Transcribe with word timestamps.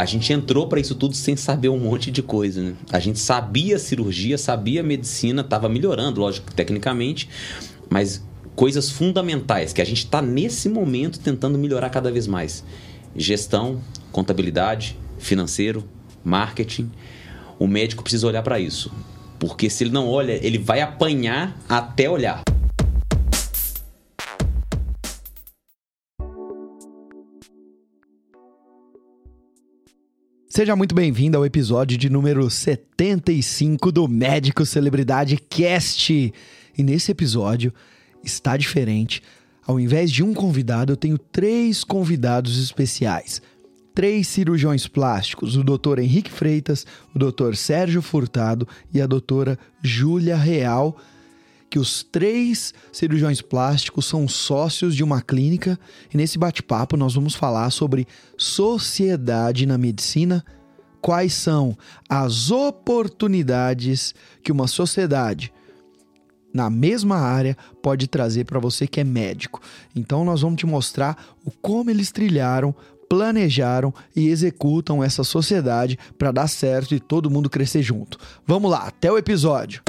a 0.00 0.04
gente 0.04 0.32
entrou 0.32 0.68
para 0.68 0.80
isso 0.80 0.94
tudo 0.94 1.14
sem 1.14 1.36
saber 1.36 1.68
um 1.68 1.78
monte 1.78 2.10
de 2.10 2.22
coisa, 2.22 2.62
né? 2.62 2.74
A 2.90 3.00
gente 3.00 3.18
sabia 3.18 3.78
cirurgia, 3.78 4.38
sabia 4.38 4.82
medicina, 4.82 5.42
estava 5.42 5.68
melhorando, 5.68 6.20
lógico, 6.20 6.52
tecnicamente, 6.52 7.28
mas 7.90 8.24
coisas 8.54 8.90
fundamentais 8.90 9.72
que 9.72 9.82
a 9.82 9.84
gente 9.84 10.04
está 10.04 10.20
nesse 10.22 10.68
momento 10.68 11.20
tentando 11.20 11.58
melhorar 11.58 11.90
cada 11.90 12.10
vez 12.10 12.26
mais: 12.26 12.64
gestão, 13.16 13.80
contabilidade, 14.12 14.96
financeiro, 15.18 15.84
marketing. 16.24 16.90
O 17.58 17.66
médico 17.66 18.02
precisa 18.02 18.26
olhar 18.26 18.42
para 18.42 18.60
isso, 18.60 18.92
porque 19.38 19.68
se 19.68 19.84
ele 19.84 19.90
não 19.90 20.08
olha, 20.08 20.38
ele 20.44 20.58
vai 20.58 20.80
apanhar 20.80 21.56
até 21.68 22.08
olhar. 22.08 22.47
Seja 30.58 30.74
muito 30.74 30.92
bem-vindo 30.92 31.36
ao 31.36 31.46
episódio 31.46 31.96
de 31.96 32.10
número 32.10 32.50
75 32.50 33.92
do 33.92 34.08
Médico 34.08 34.66
Celebridade 34.66 35.36
Cast. 35.36 36.12
E 36.76 36.82
nesse 36.82 37.12
episódio 37.12 37.72
está 38.24 38.56
diferente. 38.56 39.22
Ao 39.64 39.78
invés 39.78 40.10
de 40.10 40.24
um 40.24 40.34
convidado, 40.34 40.92
eu 40.92 40.96
tenho 40.96 41.16
três 41.16 41.84
convidados 41.84 42.58
especiais. 42.60 43.40
Três 43.94 44.26
cirurgiões 44.26 44.88
plásticos, 44.88 45.56
o 45.56 45.62
Dr. 45.62 46.00
Henrique 46.00 46.32
Freitas, 46.32 46.84
o 47.14 47.18
Dr. 47.20 47.54
Sérgio 47.54 48.02
Furtado 48.02 48.66
e 48.92 49.00
a 49.00 49.06
doutora 49.06 49.56
Júlia 49.80 50.36
Real, 50.36 50.98
que 51.70 51.78
os 51.78 52.02
três 52.02 52.72
cirurgiões 52.92 53.42
plásticos 53.42 54.06
são 54.06 54.26
sócios 54.26 54.94
de 54.94 55.04
uma 55.04 55.20
clínica 55.20 55.78
e 56.12 56.16
nesse 56.16 56.38
bate-papo 56.38 56.96
nós 56.96 57.14
vamos 57.14 57.34
falar 57.34 57.70
sobre 57.70 58.06
sociedade 58.36 59.66
na 59.66 59.76
medicina, 59.76 60.44
quais 61.00 61.34
são 61.34 61.76
as 62.08 62.50
oportunidades 62.50 64.14
que 64.42 64.52
uma 64.52 64.66
sociedade 64.66 65.52
na 66.52 66.70
mesma 66.70 67.18
área 67.18 67.56
pode 67.82 68.06
trazer 68.06 68.44
para 68.44 68.58
você 68.58 68.86
que 68.86 69.00
é 69.00 69.04
médico. 69.04 69.60
Então 69.94 70.24
nós 70.24 70.40
vamos 70.40 70.58
te 70.58 70.66
mostrar 70.66 71.36
o 71.44 71.50
como 71.50 71.90
eles 71.90 72.10
trilharam, 72.10 72.74
planejaram 73.08 73.92
e 74.14 74.28
executam 74.28 75.04
essa 75.04 75.22
sociedade 75.22 75.98
para 76.18 76.32
dar 76.32 76.48
certo 76.48 76.94
e 76.94 77.00
todo 77.00 77.30
mundo 77.30 77.50
crescer 77.50 77.82
junto. 77.82 78.18
Vamos 78.46 78.70
lá, 78.70 78.86
até 78.86 79.10
o 79.10 79.18
episódio. 79.18 79.82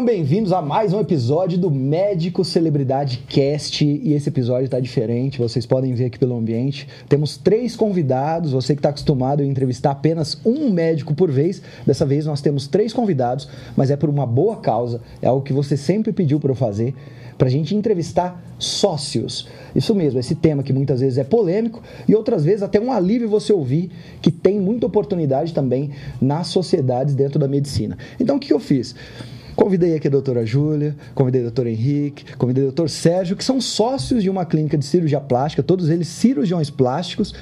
Sejam 0.00 0.14
bem-vindos 0.14 0.50
a 0.50 0.62
mais 0.62 0.94
um 0.94 1.00
episódio 1.00 1.58
do 1.58 1.70
Médico 1.70 2.42
Celebridade 2.42 3.22
Cast 3.28 3.84
e 3.84 4.14
esse 4.14 4.30
episódio 4.30 4.64
está 4.64 4.80
diferente, 4.80 5.38
vocês 5.38 5.66
podem 5.66 5.92
ver 5.92 6.06
aqui 6.06 6.18
pelo 6.18 6.38
ambiente. 6.38 6.88
Temos 7.06 7.36
três 7.36 7.76
convidados, 7.76 8.52
você 8.52 8.74
que 8.74 8.78
está 8.78 8.88
acostumado 8.88 9.42
a 9.42 9.44
entrevistar 9.44 9.90
apenas 9.90 10.40
um 10.42 10.70
médico 10.70 11.14
por 11.14 11.30
vez, 11.30 11.60
dessa 11.86 12.06
vez 12.06 12.24
nós 12.24 12.40
temos 12.40 12.66
três 12.66 12.94
convidados, 12.94 13.46
mas 13.76 13.90
é 13.90 13.96
por 13.96 14.08
uma 14.08 14.24
boa 14.24 14.56
causa, 14.56 15.02
é 15.20 15.26
algo 15.26 15.44
que 15.44 15.52
você 15.52 15.76
sempre 15.76 16.14
pediu 16.14 16.40
para 16.40 16.52
eu 16.52 16.56
fazer, 16.56 16.94
para 17.36 17.48
a 17.48 17.50
gente 17.50 17.74
entrevistar 17.74 18.42
sócios. 18.58 19.48
Isso 19.74 19.94
mesmo, 19.94 20.18
esse 20.18 20.34
tema 20.34 20.62
que 20.62 20.72
muitas 20.72 21.00
vezes 21.00 21.18
é 21.18 21.24
polêmico 21.24 21.82
e 22.08 22.14
outras 22.14 22.42
vezes 22.42 22.62
até 22.62 22.80
um 22.80 22.90
alívio 22.90 23.28
você 23.28 23.52
ouvir 23.52 23.90
que 24.22 24.30
tem 24.30 24.58
muita 24.58 24.86
oportunidade 24.86 25.52
também 25.52 25.90
nas 26.18 26.46
sociedades 26.46 27.14
dentro 27.14 27.38
da 27.38 27.46
medicina. 27.46 27.98
Então 28.18 28.36
o 28.36 28.40
que 28.40 28.50
eu 28.50 28.58
fiz? 28.58 28.94
Convidei 29.60 29.94
aqui 29.94 30.08
a 30.08 30.10
doutora 30.10 30.46
Júlia, 30.46 30.96
convidei 31.14 31.42
o 31.42 31.44
doutor 31.44 31.66
Henrique, 31.66 32.34
convidei 32.38 32.64
o 32.64 32.66
doutor 32.68 32.88
Sérgio, 32.88 33.36
que 33.36 33.44
são 33.44 33.60
sócios 33.60 34.22
de 34.22 34.30
uma 34.30 34.46
clínica 34.46 34.78
de 34.78 34.86
cirurgia 34.86 35.20
plástica, 35.20 35.62
todos 35.62 35.90
eles 35.90 36.08
cirurgiões 36.08 36.70
plásticos, 36.70 37.34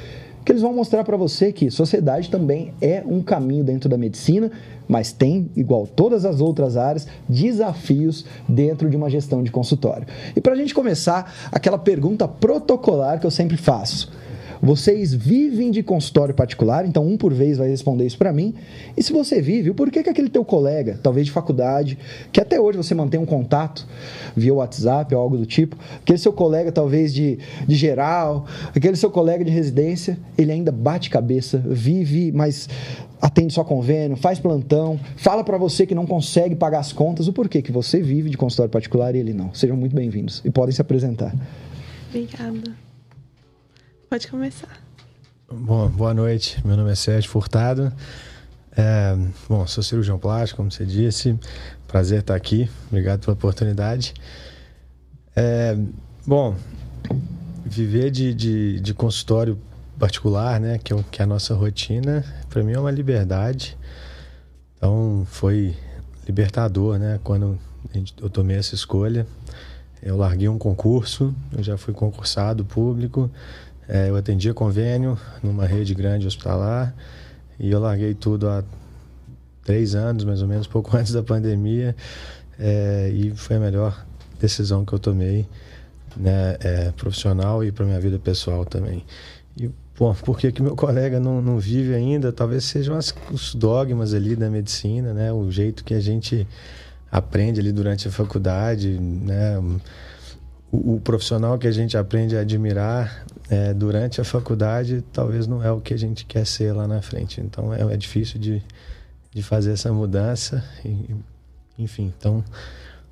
que 0.44 0.50
eles 0.50 0.60
vão 0.60 0.74
mostrar 0.74 1.04
para 1.04 1.16
você 1.16 1.52
que 1.52 1.70
sociedade 1.70 2.28
também 2.28 2.74
é 2.80 3.04
um 3.06 3.22
caminho 3.22 3.62
dentro 3.62 3.88
da 3.88 3.96
medicina, 3.96 4.50
mas 4.88 5.12
tem, 5.12 5.48
igual 5.54 5.86
todas 5.86 6.24
as 6.24 6.40
outras 6.40 6.76
áreas, 6.76 7.06
desafios 7.28 8.24
dentro 8.48 8.90
de 8.90 8.96
uma 8.96 9.08
gestão 9.08 9.40
de 9.40 9.52
consultório. 9.52 10.08
E 10.34 10.40
para 10.40 10.54
a 10.54 10.56
gente 10.56 10.74
começar, 10.74 11.32
aquela 11.52 11.78
pergunta 11.78 12.26
protocolar 12.26 13.20
que 13.20 13.26
eu 13.26 13.30
sempre 13.30 13.56
faço. 13.56 14.10
Vocês 14.60 15.14
vivem 15.14 15.70
de 15.70 15.82
consultório 15.82 16.34
particular, 16.34 16.84
então 16.84 17.06
um 17.06 17.16
por 17.16 17.32
vez 17.32 17.58
vai 17.58 17.68
responder 17.68 18.06
isso 18.06 18.18
para 18.18 18.32
mim. 18.32 18.54
E 18.96 19.02
se 19.02 19.12
você 19.12 19.40
vive, 19.40 19.72
por 19.72 19.90
que, 19.90 20.02
que 20.02 20.10
aquele 20.10 20.28
teu 20.28 20.44
colega, 20.44 20.98
talvez 21.02 21.26
de 21.26 21.32
faculdade, 21.32 21.98
que 22.32 22.40
até 22.40 22.60
hoje 22.60 22.76
você 22.76 22.94
mantém 22.94 23.20
um 23.20 23.26
contato 23.26 23.86
via 24.36 24.52
WhatsApp 24.52 25.14
ou 25.14 25.20
algo 25.20 25.36
do 25.36 25.46
tipo, 25.46 25.76
aquele 26.00 26.18
seu 26.18 26.32
colega 26.32 26.72
talvez 26.72 27.12
de, 27.14 27.38
de 27.66 27.74
geral, 27.74 28.46
aquele 28.74 28.96
seu 28.96 29.10
colega 29.10 29.44
de 29.44 29.50
residência, 29.50 30.18
ele 30.36 30.52
ainda 30.52 30.72
bate 30.72 31.10
cabeça, 31.10 31.62
vive, 31.64 32.32
mas 32.32 32.68
atende 33.20 33.52
só 33.52 33.64
convênio, 33.64 34.16
faz 34.16 34.38
plantão, 34.38 34.98
fala 35.16 35.42
para 35.42 35.58
você 35.58 35.86
que 35.86 35.94
não 35.94 36.06
consegue 36.06 36.54
pagar 36.54 36.80
as 36.80 36.92
contas, 36.92 37.28
o 37.28 37.32
porquê 37.32 37.62
que 37.62 37.72
você 37.72 38.00
vive 38.00 38.30
de 38.30 38.36
consultório 38.36 38.70
particular 38.70 39.14
e 39.14 39.18
ele 39.18 39.32
não. 39.32 39.52
Sejam 39.52 39.76
muito 39.76 39.94
bem-vindos 39.94 40.40
e 40.44 40.50
podem 40.50 40.74
se 40.74 40.80
apresentar. 40.80 41.34
Obrigada. 42.08 42.87
Pode 44.08 44.26
começar. 44.28 44.80
Bom, 45.52 45.86
boa 45.90 46.14
noite. 46.14 46.66
Meu 46.66 46.78
nome 46.78 46.90
é 46.90 46.94
Sérgio 46.94 47.30
Furtado. 47.30 47.92
É, 48.74 49.14
bom, 49.46 49.66
sou 49.66 49.82
cirurgião 49.82 50.18
plástico, 50.18 50.56
como 50.56 50.72
você 50.72 50.86
disse. 50.86 51.38
Prazer 51.86 52.20
estar 52.20 52.34
aqui. 52.34 52.70
Obrigado 52.86 53.20
pela 53.20 53.34
oportunidade. 53.34 54.14
É, 55.36 55.76
bom, 56.26 56.56
viver 57.66 58.10
de, 58.10 58.32
de, 58.32 58.80
de, 58.80 58.94
consultório 58.94 59.58
particular, 59.98 60.58
né, 60.58 60.78
que 60.78 60.94
é, 60.94 61.04
que 61.10 61.20
é 61.20 61.24
a 61.24 61.26
nossa 61.26 61.54
rotina, 61.54 62.24
para 62.48 62.62
mim 62.62 62.72
é 62.72 62.78
uma 62.78 62.90
liberdade. 62.90 63.76
Então, 64.74 65.26
foi 65.30 65.76
libertador, 66.26 66.98
né, 66.98 67.20
quando 67.22 67.58
eu 68.22 68.30
tomei 68.30 68.56
essa 68.56 68.74
escolha. 68.74 69.26
Eu 70.00 70.16
larguei 70.16 70.48
um 70.48 70.58
concurso, 70.58 71.34
eu 71.52 71.62
já 71.62 71.76
fui 71.76 71.92
concursado 71.92 72.64
público, 72.64 73.30
é, 73.88 74.10
eu 74.10 74.16
atendia 74.16 74.52
convênio 74.52 75.18
numa 75.42 75.66
rede 75.66 75.94
grande 75.94 76.26
hospitalar 76.26 76.94
e 77.58 77.70
eu 77.70 77.80
larguei 77.80 78.12
tudo 78.12 78.46
há 78.46 78.62
três 79.64 79.94
anos, 79.94 80.24
mais 80.24 80.42
ou 80.42 80.48
menos, 80.48 80.66
pouco 80.68 80.94
antes 80.94 81.12
da 81.12 81.22
pandemia. 81.22 81.96
É, 82.58 83.10
e 83.12 83.30
foi 83.34 83.56
a 83.56 83.60
melhor 83.60 84.06
decisão 84.38 84.84
que 84.84 84.92
eu 84.92 84.98
tomei, 84.98 85.48
né, 86.16 86.56
é, 86.60 86.92
profissional 86.92 87.64
e 87.64 87.72
para 87.72 87.86
minha 87.86 87.98
vida 87.98 88.18
pessoal 88.18 88.66
também. 88.66 89.04
E, 89.56 89.70
bom, 89.98 90.14
por 90.22 90.38
que, 90.38 90.52
que 90.52 90.62
meu 90.62 90.76
colega 90.76 91.18
não, 91.18 91.40
não 91.40 91.58
vive 91.58 91.94
ainda? 91.94 92.30
Talvez 92.30 92.64
sejam 92.64 92.94
as, 92.94 93.14
os 93.32 93.54
dogmas 93.54 94.12
ali 94.12 94.36
da 94.36 94.50
medicina, 94.50 95.14
né, 95.14 95.32
o 95.32 95.50
jeito 95.50 95.82
que 95.82 95.94
a 95.94 96.00
gente 96.00 96.46
aprende 97.10 97.58
ali 97.58 97.72
durante 97.72 98.06
a 98.06 98.10
faculdade, 98.10 98.98
né, 99.00 99.58
o, 100.70 100.96
o 100.96 101.00
profissional 101.00 101.58
que 101.58 101.66
a 101.66 101.72
gente 101.72 101.96
aprende 101.96 102.36
a 102.36 102.40
admirar 102.40 103.24
é, 103.50 103.72
durante 103.72 104.20
a 104.20 104.24
faculdade 104.24 105.02
talvez 105.12 105.46
não 105.46 105.62
é 105.62 105.72
o 105.72 105.80
que 105.80 105.94
a 105.94 105.96
gente 105.96 106.26
quer 106.26 106.46
ser 106.46 106.72
lá 106.72 106.86
na 106.86 107.00
frente. 107.00 107.40
Então 107.40 107.72
é, 107.72 107.80
é 107.80 107.96
difícil 107.96 108.38
de, 108.38 108.62
de 109.32 109.42
fazer 109.42 109.72
essa 109.72 109.92
mudança. 109.92 110.64
E, 110.84 111.14
enfim, 111.78 112.12
então 112.18 112.44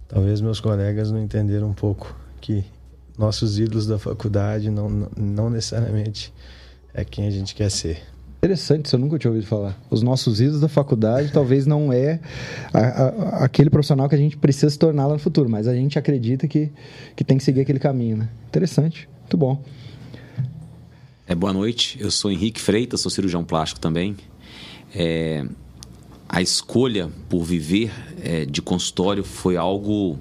talvez 0.08 0.41
meus 0.41 0.60
colegas 0.60 1.10
não 1.10 1.20
entenderam 1.20 1.69
um 1.69 1.74
pouco 1.74 2.14
que 2.41 2.64
nossos 3.19 3.58
ídolos 3.58 3.86
da 3.86 3.98
faculdade 3.98 4.70
não, 4.70 5.08
não, 5.16 5.48
necessariamente 5.48 6.32
é 6.92 7.04
quem 7.04 7.26
a 7.26 7.30
gente 7.30 7.54
quer 7.54 7.70
ser. 7.70 8.03
Interessante, 8.38 8.86
isso 8.86 8.97
eu 8.97 9.00
nunca 9.00 9.18
tinha 9.18 9.30
ouvido 9.30 9.47
falar. 9.47 9.76
Os 9.91 10.03
nossos 10.03 10.41
ídolos 10.41 10.60
da 10.60 10.68
faculdade 10.68 11.32
talvez 11.32 11.66
não 11.66 11.91
é 11.91 12.21
a, 12.72 12.78
a, 12.78 13.44
aquele 13.44 13.71
profissional 13.71 14.09
que 14.09 14.15
a 14.15 14.18
gente 14.18 14.36
precisa 14.36 14.68
se 14.68 14.78
tornar 14.78 15.06
lá 15.06 15.15
no 15.15 15.18
futuro, 15.18 15.48
mas 15.48 15.66
a 15.66 15.74
gente 15.74 15.98
acredita 15.98 16.47
que, 16.47 16.71
que 17.16 17.24
tem 17.24 17.39
que 17.39 17.44
seguir 17.44 17.62
aquele 17.62 17.78
caminho, 17.78 18.18
né? 18.18 18.28
Interessante, 18.48 19.09
muito 19.22 19.36
bom. 19.39 19.65
É, 21.28 21.34
boa 21.34 21.53
noite, 21.53 21.99
eu 22.01 22.09
sou 22.09 22.31
Henrique 22.31 22.61
Freitas, 22.61 23.01
sou 23.01 23.11
cirurgião 23.11 23.43
plástico 23.43 23.81
também. 23.81 24.17
É, 24.95 25.45
a 26.28 26.41
escolha 26.41 27.11
por 27.28 27.43
viver 27.43 27.93
é, 28.23 28.45
de 28.47 28.63
consultório 28.63 29.25
foi 29.25 29.57
algo 29.57 30.17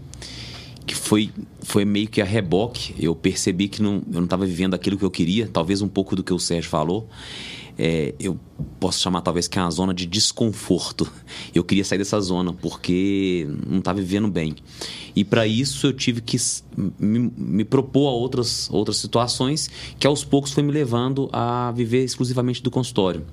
que 0.84 0.96
foi, 0.96 1.30
foi 1.62 1.86
meio 1.86 2.08
que 2.08 2.24
a 2.24 2.26
reboque. 2.26 2.96
Eu 2.98 3.14
percebi 3.14 3.68
que 3.68 3.84
não, 3.84 4.02
eu 4.08 4.16
não 4.16 4.24
estava 4.24 4.48
vivendo 4.48 4.74
aquilo 4.74 4.98
que 4.98 5.06
eu 5.06 5.12
queria, 5.12 5.48
talvez 5.48 5.80
um 5.84 5.88
pouco 5.88 6.16
do 6.16 6.24
que 6.24 6.34
o 6.34 6.40
Sérgio 6.40 6.72
falou 6.72 7.08
é, 7.78 8.14
eu 8.20 8.40
posso 8.80 9.02
chamar 9.02 9.22
talvez 9.22 9.48
que 9.48 9.60
é 9.60 9.62
uma 9.62 9.72
zona 9.72 9.94
de 9.94 10.06
desconforto. 10.06 11.12
Eu 11.54 11.64
queria 11.64 11.84
sair 11.84 11.98
dessa 11.98 12.20
zona 12.22 12.54
porque 12.54 13.48
não 13.68 13.80
estava 13.80 14.00
vivendo 14.00 14.28
bem. 14.28 14.56
E 15.16 15.24
para 15.24 15.46
isso 15.48 15.88
eu 15.88 15.94
tive 15.94 16.22
que 16.22 16.38
me, 17.00 17.32
me, 17.38 17.66
propor 17.66 18.08
a 18.08 18.12
outras, 18.12 18.70
outras 18.72 18.98
situações 18.98 19.70
que 19.98 20.06
aos 20.06 20.24
poucos 20.24 20.52
foi 20.52 20.64
me 20.64 20.72
levando 20.72 21.30
a 21.32 21.72
viver 21.72 22.04
exclusivamente 22.04 22.62
do 22.62 22.72
consultório. 22.72 23.26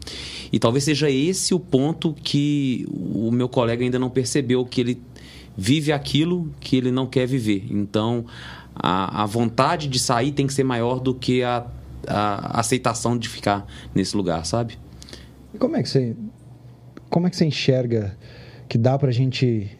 E 0.52 0.58
talvez 0.58 0.84
seja 0.84 1.10
esse 1.10 1.54
o 1.54 1.60
ponto 1.60 2.14
que 2.14 2.86
o 2.90 3.30
meu 3.30 3.48
colega 3.48 3.84
ainda 3.84 3.98
não 3.98 4.10
percebeu 4.10 4.64
que 4.64 4.80
ele 4.80 5.02
vive 5.56 5.92
aquilo 5.92 6.52
que 6.60 6.76
ele 6.76 6.90
não 6.90 7.06
quer 7.06 7.26
viver. 7.26 7.66
Então, 7.70 8.24
a, 8.74 9.22
a 9.22 9.26
vontade 9.26 9.88
de 9.88 9.98
sair 9.98 10.32
tem 10.32 10.46
que 10.46 10.54
ser 10.54 10.64
maior 10.64 10.98
do 10.98 11.14
que 11.14 11.42
a, 11.42 11.66
a 12.06 12.60
aceitação 12.60 13.16
de 13.16 13.28
ficar 13.28 13.66
nesse 13.94 14.16
lugar, 14.16 14.44
sabe? 14.44 14.78
E 15.54 15.58
como 15.58 15.76
é 15.76 15.82
que 15.82 15.88
você, 15.88 16.16
como 17.10 17.26
é 17.26 17.30
que 17.30 17.36
você 17.36 17.44
enxerga 17.44 18.16
que 18.68 18.78
dá 18.78 18.98
para 18.98 19.08
a 19.08 19.12
gente 19.12 19.70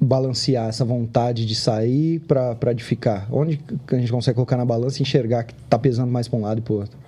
balancear 0.00 0.68
essa 0.68 0.84
vontade 0.84 1.46
de 1.46 1.54
sair 1.54 2.20
para 2.20 2.72
de 2.72 2.84
ficar? 2.84 3.26
Onde 3.30 3.60
a 3.90 3.96
gente 3.96 4.12
consegue 4.12 4.36
colocar 4.36 4.56
na 4.56 4.64
balança 4.64 4.98
e 4.98 5.02
enxergar 5.02 5.44
que 5.44 5.54
está 5.54 5.78
pesando 5.78 6.10
mais 6.10 6.28
para 6.28 6.38
um 6.38 6.42
lado 6.42 6.58
e 6.58 6.62
para 6.62 6.72
o 6.72 6.76
outro? 6.76 6.98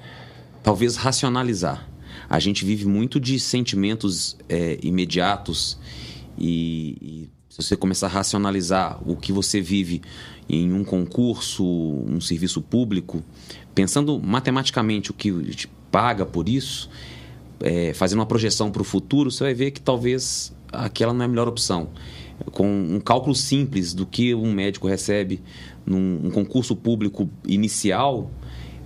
Talvez 0.62 0.96
racionalizar. 0.96 1.88
A 2.28 2.40
gente 2.40 2.64
vive 2.64 2.86
muito 2.86 3.20
de 3.20 3.38
sentimentos 3.38 4.36
é, 4.48 4.78
imediatos 4.82 5.78
e, 6.36 6.96
e 7.00 7.35
se 7.56 7.62
você 7.62 7.76
começar 7.76 8.08
a 8.08 8.10
racionalizar 8.10 9.00
o 9.08 9.16
que 9.16 9.32
você 9.32 9.62
vive 9.62 10.02
em 10.46 10.74
um 10.74 10.84
concurso, 10.84 11.64
um 11.64 12.20
serviço 12.20 12.60
público, 12.60 13.22
pensando 13.74 14.20
matematicamente 14.20 15.10
o 15.10 15.14
que 15.14 15.32
te 15.54 15.66
paga 15.90 16.26
por 16.26 16.50
isso, 16.50 16.90
é, 17.60 17.94
fazendo 17.94 18.18
uma 18.18 18.26
projeção 18.26 18.70
para 18.70 18.82
o 18.82 18.84
futuro, 18.84 19.30
você 19.30 19.44
vai 19.44 19.54
ver 19.54 19.70
que 19.70 19.80
talvez 19.80 20.54
aquela 20.70 21.14
não 21.14 21.22
é 21.22 21.24
a 21.24 21.28
melhor 21.28 21.48
opção. 21.48 21.88
Com 22.52 22.68
um 22.68 23.00
cálculo 23.00 23.34
simples 23.34 23.94
do 23.94 24.04
que 24.04 24.34
um 24.34 24.52
médico 24.52 24.86
recebe 24.86 25.40
num 25.86 26.26
um 26.26 26.30
concurso 26.30 26.76
público 26.76 27.26
inicial, 27.46 28.30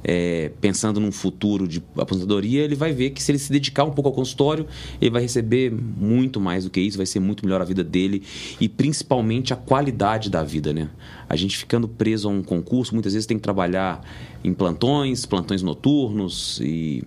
é, 0.03 0.51
pensando 0.61 0.99
num 1.01 1.13
futuro 1.13 1.69
de 1.69 1.83
aposentadoria, 1.97 2.63
ele 2.63 2.75
vai 2.75 2.93
ver 2.93 3.11
que 3.11 3.23
se 3.23 3.31
ele 3.31 3.39
se 3.39 3.53
dedicar 3.53 3.85
um 3.85 3.91
pouco 3.91 4.09
ao 4.09 4.15
consultório, 4.15 4.67
ele 5.01 5.11
vai 5.11 5.23
receber 5.23 5.71
muito 5.71 6.41
mais 6.41 6.65
do 6.65 6.71
que 6.71 6.81
isso, 6.81 6.97
vai 6.97 7.07
ser 7.07 7.21
muito 7.21 7.45
melhor 7.45 7.61
a 7.61 7.65
vida 7.65 7.85
dele 7.85 8.23
e 8.61 8.69
principalmente 8.69 9.53
a 9.53 9.57
qualidade 9.57 10.31
da 10.31 10.43
vida, 10.43 10.73
né? 10.73 10.89
A 11.29 11.37
gente 11.37 11.57
ficando 11.57 11.87
preso 11.87 12.29
a 12.29 12.31
um 12.31 12.43
concurso, 12.43 12.95
muitas 12.95 13.13
vezes 13.13 13.27
tem 13.27 13.37
que 13.37 13.43
trabalhar 13.43 14.03
em 14.43 14.53
plantões, 14.53 15.27
plantões 15.27 15.63
noturnos 15.63 16.61
e, 16.63 17.05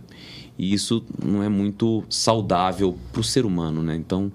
e 0.58 0.74
isso 0.74 1.04
não 1.24 1.44
é 1.44 1.50
muito 1.50 2.04
saudável 2.10 2.98
para 3.12 3.22
o 3.22 3.24
ser 3.24 3.46
humano, 3.46 3.82
né? 3.82 3.96
Então, 3.96 4.32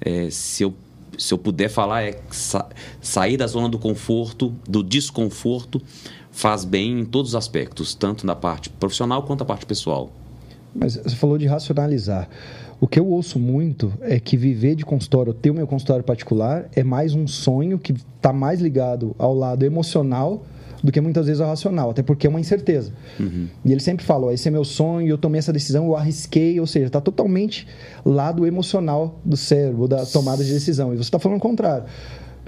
é, 0.00 0.28
se 0.30 0.62
eu 0.62 0.74
se 1.18 1.34
eu 1.34 1.38
puder 1.38 1.68
falar 1.68 2.02
é 2.02 2.18
sa 2.30 2.66
sair 3.00 3.36
da 3.36 3.46
zona 3.46 3.68
do 3.68 3.78
conforto, 3.78 4.54
do 4.66 4.82
desconforto 4.82 5.82
faz 6.40 6.64
bem 6.64 7.00
em 7.00 7.04
todos 7.04 7.32
os 7.32 7.34
aspectos, 7.34 7.94
tanto 7.94 8.26
na 8.26 8.34
parte 8.34 8.70
profissional 8.70 9.22
quanto 9.22 9.40
na 9.40 9.46
parte 9.46 9.66
pessoal. 9.66 10.10
Mas 10.74 10.96
você 10.96 11.14
falou 11.14 11.36
de 11.36 11.46
racionalizar. 11.46 12.28
O 12.80 12.86
que 12.86 12.98
eu 12.98 13.06
ouço 13.06 13.38
muito 13.38 13.92
é 14.00 14.18
que 14.18 14.38
viver 14.38 14.74
de 14.74 14.84
consultório, 14.84 15.34
ter 15.34 15.50
o 15.50 15.54
meu 15.54 15.66
consultório 15.66 16.02
particular, 16.02 16.66
é 16.74 16.82
mais 16.82 17.14
um 17.14 17.26
sonho 17.26 17.78
que 17.78 17.92
está 17.92 18.32
mais 18.32 18.58
ligado 18.58 19.14
ao 19.18 19.34
lado 19.34 19.66
emocional 19.66 20.42
do 20.82 20.90
que 20.90 20.98
muitas 20.98 21.26
vezes 21.26 21.42
ao 21.42 21.48
racional, 21.48 21.90
até 21.90 22.02
porque 22.02 22.26
é 22.26 22.30
uma 22.30 22.40
incerteza. 22.40 22.90
Uhum. 23.18 23.48
E 23.62 23.70
ele 23.70 23.80
sempre 23.80 24.02
fala: 24.02 24.32
esse 24.32 24.48
é 24.48 24.50
meu 24.50 24.64
sonho, 24.64 25.08
eu 25.08 25.18
tomei 25.18 25.40
essa 25.40 25.52
decisão, 25.52 25.84
eu 25.84 25.94
arrisquei, 25.94 26.58
ou 26.58 26.66
seja, 26.66 26.86
está 26.86 27.02
totalmente 27.02 27.68
lado 28.02 28.46
emocional 28.46 29.20
do 29.22 29.36
cérebro, 29.36 29.86
da 29.86 30.06
tomada 30.06 30.42
de 30.42 30.50
decisão. 30.50 30.94
E 30.94 30.96
você 30.96 31.02
está 31.02 31.18
falando 31.18 31.36
o 31.36 31.42
contrário. 31.42 31.84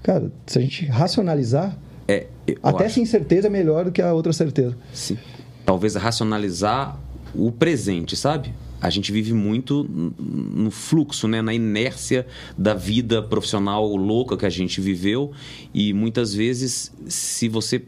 Cara, 0.02 0.32
se 0.46 0.58
a 0.58 0.62
gente 0.62 0.86
racionalizar, 0.86 1.76
é, 2.12 2.26
Até 2.62 2.76
acho... 2.78 2.84
essa 2.84 3.00
incerteza 3.00 3.46
é 3.46 3.50
melhor 3.50 3.84
do 3.84 3.92
que 3.92 4.02
a 4.02 4.12
outra 4.12 4.32
certeza. 4.32 4.76
Sim. 4.92 5.18
Talvez 5.64 5.94
racionalizar 5.94 6.98
o 7.34 7.50
presente, 7.50 8.16
sabe? 8.16 8.52
A 8.80 8.90
gente 8.90 9.12
vive 9.12 9.32
muito 9.32 9.84
no 9.88 10.70
fluxo, 10.70 11.28
né? 11.28 11.40
na 11.40 11.54
inércia 11.54 12.26
da 12.58 12.74
vida 12.74 13.22
profissional 13.22 13.86
louca 13.94 14.36
que 14.36 14.44
a 14.44 14.50
gente 14.50 14.80
viveu. 14.80 15.30
E 15.72 15.92
muitas 15.92 16.34
vezes, 16.34 16.92
se 17.06 17.48
você 17.48 17.84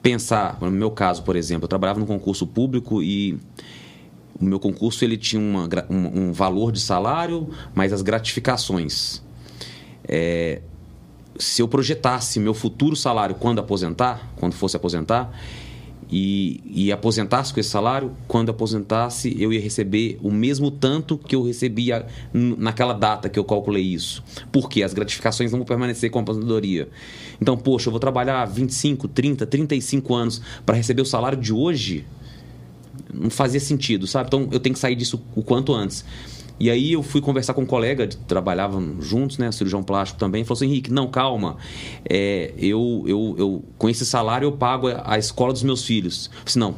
pensar, 0.00 0.56
no 0.60 0.70
meu 0.70 0.92
caso, 0.92 1.24
por 1.24 1.34
exemplo, 1.34 1.64
eu 1.64 1.68
trabalhava 1.68 1.98
num 1.98 2.06
concurso 2.06 2.46
público 2.46 3.02
e 3.02 3.38
o 4.40 4.44
meu 4.44 4.60
concurso 4.60 5.04
ele 5.04 5.16
tinha 5.16 5.42
uma, 5.42 5.68
um, 5.90 6.28
um 6.28 6.32
valor 6.32 6.70
de 6.70 6.80
salário, 6.80 7.48
mas 7.74 7.92
as 7.92 8.00
gratificações. 8.00 9.20
É, 10.06 10.62
se 11.40 11.62
eu 11.62 11.66
projetasse 11.68 12.38
meu 12.38 12.54
futuro 12.54 12.94
salário 12.94 13.34
quando 13.34 13.58
aposentar, 13.58 14.32
quando 14.36 14.52
fosse 14.52 14.76
aposentar, 14.76 15.32
e, 16.12 16.60
e 16.66 16.92
aposentasse 16.92 17.54
com 17.54 17.60
esse 17.60 17.68
salário, 17.68 18.12
quando 18.26 18.50
aposentasse 18.50 19.34
eu 19.40 19.52
ia 19.52 19.60
receber 19.60 20.18
o 20.22 20.30
mesmo 20.30 20.70
tanto 20.70 21.16
que 21.16 21.36
eu 21.36 21.42
recebia 21.42 22.06
naquela 22.32 22.92
data 22.92 23.28
que 23.28 23.38
eu 23.38 23.44
calculei 23.44 23.82
isso. 23.82 24.22
Porque 24.50 24.82
as 24.82 24.92
gratificações 24.92 25.52
não 25.52 25.60
vão 25.60 25.66
permanecer 25.66 26.10
com 26.10 26.18
a 26.18 26.22
aposentadoria. 26.22 26.88
Então, 27.40 27.56
poxa, 27.56 27.88
eu 27.88 27.92
vou 27.92 28.00
trabalhar 28.00 28.44
25, 28.44 29.06
30, 29.06 29.46
35 29.46 30.14
anos 30.14 30.42
para 30.66 30.76
receber 30.76 31.02
o 31.02 31.06
salário 31.06 31.38
de 31.38 31.52
hoje? 31.52 32.04
Não 33.12 33.30
fazia 33.30 33.60
sentido, 33.60 34.06
sabe? 34.06 34.26
Então 34.26 34.48
eu 34.50 34.58
tenho 34.58 34.74
que 34.74 34.80
sair 34.80 34.96
disso 34.96 35.22
o 35.34 35.42
quanto 35.42 35.72
antes. 35.72 36.04
E 36.60 36.70
aí 36.70 36.92
eu 36.92 37.02
fui 37.02 37.22
conversar 37.22 37.54
com 37.54 37.62
um 37.62 37.66
colega, 37.66 38.06
trabalhavam 38.28 39.00
juntos, 39.00 39.38
né, 39.38 39.50
cirurgião 39.50 39.82
plástico 39.82 40.20
também, 40.20 40.44
falou 40.44 40.58
assim, 40.58 40.66
Henrique, 40.66 40.92
não, 40.92 41.08
calma, 41.08 41.56
é, 42.06 42.52
eu, 42.58 43.02
eu, 43.06 43.34
eu, 43.38 43.64
com 43.78 43.88
esse 43.88 44.04
salário 44.04 44.44
eu 44.44 44.52
pago 44.52 44.88
a 45.02 45.18
escola 45.18 45.54
dos 45.54 45.62
meus 45.62 45.82
filhos. 45.82 46.30
Eu 46.38 46.44
disse, 46.44 46.58
não, 46.58 46.76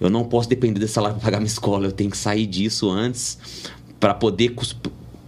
eu 0.00 0.08
não 0.08 0.24
posso 0.24 0.48
depender 0.48 0.80
desse 0.80 0.94
salário 0.94 1.16
para 1.16 1.24
pagar 1.24 1.36
minha 1.36 1.48
escola, 1.48 1.86
eu 1.86 1.92
tenho 1.92 2.10
que 2.10 2.16
sair 2.16 2.46
disso 2.46 2.88
antes 2.88 3.38
para 4.00 4.14
poder 4.14 4.56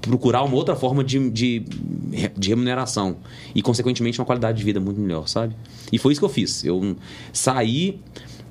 procurar 0.00 0.42
uma 0.42 0.56
outra 0.56 0.74
forma 0.74 1.04
de, 1.04 1.30
de, 1.30 1.62
de, 2.36 2.48
remuneração 2.48 3.18
e, 3.54 3.60
consequentemente, 3.60 4.18
uma 4.18 4.24
qualidade 4.24 4.56
de 4.56 4.64
vida 4.64 4.80
muito 4.80 4.98
melhor, 4.98 5.28
sabe? 5.28 5.54
E 5.92 5.98
foi 5.98 6.12
isso 6.12 6.20
que 6.20 6.24
eu 6.24 6.30
fiz. 6.30 6.64
Eu 6.64 6.96
saí, 7.30 8.00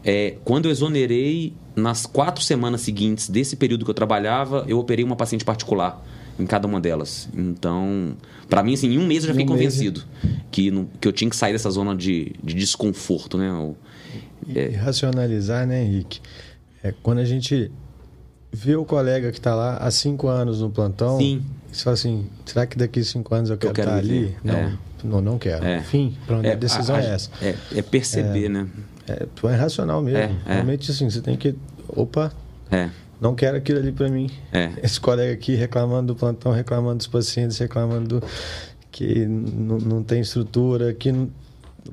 é, 0.04 0.36
quando 0.46 0.66
eu 0.66 0.72
exonerei, 0.72 1.54
nas 1.76 2.06
quatro 2.06 2.44
semanas 2.44 2.82
seguintes 2.82 3.30
desse 3.30 3.56
período 3.56 3.86
que 3.86 3.92
eu 3.92 3.96
trabalhava, 3.96 4.66
eu 4.68 4.80
operei 4.80 5.04
uma 5.04 5.16
paciente 5.16 5.46
particular 5.46 6.04
em 6.40 6.46
cada 6.46 6.68
uma 6.68 6.80
delas. 6.80 7.30
Então, 7.34 8.16
para 8.50 8.64
mim, 8.64 8.74
assim, 8.74 8.94
em 8.94 8.98
um 8.98 9.06
mês 9.06 9.24
eu 9.24 9.28
já 9.28 9.34
fiquei 9.34 9.48
convencido 9.48 10.04
que, 10.50 10.72
no, 10.72 10.90
que 11.00 11.08
eu 11.08 11.14
tinha 11.14 11.30
que 11.30 11.36
sair 11.36 11.54
dessa 11.54 11.70
zona 11.70 11.96
de, 11.96 12.34
de 12.44 12.54
desconforto, 12.54 13.38
né? 13.38 13.52
O, 13.52 13.76
é... 14.56 14.72
E 14.72 14.76
racionalizar, 14.76 15.66
né, 15.68 15.84
Henrique? 15.84 16.20
É 16.84 16.94
quando 17.04 17.20
a 17.20 17.26
gente 17.26 17.72
vê 18.52 18.76
o 18.76 18.84
colega 18.84 19.32
que 19.32 19.38
está 19.38 19.56
lá 19.56 19.78
há 19.78 19.90
cinco 19.92 20.28
anos 20.28 20.62
no 20.62 20.70
plantão, 20.70 21.18
Sim. 21.18 21.44
você 21.72 21.84
fala 21.84 21.94
assim, 21.94 22.26
será 22.46 22.66
que 22.66 22.78
daqui 22.78 23.00
a 23.00 23.04
cinco 23.04 23.34
anos 23.34 23.50
eu 23.50 23.58
quero, 23.58 23.72
eu 23.72 23.76
quero 23.76 23.90
estar 23.90 24.00
ali? 24.00 24.36
Não, 24.44 24.54
é. 24.54 24.74
não, 25.04 25.22
não 25.22 25.38
quero. 25.38 25.64
É. 25.64 25.78
Enfim, 25.78 26.18
é, 26.44 26.52
a 26.52 26.56
decisão 26.56 26.96
a, 26.96 27.02
é 27.02 27.14
essa. 27.14 27.30
É, 27.42 27.56
é 27.76 27.82
perceber, 27.82 28.46
é. 28.46 28.50
né? 28.50 28.68
É, 29.08 29.26
tu 29.36 29.48
é 29.48 29.56
racional 29.56 30.02
mesmo. 30.02 30.20
É, 30.20 30.36
é. 30.46 30.54
Realmente, 30.54 30.92
assim, 30.92 31.10
você 31.10 31.22
tem 31.22 31.36
que. 31.36 31.56
Opa! 31.90 32.32
É. 32.70 32.90
Não 33.20 33.36
quero 33.36 33.58
aquilo 33.58 33.80
ali 33.80 33.92
para 33.92 34.10
mim. 34.10 34.30
É. 34.52 34.72
Esse 34.82 35.00
colega 35.00 35.34
aqui 35.34 35.56
reclamando 35.56 36.14
do 36.14 36.20
plantão, 36.20 36.52
reclamando 36.52 36.98
dos 36.98 37.08
pacientes, 37.08 37.58
reclamando 37.58 38.20
do, 38.20 38.28
que 38.92 39.26
não 39.26 40.04
tem 40.04 40.22
estrutura, 40.22 40.94
que 40.94 41.12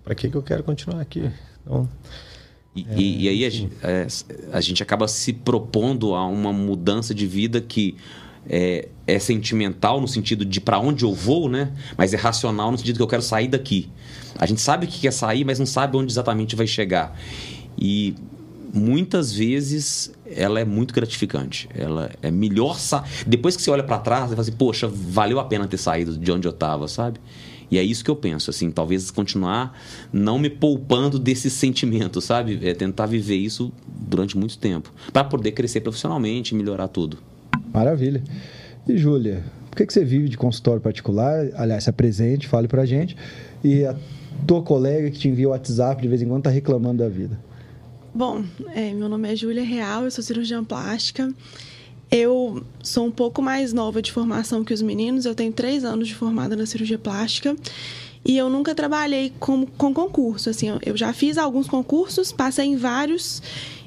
para 0.04 0.14
que, 0.14 0.28
que 0.28 0.36
eu 0.36 0.42
quero 0.42 0.62
continuar 0.62 1.00
aqui? 1.00 1.30
Então, 1.62 1.88
e, 2.74 2.86
é, 2.88 2.96
e, 2.96 3.28
aí 3.28 3.44
a 3.44 3.50
gente, 3.50 3.72
é, 3.82 4.06
a 4.52 4.60
gente, 4.60 4.82
acaba 4.82 5.08
se 5.08 5.32
propondo 5.32 6.14
a 6.14 6.26
uma 6.26 6.52
mudança 6.52 7.14
de 7.14 7.26
vida 7.26 7.60
que 7.60 7.96
é, 8.48 8.88
é 9.06 9.18
sentimental 9.18 10.00
no 10.00 10.08
sentido 10.08 10.44
de 10.44 10.60
para 10.60 10.78
onde 10.78 11.04
eu 11.04 11.12
vou, 11.12 11.48
né? 11.48 11.72
Mas 11.96 12.14
é 12.14 12.16
racional 12.16 12.70
no 12.70 12.78
sentido 12.78 12.96
que 12.96 13.02
eu 13.02 13.08
quero 13.08 13.22
sair 13.22 13.48
daqui. 13.48 13.90
A 14.38 14.46
gente 14.46 14.60
sabe 14.60 14.86
que 14.86 15.00
quer 15.00 15.12
sair, 15.12 15.44
mas 15.44 15.58
não 15.58 15.66
sabe 15.66 15.96
onde 15.96 16.12
exatamente 16.12 16.56
vai 16.56 16.66
chegar. 16.66 17.18
E 17.76 18.14
muitas 18.72 19.32
vezes 19.32 20.12
ela 20.26 20.60
é 20.60 20.64
muito 20.64 20.94
gratificante. 20.94 21.68
Ela 21.74 22.10
é 22.22 22.30
melhor 22.30 22.78
sa... 22.78 23.04
depois 23.26 23.56
que 23.56 23.62
você 23.62 23.70
olha 23.70 23.82
para 23.82 23.98
trás, 23.98 24.24
você 24.24 24.30
fala 24.30 24.40
assim, 24.42 24.52
poxa, 24.52 24.88
valeu 24.88 25.40
a 25.40 25.44
pena 25.44 25.66
ter 25.66 25.78
saído 25.78 26.16
de 26.16 26.30
onde 26.30 26.46
eu 26.46 26.52
estava, 26.52 26.86
sabe? 26.88 27.20
E 27.70 27.76
é 27.76 27.82
isso 27.82 28.02
que 28.02 28.10
eu 28.10 28.16
penso, 28.16 28.48
assim, 28.48 28.70
talvez 28.70 29.10
continuar 29.10 29.78
não 30.10 30.38
me 30.38 30.48
poupando 30.48 31.18
desse 31.18 31.50
sentimento, 31.50 32.20
sabe? 32.20 32.58
É 32.62 32.72
tentar 32.72 33.06
viver 33.06 33.36
isso 33.36 33.70
durante 33.86 34.38
muito 34.38 34.56
tempo, 34.56 34.90
para 35.12 35.22
poder 35.22 35.52
crescer 35.52 35.82
profissionalmente 35.82 36.54
e 36.54 36.56
melhorar 36.56 36.88
tudo. 36.88 37.18
Maravilha. 37.72 38.22
E 38.86 38.96
Júlia, 38.96 39.42
por 39.70 39.76
que, 39.76 39.86
que 39.86 39.92
você 39.92 40.04
vive 40.04 40.28
de 40.28 40.36
consultório 40.36 40.80
particular? 40.80 41.48
Aliás, 41.54 41.84
se 41.84 41.90
apresente, 41.90 42.46
fale 42.46 42.68
pra 42.68 42.84
gente. 42.84 43.16
E 43.62 43.84
a 43.84 43.94
tua 44.46 44.62
colega 44.62 45.10
que 45.10 45.18
te 45.18 45.28
envia 45.28 45.48
o 45.48 45.50
WhatsApp 45.50 46.00
de 46.00 46.08
vez 46.08 46.22
em 46.22 46.26
quando 46.26 46.40
está 46.40 46.50
reclamando 46.50 47.02
da 47.02 47.08
vida? 47.08 47.38
Bom, 48.14 48.42
é, 48.74 48.92
meu 48.92 49.08
nome 49.08 49.30
é 49.30 49.36
Júlia 49.36 49.62
Real, 49.62 50.04
eu 50.04 50.10
sou 50.10 50.24
cirurgiã 50.24 50.64
plástica. 50.64 51.32
Eu 52.10 52.64
sou 52.82 53.06
um 53.06 53.10
pouco 53.10 53.42
mais 53.42 53.72
nova 53.72 54.00
de 54.00 54.10
formação 54.10 54.64
que 54.64 54.72
os 54.72 54.80
meninos, 54.80 55.26
eu 55.26 55.34
tenho 55.34 55.52
três 55.52 55.84
anos 55.84 56.08
de 56.08 56.14
formada 56.14 56.56
na 56.56 56.64
cirurgia 56.64 56.98
plástica. 56.98 57.54
E 58.24 58.36
eu 58.36 58.48
nunca 58.48 58.74
trabalhei 58.74 59.32
com, 59.38 59.66
com 59.66 59.92
concurso. 59.92 60.50
Assim, 60.50 60.66
eu 60.84 60.96
já 60.96 61.12
fiz 61.12 61.38
alguns 61.38 61.68
concursos, 61.68 62.32
passei 62.32 62.66
em 62.66 62.76
vários. 62.76 63.42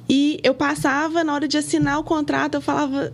E 0.10 0.40
eu 0.44 0.54
passava, 0.54 1.24
na 1.24 1.34
hora 1.34 1.48
de 1.48 1.58
assinar 1.58 2.00
o 2.00 2.04
contrato, 2.04 2.56
eu 2.56 2.62
falava. 2.62 3.12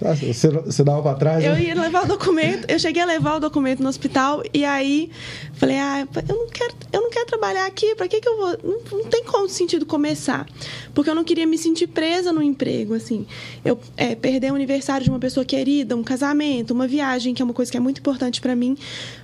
Você, 0.00 0.50
você 0.50 0.84
dava 0.84 1.02
para 1.02 1.14
trás? 1.14 1.44
Eu 1.44 1.54
né? 1.54 1.64
ia 1.64 1.74
levar 1.74 2.04
o 2.04 2.06
documento, 2.06 2.70
eu 2.70 2.78
cheguei 2.78 3.02
a 3.02 3.06
levar 3.06 3.36
o 3.36 3.40
documento 3.40 3.82
no 3.82 3.88
hospital 3.88 4.42
e 4.52 4.64
aí 4.64 5.10
falei, 5.54 5.78
ah, 5.78 6.06
eu 6.28 6.36
não 6.36 6.48
quero, 6.48 6.74
eu 6.92 7.00
não 7.00 7.10
quero 7.10 7.26
trabalhar 7.26 7.66
aqui, 7.66 7.94
para 7.94 8.06
que 8.06 8.20
que 8.20 8.28
eu 8.28 8.36
vou? 8.36 8.58
Não, 8.62 8.98
não 8.98 9.10
tem 9.10 9.24
como 9.24 9.48
sentido 9.48 9.86
começar, 9.86 10.46
porque 10.94 11.08
eu 11.08 11.14
não 11.14 11.24
queria 11.24 11.46
me 11.46 11.56
sentir 11.56 11.86
presa 11.86 12.32
no 12.32 12.42
emprego, 12.42 12.94
assim. 12.94 13.26
Eu 13.64 13.78
é, 13.96 14.14
perder 14.14 14.52
o 14.52 14.54
aniversário 14.54 15.04
de 15.04 15.10
uma 15.10 15.18
pessoa 15.18 15.44
querida, 15.44 15.96
um 15.96 16.04
casamento, 16.04 16.72
uma 16.72 16.86
viagem, 16.86 17.34
que 17.34 17.40
é 17.40 17.44
uma 17.44 17.54
coisa 17.54 17.70
que 17.70 17.76
é 17.76 17.80
muito 17.80 17.98
importante 17.98 18.40
para 18.40 18.54
mim, 18.54 18.76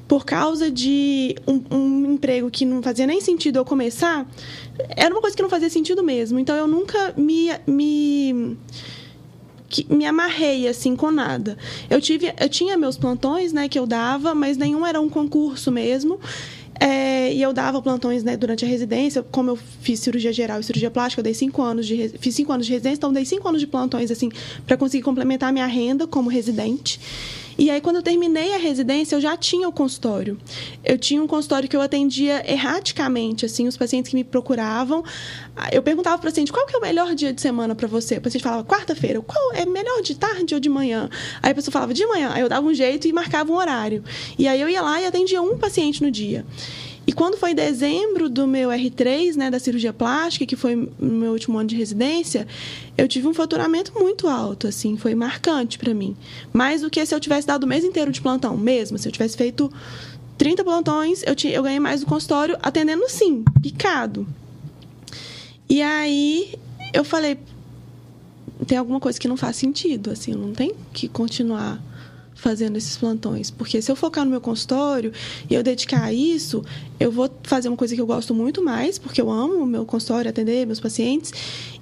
por 0.09 0.25
causa 0.25 0.71
de 0.71 1.37
um, 1.47 1.63
um 1.71 2.13
emprego 2.15 2.51
que 2.51 2.65
não 2.65 2.83
fazia 2.83 3.07
nem 3.07 3.21
sentido 3.21 3.59
eu 3.59 3.65
começar, 3.65 4.27
era 4.97 5.13
uma 5.13 5.21
coisa 5.21 5.37
que 5.37 5.43
não 5.43 5.51
fazia 5.51 5.69
sentido 5.69 6.03
mesmo. 6.03 6.39
Então 6.39 6.57
eu 6.57 6.67
nunca 6.67 7.13
me, 7.17 7.51
me 7.67 8.57
que 9.73 9.87
me 9.93 10.05
amarrei 10.05 10.69
assim 10.69 10.95
com 10.95 11.11
nada. 11.11 11.57
Eu 11.89 11.99
tive, 11.99 12.33
eu 12.39 12.49
tinha 12.49 12.77
meus 12.77 12.99
plantões, 12.99 13.55
né, 13.55 13.69
que 13.69 13.79
eu 13.79 13.87
dava, 13.87 14.35
mas 14.35 14.59
nenhum 14.59 14.87
era 14.87 15.01
um 15.01 15.09
concurso 15.09 15.73
mesmo. 15.73 16.21
É, 16.79 17.33
e 17.33 17.41
eu 17.41 17.53
dava 17.53 17.81
plantões 17.81 18.23
né, 18.23 18.37
durante 18.37 18.65
a 18.65 18.69
residência, 18.69 19.23
como 19.23 19.51
eu 19.51 19.57
fiz 19.57 20.01
cirurgia 20.01 20.33
geral 20.33 20.61
e 20.61 20.65
cirurgia 20.65 20.91
plástica, 20.91 21.21
eu 21.21 21.25
dei 21.25 21.33
cinco 21.33 21.63
anos 21.63 21.87
de 21.87 22.09
fiz 22.19 22.35
cinco 22.35 22.53
anos 22.53 22.67
de 22.67 22.73
residência, 22.73 22.97
então 22.97 23.13
dei 23.13 23.25
cinco 23.25 23.49
anos 23.49 23.61
de 23.61 23.67
plantões 23.67 24.11
assim 24.11 24.31
para 24.67 24.77
conseguir 24.77 25.05
complementar 25.05 25.51
a 25.51 25.53
minha 25.53 25.67
renda 25.67 26.07
como 26.07 26.29
residente. 26.29 26.99
E 27.59 27.71
aí, 27.71 27.81
quando 27.81 27.97
eu 27.97 28.03
terminei 28.03 28.55
a 28.55 28.59
residência, 28.59 29.17
eu 29.17 29.21
já 29.21 29.37
tinha 29.37 29.69
o 29.69 29.73
consultório. 29.73 30.39
Eu 30.85 30.99
tinha 30.99 31.23
um 31.23 31.27
consultório 31.27 31.69
que 31.69 31.77
eu 31.77 31.81
atendia 31.81 32.43
erraticamente, 32.51 33.47
assim, 33.47 33.69
os 33.69 33.77
pacientes 33.77 34.11
que 34.11 34.17
me 34.17 34.25
procuravam. 34.25 35.05
Eu 35.71 35.83
perguntava 35.83 36.19
para 36.19 36.29
o 36.29 36.31
paciente, 36.31 36.53
qual 36.53 36.67
que 36.67 36.75
é 36.75 36.79
o 36.79 36.83
melhor 36.83 37.15
dia 37.15 37.33
de 37.33 37.41
semana 37.41 37.75
para 37.75 37.87
você? 37.87 38.17
O 38.17 38.21
paciente 38.21 38.43
falava, 38.43 38.65
quarta-feira. 38.65 39.21
Qual 39.21 39.53
é 39.53 39.67
melhor 39.67 40.03
de 40.03 40.15
tarde 40.17 40.55
ou 40.55 40.61
de 40.61 40.69
manhã? 40.69 41.09
Aí 41.43 41.53
a 41.53 41.55
pessoa 41.55 41.73
falava, 41.73 41.93
de 41.93 42.07
manhã. 42.07 42.31
Aí 42.33 42.43
eu 42.43 42.49
dava 42.49 42.67
um 42.67 42.75
jeito 42.75 43.07
e 43.07 43.13
marcava 43.13 43.53
um 43.53 43.57
horário. 43.57 44.03
E 44.39 44.49
aí 44.49 44.61
eu 44.61 44.69
ia 44.69 44.83
lá 44.83 45.01
e 45.01 45.07
atendia 45.07 45.43
um 45.43 45.59
paciente 45.59 46.03
no 46.03 46.11
dia. 46.11 46.45
E 47.07 47.13
quando 47.13 47.37
foi 47.37 47.51
em 47.51 47.55
dezembro 47.55 48.29
do 48.29 48.47
meu 48.47 48.69
R3, 48.71 49.35
né, 49.35 49.51
da 49.51 49.59
cirurgia 49.59 49.93
plástica, 49.93 50.47
que 50.47 50.55
foi 50.55 50.77
no 50.77 51.15
meu 51.15 51.33
último 51.33 51.59
ano 51.59 51.69
de 51.69 51.75
residência, 51.75 52.47
eu 52.97 53.09
tive 53.09 53.27
um 53.27 53.35
faturamento 53.35 53.93
muito 53.99 54.29
alto, 54.29 54.69
assim, 54.69 54.97
foi 54.97 55.15
marcante 55.15 55.79
para 55.79 55.93
mim. 55.93 56.17
Mais 56.53 56.83
do 56.83 56.91
que 56.91 57.05
se 57.05 57.15
eu 57.15 57.19
tivesse 57.19 57.47
dado 57.47 57.65
o 57.65 57.67
mês 57.67 57.85
inteiro 57.85 58.13
de 58.13 58.21
plantão, 58.21 58.57
mesmo. 58.57 58.99
Se 58.99 59.09
eu 59.09 59.13
tivesse 59.13 59.37
feito 59.37 59.73
30 60.39 60.63
plantões, 60.63 61.25
eu, 61.27 61.35
tinha, 61.35 61.53
eu 61.53 61.63
ganhei 61.63 61.81
mais 61.81 62.01
do 62.01 62.07
consultório 62.07 62.57
atendendo 62.63 63.09
sim, 63.09 63.45
picado. 63.61 64.27
E 65.69 65.83
aí 65.83 66.55
eu 66.95 67.05
falei, 67.05 67.37
tem 68.67 68.79
alguma 68.79 69.01
coisa 69.01 69.19
que 69.19 69.27
não 69.27 69.37
faz 69.37 69.57
sentido, 69.57 70.11
assim, 70.11 70.33
não 70.35 70.53
tem 70.53 70.73
que 70.93 71.09
continuar 71.09 71.83
fazendo 72.43 72.77
esses 72.77 72.97
plantões. 72.97 73.51
Porque 73.51 73.81
se 73.81 73.91
eu 73.91 73.95
focar 73.95 74.25
no 74.25 74.31
meu 74.31 74.41
consultório 74.41 75.13
e 75.49 75.55
eu 75.55 75.63
dedicar 75.63 76.03
a 76.03 76.13
isso, 76.13 76.65
eu 76.99 77.11
vou 77.11 77.31
fazer 77.45 77.69
uma 77.69 77.77
coisa 77.77 77.95
que 77.95 78.01
eu 78.01 78.07
gosto 78.07 78.35
muito 78.35 78.63
mais, 78.63 78.99
porque 78.99 79.21
eu 79.21 79.31
amo 79.31 79.63
o 79.63 79.67
meu 79.67 79.87
consultório, 79.87 80.29
atender 80.29 80.67
meus 80.67 80.81
pacientes, 80.81 81.33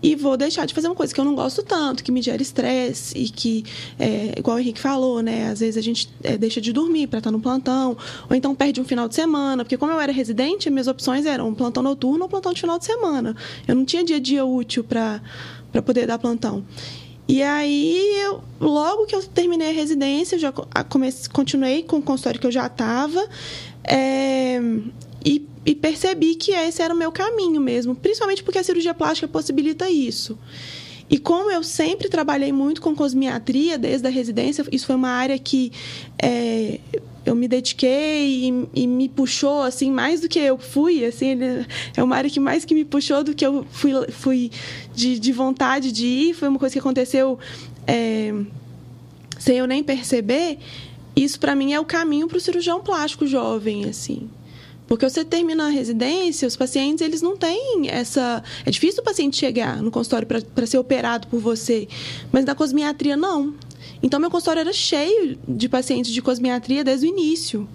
e 0.02 0.14
vou 0.14 0.36
deixar 0.36 0.66
de 0.66 0.74
fazer 0.74 0.88
uma 0.88 0.94
coisa 0.94 1.14
que 1.14 1.20
eu 1.20 1.24
não 1.24 1.34
gosto 1.34 1.62
tanto, 1.62 2.04
que 2.04 2.12
me 2.12 2.20
gera 2.20 2.42
estresse 2.42 3.16
e 3.16 3.28
que, 3.30 3.64
é, 3.98 4.34
igual 4.38 4.58
o 4.58 4.60
Henrique 4.60 4.78
falou, 4.78 5.22
né? 5.22 5.48
Às 5.48 5.60
vezes 5.60 5.78
a 5.78 5.80
gente 5.80 6.10
é, 6.22 6.36
deixa 6.36 6.60
de 6.60 6.72
dormir 6.72 7.06
para 7.06 7.18
estar 7.18 7.30
no 7.30 7.40
plantão, 7.40 7.96
ou 8.28 8.36
então 8.36 8.54
perde 8.54 8.80
um 8.82 8.84
final 8.84 9.08
de 9.08 9.14
semana, 9.14 9.64
porque 9.64 9.78
como 9.78 9.92
eu 9.92 10.00
era 10.00 10.12
residente, 10.12 10.68
minhas 10.68 10.88
opções 10.88 11.24
eram 11.24 11.48
um 11.48 11.54
plantão 11.54 11.82
noturno 11.82 12.24
ou 12.24 12.28
plantão 12.28 12.52
de 12.52 12.60
final 12.60 12.78
de 12.78 12.84
semana. 12.84 13.34
Eu 13.66 13.74
não 13.74 13.84
tinha 13.86 14.04
dia 14.04 14.16
a 14.16 14.20
dia 14.20 14.44
útil 14.44 14.84
para 14.84 15.22
poder 15.82 16.06
dar 16.06 16.18
plantão. 16.18 16.64
E 17.30 17.44
aí, 17.44 18.20
eu, 18.24 18.42
logo 18.60 19.06
que 19.06 19.14
eu 19.14 19.22
terminei 19.22 19.70
a 19.70 19.72
residência, 19.72 20.36
já 20.36 20.50
comecei, 20.88 21.30
continuei 21.32 21.84
com 21.84 21.98
o 21.98 22.02
consultório 22.02 22.40
que 22.40 22.46
eu 22.48 22.50
já 22.50 22.66
estava. 22.66 23.24
É, 23.84 24.60
e, 25.24 25.46
e, 25.64 25.76
percebi 25.76 26.34
que 26.34 26.50
esse 26.50 26.82
era 26.82 26.92
o 26.92 26.96
meu 26.96 27.12
caminho 27.12 27.60
mesmo, 27.60 27.94
principalmente 27.94 28.42
porque 28.42 28.58
a 28.58 28.64
cirurgia 28.64 28.92
plástica 28.92 29.28
possibilita 29.28 29.88
isso. 29.88 30.36
E 31.08 31.18
como 31.18 31.52
eu 31.52 31.62
sempre 31.62 32.08
trabalhei 32.08 32.50
muito 32.50 32.82
com 32.82 32.96
cosmiatria 32.96 33.78
desde 33.78 34.08
a 34.08 34.10
residência, 34.10 34.64
isso 34.72 34.86
foi 34.86 34.96
uma 34.96 35.10
área 35.10 35.38
que 35.38 35.70
é, 36.20 36.80
eu 37.24 37.34
me 37.34 37.46
dediquei 37.46 38.48
e, 38.48 38.68
e, 38.74 38.86
me 38.86 39.08
puxou 39.08 39.62
assim 39.62 39.90
mais 39.90 40.20
do 40.20 40.28
que 40.28 40.38
eu 40.38 40.58
fui 40.58 41.04
assim 41.04 41.30
ele, 41.30 41.66
é 41.96 42.02
uma 42.02 42.16
área 42.16 42.30
que 42.30 42.40
mais 42.40 42.64
que 42.64 42.74
me 42.74 42.84
puxou 42.84 43.22
do 43.22 43.34
que 43.34 43.44
eu 43.44 43.66
fui 43.70 43.92
fui 44.10 44.50
de, 44.94 45.18
de 45.18 45.32
vontade 45.32 45.92
de 45.92 46.06
ir 46.06 46.34
foi 46.34 46.48
uma 46.48 46.58
coisa 46.58 46.72
que 46.72 46.78
aconteceu 46.78 47.38
é, 47.86 48.32
sem 49.38 49.58
eu 49.58 49.66
nem 49.66 49.82
perceber 49.82 50.58
isso 51.14 51.38
para 51.38 51.54
mim 51.54 51.72
é 51.72 51.80
o 51.80 51.84
caminho 51.84 52.26
para 52.26 52.38
o 52.38 52.40
cirurgião 52.40 52.80
plástico 52.80 53.26
jovem 53.26 53.84
assim 53.84 54.28
porque 54.90 55.08
você 55.08 55.24
termina 55.24 55.66
a 55.66 55.68
residência, 55.68 56.48
os 56.48 56.56
pacientes 56.56 57.00
eles 57.00 57.22
não 57.22 57.36
têm 57.36 57.88
essa. 57.88 58.42
É 58.66 58.72
difícil 58.72 59.02
o 59.02 59.04
paciente 59.04 59.36
chegar 59.36 59.80
no 59.80 59.88
consultório 59.88 60.26
para 60.26 60.66
ser 60.66 60.78
operado 60.78 61.28
por 61.28 61.38
você, 61.38 61.86
mas 62.32 62.44
na 62.44 62.56
cosmiatria 62.56 63.16
não. 63.16 63.54
Então, 64.02 64.18
meu 64.18 64.30
consultório 64.30 64.60
era 64.60 64.72
cheio 64.72 65.38
de 65.46 65.68
pacientes 65.68 66.12
de 66.12 66.22
cosmiatria 66.22 66.82
desde 66.82 67.06
o 67.06 67.08
início. 67.08 67.68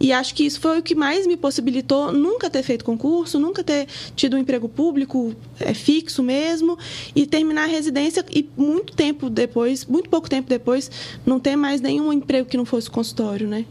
E 0.00 0.12
acho 0.12 0.34
que 0.34 0.44
isso 0.44 0.60
foi 0.60 0.78
o 0.78 0.82
que 0.82 0.94
mais 0.94 1.26
me 1.26 1.36
possibilitou 1.36 2.12
nunca 2.12 2.50
ter 2.50 2.62
feito 2.62 2.84
concurso, 2.84 3.38
nunca 3.38 3.62
ter 3.62 3.86
tido 4.16 4.36
um 4.36 4.38
emprego 4.38 4.68
público 4.68 5.34
é, 5.60 5.72
fixo 5.72 6.22
mesmo, 6.22 6.76
e 7.14 7.26
terminar 7.26 7.64
a 7.64 7.66
residência 7.66 8.24
e 8.30 8.48
muito 8.56 8.92
tempo 8.94 9.30
depois, 9.30 9.84
muito 9.84 10.10
pouco 10.10 10.28
tempo 10.28 10.48
depois, 10.48 10.90
não 11.24 11.38
ter 11.38 11.56
mais 11.56 11.80
nenhum 11.80 12.12
emprego 12.12 12.48
que 12.48 12.56
não 12.56 12.64
fosse 12.64 12.90
consultório, 12.90 13.46
né? 13.46 13.64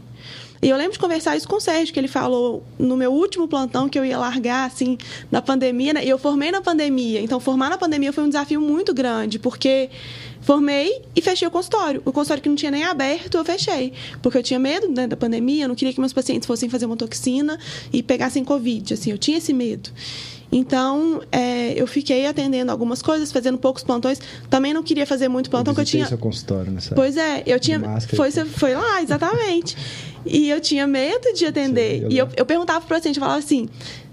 E 0.64 0.70
eu 0.70 0.78
lembro 0.78 0.94
de 0.94 0.98
conversar 0.98 1.36
isso 1.36 1.46
com 1.46 1.56
o 1.56 1.60
Sérgio, 1.60 1.92
que 1.92 2.00
ele 2.00 2.08
falou 2.08 2.64
no 2.78 2.96
meu 2.96 3.12
último 3.12 3.46
plantão 3.46 3.86
que 3.86 3.98
eu 3.98 4.04
ia 4.04 4.16
largar, 4.16 4.66
assim, 4.66 4.96
na 5.30 5.42
pandemia, 5.42 5.92
né? 5.92 6.02
e 6.02 6.08
eu 6.08 6.18
formei 6.18 6.50
na 6.50 6.62
pandemia. 6.62 7.20
Então, 7.20 7.38
formar 7.38 7.68
na 7.68 7.76
pandemia 7.76 8.14
foi 8.14 8.24
um 8.24 8.28
desafio 8.28 8.62
muito 8.62 8.94
grande, 8.94 9.38
porque 9.38 9.90
Formei 10.44 11.00
e 11.16 11.22
fechei 11.22 11.48
o 11.48 11.50
consultório. 11.50 12.02
O 12.04 12.12
consultório 12.12 12.42
que 12.42 12.48
não 12.50 12.56
tinha 12.56 12.70
nem 12.70 12.84
aberto, 12.84 13.38
eu 13.38 13.44
fechei. 13.44 13.94
Porque 14.20 14.36
eu 14.36 14.42
tinha 14.42 14.58
medo 14.58 14.86
né, 14.88 15.06
da 15.06 15.16
pandemia, 15.16 15.64
eu 15.64 15.68
não 15.68 15.74
queria 15.74 15.92
que 15.92 15.98
meus 15.98 16.12
pacientes 16.12 16.46
fossem 16.46 16.68
fazer 16.68 16.84
uma 16.84 16.98
toxina 16.98 17.58
e 17.90 18.02
pegassem 18.02 18.44
Covid. 18.44 18.92
Assim, 18.92 19.10
eu 19.10 19.16
tinha 19.16 19.38
esse 19.38 19.54
medo. 19.54 19.88
Então, 20.52 21.22
é, 21.32 21.72
eu 21.80 21.86
fiquei 21.86 22.26
atendendo 22.26 22.70
algumas 22.70 23.00
coisas, 23.00 23.32
fazendo 23.32 23.56
poucos 23.56 23.82
plantões. 23.82 24.20
Também 24.50 24.74
não 24.74 24.82
queria 24.82 25.06
fazer 25.06 25.28
muito 25.28 25.48
plantão, 25.48 25.72
porque 25.72 25.80
eu 25.80 25.90
tinha. 25.90 26.06
seu 26.06 26.18
consultório 26.18 26.70
nessa 26.70 26.94
Pois 26.94 27.16
é, 27.16 27.42
eu 27.46 27.58
tinha. 27.58 27.80
Foi, 28.14 28.30
foi 28.30 28.74
lá, 28.74 29.02
exatamente. 29.02 29.76
e 30.26 30.50
eu 30.50 30.60
tinha 30.60 30.86
medo 30.86 31.32
de 31.32 31.46
atender. 31.46 32.06
E 32.12 32.18
eu, 32.18 32.28
eu 32.36 32.44
perguntava 32.44 32.82
para 32.82 32.94
o 32.94 32.98
paciente, 32.98 33.16
eu 33.16 33.22
falava 33.22 33.38
assim: 33.38 33.66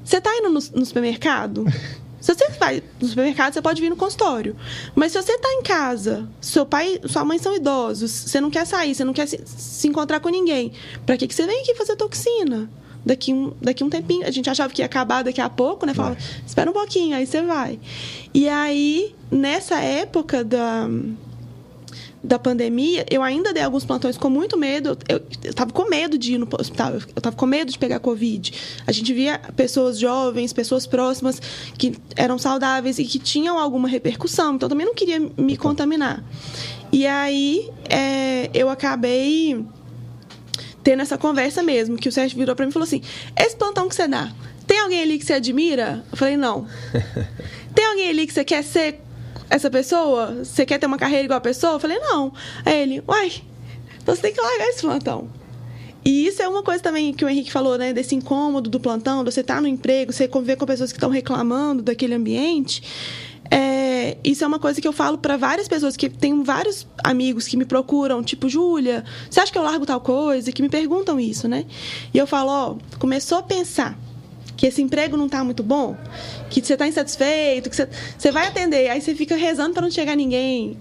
você 0.03 0.17
está 0.17 0.35
indo 0.35 0.49
no, 0.49 0.59
no 0.75 0.85
supermercado? 0.85 1.65
Se 2.21 2.33
você 2.33 2.47
vai 2.59 2.83
no 3.01 3.07
supermercado, 3.07 3.53
você 3.53 3.61
pode 3.61 3.81
vir 3.81 3.89
no 3.89 3.95
consultório. 3.95 4.55
Mas 4.93 5.11
se 5.11 5.21
você 5.21 5.33
está 5.33 5.49
em 5.53 5.63
casa, 5.63 6.29
seu 6.39 6.65
pai, 6.65 7.01
sua 7.05 7.25
mãe 7.25 7.39
são 7.39 7.55
idosos, 7.55 8.11
você 8.11 8.39
não 8.39 8.51
quer 8.51 8.65
sair, 8.65 8.93
você 8.93 9.03
não 9.03 9.11
quer 9.11 9.27
se, 9.27 9.41
se 9.45 9.87
encontrar 9.87 10.19
com 10.19 10.29
ninguém, 10.29 10.71
para 11.05 11.17
que, 11.17 11.27
que 11.27 11.33
você 11.33 11.47
vem 11.47 11.61
aqui 11.61 11.73
fazer 11.75 11.95
toxina? 11.95 12.69
Daqui 13.03 13.33
um, 13.33 13.51
daqui 13.59 13.83
um 13.83 13.89
tempinho, 13.89 14.27
a 14.27 14.29
gente 14.29 14.47
achava 14.47 14.71
que 14.71 14.83
ia 14.83 14.85
acabar 14.85 15.23
daqui 15.23 15.41
a 15.41 15.49
pouco, 15.49 15.87
né? 15.87 15.93
Falava, 15.95 16.15
espera 16.45 16.69
um 16.69 16.73
pouquinho, 16.73 17.15
aí 17.15 17.25
você 17.25 17.41
vai. 17.41 17.79
E 18.31 18.47
aí, 18.47 19.15
nessa 19.31 19.79
época 19.79 20.43
da 20.43 20.87
da 22.23 22.37
pandemia, 22.37 23.05
eu 23.09 23.23
ainda 23.23 23.51
dei 23.51 23.63
alguns 23.63 23.83
plantões 23.83 24.17
com 24.17 24.29
muito 24.29 24.57
medo. 24.57 24.97
Eu 25.09 25.21
estava 25.43 25.71
com 25.71 25.89
medo 25.89 26.17
de 26.17 26.33
ir 26.33 26.37
no 26.37 26.47
hospital, 26.59 26.93
eu 26.93 26.99
estava 26.99 27.35
com 27.35 27.45
medo 27.45 27.71
de 27.71 27.79
pegar 27.79 27.99
Covid. 27.99 28.53
A 28.85 28.91
gente 28.91 29.13
via 29.13 29.39
pessoas 29.55 29.97
jovens, 29.97 30.53
pessoas 30.53 30.85
próximas 30.85 31.41
que 31.77 31.95
eram 32.15 32.37
saudáveis 32.37 32.99
e 32.99 33.05
que 33.05 33.17
tinham 33.17 33.57
alguma 33.57 33.87
repercussão, 33.87 34.55
então 34.55 34.69
também 34.69 34.85
não 34.85 34.93
queria 34.93 35.19
me 35.19 35.57
contaminar. 35.57 36.23
E 36.91 37.07
aí 37.07 37.69
é, 37.89 38.49
eu 38.53 38.69
acabei 38.69 39.65
tendo 40.83 41.01
essa 41.01 41.17
conversa 41.17 41.63
mesmo, 41.63 41.97
que 41.97 42.09
o 42.09 42.11
Sérgio 42.11 42.37
virou 42.37 42.55
para 42.55 42.65
mim 42.65 42.69
e 42.69 42.73
falou 42.73 42.85
assim: 42.85 43.01
esse 43.35 43.55
plantão 43.55 43.87
que 43.87 43.95
você 43.95 44.07
dá, 44.07 44.31
tem 44.67 44.79
alguém 44.79 45.01
ali 45.01 45.17
que 45.17 45.25
você 45.25 45.33
admira? 45.33 46.05
Eu 46.11 46.17
falei, 46.17 46.37
não. 46.37 46.67
Tem 47.75 47.85
alguém 47.85 48.09
ali 48.09 48.27
que 48.27 48.33
você 48.33 48.43
quer 48.43 48.63
ser 48.63 49.01
essa 49.51 49.69
pessoa? 49.69 50.43
Você 50.43 50.65
quer 50.65 50.79
ter 50.79 50.85
uma 50.85 50.97
carreira 50.97 51.25
igual 51.25 51.37
a 51.37 51.41
pessoa? 51.41 51.73
Eu 51.73 51.79
falei, 51.79 51.99
não. 51.99 52.33
Aí 52.65 52.81
ele, 52.81 53.03
uai, 53.05 53.33
então 54.01 54.15
você 54.15 54.21
tem 54.21 54.33
que 54.33 54.41
largar 54.41 54.67
esse 54.69 54.81
plantão. 54.81 55.29
E 56.03 56.25
isso 56.25 56.41
é 56.41 56.47
uma 56.47 56.63
coisa 56.63 56.81
também 56.81 57.13
que 57.13 57.23
o 57.23 57.29
Henrique 57.29 57.51
falou, 57.51 57.77
né? 57.77 57.93
Desse 57.93 58.15
incômodo 58.15 58.69
do 58.69 58.79
plantão, 58.79 59.23
você 59.23 59.43
tá 59.43 59.61
no 59.61 59.67
emprego, 59.67 60.11
você 60.11 60.27
conviver 60.27 60.55
com 60.55 60.65
pessoas 60.65 60.91
que 60.91 60.97
estão 60.97 61.09
reclamando 61.09 61.83
daquele 61.83 62.15
ambiente. 62.15 62.81
É, 63.51 64.17
isso 64.23 64.43
é 64.45 64.47
uma 64.47 64.57
coisa 64.57 64.79
que 64.79 64.87
eu 64.87 64.93
falo 64.93 65.17
para 65.17 65.35
várias 65.35 65.67
pessoas, 65.67 65.97
que 65.97 66.09
tenho 66.09 66.41
vários 66.43 66.87
amigos 67.03 67.45
que 67.45 67.57
me 67.57 67.65
procuram, 67.65 68.23
tipo, 68.23 68.47
Júlia, 68.47 69.03
você 69.29 69.41
acha 69.41 69.51
que 69.51 69.57
eu 69.57 69.63
largo 69.63 69.85
tal 69.85 69.99
coisa? 69.99 70.49
Que 70.53 70.61
me 70.61 70.69
perguntam 70.69 71.19
isso, 71.19 71.49
né? 71.49 71.65
E 72.13 72.17
eu 72.17 72.25
falo, 72.25 72.49
ó, 72.49 72.75
começou 72.97 73.37
a 73.37 73.43
pensar 73.43 73.99
que 74.55 74.65
esse 74.65 74.81
emprego 74.81 75.17
não 75.17 75.27
tá 75.27 75.43
muito 75.43 75.61
bom, 75.61 75.97
que 76.59 76.67
você 76.67 76.75
tá 76.75 76.87
insatisfeito, 76.87 77.69
que 77.69 77.75
você, 77.75 77.87
você 78.17 78.31
vai 78.31 78.47
atender, 78.47 78.89
aí 78.89 78.99
você 78.99 79.15
fica 79.15 79.35
rezando 79.35 79.73
para 79.73 79.83
não 79.83 79.91
chegar 79.91 80.15
ninguém. 80.15 80.77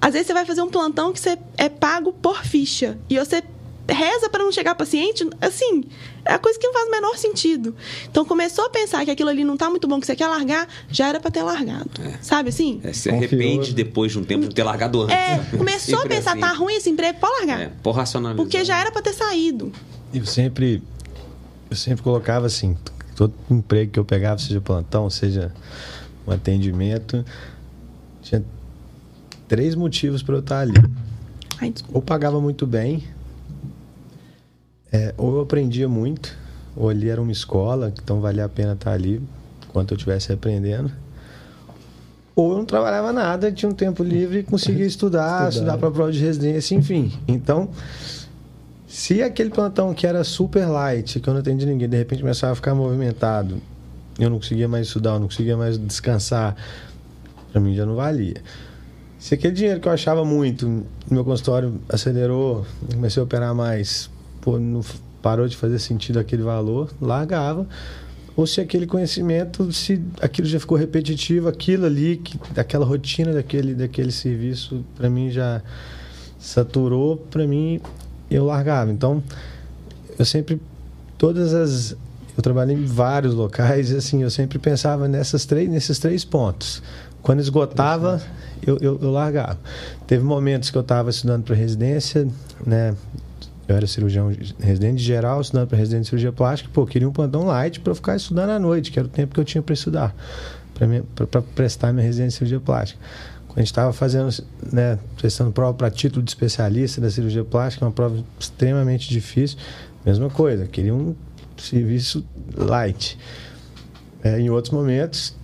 Às 0.00 0.12
vezes 0.12 0.26
você 0.26 0.34
vai 0.34 0.44
fazer 0.44 0.62
um 0.62 0.68
plantão 0.68 1.12
que 1.12 1.20
você 1.20 1.38
é 1.56 1.68
pago 1.68 2.12
por 2.12 2.44
ficha 2.44 2.98
e 3.08 3.18
você 3.18 3.42
reza 3.88 4.30
para 4.30 4.42
não 4.42 4.50
chegar 4.50 4.74
paciente, 4.74 5.28
assim, 5.40 5.84
é 6.24 6.32
a 6.32 6.38
coisa 6.38 6.58
que 6.58 6.66
não 6.66 6.72
faz 6.72 6.88
o 6.88 6.90
menor 6.90 7.16
sentido. 7.18 7.74
Então 8.10 8.24
começou 8.24 8.64
a 8.64 8.70
pensar 8.70 9.04
que 9.04 9.10
aquilo 9.10 9.28
ali 9.28 9.44
não 9.44 9.56
tá 9.56 9.68
muito 9.68 9.86
bom, 9.86 10.00
que 10.00 10.06
você 10.06 10.16
quer 10.16 10.26
largar, 10.26 10.66
já 10.88 11.08
era 11.08 11.20
para 11.20 11.30
ter 11.30 11.42
largado. 11.42 11.90
É. 12.02 12.14
Sabe 12.22 12.48
assim? 12.48 12.80
É, 12.82 12.92
se 12.92 13.10
arrepende 13.10 13.74
depois 13.74 14.12
de 14.12 14.18
um 14.18 14.24
tempo 14.24 14.48
de 14.48 14.54
ter 14.54 14.62
largado 14.62 15.02
antes. 15.02 15.14
É, 15.14 15.56
começou 15.56 15.98
a 15.98 16.06
pensar, 16.06 16.32
assim. 16.32 16.40
tá 16.40 16.52
ruim 16.52 16.74
esse 16.74 16.88
emprego, 16.88 17.18
pode 17.18 17.34
largar. 17.40 17.60
É, 17.60 17.72
por 17.82 17.92
racionalizar. 17.92 18.42
Porque 18.42 18.64
já 18.64 18.80
era 18.80 18.90
para 18.90 19.02
ter 19.02 19.12
saído. 19.12 19.70
Eu 20.12 20.24
sempre 20.24 20.82
eu 21.70 21.76
sempre 21.76 22.02
colocava 22.02 22.46
assim, 22.46 22.76
todo 23.14 23.32
emprego 23.50 23.92
que 23.92 23.98
eu 23.98 24.04
pegava, 24.04 24.38
seja 24.38 24.60
plantão, 24.60 25.08
seja 25.08 25.52
um 26.26 26.32
atendimento, 26.32 27.24
tinha 28.22 28.42
três 29.46 29.74
motivos 29.74 30.22
para 30.22 30.34
eu 30.34 30.40
estar 30.40 30.60
ali. 30.60 30.74
Ai, 31.60 31.72
ou 31.92 32.02
pagava 32.02 32.40
muito 32.40 32.66
bem, 32.66 33.04
é, 34.92 35.14
ou 35.16 35.36
eu 35.36 35.40
aprendia 35.42 35.88
muito, 35.88 36.36
ou 36.76 36.88
ali 36.88 37.08
era 37.08 37.20
uma 37.20 37.32
escola, 37.32 37.92
então 38.02 38.20
valia 38.20 38.44
a 38.44 38.48
pena 38.48 38.72
estar 38.72 38.92
ali 38.92 39.22
enquanto 39.68 39.92
eu 39.92 39.96
estivesse 39.96 40.32
aprendendo. 40.32 40.90
Ou 42.36 42.52
eu 42.52 42.58
não 42.58 42.64
trabalhava 42.64 43.12
nada, 43.12 43.52
tinha 43.52 43.68
um 43.68 43.74
tempo 43.74 44.02
livre 44.02 44.40
e 44.40 44.42
conseguia 44.42 44.86
estudar, 44.86 45.48
estudar, 45.48 45.48
estudar 45.50 45.78
para 45.78 45.88
a 45.88 45.90
prova 45.92 46.12
de 46.12 46.18
residência, 46.18 46.74
enfim. 46.74 47.12
Então, 47.28 47.68
se 48.94 49.20
aquele 49.24 49.50
plantão 49.50 49.92
que 49.92 50.06
era 50.06 50.22
super 50.22 50.66
light, 50.66 51.18
que 51.18 51.28
eu 51.28 51.34
não 51.34 51.40
atendi 51.40 51.66
ninguém, 51.66 51.88
de 51.88 51.96
repente 51.96 52.20
começava 52.20 52.52
a 52.52 52.54
ficar 52.54 52.76
movimentado, 52.76 53.60
eu 54.20 54.30
não 54.30 54.36
conseguia 54.36 54.68
mais 54.68 54.86
estudar, 54.86 55.14
eu 55.14 55.18
não 55.18 55.26
conseguia 55.26 55.56
mais 55.56 55.76
descansar, 55.76 56.54
para 57.50 57.60
mim 57.60 57.74
já 57.74 57.84
não 57.84 57.96
valia. 57.96 58.36
Se 59.18 59.34
aquele 59.34 59.52
dinheiro 59.52 59.80
que 59.80 59.88
eu 59.88 59.92
achava 59.92 60.24
muito 60.24 60.68
no 60.68 60.86
meu 61.10 61.24
consultório 61.24 61.74
acelerou, 61.88 62.64
comecei 62.88 63.20
a 63.20 63.24
operar 63.24 63.52
mais, 63.52 64.08
pô, 64.40 64.60
não 64.60 64.80
parou 65.20 65.48
de 65.48 65.56
fazer 65.56 65.80
sentido 65.80 66.20
aquele 66.20 66.44
valor, 66.44 66.88
largava. 67.00 67.66
Ou 68.36 68.46
se 68.46 68.60
aquele 68.60 68.86
conhecimento, 68.86 69.72
se 69.72 70.00
aquilo 70.20 70.46
já 70.46 70.60
ficou 70.60 70.78
repetitivo, 70.78 71.48
aquilo 71.48 71.84
ali, 71.84 72.18
que, 72.18 72.38
aquela 72.56 72.86
rotina 72.86 73.32
daquele, 73.32 73.74
daquele 73.74 74.12
serviço, 74.12 74.84
para 74.94 75.10
mim 75.10 75.32
já 75.32 75.60
saturou, 76.38 77.16
para 77.16 77.44
mim 77.44 77.80
eu 78.34 78.44
largava. 78.44 78.90
Então, 78.90 79.22
eu 80.18 80.24
sempre, 80.24 80.60
todas 81.18 81.54
as. 81.54 81.96
Eu 82.36 82.42
trabalhei 82.42 82.74
em 82.74 82.84
vários 82.84 83.32
locais 83.32 83.90
e 83.90 83.96
assim, 83.96 84.22
eu 84.22 84.30
sempre 84.30 84.58
pensava 84.58 85.06
nessas 85.06 85.44
três, 85.44 85.68
nesses 85.68 85.98
três 86.00 86.24
pontos. 86.24 86.82
Quando 87.22 87.40
esgotava, 87.40 88.20
eu, 88.66 88.76
eu, 88.80 88.98
eu 89.00 89.10
largava. 89.10 89.58
Teve 90.06 90.24
momentos 90.24 90.68
que 90.68 90.76
eu 90.76 90.82
estava 90.82 91.10
estudando 91.10 91.44
para 91.44 91.54
residência, 91.54 92.28
né? 92.66 92.94
Eu 93.66 93.76
era 93.76 93.86
cirurgião 93.86 94.30
residente 94.58 95.02
geral, 95.02 95.40
estudando 95.40 95.68
para 95.68 95.78
residente 95.78 96.02
de 96.02 96.08
cirurgia 96.08 96.32
plástica. 96.32 96.68
Pô, 96.72 96.84
queria 96.84 97.08
um 97.08 97.12
plantão 97.12 97.44
light 97.44 97.80
para 97.80 97.94
ficar 97.94 98.16
estudando 98.16 98.50
à 98.50 98.58
noite, 98.58 98.90
que 98.90 98.98
era 98.98 99.06
o 99.06 99.10
tempo 99.10 99.32
que 99.32 99.40
eu 99.40 99.44
tinha 99.44 99.62
para 99.62 99.72
estudar, 99.72 100.14
para 101.14 101.40
prestar 101.40 101.92
minha 101.92 102.04
residência 102.04 102.30
de 102.30 102.34
cirurgia 102.34 102.60
plástica. 102.60 103.00
A 103.54 103.60
gente 103.60 103.68
estava 103.68 103.92
fazendo, 103.92 104.30
né, 104.72 104.98
prestando 105.16 105.52
prova 105.52 105.72
para 105.74 105.90
título 105.90 106.22
de 106.22 106.30
especialista 106.30 107.00
da 107.00 107.08
cirurgia 107.08 107.44
plástica, 107.44 107.84
uma 107.84 107.92
prova 107.92 108.22
extremamente 108.38 109.08
difícil, 109.08 109.58
mesma 110.04 110.28
coisa, 110.28 110.66
queria 110.66 110.94
um 110.94 111.14
serviço 111.56 112.24
light. 112.56 113.16
É, 114.22 114.40
em 114.40 114.50
outros 114.50 114.72
momentos, 114.72 115.36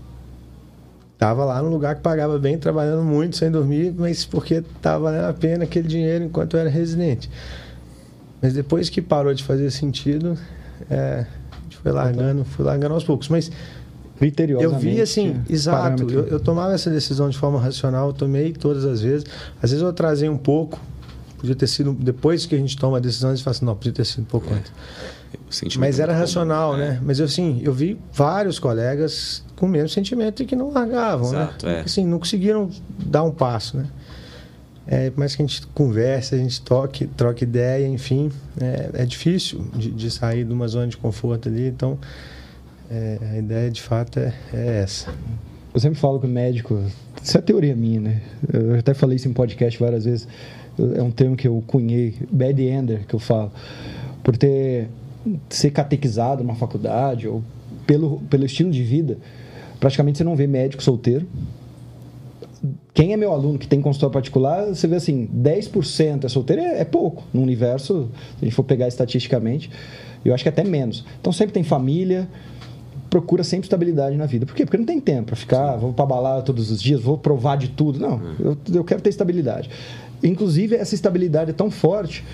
estava 1.12 1.44
lá 1.44 1.62
num 1.62 1.68
lugar 1.68 1.94
que 1.94 2.00
pagava 2.00 2.38
bem, 2.38 2.58
trabalhando 2.58 3.04
muito, 3.04 3.36
sem 3.36 3.50
dormir, 3.50 3.94
mas 3.96 4.24
porque 4.24 4.54
estava 4.54 5.04
valendo 5.04 5.26
a 5.26 5.32
pena 5.32 5.64
aquele 5.64 5.86
dinheiro 5.86 6.24
enquanto 6.24 6.54
eu 6.54 6.60
era 6.60 6.70
residente. 6.70 7.30
Mas 8.40 8.54
depois 8.54 8.88
que 8.88 9.02
parou 9.02 9.32
de 9.34 9.44
fazer 9.44 9.70
sentido, 9.70 10.36
é, 10.88 11.26
a 11.52 11.62
gente 11.64 11.76
foi 11.76 11.92
largando, 11.92 12.44
foi 12.44 12.64
largando 12.64 12.94
aos 12.94 13.04
poucos. 13.04 13.28
Mas 13.28 13.52
eu 14.60 14.78
vi 14.78 15.00
assim, 15.00 15.40
exato. 15.48 16.10
Eu, 16.10 16.26
eu, 16.26 16.40
tomava 16.40 16.74
essa 16.74 16.90
decisão 16.90 17.28
de 17.28 17.38
forma 17.38 17.58
racional, 17.58 18.08
eu 18.08 18.12
tomei 18.12 18.52
todas 18.52 18.84
as 18.84 19.00
vezes. 19.00 19.24
Às 19.62 19.70
vezes 19.70 19.82
eu 19.82 19.92
trazei 19.92 20.28
um 20.28 20.36
pouco, 20.36 20.78
podia 21.38 21.54
ter 21.54 21.66
sido 21.66 21.92
depois 21.92 22.44
que 22.44 22.54
a 22.54 22.58
gente 22.58 22.76
toma 22.76 22.98
a 22.98 23.00
decisão, 23.00 23.30
a 23.30 23.34
gente 23.34 23.42
fala 23.42 23.56
assim, 23.56 23.64
não, 23.64 23.74
podia 23.74 23.92
ter 23.92 24.04
sido 24.04 24.22
um 24.22 24.26
pouco 24.26 24.52
é. 24.52 24.56
antes. 24.56 24.72
Mas 25.78 25.98
era 25.98 26.12
racional, 26.12 26.76
né? 26.76 26.90
né? 26.90 27.00
Mas 27.02 27.20
assim, 27.20 27.60
eu 27.64 27.72
vi 27.72 27.98
vários 28.12 28.58
colegas 28.58 29.44
com 29.56 29.66
o 29.66 29.68
mesmo 29.68 29.88
sentimento 29.88 30.42
e 30.42 30.46
que 30.46 30.56
não 30.56 30.70
largavam, 30.70 31.30
né? 31.32 31.42
Exato, 31.42 31.66
né? 31.66 31.78
É. 31.78 31.80
Assim, 31.80 32.06
não 32.06 32.18
conseguiram 32.18 32.70
dar 32.98 33.22
um 33.22 33.30
passo, 33.30 33.76
né? 33.76 33.86
É, 34.86 35.10
por 35.10 35.20
mais 35.20 35.36
que 35.36 35.42
a 35.42 35.46
gente 35.46 35.66
converse, 35.68 36.34
a 36.34 36.38
gente 36.38 36.60
toque, 36.62 37.06
troque 37.06 37.44
ideia, 37.44 37.86
enfim, 37.86 38.30
é, 38.60 38.90
é 38.94 39.06
difícil 39.06 39.64
de, 39.74 39.90
de, 39.90 40.10
sair 40.10 40.44
de 40.44 40.52
uma 40.52 40.66
zona 40.66 40.88
de 40.88 40.96
conforto 40.96 41.48
ali. 41.48 41.68
Então, 41.68 41.96
é, 42.90 43.18
a 43.34 43.38
ideia 43.38 43.70
de 43.70 43.80
fato 43.80 44.18
é, 44.18 44.34
é, 44.52 44.82
essa. 44.82 45.14
Eu 45.72 45.78
sempre 45.78 45.98
falo 45.98 46.18
que 46.18 46.26
o 46.26 46.28
médico, 46.28 46.82
isso 47.22 47.38
é 47.38 47.40
teoria 47.40 47.76
minha, 47.76 48.00
né? 48.00 48.22
Eu 48.52 48.74
até 48.74 48.92
falei 48.92 49.16
isso 49.16 49.28
em 49.28 49.32
podcast 49.32 49.78
várias 49.78 50.04
vezes. 50.04 50.26
É 50.96 51.02
um 51.02 51.10
termo 51.10 51.36
que 51.36 51.46
eu 51.46 51.62
cunhei, 51.66 52.16
bad 52.30 52.60
ender, 52.62 53.06
que 53.06 53.14
eu 53.14 53.20
falo, 53.20 53.52
por 54.24 54.36
ter 54.36 54.88
ser 55.48 55.70
catequizado 55.70 56.42
numa 56.42 56.56
faculdade 56.56 57.28
ou 57.28 57.44
pelo, 57.86 58.20
pelo 58.22 58.44
estilo 58.44 58.70
de 58.70 58.82
vida. 58.82 59.18
Praticamente 59.78 60.18
você 60.18 60.24
não 60.24 60.34
vê 60.34 60.46
médico 60.46 60.82
solteiro, 60.82 61.26
quem 62.92 63.12
é 63.12 63.16
meu 63.16 63.32
aluno 63.32 63.58
que 63.58 63.66
tem 63.66 63.80
consultório 63.80 64.12
particular, 64.12 64.66
você 64.66 64.86
vê 64.86 64.96
assim, 64.96 65.28
10% 65.34 66.24
é 66.24 66.28
solteiro, 66.28 66.60
é, 66.60 66.80
é, 66.80 66.84
pouco 66.84 67.22
no 67.32 67.40
universo, 67.40 68.10
se 68.38 68.42
a 68.42 68.44
gente 68.44 68.54
for 68.54 68.64
pegar 68.64 68.88
estatisticamente, 68.88 69.70
eu 70.24 70.34
acho 70.34 70.42
que 70.42 70.48
até 70.48 70.62
menos. 70.62 71.04
Então 71.20 71.32
sempre 71.32 71.54
tem 71.54 71.62
família, 71.62 72.28
procura 73.10 73.42
sempre 73.42 73.66
estabilidade 73.66 74.16
na 74.16 74.24
vida. 74.24 74.46
Por 74.46 74.54
quê? 74.54 74.64
Porque 74.64 74.78
não 74.78 74.86
tem 74.86 75.00
tempo 75.00 75.26
para 75.26 75.36
ficar, 75.36 75.76
vou 75.76 75.92
para 75.92 76.06
balada 76.06 76.42
todos 76.42 76.70
os 76.70 76.80
dias, 76.80 77.00
vou 77.00 77.18
provar 77.18 77.56
de 77.56 77.68
tudo. 77.68 77.98
Não, 77.98 78.16
hum. 78.16 78.34
eu, 78.38 78.56
eu 78.72 78.84
quero 78.84 79.02
ter 79.02 79.10
estabilidade. 79.10 79.68
Inclusive, 80.22 80.76
essa 80.76 80.94
estabilidade 80.94 81.50
é 81.50 81.52
tão 81.52 81.70
forte 81.70 82.24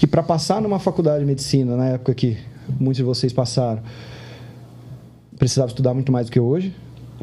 que 0.00 0.06
para 0.06 0.22
passar 0.22 0.60
numa 0.60 0.78
faculdade 0.78 1.20
de 1.20 1.26
medicina, 1.26 1.76
na 1.76 1.88
época 1.90 2.14
que 2.14 2.38
muitos 2.80 2.96
de 2.96 3.02
vocês 3.02 3.32
passaram, 3.32 3.82
precisava 5.36 5.68
estudar 5.68 5.92
muito 5.92 6.10
mais 6.10 6.26
do 6.26 6.32
que 6.32 6.40
hoje. 6.40 6.74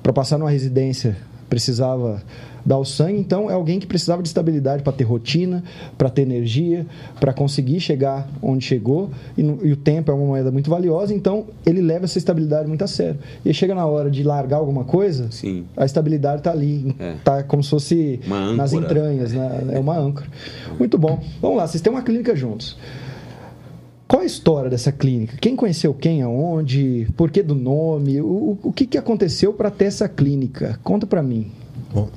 Para 0.03 0.13
passar 0.13 0.37
numa 0.37 0.51
residência, 0.51 1.17
precisava 1.49 2.21
dar 2.65 2.77
o 2.77 2.85
sangue, 2.85 3.19
então 3.19 3.49
é 3.49 3.53
alguém 3.53 3.79
que 3.79 3.87
precisava 3.87 4.21
de 4.21 4.27
estabilidade 4.27 4.83
para 4.83 4.93
ter 4.93 5.03
rotina, 5.03 5.63
para 5.97 6.09
ter 6.09 6.21
energia, 6.21 6.85
para 7.19 7.33
conseguir 7.33 7.79
chegar 7.79 8.27
onde 8.41 8.63
chegou, 8.65 9.09
e, 9.37 9.43
no, 9.43 9.65
e, 9.65 9.71
o 9.71 9.75
tempo 9.75 10.11
é 10.11 10.13
uma 10.13 10.25
moeda 10.25 10.51
muito 10.51 10.69
valiosa, 10.69 11.13
então 11.13 11.45
ele 11.65 11.81
leva 11.81 12.05
essa 12.05 12.17
estabilidade 12.17 12.67
muito 12.67 12.83
a 12.83 12.87
sério. 12.87 13.19
E 13.43 13.53
chega 13.53 13.73
na 13.73 13.85
hora 13.85 14.11
de 14.11 14.23
largar 14.23 14.57
alguma 14.57 14.83
coisa, 14.83 15.31
Sim. 15.31 15.65
a 15.75 15.85
estabilidade 15.85 16.39
está 16.39 16.51
ali, 16.51 16.95
está 17.17 17.39
é. 17.39 17.43
como 17.43 17.63
se 17.63 17.69
fosse 17.69 18.19
nas 18.55 18.73
entranhas, 18.73 19.33
né? 19.33 19.69
é 19.71 19.79
uma 19.79 19.97
âncora. 19.97 20.27
Muito 20.77 20.97
bom. 20.97 21.23
Vamos 21.41 21.57
lá, 21.57 21.67
vocês 21.67 21.81
têm 21.81 21.91
uma 21.91 22.01
clínica 22.01 22.35
juntos. 22.35 22.77
Qual 24.09 24.23
a 24.23 24.25
história 24.25 24.71
dessa 24.71 24.91
clínica? 24.91 25.37
Quem 25.39 25.55
conheceu 25.55 25.93
quem, 25.93 26.23
aonde? 26.23 27.07
Por 27.15 27.29
que 27.29 27.43
do 27.43 27.53
nome? 27.53 28.19
O, 28.19 28.57
o 28.63 28.73
que, 28.73 28.87
que 28.87 28.97
aconteceu 28.97 29.53
para 29.53 29.69
ter 29.69 29.85
essa 29.85 30.09
clínica? 30.09 30.79
Conta 30.83 31.05
para 31.05 31.21
mim. 31.21 31.51
Bom, 31.93 32.09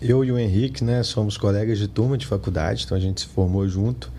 eu 0.00 0.24
e 0.24 0.32
o 0.32 0.38
Henrique, 0.38 0.82
né, 0.82 1.02
somos 1.02 1.36
colegas 1.36 1.78
de 1.78 1.88
turma 1.88 2.16
de 2.16 2.26
faculdade, 2.26 2.84
então 2.86 2.96
a 2.96 3.00
gente 3.00 3.20
se 3.20 3.26
formou 3.26 3.68
junto 3.68 4.10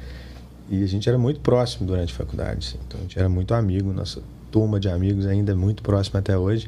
e 0.69 0.83
a 0.83 0.87
gente 0.87 1.09
era 1.09 1.17
muito 1.17 1.39
próximo 1.39 1.87
durante 1.87 2.13
a 2.13 2.15
faculdade. 2.15 2.67
Assim, 2.67 2.77
então 2.87 2.99
a 2.99 3.01
gente 3.01 3.17
era 3.17 3.27
muito 3.27 3.51
amigo, 3.55 3.91
nossa 3.91 4.21
turma 4.51 4.79
de 4.79 4.87
amigos 4.87 5.25
ainda 5.25 5.53
é 5.53 5.55
muito 5.55 5.81
próxima 5.81 6.19
até 6.19 6.37
hoje. 6.37 6.67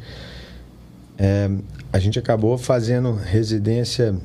É, 1.16 1.48
a 1.94 2.00
gente 2.00 2.18
acabou 2.18 2.58
fazendo 2.58 3.14
residência 3.14 4.16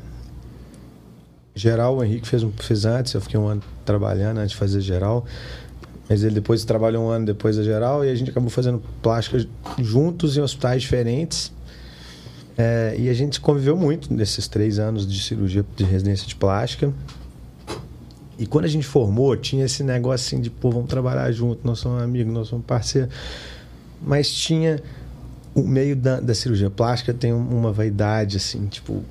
geral. 1.55 1.99
O 1.99 2.05
Henrique 2.05 2.27
fez, 2.27 2.43
fez 2.61 2.87
antes, 2.87 3.13
eu 3.13 3.21
fiquei 3.21 3.39
um 3.39 3.47
ano 3.47 3.63
trabalhando 3.85 4.39
antes 4.39 4.53
de 4.53 4.57
fazer 4.57 4.81
geral. 4.81 5.27
Mas 6.09 6.23
ele 6.23 6.35
depois 6.35 6.65
trabalhou 6.65 7.07
um 7.07 7.09
ano 7.09 7.27
depois 7.27 7.57
da 7.57 7.63
geral 7.63 8.05
e 8.05 8.11
a 8.11 8.15
gente 8.15 8.31
acabou 8.31 8.51
fazendo 8.51 8.83
plástica 9.03 9.47
juntos 9.79 10.37
em 10.37 10.41
hospitais 10.41 10.83
diferentes. 10.83 11.53
É, 12.57 12.95
e 12.99 13.09
a 13.09 13.15
gente 13.15 13.41
conviveu 13.41 13.77
muito 13.77 14.13
nesses 14.13 14.47
três 14.47 14.79
anos 14.79 15.11
de 15.11 15.21
cirurgia 15.21 15.65
de 15.75 15.85
residência 15.85 16.27
de 16.27 16.37
plástica. 16.37 16.93
E 18.39 18.47
quando 18.47 18.65
a 18.65 18.69
gente 18.69 18.87
formou, 18.87 19.37
tinha 19.37 19.65
esse 19.65 19.83
negócio 19.83 20.27
assim 20.27 20.43
de, 20.43 20.51
pô, 20.51 20.71
vamos 20.71 20.89
trabalhar 20.89 21.31
junto, 21.33 21.61
nós 21.65 21.79
somos 21.79 22.03
amigos, 22.03 22.33
nós 22.33 22.49
somos 22.49 22.67
parceiros. 22.67 23.13
Mas 24.03 24.33
tinha 24.33 24.83
o 25.55 25.63
meio 25.63 25.95
da, 25.95 26.21
da 26.21 26.35
cirurgia 26.35 26.69
plástica 26.69 27.15
tem 27.15 27.33
uma 27.33 27.73
vaidade, 27.73 28.37
assim, 28.37 28.67
tipo, 28.67 29.03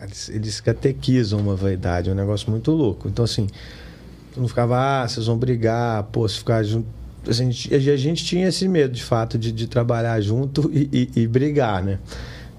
eles, 0.00 0.28
eles 0.28 0.60
catequizam 0.60 1.40
uma 1.40 1.56
vaidade, 1.56 2.08
é 2.08 2.12
um 2.12 2.16
negócio 2.16 2.50
muito 2.50 2.70
louco. 2.70 3.08
Então, 3.08 3.24
assim, 3.24 3.48
não 4.36 4.48
ficava, 4.48 5.02
ah, 5.02 5.08
vocês 5.08 5.26
vão 5.26 5.36
brigar, 5.36 6.04
pô, 6.04 6.26
se 6.28 6.38
ficar 6.38 6.62
junto 6.62 6.86
a 7.28 7.32
gente, 7.32 7.72
a 7.72 7.96
gente 7.96 8.24
tinha 8.24 8.48
esse 8.48 8.66
medo, 8.66 8.92
de 8.92 9.02
fato, 9.02 9.38
de, 9.38 9.52
de 9.52 9.66
trabalhar 9.68 10.20
junto 10.20 10.70
e, 10.72 11.10
e, 11.14 11.20
e 11.22 11.26
brigar, 11.26 11.82
né? 11.82 11.98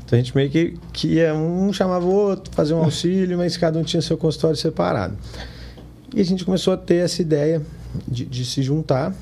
Então 0.06 0.18
a 0.18 0.22
gente 0.22 0.36
meio 0.36 0.50
que, 0.50 0.78
que 0.92 1.08
ia, 1.16 1.34
um 1.34 1.72
chamava 1.74 2.06
o 2.06 2.12
outro, 2.12 2.54
fazer 2.54 2.74
um 2.74 2.80
auxílio, 2.84 3.38
mas 3.38 3.58
cada 3.58 3.78
um 3.78 3.84
tinha 3.84 4.02
seu 4.02 4.18
consultório 4.18 4.56
separado. 4.56 5.18
E 6.16 6.22
a 6.22 6.24
gente 6.24 6.46
começou 6.46 6.74
a 6.74 6.78
ter 6.78 6.98
essa 6.98 7.22
ideia 7.22 7.62
de, 8.08 8.26
de 8.26 8.46
se 8.46 8.62
juntar. 8.62 9.14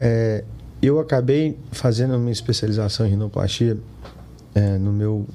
É, 0.00 0.44
eu 0.80 0.98
acabei 0.98 1.58
fazendo 1.70 2.16
uma 2.16 2.30
especialização 2.30 3.06
em 3.06 3.10
rinoplastia 3.10 3.76
é, 4.54 4.78
no 4.78 4.92
meu 4.92 5.26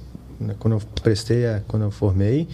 quando 0.60 0.74
eu 0.76 0.82
prestei 1.02 1.48
a, 1.48 1.62
quando 1.68 1.84
eu 1.84 1.92
formei 1.92 2.48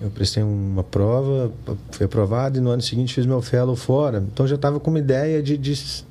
eu 0.00 0.10
prestei 0.10 0.42
uma 0.42 0.84
prova 0.84 1.50
fui 1.90 2.04
aprovado 2.04 2.58
e 2.58 2.60
no 2.60 2.70
ano 2.70 2.82
seguinte 2.82 3.14
fiz 3.14 3.24
meu 3.24 3.40
fellow 3.40 3.74
fora. 3.74 4.22
Então 4.32 4.46
já 4.46 4.56
estava 4.56 4.78
com 4.78 4.90
uma 4.90 4.98
ideia 4.98 5.42
de, 5.42 5.56
de, 5.56 6.04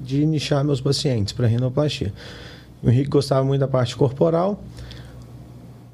de 0.00 0.24
nichar 0.24 0.64
meus 0.64 0.80
pacientes 0.80 1.32
para 1.32 1.46
rinoplastia. 1.46 2.12
O 2.82 2.90
Henrique 2.90 3.10
gostava 3.10 3.44
muito 3.44 3.60
da 3.60 3.68
parte 3.68 3.96
corporal. 3.96 4.62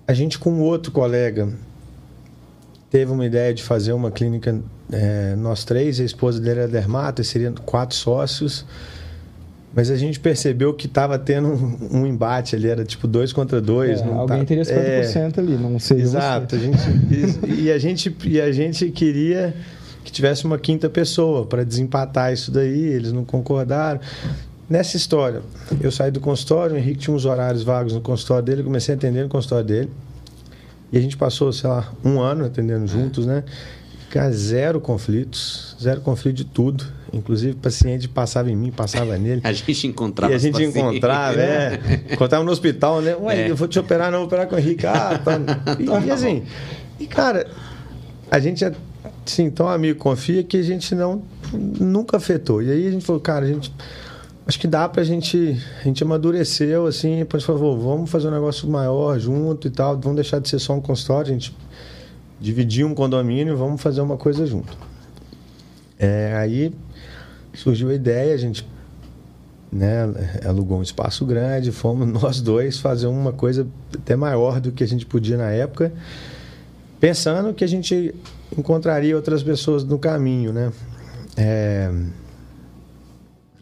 A 0.06 0.12
gente 0.12 0.38
com 0.38 0.60
outro 0.60 0.92
colega 0.92 1.48
teve 2.90 3.12
uma 3.12 3.24
ideia 3.24 3.52
de 3.52 3.62
fazer 3.62 3.92
uma 3.92 4.10
clínica 4.10 4.60
é, 4.90 5.36
nós 5.36 5.64
três 5.64 6.00
a 6.00 6.04
esposa 6.04 6.40
dele 6.40 6.60
era 6.60 6.68
dermato 6.68 7.22
seriam 7.22 7.54
quatro 7.54 7.94
sócios 7.94 8.64
mas 9.74 9.90
a 9.90 9.96
gente 9.96 10.18
percebeu 10.18 10.72
que 10.72 10.86
estava 10.86 11.18
tendo 11.18 11.48
um, 11.48 12.00
um, 12.00 12.06
embate 12.06 12.56
ali, 12.56 12.68
era 12.68 12.84
tipo 12.84 13.06
dois 13.06 13.32
contra 13.32 13.60
dois. 13.60 14.00
É, 14.00 14.04
alguém 14.04 14.40
tá, 14.40 14.44
teria 14.44 14.64
50% 14.64 15.36
é, 15.36 15.40
ali, 15.40 15.56
não 15.56 15.78
sei. 15.78 16.00
Exato. 16.00 16.56
A 16.56 16.58
gente, 16.58 16.80
e, 17.46 17.70
a 17.70 17.78
gente, 17.78 18.16
e 18.24 18.40
a 18.40 18.50
gente 18.50 18.90
queria 18.90 19.54
que 20.04 20.10
tivesse 20.10 20.44
uma 20.46 20.58
quinta 20.58 20.88
pessoa 20.88 21.44
para 21.44 21.64
desempatar 21.64 22.32
isso 22.32 22.50
daí, 22.50 22.80
eles 22.80 23.12
não 23.12 23.24
concordaram. 23.24 24.00
Nessa 24.68 24.96
história, 24.96 25.42
eu 25.80 25.90
saí 25.90 26.10
do 26.10 26.20
consultório, 26.20 26.74
o 26.74 26.78
Henrique 26.78 27.00
tinha 27.00 27.14
uns 27.14 27.24
horários 27.24 27.62
vagos 27.62 27.92
no 27.92 28.00
consultório 28.00 28.44
dele, 28.44 28.62
comecei 28.62 28.94
a 28.94 28.98
atender 28.98 29.22
no 29.22 29.28
consultório 29.28 29.64
dele. 29.64 29.90
E 30.90 30.96
a 30.96 31.00
gente 31.00 31.16
passou, 31.16 31.52
sei 31.52 31.68
lá, 31.68 31.92
um 32.04 32.20
ano 32.20 32.44
atendendo 32.44 32.86
juntos, 32.86 33.26
né? 33.26 33.44
Cara, 34.10 34.32
zero 34.32 34.80
conflitos, 34.80 35.76
zero 35.80 36.00
conflito 36.00 36.36
de 36.36 36.44
tudo. 36.44 36.84
Inclusive, 37.12 37.52
o 37.52 37.56
paciente 37.56 38.08
passava 38.08 38.50
em 38.50 38.56
mim, 38.56 38.70
passava 38.70 39.16
nele. 39.16 39.40
A 39.44 39.52
gente 39.52 39.86
encontrava 39.86 40.32
E 40.32 40.36
a 40.36 40.38
gente 40.38 40.62
encontrava, 40.62 41.40
é. 41.40 41.80
Encontrava 42.10 42.44
no 42.44 42.50
hospital, 42.50 43.00
né? 43.00 43.16
Ué, 43.16 43.42
é. 43.42 43.50
eu 43.50 43.56
vou 43.56 43.66
te 43.66 43.78
operar, 43.78 44.10
não, 44.10 44.18
vou 44.18 44.26
operar 44.26 44.46
com 44.46 44.56
o 44.56 44.58
Henrique. 44.58 44.86
Ah, 44.86 45.18
tá. 45.18 45.38
E, 45.78 46.06
e 46.06 46.10
assim, 46.10 46.42
e 47.00 47.06
cara, 47.06 47.46
a 48.30 48.38
gente 48.38 48.64
é 48.64 48.72
assim, 49.26 49.50
tão 49.50 49.68
amigo, 49.68 49.98
confia 49.98 50.42
que 50.42 50.56
a 50.56 50.62
gente 50.62 50.94
não 50.94 51.22
nunca 51.52 52.16
afetou. 52.16 52.62
E 52.62 52.70
aí 52.70 52.86
a 52.86 52.90
gente 52.90 53.04
falou, 53.04 53.20
cara, 53.20 53.44
a 53.44 53.48
gente 53.48 53.72
acho 54.46 54.58
que 54.58 54.66
dá 54.66 54.88
pra 54.88 55.04
gente 55.04 55.60
a 55.80 55.84
gente 55.84 56.02
amadureceu 56.02 56.86
assim, 56.86 57.18
depois 57.18 57.44
falou, 57.44 57.78
vamos 57.78 58.10
fazer 58.10 58.28
um 58.28 58.30
negócio 58.30 58.68
maior 58.68 59.18
junto 59.18 59.68
e 59.68 59.70
tal, 59.70 59.98
vamos 59.98 60.16
deixar 60.16 60.40
de 60.40 60.48
ser 60.48 60.58
só 60.58 60.74
um 60.74 60.80
consultório, 60.80 61.30
a 61.30 61.34
gente 61.34 61.54
dividir 62.40 62.84
um 62.84 62.94
condomínio, 62.94 63.56
vamos 63.56 63.80
fazer 63.80 64.00
uma 64.00 64.16
coisa 64.16 64.46
junto. 64.46 64.76
É, 65.98 66.34
aí 66.36 66.72
surgiu 67.58 67.90
a 67.90 67.94
ideia, 67.94 68.34
a 68.34 68.38
gente 68.38 68.66
né, 69.70 70.04
alugou 70.46 70.78
um 70.78 70.82
espaço 70.82 71.26
grande, 71.26 71.72
fomos 71.72 72.06
nós 72.22 72.40
dois 72.40 72.78
fazer 72.78 73.06
uma 73.06 73.32
coisa 73.32 73.66
até 73.94 74.16
maior 74.16 74.60
do 74.60 74.72
que 74.72 74.82
a 74.82 74.86
gente 74.86 75.04
podia 75.04 75.36
na 75.36 75.50
época, 75.50 75.92
pensando 77.00 77.52
que 77.52 77.64
a 77.64 77.68
gente 77.68 78.14
encontraria 78.56 79.14
outras 79.14 79.42
pessoas 79.42 79.84
no 79.84 79.98
caminho, 79.98 80.52
né? 80.52 80.72
É, 81.36 81.92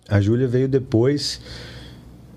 a 0.08 0.20
Júlia 0.20 0.46
veio 0.46 0.68
depois, 0.68 1.40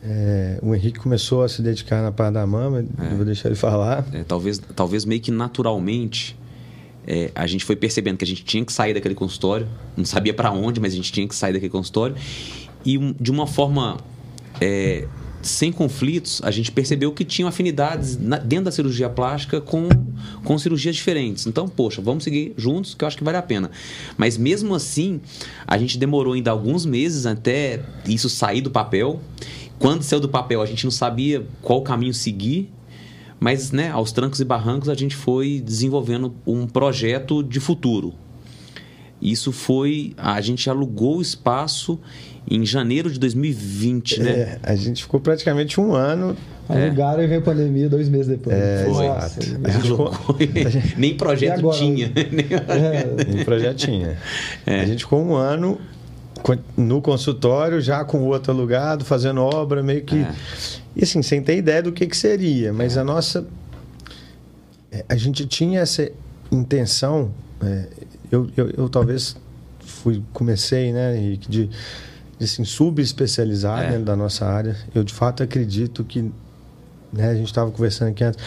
é, 0.04 0.60
o 0.62 0.74
Henrique 0.74 1.00
começou 1.00 1.44
a 1.44 1.50
se 1.50 1.62
dedicar 1.62 2.02
na 2.02 2.12
parte 2.12 2.34
da 2.34 2.48
mama, 2.48 2.84
é. 2.98 3.16
vou 3.16 3.26
deixar 3.26 3.50
ele 3.50 3.56
falar. 3.56 4.06
É, 4.12 4.24
talvez, 4.24 4.60
talvez 4.76 5.06
meio 5.06 5.22
que 5.22 5.32
naturalmente 5.32 6.38
é, 7.08 7.32
a 7.34 7.48
gente 7.48 7.66
foi 7.66 7.76
percebendo 7.76 8.18
que 8.18 8.24
a 8.24 8.28
gente 8.28 8.44
tinha 8.44 8.64
que 8.64 8.74
sair 8.74 8.94
daquele 8.94 9.16
consultório, 9.16 9.68
não 9.98 10.06
sabia 10.06 10.34
para 10.34 10.52
onde, 10.52 10.80
mas 10.80 10.94
a 10.94 10.96
gente 10.96 11.12
tinha 11.12 11.28
que 11.28 11.36
sair 11.36 11.54
daquele 11.54 11.72
consultório. 11.72 12.16
E 12.86 12.98
um, 12.98 13.14
de 13.20 13.32
uma 13.32 13.48
forma 13.48 13.98
é, 14.62 15.08
sem 15.42 15.72
conflitos, 15.72 16.42
a 16.44 16.52
gente 16.52 16.72
percebeu 16.72 17.12
que 17.12 17.24
tinham 17.24 17.48
afinidades 17.48 18.18
na, 18.18 18.38
dentro 18.38 18.66
da 18.66 18.72
cirurgia 18.72 19.10
plástica 19.10 19.62
com, 19.62 19.88
com 20.44 20.58
cirurgias 20.58 20.96
diferentes. 20.96 21.48
Então, 21.48 21.68
poxa, 21.68 22.02
vamos 22.02 22.24
seguir 22.24 22.54
juntos, 22.58 22.94
que 22.94 23.04
eu 23.04 23.08
acho 23.08 23.18
que 23.18 23.24
vale 23.24 23.38
a 23.38 23.42
pena. 23.42 23.72
Mas 24.18 24.38
mesmo 24.38 24.76
assim, 24.76 25.22
a 25.66 25.78
gente 25.78 25.98
demorou 25.98 26.34
ainda 26.34 26.52
alguns 26.52 26.86
meses 26.86 27.26
até 27.26 27.82
isso 28.06 28.30
sair 28.30 28.62
do 28.62 28.70
papel. 28.70 29.22
Quando 29.78 30.04
saiu 30.04 30.20
do 30.20 30.30
papel, 30.30 30.62
a 30.62 30.66
gente 30.66 30.84
não 30.84 30.92
sabia 30.92 31.46
qual 31.62 31.82
caminho 31.82 32.14
seguir, 32.14 32.70
mas 33.40 33.72
né, 33.72 33.90
aos 33.90 34.12
trancos 34.12 34.40
e 34.40 34.46
barrancos 34.46 34.90
a 34.90 34.96
gente 34.96 35.16
foi 35.16 35.62
desenvolvendo 35.64 36.34
um 36.46 36.68
projeto 36.68 37.42
de 37.42 37.60
futuro. 37.60 38.14
Isso 39.22 39.52
foi. 39.52 40.14
A 40.18 40.40
gente 40.42 40.70
alugou 40.70 41.18
o 41.18 41.22
espaço 41.22 42.00
em 42.50 42.66
janeiro 42.66 43.12
de 43.12 43.20
2020, 43.20 44.20
né? 44.22 44.30
É, 44.32 44.60
a 44.64 44.76
gente 44.76 45.04
ficou 45.04 45.20
praticamente 45.20 45.80
um 45.80 45.94
ano. 45.94 46.36
Alugaram 46.68 47.22
é. 47.22 47.26
e 47.26 47.28
veio 47.28 47.42
a 47.42 47.44
pandemia 47.44 47.90
dois 47.90 48.08
meses 48.08 48.28
depois. 48.28 48.56
É, 48.56 48.86
foi. 48.86 49.08
Nossa, 49.08 49.40
a 49.64 49.70
gente 49.72 49.90
ficou... 49.90 50.14
Nem 50.98 51.16
projeto 51.16 51.70
tinha. 51.72 52.12
É. 52.16 53.26
Nem 53.26 53.44
projeto 53.44 53.78
tinha. 53.78 54.18
É. 54.66 54.82
A 54.82 54.86
gente 54.86 55.04
ficou 55.04 55.22
um 55.22 55.36
ano 55.36 55.80
no 56.78 57.02
consultório, 57.02 57.82
já 57.82 58.04
com 58.06 58.20
o 58.20 58.28
outro 58.28 58.52
alugado, 58.52 59.04
fazendo 59.04 59.42
obra, 59.42 59.84
meio 59.84 60.04
que. 60.04 60.26
E 61.00 61.04
assim, 61.06 61.22
sem 61.22 61.42
ter 61.42 61.58
ideia 61.58 61.82
do 61.82 61.94
que, 61.94 62.06
que 62.06 62.18
seria. 62.18 62.74
Mas 62.74 62.98
a 62.98 63.06
nossa. 63.06 63.48
É, 64.92 65.06
a 65.08 65.16
gente 65.16 65.46
tinha 65.46 65.80
essa 65.80 66.12
intenção. 66.52 67.32
É, 67.64 67.86
eu, 68.30 68.50
eu, 68.58 68.70
eu, 68.72 68.90
talvez 68.90 69.38
fui, 69.80 70.22
comecei, 70.34 70.92
né, 70.92 71.18
Henrique, 71.18 71.50
de, 71.50 71.70
de 72.38 72.44
assim, 72.44 72.66
subespecializar 72.66 73.86
é. 73.86 73.92
dentro 73.92 74.04
da 74.04 74.16
nossa 74.16 74.46
área. 74.46 74.76
Eu 74.94 75.06
de 75.06 75.14
fato 75.14 75.42
acredito 75.42 76.04
que. 76.04 76.30
Né, 77.14 77.30
a 77.30 77.34
gente 77.34 77.48
estava 77.48 77.72
conversando 77.72 78.10
aqui 78.10 78.26
antes. 78.26 78.44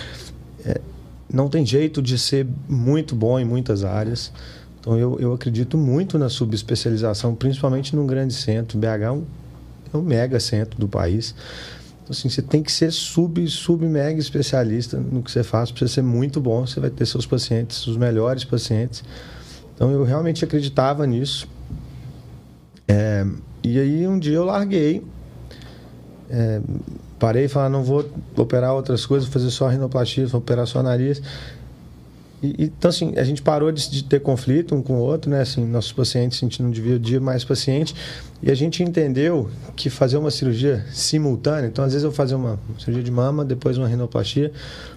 É, 0.66 0.78
não 1.32 1.48
tem 1.48 1.64
jeito 1.64 2.02
de 2.02 2.18
ser 2.18 2.46
muito 2.68 3.16
bom 3.16 3.40
em 3.40 3.46
muitas 3.46 3.82
áreas. 3.82 4.30
Então 4.78 4.98
eu, 4.98 5.18
eu 5.18 5.32
acredito 5.32 5.78
muito 5.78 6.18
na 6.18 6.28
subespecialização, 6.28 7.34
principalmente 7.34 7.96
num 7.96 8.06
grande 8.06 8.34
centro. 8.34 8.78
BH 8.78 8.84
é 8.84 9.10
um, 9.10 9.24
é 9.94 9.96
um 9.96 10.02
mega 10.02 10.38
centro 10.38 10.78
do 10.78 10.86
país. 10.86 11.34
Assim, 12.12 12.28
você 12.28 12.40
tem 12.40 12.62
que 12.62 12.70
ser 12.70 12.92
sub, 12.92 13.46
sub 13.48 13.84
mega 13.86 14.20
especialista 14.20 14.98
no 14.98 15.22
que 15.22 15.30
você 15.30 15.42
faz 15.42 15.70
para 15.70 15.86
ser 15.88 16.02
muito 16.02 16.40
bom. 16.40 16.66
Você 16.66 16.78
vai 16.78 16.90
ter 16.90 17.06
seus 17.06 17.26
pacientes, 17.26 17.86
os 17.86 17.96
melhores 17.96 18.44
pacientes. 18.44 19.02
Então 19.74 19.90
eu 19.90 20.04
realmente 20.04 20.44
acreditava 20.44 21.06
nisso. 21.06 21.48
É, 22.86 23.26
e 23.64 23.78
aí 23.78 24.06
um 24.06 24.18
dia 24.18 24.36
eu 24.36 24.44
larguei. 24.44 25.04
É, 26.30 26.60
parei 27.18 27.44
e 27.44 27.48
falei, 27.48 27.70
não 27.70 27.82
vou 27.82 28.08
operar 28.36 28.74
outras 28.74 29.04
coisas, 29.04 29.28
vou 29.28 29.32
fazer 29.32 29.50
só 29.50 29.68
rinoplastia, 29.68 30.26
vou 30.26 30.40
operar 30.40 30.66
só 30.66 30.82
nariz. 30.82 31.22
E, 32.42 32.64
então, 32.64 32.88
assim, 32.88 33.14
a 33.16 33.24
gente 33.24 33.40
parou 33.40 33.70
de, 33.70 33.88
de, 33.88 34.04
ter 34.04 34.20
conflito 34.20 34.74
um 34.74 34.82
com 34.82 34.94
o 34.94 34.98
outro, 34.98 35.30
né? 35.30 35.42
Assim, 35.42 35.64
nossos 35.64 35.92
pacientes, 35.92 36.38
a 36.38 36.40
gente 36.46 36.62
não 36.62 36.70
dividia 36.70 37.20
mais 37.20 37.44
paciente. 37.44 37.94
E 38.42 38.50
a 38.50 38.54
gente 38.54 38.82
entendeu 38.82 39.48
que 39.76 39.88
fazer 39.88 40.16
uma 40.16 40.30
cirurgia 40.30 40.84
simultânea, 40.90 41.68
então, 41.68 41.84
às 41.84 41.92
vezes 41.92 42.04
eu 42.04 42.10
fazia 42.10 42.36
uma 42.36 42.58
cirurgia 42.76 43.04
de 43.04 43.10
mama, 43.10 43.44
depois 43.44 43.78
uma 43.78 43.86
rinoplastia. 43.86 44.50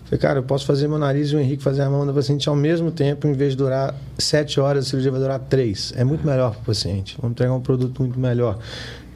Falei, 0.06 0.20
cara, 0.20 0.40
eu 0.40 0.44
posso 0.44 0.66
fazer 0.66 0.88
meu 0.88 0.98
nariz 0.98 1.30
e 1.30 1.36
o 1.36 1.40
Henrique 1.40 1.62
fazer 1.62 1.84
a 1.84 1.90
mão 1.90 2.06
da 2.06 2.14
paciente 2.14 2.50
ao 2.50 2.56
mesmo 2.56 2.92
tempo, 2.92 3.28
em 3.28 3.34
vez 3.34 3.52
de 3.52 3.58
durar 3.58 3.94
sete 4.18 4.60
horas, 4.60 4.86
a 4.86 4.90
cirurgia 4.90 5.12
vai 5.12 5.20
durar 5.20 5.40
três. 5.40 5.94
É 5.96 6.04
muito 6.04 6.26
melhor 6.26 6.52
para 6.52 6.62
o 6.62 6.66
paciente. 6.66 7.16
Vamos 7.20 7.34
entregar 7.34 7.54
um 7.54 7.62
produto 7.62 8.02
muito 8.02 8.20
melhor. 8.20 8.58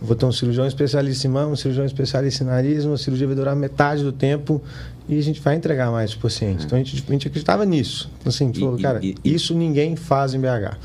Vou 0.02 0.16
ter 0.16 0.26
um 0.26 0.32
cirurgião 0.32 0.66
especialista 0.66 1.28
em 1.28 1.30
mama, 1.30 1.52
um 1.52 1.56
cirurgião 1.56 1.86
especialista 1.86 2.44
em 2.44 2.48
nariz, 2.48 2.86
uma 2.86 2.98
cirurgia 2.98 3.28
vai 3.28 3.36
durar 3.36 3.56
metade 3.56 4.02
do 4.02 4.14
tempo 4.14 4.62
e 5.10 5.18
a 5.18 5.22
gente 5.22 5.42
vai 5.42 5.56
entregar 5.56 5.92
mais 5.92 6.12
para 6.12 6.20
o 6.20 6.22
paciente. 6.22 6.66
Então 6.66 6.78
a 6.78 6.84
gente, 6.84 7.04
a 7.08 7.12
gente 7.12 7.28
acreditava 7.28 7.66
nisso. 7.66 8.10
Então, 8.20 8.30
assim, 8.30 8.46
a 8.46 8.48
gente 8.48 8.58
e, 8.58 8.60
falou, 8.62 8.80
cara, 8.80 9.00
e, 9.04 9.16
e, 9.24 9.34
isso 9.34 9.54
ninguém 9.54 9.96
faz 9.96 10.34
em 10.34 10.40
BH. 10.40 10.78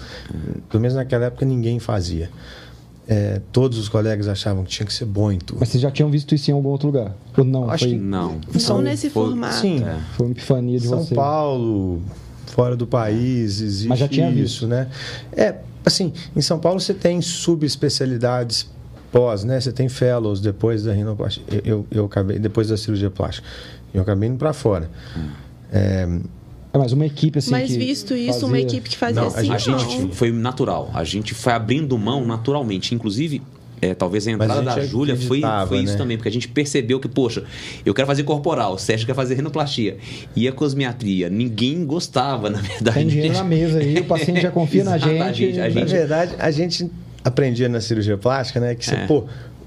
Pelo 0.68 0.81
menos 0.81 0.96
naquela 0.96 1.27
época 1.27 1.46
ninguém 1.46 1.79
fazia. 1.79 2.29
É, 3.07 3.40
todos 3.53 3.79
os 3.79 3.88
colegas 3.88 4.27
achavam 4.27 4.64
que 4.64 4.70
tinha 4.70 4.87
que 4.87 4.92
ser 4.92 5.05
bom 5.05 5.31
em 5.31 5.38
tudo. 5.38 5.59
Mas 5.61 5.68
vocês 5.68 5.83
já 5.83 5.90
tinham 5.90 6.11
visto 6.11 6.35
isso 6.35 6.50
em 6.50 6.55
algum 6.55 6.70
outro 6.70 6.87
lugar? 6.87 7.14
Ou 7.37 7.44
não? 7.44 7.70
Acho 7.70 7.85
foi... 7.85 7.92
que 7.92 8.00
não. 8.00 8.40
Só 8.59 8.81
nesse 8.81 9.11
foi, 9.11 9.27
formato. 9.27 9.57
Sim. 9.57 9.85
É. 9.85 9.98
Foi 10.16 10.27
uma 10.27 10.33
epifania 10.33 10.81
de 10.81 10.88
São 10.88 11.00
você. 11.00 11.14
Paulo, 11.14 12.03
fora 12.46 12.74
do 12.74 12.87
país, 12.87 13.61
existe 13.61 13.88
Mas 13.88 13.98
já 13.98 14.09
tinha 14.09 14.31
isso, 14.31 14.37
visto. 14.38 14.66
né? 14.66 14.88
É, 15.33 15.57
assim, 15.85 16.12
em 16.35 16.40
São 16.40 16.59
Paulo 16.59 16.81
você 16.81 16.94
tem 16.94 17.20
subespecialidades 17.20 18.73
pós, 19.14 19.44
né? 19.44 19.61
Você 19.61 19.70
tem 19.70 19.88
fellows 19.88 20.40
depois 20.40 20.83
da 20.83 20.92
rinoplastia. 20.92 21.42
Eu, 21.50 21.61
eu, 21.64 21.87
eu 21.90 22.05
acabei 22.07 22.37
depois 22.38 22.66
da 22.68 22.77
cirurgia 22.77 23.11
plástica. 23.11 23.46
Eu 23.94 24.03
acabei 24.03 24.29
indo 24.29 24.38
para 24.38 24.53
fora. 24.53 24.90
Hum. 25.16 25.29
É, 25.72 26.09
É 26.72 26.79
mais 26.79 26.92
uma 26.92 27.07
equipe 27.07 27.38
assim. 27.38 27.53
Mas 27.53 27.70
que 27.70 27.79
visto 27.79 28.14
isso, 28.16 28.33
fazia- 28.33 28.48
uma 28.48 28.59
equipe 28.59 28.90
que 28.90 28.96
fazia 28.96 29.20
Não, 29.22 29.29
a 29.29 29.31
assim, 29.31 29.46
A 29.48 29.53
não. 29.53 29.79
gente 29.79 30.14
foi 30.16 30.33
natural. 30.33 30.90
A 30.92 31.05
gente 31.05 31.33
foi 31.33 31.53
abrindo 31.53 31.96
mão 31.96 32.27
naturalmente. 32.27 32.92
Inclusive, 32.92 33.40
é, 33.81 33.94
talvez 33.94 34.27
a 34.27 34.33
Mas 34.33 34.40
a 34.40 34.44
entrada 34.44 34.70
gente 34.72 34.81
da 34.81 34.87
Júlia 34.87 35.16
foi, 35.16 35.40
foi 35.68 35.79
isso 35.79 35.92
né? 35.92 35.98
também, 35.98 36.16
porque 36.16 36.29
a 36.29 36.33
gente 36.33 36.48
percebeu 36.48 36.98
que, 36.98 37.07
poxa, 37.07 37.44
eu 37.87 37.94
quero 37.94 38.07
fazer 38.09 38.24
corporal, 38.24 38.74
o 38.74 38.79
Sérgio 38.79 39.07
quer 39.07 39.14
fazer 39.14 39.37
rinoplastia. 39.37 39.96
E 40.35 40.48
a 40.48 40.53
cosmiatria? 40.53 41.31
Ninguém 41.31 41.85
gostava, 41.87 42.50
na 42.50 42.59
verdade. 42.62 42.98
Tem 42.98 43.07
dinheiro 43.07 43.35
na 43.35 43.44
mesa 43.44 43.79
aí, 43.79 43.98
o 43.98 44.05
paciente 44.07 44.40
já 44.40 44.50
confia 44.50 44.83
na 44.83 44.98
gente. 44.98 45.20
a 45.20 45.24
Na 45.27 45.33
gente- 45.70 45.92
verdade, 45.92 46.35
a 46.38 46.50
gente 46.50 46.90
aprendia 47.24 47.68
na 47.68 47.80
cirurgia 47.80 48.16
plástica, 48.18 48.60
né? 48.60 48.74
Que 48.74 48.84
você, 48.84 48.94
É. 48.94 49.06
pô, 49.06 49.24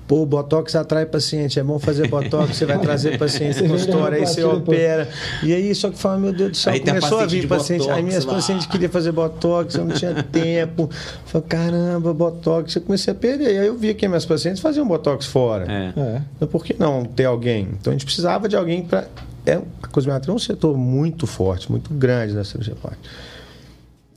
pô, 0.07 0.21
o 0.21 0.25
botox 0.25 0.73
atrai 0.75 1.05
paciente, 1.05 1.59
é 1.59 1.63
bom 1.63 1.77
fazer 1.79 2.07
botox, 2.07 2.55
você 2.55 2.65
vai 2.65 2.79
trazer 2.79 3.17
paciente 3.19 3.55
Você 3.55 3.63
no 3.63 3.69
consultório, 3.73 4.17
aí 4.19 4.25
você 4.25 4.41
opera. 4.43 5.09
E 5.43 5.53
aí, 5.53 5.75
só 5.75 5.89
que 5.89 5.97
fala, 5.97 6.17
meu 6.17 6.31
Deus 6.31 6.51
do 6.51 6.57
céu, 6.57 6.71
Aí 6.73 6.79
começou 6.79 7.19
a 7.19 7.25
vir 7.25 7.45
paciente. 7.47 7.79
botox 7.81 7.97
Aí 7.97 8.03
minhas 8.03 8.23
lá. 8.25 8.33
pacientes 8.35 8.67
queriam 8.67 8.89
fazer 8.89 9.11
botox, 9.11 9.75
eu 9.75 9.83
não 9.85 9.93
tinha 9.95 10.13
tempo. 10.23 10.89
Falei, 11.25 11.47
caramba, 11.49 12.13
botox, 12.13 12.73
eu 12.75 12.81
comecei 12.83 13.11
a 13.11 13.15
perder. 13.15 13.53
E 13.55 13.57
aí 13.59 13.67
eu 13.67 13.75
via 13.77 13.93
que 13.93 14.07
minhas 14.07 14.25
pacientes 14.25 14.61
faziam 14.61 14.87
botox 14.87 15.25
fora. 15.25 15.65
É. 15.69 15.99
É. 15.99 16.21
Então, 16.37 16.47
por 16.47 16.63
que 16.63 16.73
não 16.79 17.03
ter 17.03 17.25
alguém? 17.25 17.67
Então, 17.77 17.91
a 17.91 17.93
gente 17.93 18.05
precisava 18.05 18.47
de 18.47 18.55
alguém 18.55 18.83
para. 18.83 19.07
É, 19.45 19.59
a 19.81 19.87
cosmiatria 19.87 20.31
é 20.31 20.35
um 20.35 20.39
setor 20.39 20.77
muito 20.77 21.25
forte, 21.25 21.69
muito 21.71 21.93
grande 21.93 22.33
da 22.33 22.43
cirurgia 22.43 22.75
plástica. 22.75 23.09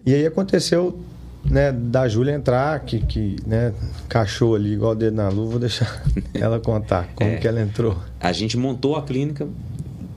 E 0.05 0.13
aí 0.15 0.27
aconteceu 0.27 0.99
né, 1.45 1.73
da 1.73 2.09
Júlia 2.09 2.33
entrar, 2.35 2.81
que, 2.81 3.01
que 3.01 3.37
né, 3.47 3.73
cachou 4.09 4.55
ali 4.55 4.73
igual 4.75 4.93
o 4.93 4.95
dedo 4.95 5.15
na 5.17 5.29
luva, 5.29 5.51
vou 5.53 5.61
deixar 5.61 6.03
ela 6.35 6.61
contar 6.61 7.09
como 7.15 7.31
É. 7.31 7.37
que 7.37 7.47
ela 7.49 7.61
entrou. 7.61 7.97
A 8.21 8.33
gente 8.33 8.57
montou 8.57 8.97
a 8.97 9.03
clínica 9.03 9.49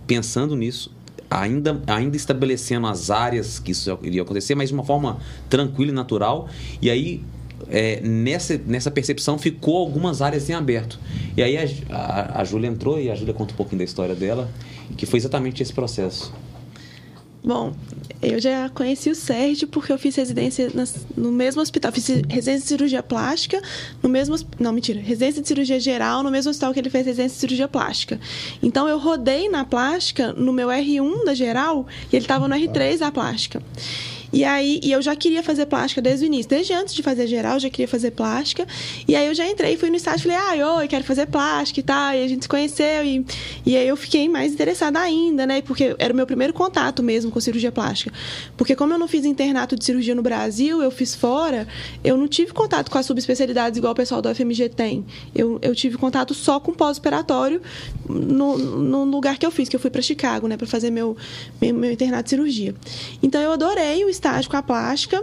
pensando 0.06 0.56
nisso, 0.56 0.92
ainda, 1.30 1.82
ainda 1.88 2.16
estabelecendo 2.16 2.86
as 2.88 3.10
áreas 3.10 3.58
que 3.60 3.72
isso 3.72 3.98
iria 4.04 4.22
acontecer, 4.22 4.54
mas 4.56 4.70
de 4.70 4.76
uma 4.76 4.84
forma 4.84 5.18
tranquila 5.50 5.92
e 5.92 5.94
natural. 5.94 6.48
E 6.82 6.90
aí, 6.90 7.24
é, 7.70 8.02
nessa, 8.02 8.60
nessa 8.68 8.92
percepção, 8.92 9.38
ficou 9.40 9.78
algumas 9.78 10.22
áreas 10.22 10.50
em 10.50 10.54
aberto. 10.54 11.00
E 11.36 11.42
aí 11.42 11.58
a, 11.58 11.66
a, 11.96 12.42
a 12.42 12.44
Júlia 12.44 12.68
entrou 12.68 13.00
e 13.00 13.10
a 13.10 13.16
Júlia 13.16 13.34
conta 13.34 13.54
um 13.54 13.58
pouquinho 13.58 13.80
da 13.80 13.86
história 13.86 14.14
dela, 14.14 14.50
que 14.98 15.06
foi 15.06 15.18
exatamente 15.18 15.64
esse 15.64 15.74
processo. 15.74 16.32
Bom, 17.44 17.74
eu 18.22 18.40
já 18.40 18.70
conheci 18.70 19.10
o 19.10 19.16
Sérgio 19.16 19.68
porque 19.68 19.92
eu 19.92 19.98
fiz 19.98 20.16
residência 20.16 20.72
no 21.16 21.32
mesmo 21.32 21.62
hospital. 21.62 21.92
Fiz 21.92 22.08
residência 22.08 22.60
de 22.60 22.68
cirurgia 22.68 23.04
plástica 23.04 23.62
no 24.02 24.08
mesmo. 24.08 24.36
Não, 24.58 24.72
mentira. 24.72 25.02
Residência 25.02 25.42
de 25.42 25.48
cirurgia 25.48 25.80
geral 25.80 26.24
no 26.24 26.32
mesmo 26.32 26.50
hospital 26.50 26.74
que 26.74 26.80
ele 26.80 26.90
fez 26.90 27.06
residência 27.06 27.36
de 27.36 27.40
cirurgia 27.42 27.68
plástica. 27.68 28.20
Então 28.62 28.88
eu 28.88 28.98
rodei 28.98 29.50
na 29.50 29.66
plástica 29.66 30.32
no 30.32 30.54
meu 30.54 30.70
R1 30.70 31.26
da 31.26 31.34
geral 31.34 31.86
e 32.12 32.16
ele 32.16 32.24
estava 32.24 32.48
no 32.48 32.56
R3 32.56 33.00
da 33.00 33.12
plástica. 33.12 33.62
E 34.34 34.44
aí, 34.44 34.80
e 34.82 34.92
eu 34.92 35.00
já 35.00 35.16
queria 35.16 35.44
fazer 35.44 35.68
plástica 35.68 36.02
desde 36.02 36.26
o 36.26 36.28
início. 36.28 36.50
Desde 36.50 36.74
antes 36.74 36.96
de 36.96 37.04
fazer 37.04 37.28
geral, 37.28 37.54
eu 37.54 37.60
já 37.60 37.70
queria 37.70 37.88
fazer 37.88 38.10
plástica. 38.10 38.66
E 39.08 39.16
aí 39.16 39.28
eu 39.28 39.36
já 39.36 39.48
entrei, 39.48 39.78
fui 39.78 39.92
no 39.92 39.96
estágio 39.96 40.22
e 40.22 40.24
falei, 40.24 40.38
ai, 40.38 40.64
oi, 40.64 40.88
quero 40.88 41.04
fazer 41.04 41.28
plástica 41.28 41.80
e 41.80 41.84
tal. 41.84 42.14
E 42.16 42.24
a 42.24 42.28
gente 42.28 42.42
se 42.42 42.50
conheceu. 42.50 43.06
E, 43.06 43.24
e 43.64 43.78
aí 43.78 43.88
eu 43.88 43.96
fiquei 43.96 44.28
mais 44.28 44.54
interessada 44.54 45.00
ainda, 45.00 45.46
né? 45.46 45.62
Porque 45.62 45.96
era 46.00 46.12
o 46.12 46.16
meu 46.16 46.26
primeiro 46.26 46.52
contato 46.52 47.04
mesmo 47.04 47.30
com 47.30 47.40
cirurgia 47.40 47.72
plástica. 47.72 48.12
Porque 48.58 48.76
como 48.76 48.92
eu 48.92 48.98
não 48.98 49.08
fiz 49.08 49.24
internato 49.24 49.76
de 49.76 49.86
cirurgia 49.86 50.16
no 50.16 50.24
Brasil, 50.24 50.82
eu 50.82 50.90
fiz 50.90 51.14
fora, 51.14 51.68
eu 52.04 52.18
não 52.18 52.28
tive 52.28 52.54
contato 52.54 52.90
com 52.90 52.98
as 52.98 53.06
subespecialidades 53.06 53.78
igual 53.78 53.94
o 53.94 53.96
pessoal 53.96 54.20
do 54.20 54.34
FMG 54.34 54.70
tem. 54.70 55.06
Eu, 55.36 55.60
eu 55.62 55.76
tive 55.76 55.96
contato 55.96 56.34
só 56.34 56.60
com 56.60 56.74
pós-operatório 56.74 57.62
no, 58.10 58.58
no 58.58 59.04
lugar 59.04 59.38
que 59.38 59.46
eu 59.46 59.52
fiz, 59.52 59.70
que 59.70 59.76
eu 59.76 59.80
fui 59.80 59.92
para 59.92 60.02
Chicago, 60.02 60.48
né? 60.48 60.58
Para 60.58 60.66
fazer 60.66 60.90
meu, 60.90 61.16
meu, 61.62 61.72
meu 61.72 61.92
internato 61.92 62.24
de 62.24 62.30
cirurgia. 62.32 62.74
Então 63.22 63.40
eu 63.40 63.52
adorei 63.52 64.04
o 64.04 64.10
estágio 64.24 64.50
com 64.50 64.56
a 64.56 64.64
plástica. 64.64 65.22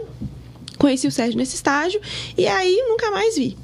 Conheci 0.76 1.06
o 1.06 1.10
Sérgio 1.10 1.38
nesse 1.38 1.54
estágio 1.54 2.00
e 2.36 2.46
aí 2.46 2.84
nunca 2.86 3.10
mais 3.10 3.36
vi. 3.36 3.56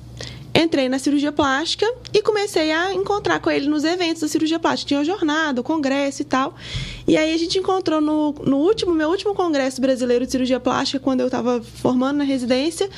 Entrei 0.54 0.88
na 0.88 0.98
cirurgia 0.98 1.30
plástica 1.30 1.86
e 2.14 2.22
comecei 2.22 2.72
a 2.72 2.94
encontrar 2.94 3.40
com 3.40 3.50
ele 3.50 3.68
nos 3.68 3.84
eventos 3.84 4.22
da 4.22 4.28
cirurgia 4.28 4.58
plástica. 4.58 4.88
Tinha 4.88 5.04
jornada, 5.04 5.60
o 5.60 5.64
congresso 5.64 6.22
e 6.22 6.24
tal. 6.24 6.54
E 7.06 7.14
aí 7.14 7.34
a 7.34 7.36
gente 7.36 7.58
encontrou 7.58 8.00
no, 8.00 8.32
no 8.42 8.56
último, 8.56 8.94
meu 8.94 9.10
último 9.10 9.34
congresso 9.34 9.82
brasileiro 9.82 10.24
de 10.24 10.32
cirurgia 10.32 10.58
plástica, 10.58 10.98
quando 10.98 11.20
eu 11.20 11.26
estava 11.26 11.62
formando 11.62 12.16
na 12.16 12.24
residência. 12.24 12.88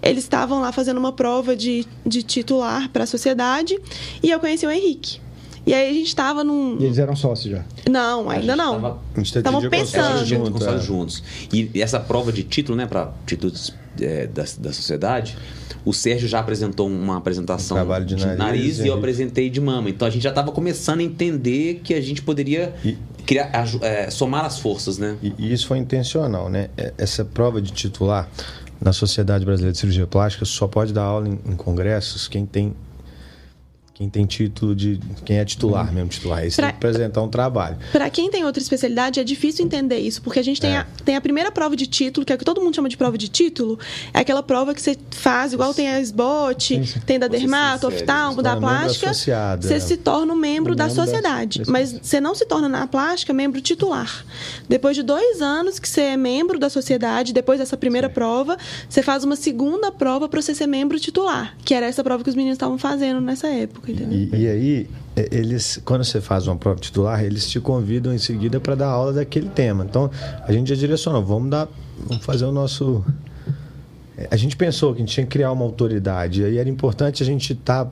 Eles 0.00 0.22
estavam 0.22 0.60
lá 0.60 0.70
fazendo 0.70 0.98
uma 0.98 1.12
prova 1.12 1.56
de, 1.56 1.84
de 2.06 2.22
titular 2.22 2.88
para 2.90 3.02
a 3.02 3.06
sociedade 3.06 3.76
e 4.22 4.30
eu 4.30 4.38
conheci 4.38 4.64
o 4.64 4.70
Henrique. 4.70 5.20
E 5.68 5.74
aí 5.74 5.90
a 5.90 5.92
gente 5.92 6.06
estava 6.08 6.42
num. 6.42 6.78
E 6.80 6.84
eles 6.84 6.98
eram 6.98 7.14
sócios 7.14 7.50
já. 7.52 7.64
Não, 7.90 8.30
ainda 8.30 8.54
A 8.54 8.56
gente 8.56 8.56
não. 8.56 8.72
tava- 8.80 8.98
A 9.14 9.18
gente 9.18 9.36
Estavam 9.38 9.68
pensando. 9.68 10.24
junto, 10.24 10.64
é. 10.66 10.78
juntos. 10.80 11.22
E 11.52 11.70
essa 11.82 12.00
prova 12.00 12.32
de 12.32 12.42
título, 12.42 12.76
né, 12.76 12.86
para 12.86 13.12
títulos 13.26 13.74
é, 14.00 14.26
da, 14.26 14.44
da 14.58 14.72
sociedade, 14.72 15.36
o 15.84 15.92
Sérgio 15.92 16.26
já 16.28 16.38
apresentou 16.40 16.86
uma 16.88 17.16
apresentação 17.18 17.76
Um 17.76 17.80
trabalho 17.80 18.04
de 18.06 18.14
nariz, 18.16 18.78
e 18.78 18.80
eu 18.80 18.84
Henrique. 18.86 18.98
apresentei 18.98 19.50
de 19.50 19.60
mama. 19.60 19.90
Então 19.90 20.06
a 20.08 20.10
gente 20.10 20.22
já 20.22 20.28
estava 20.30 20.50
começando 20.52 21.00
a 21.00 21.02
entender 21.02 21.80
que 21.84 21.92
a 21.94 22.00
gente 22.00 22.22
poderia 22.22 22.74
E- 22.84 22.96
criar, 23.26 23.50
é, 23.82 24.08
somar 24.10 24.44
as 24.44 24.58
forças, 24.58 24.96
né? 24.98 25.16
E, 25.22 25.34
e 25.38 25.52
isso 25.52 25.66
foi 25.66 25.78
intencional, 25.78 26.48
né? 26.48 26.70
É- 26.76 26.94
Essa 26.96 27.24
prova 27.24 27.60
de 27.60 27.72
titular 27.72 28.28
na 28.80 28.92
Sociedade 28.92 29.44
Brasileira 29.44 29.72
de 29.72 29.78
Cirurgia 29.78 30.06
Plástica 30.06 30.44
só 30.44 30.66
pode 30.68 30.92
dar 30.92 31.02
aula 31.02 31.28
em, 31.28 31.32
em 31.52 31.56
congressos 31.56 32.26
quem 32.28 32.46
tem 32.46 32.74
quem 33.98 34.08
tem 34.08 34.24
título 34.26 34.76
de 34.76 35.00
quem 35.24 35.38
é 35.38 35.44
titular 35.44 35.92
mesmo 35.92 36.08
titular. 36.08 36.48
Você 36.48 36.54
Pra- 36.54 36.66
tem 36.68 36.78
que 36.78 36.86
apresentar 36.86 37.20
um 37.20 37.28
trabalho. 37.28 37.76
Para 37.90 38.08
quem 38.08 38.30
tem 38.30 38.44
outra 38.44 38.62
especialidade, 38.62 39.18
é 39.18 39.24
difícil 39.24 39.64
entender 39.64 39.98
isso, 39.98 40.22
porque 40.22 40.38
a 40.38 40.42
gente 40.44 40.60
tem, 40.60 40.70
É. 40.76 40.78
a, 40.78 40.86
tem 41.04 41.16
a 41.16 41.20
primeira 41.20 41.50
prova 41.50 41.74
de 41.74 41.84
título, 41.84 42.24
que 42.24 42.32
é 42.32 42.36
o 42.36 42.38
que 42.38 42.44
todo 42.44 42.60
mundo 42.60 42.76
chama 42.76 42.88
de 42.88 42.96
prova 42.96 43.18
de 43.18 43.26
título, 43.26 43.76
é 44.14 44.20
aquela 44.20 44.40
prova 44.40 44.72
que 44.72 44.80
você 44.80 44.96
faz, 45.10 45.52
igual 45.52 45.74
tem 45.74 45.88
a 45.88 46.00
SBOT, 46.00 46.76
Sim, 46.76 46.84
sim. 46.86 47.00
tem 47.00 47.18
da 47.18 47.26
dermato, 47.26 47.88
oftalmo, 47.88 48.40
da 48.40 48.56
plástica, 48.56 49.10
associado, 49.10 49.66
você 49.66 49.74
é. 49.74 49.80
se 49.80 49.96
torna 49.96 50.32
um 50.32 50.36
membro 50.36 50.76
da 50.76 50.84
membro 50.84 50.96
da- 50.96 51.04
sociedade, 51.04 51.58
desse- 51.58 51.70
mas 51.72 51.92
você 52.00 52.20
não 52.20 52.36
se 52.36 52.46
torna 52.46 52.68
na 52.68 52.86
plástica 52.86 53.32
membro 53.32 53.60
titular. 53.60 54.24
Depois 54.68 54.94
de 54.94 55.02
dois 55.02 55.42
anos 55.42 55.80
que 55.80 55.88
você 55.88 56.02
é 56.02 56.16
membro 56.16 56.56
da 56.56 56.70
sociedade, 56.70 57.32
depois 57.32 57.58
dessa 57.58 57.76
primeira 57.76 58.08
prova, 58.08 58.56
você 58.88 59.02
faz 59.02 59.24
uma 59.24 59.34
segunda 59.34 59.90
prova 59.90 60.28
para 60.28 60.40
você 60.40 60.54
ser 60.54 60.68
membro 60.68 61.00
titular, 61.00 61.56
que 61.64 61.74
era 61.74 61.86
essa 61.86 62.04
prova 62.04 62.22
que 62.22 62.30
os 62.30 62.36
meninos 62.36 62.54
estavam 62.54 62.78
fazendo 62.78 63.20
nessa 63.20 63.48
época, 63.48 63.87
E, 63.92 64.30
e 64.32 64.48
aí, 64.48 64.90
é, 65.16 65.28
eles, 65.30 65.80
quando 65.84 66.04
você 66.04 66.20
faz 66.20 66.46
uma 66.46 66.56
prova 66.56 66.78
titular, 66.78 67.22
eles 67.22 67.48
te 67.48 67.58
convidam 67.60 68.14
em 68.14 68.18
seguida 68.18 68.60
para 68.60 68.74
dar 68.74 68.88
aula 68.88 69.12
daquele 69.12 69.48
tema. 69.48 69.84
Então, 69.84 70.10
a 70.46 70.52
gente 70.52 70.68
já 70.68 70.74
direcionou, 70.74 71.24
vamos 71.24 71.50
dar, 71.50 71.68
vamos 72.06 72.24
fazer 72.24 72.44
o 72.44 72.52
nosso. 72.52 73.04
é, 74.16 74.28
A 74.30 74.36
gente 74.36 74.56
pensou 74.56 74.92
que 74.92 74.98
a 74.98 75.04
gente 75.04 75.14
tinha 75.14 75.26
que 75.26 75.32
criar 75.32 75.52
uma 75.52 75.64
autoridade, 75.64 76.42
e 76.42 76.44
aí 76.44 76.58
era 76.58 76.68
importante 76.68 77.22
a 77.22 77.26
gente 77.26 77.52
estar 77.52 77.90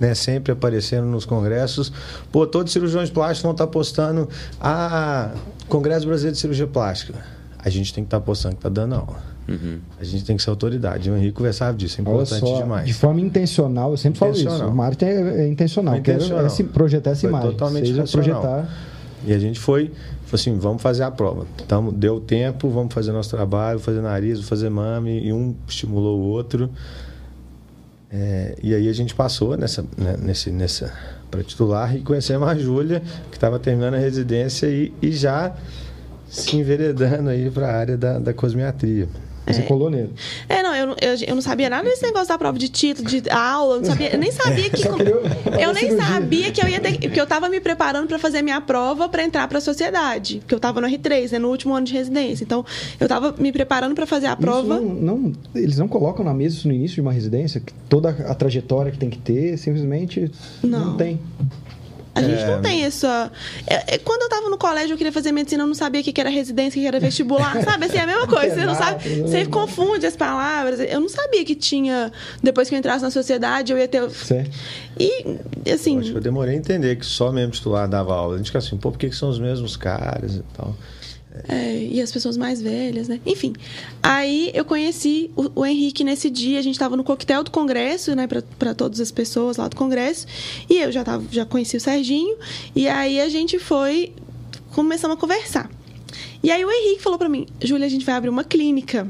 né, 0.00 0.14
sempre 0.14 0.52
aparecendo 0.52 1.06
nos 1.06 1.24
congressos. 1.24 1.92
Pô, 2.30 2.46
todos 2.46 2.70
os 2.70 2.72
cirurgiões 2.72 3.10
plásticos 3.10 3.42
vão 3.42 3.52
estar 3.52 3.66
postando 3.66 4.28
a 4.60 5.32
Congresso 5.68 6.06
Brasileiro 6.06 6.34
de 6.34 6.40
Cirurgia 6.40 6.66
Plástica. 6.66 7.24
A 7.58 7.68
gente 7.68 7.92
tem 7.92 8.04
que 8.04 8.08
estar 8.08 8.20
postando 8.20 8.54
que 8.54 8.60
está 8.60 8.68
dando 8.68 8.94
aula. 8.94 9.35
Uhum. 9.48 9.78
A 10.00 10.04
gente 10.04 10.24
tem 10.24 10.36
que 10.36 10.42
ser 10.42 10.50
autoridade. 10.50 11.10
O 11.10 11.16
Henrique 11.16 11.32
conversava 11.34 11.76
disso, 11.76 12.00
é 12.00 12.02
importante 12.02 12.40
só, 12.40 12.56
demais. 12.62 12.86
de 12.86 12.92
forma 12.94 13.20
intencional, 13.20 13.92
eu 13.92 13.96
sempre 13.96 14.18
falo 14.18 14.32
isso. 14.32 14.42
Intencional. 14.42 14.70
O 14.70 14.76
marketing 14.76 15.04
é, 15.04 15.44
é 15.44 15.48
intencional. 15.48 16.00
Quero 16.00 16.16
intencional. 16.18 16.46
esse- 16.46 16.64
projetar 16.64 17.10
essa 17.10 17.20
Foi 17.20 17.30
imagem. 17.30 17.50
totalmente 17.50 17.86
seja 17.88 18.00
racional. 18.00 18.40
projetar. 18.42 18.76
E 19.26 19.32
a 19.32 19.38
gente 19.38 19.58
foi, 19.58 19.86
falou 20.24 20.34
assim, 20.34 20.58
vamos 20.58 20.82
fazer 20.82 21.02
a 21.04 21.10
prova. 21.10 21.46
Então, 21.64 21.92
deu 21.92 22.20
tempo, 22.20 22.68
vamos 22.68 22.92
fazer 22.92 23.12
nosso 23.12 23.30
trabalho, 23.30 23.78
fazer 23.78 24.00
nariz, 24.00 24.40
fazer 24.42 24.68
mame, 24.68 25.20
e 25.24 25.32
um 25.32 25.54
estimulou 25.66 26.18
o 26.20 26.22
outro. 26.24 26.68
É, 28.10 28.54
e 28.62 28.74
aí 28.74 28.88
a 28.88 28.92
gente 28.92 29.14
passou 29.14 29.56
nessa, 29.56 29.82
né, 29.96 30.16
nesse, 30.20 30.50
nessa 30.50 30.92
para 31.30 31.42
titular 31.42 31.96
e 31.96 32.00
conhecemos 32.02 32.46
a 32.48 32.54
Júlia, 32.54 33.02
que 33.30 33.36
estava 33.36 33.58
terminando 33.58 33.94
a 33.94 33.98
residência 33.98 34.66
e, 34.68 34.92
e 35.02 35.10
já 35.10 35.54
se 36.28 36.56
enveredando 36.56 37.30
aí 37.30 37.50
para 37.50 37.68
a 37.68 37.76
área 37.76 37.96
da, 37.96 38.18
da 38.18 38.32
cosmiatria. 38.32 39.08
Você 39.46 39.62
colou 39.62 39.88
nele. 39.90 40.10
É, 40.48 40.62
não, 40.62 40.74
eu, 40.74 40.86
não- 40.88 40.96
eu, 41.00 41.14
eu 41.28 41.34
não 41.34 41.42
sabia 41.42 41.70
nada 41.70 41.84
desse 41.88 42.02
negócio 42.02 42.28
da 42.28 42.36
prova 42.38 42.58
de 42.58 42.68
título, 42.68 43.08
de 43.08 43.22
aula, 43.30 43.76
eu, 43.76 43.80
não 43.80 43.84
sabia, 43.86 44.12
eu 44.12 44.18
nem 44.18 44.32
sabia 44.32 44.70
que. 44.70 44.82
Só 44.82 44.92
queria- 44.94 45.14
eu 45.14 45.72
nem 45.72 45.84
cirurgia. 45.90 46.04
sabia 46.06 46.50
que 46.52 46.62
eu 46.62 46.68
ia 46.68 46.80
ter. 46.80 46.96
que 46.98 47.20
eu 47.20 47.26
tava 47.26 47.48
me 47.48 47.60
preparando 47.60 48.08
para 48.08 48.18
fazer 48.18 48.42
minha 48.42 48.60
prova 48.60 49.08
para 49.08 49.22
entrar 49.22 49.46
para 49.46 49.58
a 49.58 49.60
sociedade. 49.60 50.38
Porque 50.40 50.54
eu 50.54 50.60
tava 50.60 50.80
no 50.80 50.88
R3, 50.88 51.32
né, 51.32 51.38
no 51.38 51.48
último 51.48 51.74
ano 51.74 51.86
de 51.86 51.92
residência. 51.92 52.42
Então, 52.44 52.64
eu 52.98 53.06
tava 53.08 53.34
me 53.38 53.52
preparando 53.52 53.94
para 53.94 54.06
fazer 54.06 54.26
a 54.26 54.36
prova. 54.36 54.80
Não, 54.80 55.16
não- 55.18 55.32
eles 55.54 55.78
não 55.78 55.86
colocam 55.88 56.24
na 56.24 56.34
mesa 56.34 56.56
isso 56.56 56.66
no 56.68 56.74
início 56.74 56.96
de 56.96 57.00
uma 57.00 57.12
residência, 57.12 57.60
que 57.60 57.72
toda 57.88 58.08
a 58.10 58.34
trajetória 58.34 58.90
que 58.90 58.98
tem 58.98 59.08
que 59.10 59.18
ter, 59.18 59.56
simplesmente 59.56 60.30
não, 60.62 60.86
Não. 60.86 60.96
tem. 60.96 61.20
A 62.16 62.22
gente 62.22 62.42
É. 62.42 62.46
não 62.46 62.62
tem 62.62 62.84
essa. 62.84 63.30
é- 63.66 63.94
é, 63.94 63.98
quando 63.98 64.22
eu 64.22 64.28
tava 64.28 64.48
no 64.48 64.56
colégio, 64.56 64.94
eu 64.94 64.96
queria 64.96 65.12
fazer 65.12 65.32
medicina, 65.32 65.62
eu 65.62 65.66
não 65.66 65.74
sabia 65.74 66.00
o 66.00 66.04
que 66.04 66.18
era 66.20 66.30
residência, 66.30 66.78
o 66.78 66.82
que 66.82 66.86
era 66.88 66.98
vestibular, 66.98 67.52
sabe? 67.62 67.84
Assim, 67.86 67.98
é 67.98 68.00
a 68.00 68.06
mesma 68.06 68.26
coisa. 68.26 68.54
Você 68.54 68.64
não 68.64 68.74
sabe. 68.74 69.20
Você 69.20 69.44
confunde 69.46 70.06
as 70.06 70.16
palavras. 70.16 70.80
Eu 70.80 71.00
não 71.00 71.08
sabia 71.08 71.44
que 71.44 71.54
tinha. 71.54 72.10
Depois 72.42 72.68
que 72.68 72.74
eu 72.74 72.78
entrasse 72.78 73.02
na 73.04 73.10
sociedade, 73.10 73.70
eu 73.72 73.78
ia 73.78 73.86
ter. 73.86 74.08
Certo? 74.10 74.50
E, 74.98 75.24
assim. 75.70 75.98
Acho 76.00 76.10
que 76.12 76.16
eu 76.16 76.20
demorei 76.22 76.54
a 76.54 76.58
entender 76.58 76.96
que 76.96 77.04
só 77.04 77.30
mesmo 77.30 77.52
titular 77.52 77.86
dava 77.88 78.14
aula. 78.14 78.34
A 78.34 78.38
gente 78.38 78.46
fica 78.46 78.58
assim, 78.58 78.76
pô, 78.78 78.90
por 78.90 78.98
que, 78.98 79.10
que 79.10 79.16
são 79.16 79.28
os 79.28 79.38
mesmos 79.38 79.76
caras 79.76 80.36
e 80.36 80.42
tal? 80.56 80.74
É, 81.48 81.88
e 81.90 82.00
as 82.00 82.10
pessoas 82.10 82.36
mais 82.36 82.60
velhas, 82.60 83.08
né? 83.08 83.20
Enfim. 83.26 83.52
Aí 84.02 84.50
eu 84.54 84.64
conheci 84.64 85.30
o, 85.36 85.60
o 85.60 85.66
Henrique 85.66 86.02
nesse 86.02 86.30
dia. 86.30 86.58
A 86.58 86.62
gente 86.62 86.74
estava 86.74 86.96
no 86.96 87.04
coquetel 87.04 87.44
do 87.44 87.50
Congresso, 87.50 88.14
né? 88.14 88.26
Para 88.58 88.74
todas 88.74 89.00
as 89.00 89.10
pessoas 89.10 89.56
lá 89.56 89.68
do 89.68 89.76
Congresso. 89.76 90.26
E 90.68 90.78
eu 90.78 90.90
já, 90.90 91.04
tava, 91.04 91.24
já 91.30 91.44
conheci 91.44 91.76
o 91.76 91.80
Serginho. 91.80 92.36
E 92.74 92.88
aí 92.88 93.20
a 93.20 93.28
gente 93.28 93.58
foi. 93.58 94.12
Começamos 94.72 95.16
a 95.16 95.20
conversar. 95.20 95.70
E 96.42 96.50
aí 96.50 96.64
o 96.64 96.70
Henrique 96.70 97.02
falou 97.02 97.18
para 97.18 97.28
mim: 97.28 97.46
Júlia, 97.62 97.86
a 97.86 97.90
gente 97.90 98.04
vai 98.04 98.14
abrir 98.14 98.30
uma 98.30 98.44
clínica. 98.44 99.08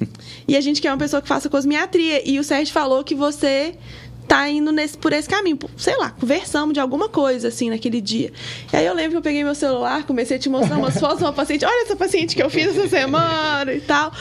e 0.46 0.56
a 0.56 0.60
gente 0.60 0.80
quer 0.80 0.90
uma 0.90 0.98
pessoa 0.98 1.20
que 1.20 1.28
faça 1.28 1.48
cosmiatria. 1.48 2.28
E 2.28 2.38
o 2.38 2.44
Sérgio 2.44 2.72
falou 2.72 3.02
que 3.02 3.14
você 3.14 3.74
tá 4.26 4.48
indo 4.48 4.72
nesse, 4.72 4.96
por 4.96 5.12
esse 5.12 5.28
caminho. 5.28 5.58
Sei 5.76 5.96
lá, 5.96 6.10
conversamos 6.10 6.74
de 6.74 6.80
alguma 6.80 7.08
coisa, 7.08 7.48
assim, 7.48 7.70
naquele 7.70 8.00
dia. 8.00 8.32
E 8.72 8.76
aí 8.76 8.86
eu 8.86 8.94
lembro 8.94 9.12
que 9.12 9.16
eu 9.18 9.22
peguei 9.22 9.44
meu 9.44 9.54
celular, 9.54 10.04
comecei 10.04 10.36
a 10.36 10.40
te 10.40 10.48
mostrar 10.48 10.76
umas 10.76 10.98
fotos 10.98 11.18
de 11.18 11.24
uma 11.24 11.32
paciente. 11.32 11.64
Olha 11.64 11.84
essa 11.84 11.96
paciente 11.96 12.34
que 12.34 12.42
eu 12.42 12.50
fiz 12.50 12.76
essa 12.76 12.88
semana 12.88 13.72
e 13.72 13.80
tal. 13.80 14.12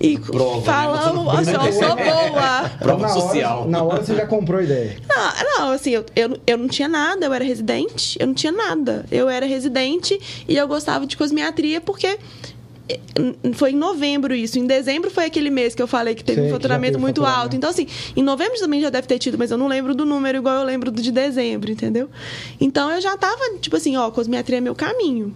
E 0.00 0.18
Prova, 0.18 0.56
né? 0.56 0.64
falamos, 0.64 1.46
né? 1.46 1.56
assim, 1.56 1.66
eu 1.66 1.72
sou 1.72 1.96
boa. 1.96 2.70
Prova 2.80 3.02
na 3.02 3.08
social. 3.08 3.60
Hora, 3.60 3.70
na 3.70 3.82
hora 3.82 4.02
você 4.02 4.14
já 4.14 4.26
comprou 4.26 4.62
ideia. 4.62 4.96
Não, 5.06 5.58
não 5.58 5.72
assim, 5.72 5.90
eu, 5.90 6.04
eu, 6.16 6.38
eu 6.46 6.56
não 6.56 6.68
tinha 6.68 6.88
nada, 6.88 7.26
eu 7.26 7.34
era 7.34 7.44
residente, 7.44 8.16
eu 8.18 8.26
não 8.26 8.34
tinha 8.34 8.52
nada. 8.52 9.04
Eu 9.10 9.28
era 9.28 9.44
residente 9.44 10.18
e 10.48 10.56
eu 10.56 10.66
gostava 10.66 11.06
de 11.06 11.16
cosmiatria 11.18 11.82
porque 11.82 12.18
foi 13.54 13.72
em 13.72 13.76
novembro 13.76 14.34
isso. 14.34 14.58
Em 14.58 14.66
dezembro 14.66 15.10
foi 15.10 15.26
aquele 15.26 15.50
mês 15.50 15.74
que 15.74 15.82
eu 15.82 15.86
falei 15.86 16.14
que 16.14 16.24
teve 16.24 16.42
Sim, 16.42 16.48
um 16.48 16.50
faturamento 16.50 16.98
muito 16.98 17.20
faturamento. 17.20 17.42
alto. 17.42 17.56
Então, 17.56 17.70
assim, 17.70 17.86
em 18.16 18.22
novembro 18.22 18.58
também 18.58 18.80
já 18.80 18.90
deve 18.90 19.06
ter 19.06 19.18
tido, 19.18 19.38
mas 19.38 19.50
eu 19.50 19.58
não 19.58 19.66
lembro 19.66 19.94
do 19.94 20.04
número 20.04 20.38
igual 20.38 20.56
eu 20.56 20.64
lembro 20.64 20.90
do 20.90 21.00
de 21.00 21.10
dezembro, 21.10 21.70
entendeu? 21.70 22.08
Então 22.60 22.90
eu 22.90 23.00
já 23.00 23.16
tava, 23.16 23.58
tipo 23.60 23.76
assim, 23.76 23.96
ó, 23.96 24.10
cosmiatria 24.10 24.58
é 24.58 24.60
meu 24.60 24.74
caminho. 24.74 25.34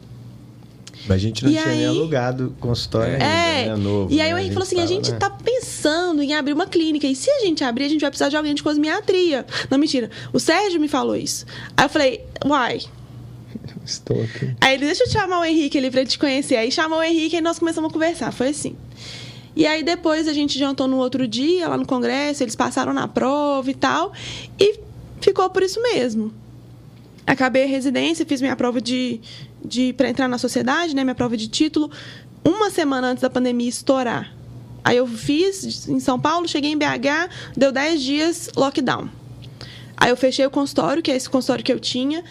Mas 1.07 1.17
a 1.17 1.19
gente 1.19 1.45
não 1.45 1.51
e 1.51 1.55
tinha 1.55 1.67
aí, 1.67 1.79
nem 1.79 1.87
alugado 1.87 2.55
consultório 2.59 3.15
é, 3.15 3.63
ainda, 3.63 3.77
né? 3.77 3.83
Novo, 3.83 4.13
e 4.13 4.21
aí 4.21 4.29
né? 4.29 4.35
o 4.35 4.39
Henrique 4.39 4.55
falou 4.55 4.67
assim, 4.67 4.81
a 4.81 4.87
gente 4.87 5.13
né? 5.13 5.19
tá 5.19 5.29
pensando 5.29 6.23
em 6.23 6.35
abrir 6.35 6.53
uma 6.53 6.67
clínica. 6.67 7.07
E 7.07 7.15
se 7.15 7.31
a 7.31 7.41
gente 7.41 7.63
abrir, 7.63 7.85
a 7.85 7.89
gente 7.89 8.01
vai 8.01 8.11
precisar 8.11 8.31
de 8.31 8.37
alguém 8.37 8.55
de 8.55 8.63
cosmiatria. 8.63 9.45
Não, 9.71 9.79
mentira. 9.79 10.11
O 10.33 10.41
Sérgio 10.41 10.81
me 10.81 10.89
falou 10.89 11.17
isso. 11.17 11.45
Aí 11.77 11.85
eu 11.85 11.89
falei, 11.91 12.25
uai, 12.47 12.81
Estou 13.85 14.23
aqui. 14.23 14.55
Aí 14.61 14.75
ele, 14.75 14.87
deixa 14.87 15.05
eu 15.05 15.11
chamar 15.11 15.41
o 15.41 15.45
Henrique 15.45 15.77
ali 15.79 15.91
pra 15.91 16.05
te 16.05 16.19
conhecer. 16.19 16.57
Aí 16.57 16.71
chamou 16.73 16.99
o 16.99 17.03
Henrique 17.03 17.37
e 17.37 17.41
nós 17.41 17.59
começamos 17.59 17.91
a 17.91 17.93
conversar. 17.93 18.33
Foi 18.33 18.49
assim. 18.49 18.77
E 19.57 19.67
aí 19.67 19.83
depois 19.83 20.27
a 20.27 20.33
gente 20.33 20.59
jantou 20.59 20.89
no 20.89 20.97
outro 20.97 21.29
dia, 21.29 21.69
lá 21.69 21.77
no 21.77 21.87
congresso, 21.87 22.43
eles 22.43 22.57
passaram 22.57 22.93
na 22.93 23.07
prova 23.07 23.71
e 23.71 23.75
tal. 23.75 24.13
E 24.59 24.81
ficou 25.21 25.49
por 25.51 25.63
isso 25.63 25.81
mesmo. 25.81 26.33
Acabei 27.27 27.65
a 27.65 27.67
residência, 27.67 28.27
fiz 28.27 28.41
minha 28.41 28.57
prova 28.57 28.81
de, 28.81 29.21
de 29.65 29.93
para 29.95 30.09
entrar 30.09 30.29
na 30.29 30.39
sociedade, 30.39 30.95
né, 30.95 31.05
minha 31.05 31.15
prova 31.15 31.37
de 31.37 31.49
título, 31.49 31.91
uma 32.45 32.71
semana 32.71 33.09
antes 33.09 33.23
da 33.23 33.31
pandemia 33.31 33.69
estourar. 33.69 34.35
Aí 34.85 34.99
eu 34.99 35.07
fiz 35.07 35.89
em 35.89 35.99
São 35.99 36.21
Paulo, 36.21 36.47
cheguei 36.47 36.73
em 36.73 36.77
BH, 36.77 37.31
deu 37.57 37.73
10 37.73 38.03
dias 38.03 38.51
lockdown. 38.55 39.09
Aí 39.97 40.11
eu 40.11 40.17
fechei 40.17 40.45
o 40.45 40.51
consultório, 40.51 41.03
que 41.03 41.11
é 41.11 41.17
esse 41.17 41.31
consultório 41.31 41.65
que 41.65 41.73
eu 41.73 41.81
tinha, 41.81 42.23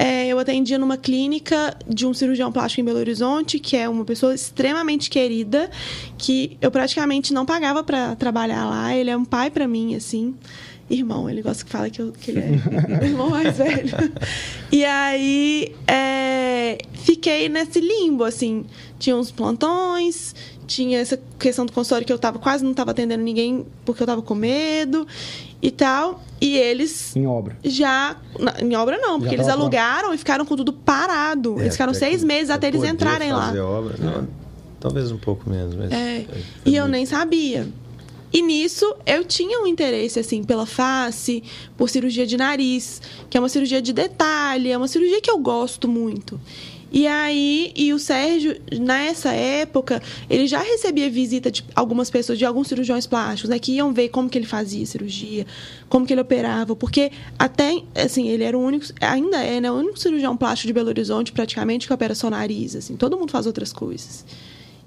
é, 0.00 0.28
eu 0.28 0.38
atendia 0.38 0.78
numa 0.78 0.96
clínica 0.96 1.76
de 1.86 2.06
um 2.06 2.14
cirurgião 2.14 2.50
plástico 2.50 2.80
em 2.80 2.84
Belo 2.84 2.98
Horizonte, 2.98 3.58
que 3.58 3.76
é 3.76 3.86
uma 3.86 4.02
pessoa 4.02 4.34
extremamente 4.34 5.10
querida, 5.10 5.70
que 6.16 6.56
eu 6.58 6.70
praticamente 6.70 7.34
não 7.34 7.44
pagava 7.44 7.84
para 7.84 8.16
trabalhar 8.16 8.64
lá. 8.64 8.96
Ele 8.96 9.10
é 9.10 9.16
um 9.16 9.26
pai 9.26 9.50
para 9.50 9.68
mim, 9.68 9.94
assim. 9.94 10.34
Irmão, 10.88 11.28
ele 11.28 11.42
gosta 11.42 11.66
que 11.66 11.70
fala 11.70 11.90
que, 11.90 12.00
eu, 12.00 12.12
que 12.12 12.30
ele 12.30 12.40
é 12.40 13.04
irmão 13.04 13.28
mais 13.28 13.58
velho. 13.58 14.10
E 14.72 14.86
aí, 14.86 15.74
é, 15.86 16.78
fiquei 16.94 17.50
nesse 17.50 17.78
limbo, 17.78 18.24
assim. 18.24 18.64
Tinha 18.98 19.14
uns 19.14 19.30
plantões, 19.30 20.34
tinha 20.70 21.00
essa 21.00 21.20
questão 21.36 21.66
do 21.66 21.72
consultório 21.72 22.06
que 22.06 22.12
eu 22.12 22.18
tava, 22.18 22.38
quase 22.38 22.62
não 22.62 22.70
estava 22.70 22.92
atendendo 22.92 23.24
ninguém 23.24 23.66
porque 23.84 24.02
eu 24.02 24.04
estava 24.04 24.22
com 24.22 24.36
medo 24.36 25.04
e 25.60 25.70
tal. 25.70 26.22
E 26.40 26.56
eles. 26.56 27.14
Em 27.16 27.26
obra. 27.26 27.56
Já. 27.64 28.16
Em 28.62 28.74
obra 28.76 28.96
não, 28.98 29.18
porque 29.18 29.34
eles 29.34 29.48
alugaram 29.48 30.14
e 30.14 30.18
ficaram 30.18 30.46
com 30.46 30.56
tudo 30.56 30.72
parado. 30.72 31.58
É, 31.58 31.62
eles 31.62 31.74
ficaram 31.74 31.92
seis 31.92 32.22
meses 32.22 32.50
até 32.50 32.68
eles 32.68 32.84
entrarem 32.84 33.32
lá. 33.32 33.48
Obra, 33.48 33.96
não, 33.98 34.28
talvez 34.78 35.10
um 35.10 35.18
pouco 35.18 35.50
menos, 35.50 35.74
mas. 35.74 35.90
É. 35.90 36.18
é 36.18 36.26
e 36.64 36.76
eu 36.76 36.86
nem 36.86 37.04
sabia. 37.04 37.66
E 38.32 38.40
nisso 38.42 38.94
eu 39.04 39.24
tinha 39.24 39.60
um 39.60 39.66
interesse, 39.66 40.20
assim, 40.20 40.44
pela 40.44 40.64
face, 40.64 41.42
por 41.76 41.90
cirurgia 41.90 42.24
de 42.24 42.36
nariz, 42.36 43.02
que 43.28 43.36
é 43.36 43.40
uma 43.40 43.48
cirurgia 43.48 43.82
de 43.82 43.92
detalhe, 43.92 44.70
é 44.70 44.78
uma 44.78 44.86
cirurgia 44.86 45.20
que 45.20 45.28
eu 45.30 45.38
gosto 45.38 45.88
muito. 45.88 46.40
E 46.92 47.06
aí, 47.06 47.72
e 47.76 47.92
o 47.92 47.98
Sérgio, 47.98 48.60
nessa 48.80 49.32
época, 49.32 50.02
ele 50.28 50.48
já 50.48 50.60
recebia 50.60 51.08
visita 51.08 51.50
de 51.50 51.64
algumas 51.74 52.10
pessoas, 52.10 52.36
de 52.36 52.44
alguns 52.44 52.66
cirurgiões 52.66 53.06
plásticos, 53.06 53.48
né, 53.48 53.58
que 53.60 53.72
iam 53.72 53.92
ver 53.92 54.08
como 54.08 54.28
que 54.28 54.36
ele 54.36 54.46
fazia 54.46 54.84
cirurgia, 54.84 55.46
como 55.88 56.04
que 56.04 56.12
ele 56.12 56.20
operava, 56.20 56.74
porque 56.74 57.12
até, 57.38 57.80
assim, 57.94 58.28
ele 58.28 58.42
era 58.42 58.58
o 58.58 58.60
único, 58.60 58.86
ainda 59.00 59.38
é, 59.38 59.60
né, 59.60 59.70
o 59.70 59.74
único 59.74 59.98
cirurgião 59.98 60.36
plástico 60.36 60.66
de 60.66 60.72
Belo 60.72 60.88
Horizonte, 60.88 61.30
praticamente, 61.30 61.86
que 61.86 61.92
opera 61.92 62.14
só 62.14 62.28
nariz, 62.28 62.74
assim, 62.74 62.96
todo 62.96 63.16
mundo 63.16 63.30
faz 63.30 63.46
outras 63.46 63.72
coisas. 63.72 64.24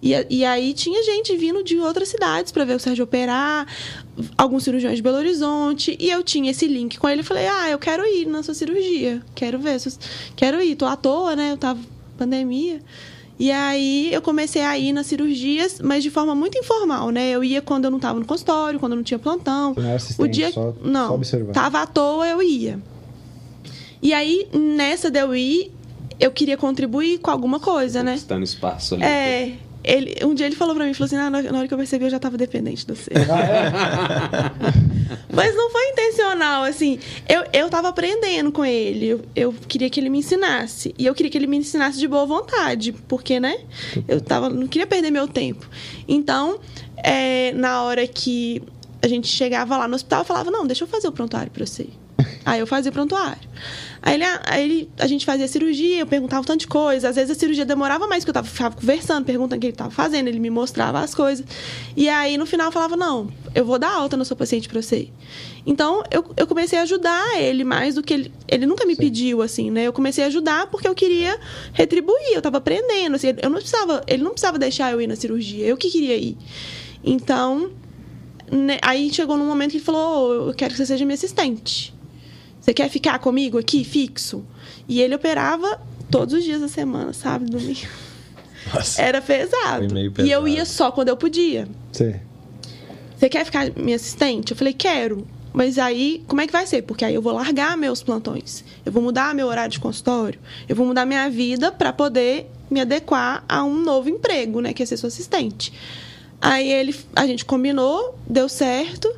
E, 0.01 0.11
e 0.29 0.43
aí 0.43 0.73
tinha 0.73 1.01
gente 1.01 1.33
vindo 1.37 1.63
de 1.63 1.79
outras 1.79 2.09
cidades 2.09 2.51
para 2.51 2.65
ver 2.65 2.75
o 2.75 2.79
Sérgio 2.79 3.05
operar, 3.05 3.65
alguns 4.37 4.65
cirurgiões 4.65 4.97
de 4.97 5.01
Belo 5.01 5.15
Horizonte, 5.15 5.95
e 5.97 6.09
eu 6.09 6.21
tinha 6.21 6.51
esse 6.51 6.67
link 6.67 6.99
com 6.99 7.07
ele, 7.07 7.23
falei, 7.23 7.47
ah, 7.47 7.69
eu 7.69 7.79
quero 7.79 8.05
ir 8.05 8.27
na 8.27 8.43
sua 8.43 8.53
cirurgia, 8.53 9.23
quero 9.33 9.57
ver, 9.57 9.79
quero 10.35 10.61
ir, 10.61 10.75
tô 10.75 10.85
à 10.85 10.97
toa, 10.97 11.37
né, 11.37 11.53
eu 11.53 11.57
tava 11.57 11.92
pandemia. 12.17 12.80
E 13.39 13.52
aí 13.52 14.13
eu 14.13 14.21
comecei 14.21 14.62
a 14.62 14.78
ir 14.78 14.93
nas 14.93 15.08
cirurgias, 15.08 15.80
mas 15.82 16.04
de 16.04 16.10
forma 16.10 16.36
muito 16.36 16.58
informal, 16.58 17.10
né? 17.10 17.32
Eu 17.32 17.43
ia 17.43 17.62
quando 17.62 17.86
eu 17.86 17.91
não 17.91 17.97
estava 17.97 18.19
no 18.19 18.26
consultório, 18.26 18.80
quando 18.80 18.93
eu 18.93 18.97
não 18.97 19.04
tinha 19.04 19.19
plantão. 19.19 19.73
Não 19.76 19.89
era 19.89 20.02
o 20.17 20.28
dia 20.28 20.52
só, 20.52 20.73
não, 20.84 21.23
só 21.23 21.38
tava 21.52 21.82
à 21.82 21.88
toa, 21.88 22.28
eu 22.28 22.41
ia. 22.41 22.80
E 24.02 24.13
aí 24.13 24.47
nessa 24.54 25.10
de 25.10 25.19
eu 25.19 25.36
ir, 25.36 25.71
eu 26.19 26.32
queria 26.32 26.58
contribuir 26.58 27.17
com 27.19 27.32
alguma 27.32 27.60
coisa, 27.60 28.04
né? 28.04 28.15
Está 28.15 28.38
no 28.38 28.43
espaço 28.43 28.95
ali. 28.95 29.04
É, 29.04 29.54
ele, 29.84 30.15
um 30.24 30.34
dia 30.34 30.46
ele 30.46 30.56
falou 30.56 30.76
pra 30.76 30.86
mim, 30.86 30.93
falou 30.93 31.06
assim, 31.06 31.17
ah, 31.17 31.30
na 31.30 31.58
hora 31.58 31.67
que 31.67 31.74
eu 31.74 31.78
percebi 31.78 32.06
eu 32.06 32.10
já 32.10 32.19
tava 32.19 32.38
dependente 32.38 32.86
do 32.88 32.96
você. 32.96 33.12
Ah, 33.34 33.41
é? 33.41 35.24
Mas 35.34 35.56
não 35.56 35.69
foi 35.72 35.89
intencional, 35.89 36.63
assim. 36.63 37.00
Eu, 37.28 37.43
eu 37.52 37.69
tava 37.69 37.89
aprendendo 37.89 38.52
com 38.52 38.63
ele. 38.63 39.08
Eu, 39.08 39.22
eu, 39.36 39.54
queria 39.67 39.89
que 39.89 40.00
ele 40.00 40.10
me 40.10 40.19
ensinasse. 40.19 40.93
E 40.98 41.06
eu 41.06 41.15
queria 41.15 41.32
que 41.32 41.38
ele 41.38 41.48
me 41.48 41.58
ensinasse 41.58 41.98
de 41.98 42.08
boa 42.08 42.26
vontade. 42.26 42.93
Porque, 43.08 43.39
né? 43.39 43.58
Eu 44.08 44.22
tava, 44.22 44.50
não 44.50 44.67
queria 44.67 44.86
perder 44.86 45.10
meu 45.10 45.28
tempo. 45.28 45.67
Então, 46.08 46.60
é, 46.98 47.52
na 47.54 47.82
hora 47.84 48.06
que 48.06 48.62
a 49.02 49.08
gente 49.08 49.28
chegava 49.28 49.78
lá 49.78 49.88
no 49.88 49.96
hospital, 49.96 50.22
eu 50.22 50.26
falava, 50.26 50.52
não, 50.52 50.67
deixa 50.67 50.84
eu 50.84 50.88
fazer 50.88 51.08
o 51.08 51.12
prontuário 51.12 51.52
pra 51.52 51.65
você. 51.65 51.88
Aí 52.45 52.60
eu 52.60 52.67
fazia 52.67 52.89
o 52.89 52.93
prontuário. 52.93 53.41
Aí, 54.02 54.15
ele, 54.15 54.23
aí 54.45 54.63
ele, 54.63 54.89
a 54.99 55.08
gente 55.08 55.26
fazia 55.26 55.47
cirurgia, 55.47 55.99
eu 55.99 56.06
perguntava 56.06 56.41
um 56.41 56.45
tanto 56.45 56.62
de 56.62 56.67
coisa. 56.67 57.08
Às 57.08 57.15
vezes 57.15 57.32
a 57.32 57.39
cirurgia 57.39 57.65
demorava 57.65 58.06
mais, 58.06 58.23
porque 58.23 58.32
eu 58.32 58.34
tava, 58.34 58.47
ficava 58.47 58.76
conversando, 58.76 59.23
perguntando 59.23 59.56
o 59.56 59.60
que 59.62 59.67
ele 59.67 59.73
estava 59.73 59.91
fazendo, 59.91 60.28
ele 60.28 60.39
me 60.39 60.49
mostrava 60.49 60.99
as 60.99 61.15
coisas. 61.15 61.45
E 61.95 62.10
aí, 62.10 62.38
no 62.38 62.45
final, 62.45 62.67
eu 62.67 62.71
falava, 62.71 62.97
não, 62.97 63.30
eu 63.56 63.63
vou 63.63 63.80
dar 63.80 63.93
alta 63.93 64.17
no 64.17 64.26
seu 64.26 64.36
paciente 64.36 64.67
para 64.67 64.82
você. 64.82 65.08
Então, 65.65 66.04
eu, 66.12 66.26
eu 66.36 66.45
comecei 66.45 66.78
a 66.78 66.82
ajudar 66.82 67.39
ele 67.39 67.63
mais 67.63 67.95
do 67.95 68.04
que 68.04 68.13
ele... 68.13 68.34
Ele 68.45 68.65
nunca 68.65 68.86
me 68.86 68.93
Sim. 68.95 69.02
pediu, 69.02 69.41
assim, 69.41 69.71
né? 69.71 69.88
Eu 69.88 69.93
comecei 69.93 70.23
a 70.26 70.28
ajudar 70.28 70.67
porque 70.67 70.88
eu 70.88 70.93
queria 70.93 71.39
retribuir, 71.71 72.34
eu 72.34 72.39
estava 72.39 72.58
aprendendo. 72.58 73.15
Assim, 73.15 73.28
eu 73.41 73.49
não 73.49 73.60
precisava, 73.60 74.04
ele 74.06 74.21
não 74.21 74.32
precisava 74.32 74.60
deixar 74.60 74.91
eu 74.91 74.99
ir 74.99 75.08
na 75.08 75.15
cirurgia, 75.15 75.65
eu 75.65 75.78
que 75.78 75.89
queria 75.89 76.17
ir. 76.17 76.38
Então, 77.02 77.71
né, 78.52 78.80
aí 78.82 79.12
chegou 79.13 79.38
num 79.38 79.45
momento 79.45 79.71
que 79.71 79.78
ele 79.78 79.84
falou, 79.84 80.45
oh, 80.45 80.49
eu 80.49 80.54
quero 80.54 80.73
que 80.73 80.78
você 80.78 80.86
seja 80.86 81.06
minha 81.06 81.15
assistente. 81.15 81.93
Você 82.63 82.73
quer 82.73 82.89
ficar 82.89 83.19
comigo 83.19 83.58
aqui, 83.58 83.84
fixo? 83.84 84.41
E 84.88 85.02
ele 85.02 85.13
operava 85.13 85.82
todos 86.10 86.34
os 86.34 86.45
dias 86.45 86.62
da 86.62 86.69
semana, 86.69 87.12
sabe? 87.12 87.43
Domingo. 87.43 87.82
Nossa. 88.73 89.02
Era 89.02 89.21
pesado. 89.21 89.86
pesado. 89.89 90.26
E 90.26 90.32
eu 90.32 90.47
ia 90.47 90.63
só 90.63 90.89
quando 90.89 91.10
eu 91.10 91.17
podia. 91.17 91.67
Sim. 91.91 92.15
Você 93.17 93.28
quer 93.28 93.43
ficar 93.43 93.69
minha 93.76 93.97
assistente? 93.97 94.52
Eu 94.52 94.58
falei, 94.58 94.71
quero. 94.71 95.28
Mas 95.52 95.78
aí, 95.78 96.23
como 96.26 96.39
é 96.39 96.47
que 96.47 96.54
vai 96.54 96.65
ser? 96.65 96.84
Porque 96.84 97.04
aí 97.04 97.13
eu 97.13 97.21
vou 97.21 97.34
largar 97.34 97.76
meus 97.76 98.02
plantões. 98.02 98.63
Eu 98.86 98.93
vou 98.93 99.04
mudar 99.04 99.36
meu 99.36 99.48
horário 99.48 99.71
de 99.71 99.79
consultório. 99.81 100.40
Eu 100.67 100.73
vou 100.73 100.85
mudar 100.85 101.06
minha 101.06 101.29
vida 101.29 101.69
para 101.69 101.92
poder 101.92 102.50
me 102.71 102.79
adequar 102.79 103.44
a 103.48 103.62
um 103.62 103.75
novo 103.83 104.08
emprego, 104.08 104.62
né? 104.62 104.71
Que 104.71 104.83
é 104.83 104.85
ser 104.85 104.96
sua 104.96 105.08
assistente. 105.08 105.73
Aí 106.46 106.69
ele, 106.69 106.94
a 107.15 107.25
gente 107.25 107.46
combinou, 107.46 108.19
deu 108.29 108.50
certo. 108.50 109.10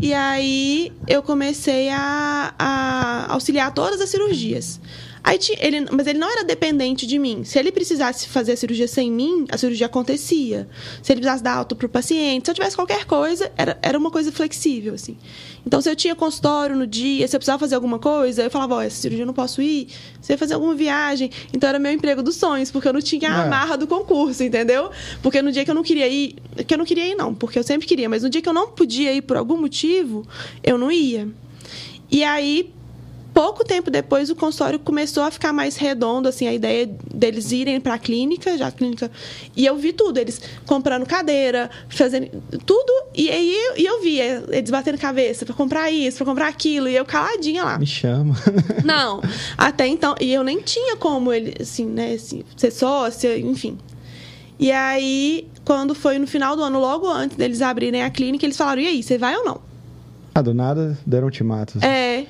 E 0.00 0.12
aí 0.12 0.92
eu 1.06 1.22
comecei 1.22 1.88
a, 1.88 2.52
a 2.58 3.32
auxiliar 3.32 3.72
todas 3.72 4.00
as 4.00 4.10
cirurgias. 4.10 4.80
Aí 5.24 5.38
ele, 5.58 5.86
mas 5.92 6.06
ele 6.08 6.18
não 6.18 6.30
era 6.30 6.42
dependente 6.42 7.06
de 7.06 7.16
mim. 7.16 7.44
Se 7.44 7.56
ele 7.56 7.70
precisasse 7.70 8.28
fazer 8.28 8.52
a 8.52 8.56
cirurgia 8.56 8.88
sem 8.88 9.10
mim, 9.10 9.46
a 9.50 9.56
cirurgia 9.56 9.86
acontecia. 9.86 10.68
Se 11.00 11.12
ele 11.12 11.20
precisasse 11.20 11.44
dar 11.44 11.54
alta 11.54 11.76
para 11.76 11.86
o 11.86 11.88
paciente, 11.88 12.46
se 12.46 12.50
eu 12.50 12.54
tivesse 12.54 12.74
qualquer 12.74 13.04
coisa, 13.04 13.50
era, 13.56 13.78
era 13.80 13.96
uma 13.96 14.10
coisa 14.10 14.32
flexível, 14.32 14.94
assim. 14.94 15.16
Então, 15.64 15.80
se 15.80 15.88
eu 15.88 15.94
tinha 15.94 16.16
consultório 16.16 16.74
no 16.74 16.88
dia, 16.88 17.26
se 17.28 17.36
eu 17.36 17.38
precisava 17.38 17.60
fazer 17.60 17.76
alguma 17.76 18.00
coisa, 18.00 18.42
eu 18.42 18.50
falava, 18.50 18.74
ó, 18.74 18.78
oh, 18.78 18.80
essa 18.80 18.96
cirurgia 18.96 19.22
eu 19.22 19.26
não 19.26 19.34
posso 19.34 19.62
ir. 19.62 19.88
Se 20.20 20.32
eu 20.32 20.34
ia 20.34 20.38
fazer 20.38 20.54
alguma 20.54 20.74
viagem. 20.74 21.30
Então, 21.54 21.68
era 21.68 21.78
meu 21.78 21.92
emprego 21.92 22.20
dos 22.20 22.34
sonhos, 22.34 22.72
porque 22.72 22.88
eu 22.88 22.92
não 22.92 23.00
tinha 23.00 23.32
a 23.32 23.42
é. 23.42 23.46
amarra 23.46 23.76
do 23.76 23.86
concurso, 23.86 24.42
entendeu? 24.42 24.90
Porque 25.22 25.40
no 25.40 25.52
dia 25.52 25.64
que 25.64 25.70
eu 25.70 25.74
não 25.74 25.84
queria 25.84 26.08
ir, 26.08 26.34
que 26.66 26.74
eu 26.74 26.78
não 26.78 26.84
queria 26.84 27.06
ir, 27.06 27.14
não, 27.14 27.32
porque 27.32 27.58
eu 27.58 27.62
sempre 27.62 27.86
queria, 27.86 28.08
mas 28.08 28.24
no 28.24 28.28
dia 28.28 28.42
que 28.42 28.48
eu 28.48 28.52
não 28.52 28.70
podia 28.70 29.12
ir 29.12 29.22
por 29.22 29.36
algum 29.36 29.56
motivo, 29.56 30.26
eu 30.64 30.76
não 30.76 30.90
ia. 30.90 31.28
E 32.10 32.24
aí, 32.24 32.72
pouco 33.32 33.64
tempo 33.64 33.90
depois 33.90 34.30
o 34.30 34.36
consultório 34.36 34.78
começou 34.78 35.22
a 35.22 35.30
ficar 35.30 35.52
mais 35.52 35.76
redondo, 35.76 36.28
assim, 36.28 36.46
a 36.46 36.52
ideia 36.52 36.88
deles 37.12 37.52
irem 37.52 37.80
para 37.80 37.94
a 37.94 37.98
clínica, 37.98 38.56
já 38.56 38.68
a 38.68 38.70
clínica. 38.70 39.10
E 39.56 39.64
eu 39.64 39.76
vi 39.76 39.92
tudo, 39.92 40.18
eles 40.18 40.40
comprando 40.66 41.06
cadeira, 41.06 41.70
fazendo 41.88 42.42
tudo, 42.64 42.92
e 43.14 43.30
aí 43.30 43.56
e 43.76 43.84
eu 43.84 44.02
via 44.02 44.44
eles 44.48 44.70
batendo 44.70 44.98
cabeça 44.98 45.44
para 45.46 45.54
comprar 45.54 45.90
isso, 45.90 46.18
para 46.18 46.26
comprar 46.26 46.48
aquilo, 46.48 46.88
e 46.88 46.96
eu 46.96 47.04
caladinha 47.04 47.64
lá. 47.64 47.78
Me 47.78 47.86
chama. 47.86 48.34
Não, 48.84 49.22
até 49.56 49.86
então, 49.86 50.14
e 50.20 50.32
eu 50.32 50.44
nem 50.44 50.60
tinha 50.60 50.96
como 50.96 51.32
ele, 51.32 51.54
assim, 51.60 51.86
né, 51.86 52.14
assim, 52.14 52.42
ser 52.56 52.70
sócia, 52.70 53.38
enfim. 53.38 53.78
E 54.58 54.70
aí, 54.70 55.48
quando 55.64 55.94
foi 55.94 56.18
no 56.18 56.26
final 56.26 56.54
do 56.54 56.62
ano, 56.62 56.78
logo 56.78 57.08
antes 57.08 57.36
deles 57.36 57.62
abrirem 57.62 58.02
a 58.02 58.10
clínica, 58.10 58.44
eles 58.46 58.56
falaram: 58.56 58.82
"E 58.82 58.86
aí, 58.86 59.02
você 59.02 59.18
vai 59.18 59.34
ou 59.36 59.44
não?" 59.44 59.60
Ah, 60.34 60.40
do 60.40 60.54
nada 60.54 60.96
deram 61.06 61.26
ultimato. 61.26 61.78
É. 61.84 62.24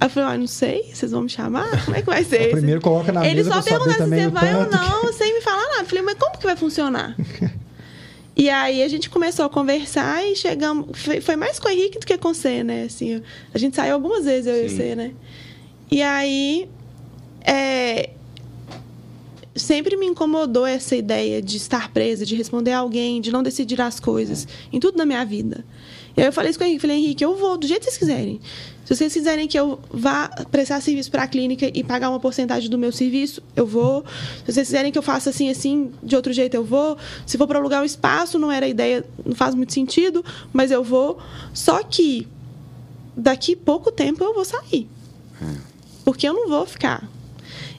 Aí 0.00 0.06
eu 0.06 0.10
falei, 0.10 0.34
ah, 0.34 0.38
não 0.38 0.46
sei, 0.46 0.90
vocês 0.94 1.12
vão 1.12 1.22
me 1.22 1.28
chamar? 1.28 1.84
Como 1.84 1.94
é 1.94 2.00
que 2.00 2.06
vai 2.06 2.24
ser? 2.24 2.48
Primeiro 2.52 2.80
coloca 2.80 3.12
na 3.12 3.26
Ele 3.26 3.42
mesa 3.42 3.52
só 3.52 3.62
pergunta 3.62 3.92
se 3.92 3.98
você 3.98 4.28
vai 4.28 4.54
ou 4.54 4.70
não, 4.70 5.00
que... 5.02 5.12
sem 5.12 5.34
me 5.34 5.42
falar 5.42 5.62
nada. 5.68 5.82
Eu 5.82 5.84
falei, 5.84 6.02
mas 6.02 6.14
como 6.14 6.38
que 6.38 6.44
vai 6.46 6.56
funcionar? 6.56 7.14
e 8.34 8.48
aí 8.48 8.82
a 8.82 8.88
gente 8.88 9.10
começou 9.10 9.44
a 9.44 9.50
conversar 9.50 10.26
e 10.26 10.34
chegamos. 10.34 10.98
Foi, 10.98 11.20
foi, 11.20 11.36
mais 11.36 11.58
com 11.58 11.68
o 11.68 11.70
Henrique 11.70 11.98
do 11.98 12.06
que 12.06 12.16
com 12.16 12.32
você, 12.32 12.64
né? 12.64 12.84
Assim, 12.84 13.22
a 13.52 13.58
gente 13.58 13.76
saiu 13.76 13.92
algumas 13.92 14.24
vezes, 14.24 14.46
eu 14.46 14.54
Sim. 14.54 14.64
e 14.64 14.68
você, 14.70 14.94
né? 14.96 15.12
E 15.90 16.02
aí. 16.02 16.68
É, 17.42 18.10
sempre 19.54 19.96
me 19.96 20.06
incomodou 20.06 20.66
essa 20.66 20.96
ideia 20.96 21.42
de 21.42 21.56
estar 21.56 21.92
presa, 21.92 22.24
de 22.24 22.34
responder 22.34 22.72
a 22.72 22.78
alguém, 22.78 23.20
de 23.20 23.30
não 23.30 23.42
decidir 23.42 23.80
as 23.80 24.00
coisas, 24.00 24.46
em 24.72 24.80
tudo 24.80 24.96
na 24.96 25.04
minha 25.04 25.24
vida. 25.24 25.64
E 26.16 26.20
aí 26.20 26.26
eu 26.26 26.32
falei 26.32 26.50
isso 26.50 26.58
com 26.58 26.64
o 26.64 26.68
Henrique, 26.68 26.80
falei, 26.82 26.96
Henrique, 26.96 27.24
eu 27.24 27.36
vou 27.36 27.56
do 27.56 27.66
jeito 27.66 27.80
que 27.80 27.86
vocês 27.86 27.98
quiserem. 27.98 28.40
Se 28.84 28.96
vocês 28.96 29.12
quiserem 29.12 29.46
que 29.46 29.56
eu 29.56 29.78
vá 29.88 30.28
prestar 30.50 30.80
serviço 30.80 31.10
para 31.12 31.22
a 31.22 31.28
clínica 31.28 31.70
e 31.72 31.84
pagar 31.84 32.10
uma 32.10 32.18
porcentagem 32.18 32.68
do 32.68 32.76
meu 32.76 32.90
serviço, 32.90 33.40
eu 33.54 33.64
vou. 33.64 34.04
Se 34.44 34.52
vocês 34.52 34.66
quiserem 34.66 34.90
que 34.90 34.98
eu 34.98 35.02
faça 35.02 35.30
assim, 35.30 35.48
assim, 35.48 35.92
de 36.02 36.16
outro 36.16 36.32
jeito, 36.32 36.54
eu 36.54 36.64
vou. 36.64 36.98
Se 37.24 37.38
for 37.38 37.46
para 37.46 37.58
alugar 37.58 37.82
um 37.82 37.84
espaço, 37.84 38.36
não 38.36 38.50
era 38.50 38.66
ideia, 38.66 39.04
não 39.24 39.34
faz 39.34 39.54
muito 39.54 39.72
sentido, 39.72 40.24
mas 40.52 40.72
eu 40.72 40.82
vou. 40.82 41.20
Só 41.54 41.84
que 41.84 42.26
daqui 43.16 43.54
pouco 43.54 43.92
tempo 43.92 44.24
eu 44.24 44.34
vou 44.34 44.44
sair. 44.44 44.88
Porque 46.04 46.28
eu 46.28 46.34
não 46.34 46.48
vou 46.48 46.66
ficar. 46.66 47.08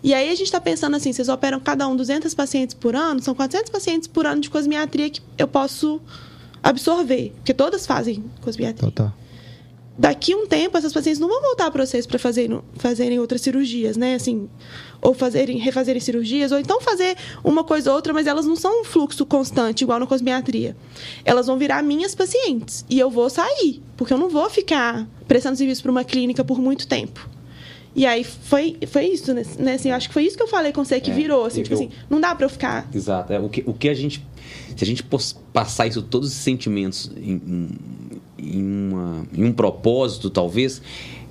E 0.02 0.14
aí 0.14 0.30
a 0.30 0.36
gente 0.36 0.46
está 0.46 0.62
pensando 0.62 0.96
assim, 0.96 1.12
vocês 1.12 1.28
operam 1.30 1.60
cada 1.60 1.88
um 1.88 1.96
200 1.96 2.34
pacientes 2.34 2.74
por 2.74 2.96
ano, 2.96 3.22
são 3.22 3.36
400 3.36 3.70
pacientes 3.70 4.08
por 4.08 4.26
ano 4.26 4.42
de 4.42 4.50
cosmiatria 4.50 5.10
que 5.10 5.22
eu 5.38 5.48
posso 5.48 6.02
absorver, 6.64 7.32
porque 7.36 7.54
todas 7.54 7.86
fazem 7.86 8.24
cosmiatria. 8.42 8.90
Total 8.90 9.14
daqui 10.02 10.34
um 10.34 10.48
tempo 10.48 10.76
essas 10.78 10.92
pacientes 10.92 11.20
não 11.20 11.28
vão 11.28 11.42
voltar 11.42 11.70
para 11.70 11.86
vocês 11.86 12.08
para 12.08 12.18
fazerem, 12.18 12.60
fazerem 12.76 13.20
outras 13.20 13.42
cirurgias, 13.42 13.96
né? 13.96 14.16
Assim, 14.16 14.50
ou 15.00 15.14
fazerem, 15.14 15.60
refazerem 15.60 16.02
cirurgias, 16.02 16.52
ou 16.52 16.60
então 16.60 16.82
fazer 16.82 17.16
uma 17.44 17.64
coisa 17.64 17.92
ou 17.92 17.96
outra, 17.96 18.12
mas 18.12 18.26
elas 18.26 18.46
não 18.46 18.56
são 18.56 18.82
um 18.82 18.84
fluxo 18.84 19.26
constante, 19.28 19.84
igual 19.84 20.00
na 20.00 20.08
cosmiatria. 20.08 20.76
Elas 21.24 21.46
vão 21.46 21.58
virar 21.58 21.84
minhas 21.84 22.16
pacientes. 22.16 22.84
E 22.90 23.00
eu 23.00 23.12
vou 23.12 23.30
sair, 23.30 23.82
porque 23.96 24.12
eu 24.12 24.18
não 24.18 24.30
vou 24.30 24.50
ficar 24.50 25.08
prestando 25.28 25.58
serviço 25.58 25.84
para 25.84 25.92
uma 25.92 26.04
clínica 26.04 26.44
por 26.44 26.60
muito 26.60 26.88
tempo. 26.88 27.30
E 27.96 28.06
aí 28.06 28.24
foi, 28.24 28.78
foi 28.88 29.06
isso, 29.06 29.34
né? 29.34 29.44
né? 29.60 29.74
Assim, 29.74 29.90
eu 29.90 29.96
acho 29.96 30.08
que 30.08 30.14
foi 30.14 30.24
isso 30.24 30.38
que 30.38 30.44
eu 30.44 30.48
falei 30.48 30.72
com 30.72 30.84
você 30.84 31.00
que 31.00 31.12
é, 31.12 31.14
virou, 31.14 31.46
assim, 31.46 31.62
tipo 31.62 31.76
eu... 31.76 31.80
assim, 31.80 31.90
não 32.10 32.22
dá 32.22 32.34
para 32.34 32.46
eu 32.46 32.50
ficar. 32.50 32.90
Exato. 32.94 33.34
É, 33.34 33.40
o, 33.40 33.50
que, 33.50 33.64
o 33.66 33.74
que 33.74 33.90
a 33.90 33.94
gente. 33.94 34.26
Se 34.76 34.84
a 34.84 34.88
gente 34.88 35.04
passar 35.52 35.88
isso, 35.88 36.02
todos 36.02 36.30
os 36.30 36.36
sentimentos 36.36 37.12
em, 37.18 37.70
em, 38.38 38.64
uma, 38.64 39.28
em 39.34 39.44
um 39.44 39.52
propósito, 39.52 40.30
talvez, 40.30 40.82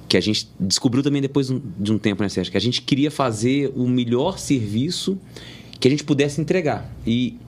que 0.07 0.17
a 0.17 0.21
gente 0.21 0.49
descobriu 0.59 1.03
também 1.03 1.23
depois 1.23 1.49
de 1.49 1.93
um 1.93 1.99
tempo, 1.99 2.23
né, 2.23 2.29
Sérgio? 2.29 2.51
Que 2.51 2.59
a 2.59 2.61
gente 2.61 2.83
queria 2.83 3.11
fazer 3.11 3.73
o 3.75 3.89
melhor 3.89 4.39
serviço 4.39 5.19
que 5.79 5.89
a 5.89 5.91
gente 5.91 6.05
pudesse 6.05 6.41
entregar. 6.41 6.91
E 7.07 7.39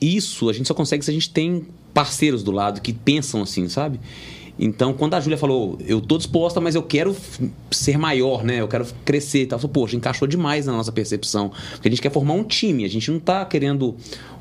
isso 0.00 0.50
a 0.50 0.52
gente 0.52 0.66
só 0.66 0.74
consegue 0.74 1.04
se 1.04 1.10
a 1.10 1.14
gente 1.14 1.30
tem 1.30 1.66
parceiros 1.94 2.42
do 2.42 2.50
lado 2.50 2.80
que 2.80 2.92
pensam 2.92 3.42
assim, 3.42 3.68
sabe? 3.68 4.00
Então, 4.58 4.92
quando 4.92 5.14
a 5.14 5.20
Júlia 5.20 5.38
falou, 5.38 5.78
eu 5.86 6.00
tô 6.00 6.18
disposta, 6.18 6.60
mas 6.60 6.74
eu 6.74 6.82
quero 6.82 7.14
ser 7.70 7.96
maior, 7.96 8.42
né? 8.42 8.60
Eu 8.60 8.66
quero 8.66 8.86
crescer 9.04 9.42
e 9.42 9.46
tal. 9.46 9.58
Falei, 9.58 9.72
poxa, 9.72 9.96
encaixou 9.96 10.26
demais 10.26 10.66
na 10.66 10.72
nossa 10.72 10.90
percepção. 10.90 11.52
Porque 11.72 11.88
a 11.88 11.90
gente 11.90 12.02
quer 12.02 12.10
formar 12.10 12.34
um 12.34 12.42
time, 12.42 12.84
a 12.84 12.88
gente 12.88 13.10
não 13.10 13.20
tá 13.20 13.44
querendo 13.44 13.94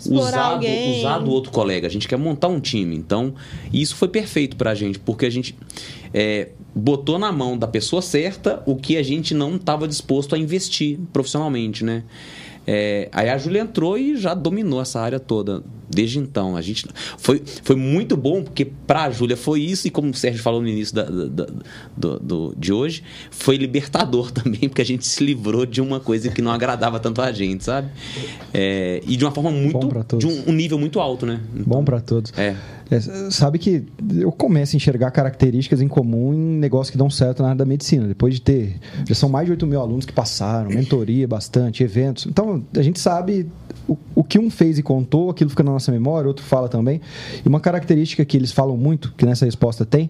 usar 0.03 0.57
do, 0.57 0.65
usar 0.97 1.19
do 1.19 1.31
outro 1.31 1.51
colega, 1.51 1.85
a 1.85 1.89
gente 1.89 2.07
quer 2.07 2.17
montar 2.17 2.47
um 2.47 2.59
time. 2.59 2.95
Então, 2.95 3.35
isso 3.71 3.95
foi 3.95 4.07
perfeito 4.07 4.55
pra 4.55 4.73
gente, 4.73 4.97
porque 4.97 5.25
a 5.25 5.29
gente 5.29 5.55
é, 6.13 6.49
botou 6.73 7.19
na 7.19 7.31
mão 7.31 7.57
da 7.57 7.67
pessoa 7.67 8.01
certa 8.01 8.63
o 8.65 8.75
que 8.75 8.97
a 8.97 9.03
gente 9.03 9.35
não 9.35 9.55
estava 9.55 9.87
disposto 9.87 10.33
a 10.33 10.37
investir 10.37 10.97
profissionalmente, 11.13 11.83
né? 11.83 12.03
É, 12.65 13.07
aí 13.13 13.29
a 13.29 13.37
Júlia 13.37 13.61
entrou 13.61 13.97
e 13.97 14.17
já 14.17 14.33
dominou 14.33 14.81
essa 14.81 14.99
área 14.99 15.19
toda 15.19 15.63
desde 15.89 16.19
então. 16.19 16.55
A 16.55 16.61
gente 16.61 16.85
foi, 17.17 17.41
foi 17.63 17.75
muito 17.75 18.15
bom, 18.17 18.43
porque 18.43 18.65
para 18.65 19.05
a 19.05 19.09
Júlia 19.09 19.37
foi 19.37 19.61
isso, 19.61 19.87
e 19.87 19.91
como 19.91 20.09
o 20.09 20.13
Sérgio 20.13 20.41
falou 20.41 20.61
no 20.61 20.67
início 20.67 20.95
da, 20.95 21.03
da, 21.03 21.25
da 21.27 21.47
do, 21.95 22.19
do, 22.19 22.55
de 22.57 22.73
hoje, 22.73 23.03
foi 23.31 23.57
libertador 23.57 24.31
também, 24.31 24.61
porque 24.61 24.81
a 24.81 24.85
gente 24.85 25.05
se 25.05 25.23
livrou 25.23 25.65
de 25.65 25.81
uma 25.81 25.99
coisa 25.99 26.29
que 26.29 26.41
não 26.41 26.51
agradava 26.51 26.99
tanto 26.99 27.21
a 27.21 27.31
gente, 27.31 27.63
sabe? 27.63 27.89
É, 28.53 29.01
e 29.05 29.15
de 29.15 29.25
uma 29.25 29.31
forma 29.31 29.51
muito. 29.51 29.89
de 30.17 30.27
um, 30.27 30.49
um, 30.49 30.53
nível 30.53 30.77
muito 30.77 30.99
alto, 30.99 31.25
né? 31.25 31.41
Então, 31.53 31.65
bom 31.65 31.83
para 31.83 31.99
todos. 31.99 32.31
É. 32.37 32.55
É, 32.89 33.29
sabe 33.29 33.59
que 33.59 33.83
eu 34.17 34.31
começo 34.31 34.75
a 34.75 34.77
enxergar 34.77 35.11
características 35.11 35.81
em 35.81 35.87
comum 35.87 36.33
em 36.33 36.57
negócios 36.57 36.89
que 36.89 36.97
dão 36.97 37.09
certo 37.09 37.41
na 37.41 37.49
área 37.49 37.57
da 37.59 37.65
medicina. 37.65 38.07
Depois 38.07 38.33
de 38.33 38.41
ter. 38.41 38.79
Já 39.05 39.15
são 39.15 39.29
mais 39.29 39.45
de 39.45 39.51
8 39.51 39.67
mil 39.67 39.79
alunos 39.81 40.05
que 40.05 40.13
passaram, 40.13 40.69
mentoria 40.69 41.27
bastante, 41.27 41.83
eventos. 41.83 42.25
Então, 42.25 42.63
a 42.75 42.81
gente 42.81 42.99
sabe 42.99 43.47
o, 43.87 43.97
o 44.15 44.23
que 44.23 44.39
um 44.39 44.49
fez 44.49 44.77
e 44.77 44.83
contou, 44.83 45.29
aquilo 45.29 45.49
fica 45.49 45.63
na 45.63 45.71
nossa 45.71 45.91
memória, 45.91 46.27
outro 46.27 46.45
fala 46.45 46.69
também. 46.69 47.01
E 47.43 47.47
uma 47.47 47.59
característica 47.59 48.23
que 48.23 48.37
eles 48.37 48.51
falam 48.51 48.77
muito, 48.77 49.13
que 49.17 49.25
nessa 49.25 49.45
resposta 49.45 49.85
tem, 49.85 50.09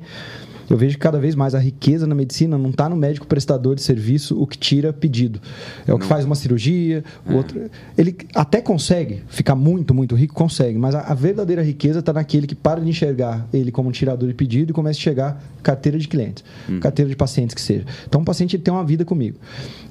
eu 0.70 0.78
vejo 0.78 0.96
que 0.96 1.02
cada 1.02 1.20
vez 1.20 1.36
mais 1.36 1.56
a 1.56 1.60
riqueza 1.60 2.06
na 2.06 2.16
medicina 2.16 2.58
não 2.58 2.70
está 2.70 2.90
no 2.90 2.96
médico 2.96 3.26
prestador 3.28 3.76
de 3.76 3.82
serviço, 3.82 4.40
o 4.42 4.46
que 4.46 4.58
tira 4.58 4.92
pedido. 4.92 5.40
É 5.86 5.94
o 5.94 6.00
que 6.00 6.06
faz 6.06 6.26
uma 6.26 6.36
cirurgia, 6.36 7.04
o 7.26 7.32
é. 7.32 7.36
outro. 7.36 7.70
Ele 7.98 8.18
até 8.36 8.62
consegue 8.62 9.24
ficar 9.28 9.56
muito, 9.56 9.94
muito 9.94 10.16
rico, 10.16 10.34
consegue, 10.34 10.78
mas 10.78 10.96
a, 10.96 11.02
a 11.02 11.14
verdadeira 11.14 11.62
riqueza 11.62 12.00
está 12.00 12.12
naquele 12.12 12.48
que 12.48 12.56
para 12.56 12.82
de 12.82 12.90
enxergar 12.90 13.48
ele 13.54 13.72
como 13.72 13.90
um 13.90 13.92
tirador 13.92 14.28
de 14.28 14.36
pedido 14.36 14.72
e 14.72 14.74
começa 14.74 15.00
a 15.00 15.02
chegar 15.02 15.44
carteira 15.64 15.98
de 15.98 16.08
clientes, 16.08 16.44
hum. 16.70 16.80
carteira 16.80 17.10
de 17.10 17.16
pacientes 17.16 17.54
que 17.54 17.62
seja. 17.62 17.86
Então, 18.08 18.22
o 18.22 18.26
paciente 18.26 18.56
ele 18.56 18.64
tem 18.64 18.74
uma 18.74 18.86
vida 18.86 19.04
comigo. 19.04 19.38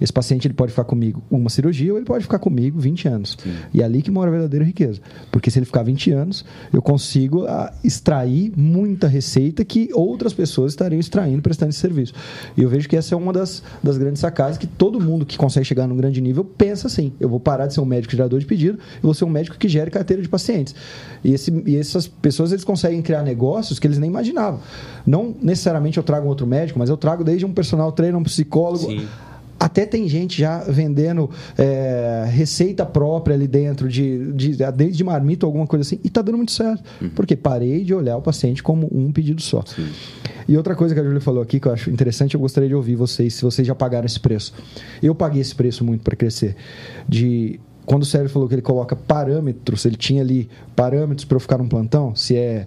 Esse 0.01 0.13
paciente 0.13 0.47
ele 0.47 0.55
pode 0.55 0.73
ficar 0.73 0.85
comigo 0.85 1.23
uma 1.31 1.51
cirurgia 1.51 1.93
ou 1.93 1.99
ele 1.99 2.07
pode 2.07 2.25
ficar 2.25 2.39
comigo 2.39 2.79
20 2.79 3.09
anos. 3.09 3.37
Sim. 3.43 3.55
E 3.75 3.83
é 3.83 3.85
ali 3.85 4.03
que 4.03 4.11
mora 4.11 4.29
a 4.29 4.33
verdadeira 4.33 4.65
riqueza. 4.65 5.01
Porque 5.31 5.51
se 5.51 5.59
ele 5.59 5.67
ficar 5.67 5.83
20 5.83 6.11
anos, 6.13 6.45
eu 6.73 6.81
consigo 6.81 7.47
a, 7.47 7.67
ah, 7.67 7.75
extrair 7.85 8.53
muita 8.57 9.07
receita 9.07 9.65
que 9.65 9.91
outras 9.93 10.33
pessoas 10.33 10.66
pessoas 10.67 10.73
estariam 10.73 11.01
extraindo, 11.01 11.41
prestando 11.41 11.71
esse 11.71 11.79
serviço. 11.79 12.13
E 12.57 12.63
eu 12.63 12.69
vejo 12.69 12.89
que 12.89 12.97
essa 12.97 13.15
é 13.15 13.19
uma 13.19 13.33
das, 13.33 13.63
das 13.83 13.97
grandes 13.97 14.21
sacadas 14.21 14.59
que 14.59 14.67
todo 14.67 15.01
mundo 15.01 15.25
que 15.25 15.37
consegue 15.37 15.65
chegar 15.65 15.87
num 15.87 15.97
grande 15.97 16.21
nível 16.21 16.45
pensa 16.45 16.89
assim: 16.89 17.13
eu 17.21 17.29
vou 17.29 17.41
parar 17.41 17.67
de 17.67 17.75
ser 17.75 17.81
um 17.81 17.85
médico 17.85 18.13
gerador 18.13 18.41
de 18.41 18.47
pedido, 18.47 18.79
eu 18.79 19.03
vou 19.03 19.15
ser 19.15 19.25
um 19.25 19.31
médico 19.31 19.57
que 19.57 19.69
gere 19.69 19.91
carteira 19.91 20.23
de 20.23 20.29
pacientes. 20.29 20.75
E, 21.23 21.33
esse, 21.33 21.63
e 21.67 21.77
essas 21.77 22.07
pessoas 22.07 22.53
eles 22.53 22.65
conseguem 22.65 23.01
criar 23.01 23.23
negócios 23.23 23.79
que 23.79 23.87
eles 23.87 23.99
nem 23.99 24.11
imaginavam. 24.11 24.61
Não 25.07 25.35
necessariamente 25.41 25.99
eu 25.99 26.03
trago 26.03 26.27
um 26.27 26.29
outro 26.29 26.47
médico, 26.47 26.79
mas 26.79 26.91
eu 26.91 26.97
trago 26.97 27.23
desde 27.23 27.47
um 27.47 27.53
personal 27.53 27.93
trainer, 27.93 28.19
um 28.19 28.25
psicólogo. 28.25 28.87
Sim 28.87 29.07
até 29.59 29.87
tem 29.87 30.09
gente 30.09 30.39
já 30.39 30.61
vendendo 30.65 31.31
é, 31.57 32.27
receita 32.29 32.85
própria 32.85 33.35
ali 33.35 33.47
dentro, 33.47 33.89
de, 33.89 34.33
de, 34.33 34.57
desde 34.73 35.03
marmita 35.03 35.47
ou 35.47 35.49
alguma 35.49 35.67
coisa 35.67 35.83
assim, 35.83 35.99
e 36.05 36.09
está 36.09 36.23
dando 36.23 36.37
muito 36.37 36.53
certo. 36.53 36.83
Uhum. 37.01 37.11
Porque 37.11 37.35
parei 37.35 37.83
de 37.83 37.95
olhar 37.95 38.17
o 38.17 38.23
paciente 38.23 38.63
como 38.63 38.89
um 38.93 39.11
pedido 39.11 39.41
só. 39.41 39.63
Sim. 39.65 39.89
E 40.49 40.57
outra 40.57 40.77
coisa 40.77 40.95
que 40.95 41.01
a 41.01 41.05
Júlia 41.05 41.21
falou 41.21 41.43
aqui 41.43 41.59
que 41.59 41.67
eu 41.67 41.73
acho 41.73 41.91
interessante, 41.91 42.35
eu 42.35 42.41
gostaria 42.41 42.69
de 42.69 42.75
ouvir 42.75 42.95
vocês, 42.95 43.35
se 43.35 43.43
vocês 43.43 43.67
já 43.67 43.75
pagaram 43.75 44.07
esse 44.07 44.21
preço. 44.21 44.55
Eu 45.03 45.15
paguei 45.15 45.41
esse 45.41 45.55
preço 45.55 45.85
muito 45.85 46.03
para 46.03 46.15
crescer. 46.15 46.55
De 47.09 47.59
quando 47.85 48.03
o 48.03 48.07
Sérgio 48.07 48.29
falou 48.29 48.49
que 48.49 48.55
ele 48.55 48.63
coloca 48.63 48.95
parâmetros, 48.95 49.85
ele 49.85 49.97
tinha 49.97 50.23
ali 50.23 50.49
parâmetros 50.75 51.25
para 51.25 51.37
eu 51.37 51.41
ficar 51.41 51.59
num 51.59 51.69
plantão, 51.69 52.15
se 52.15 52.37
é 52.37 52.67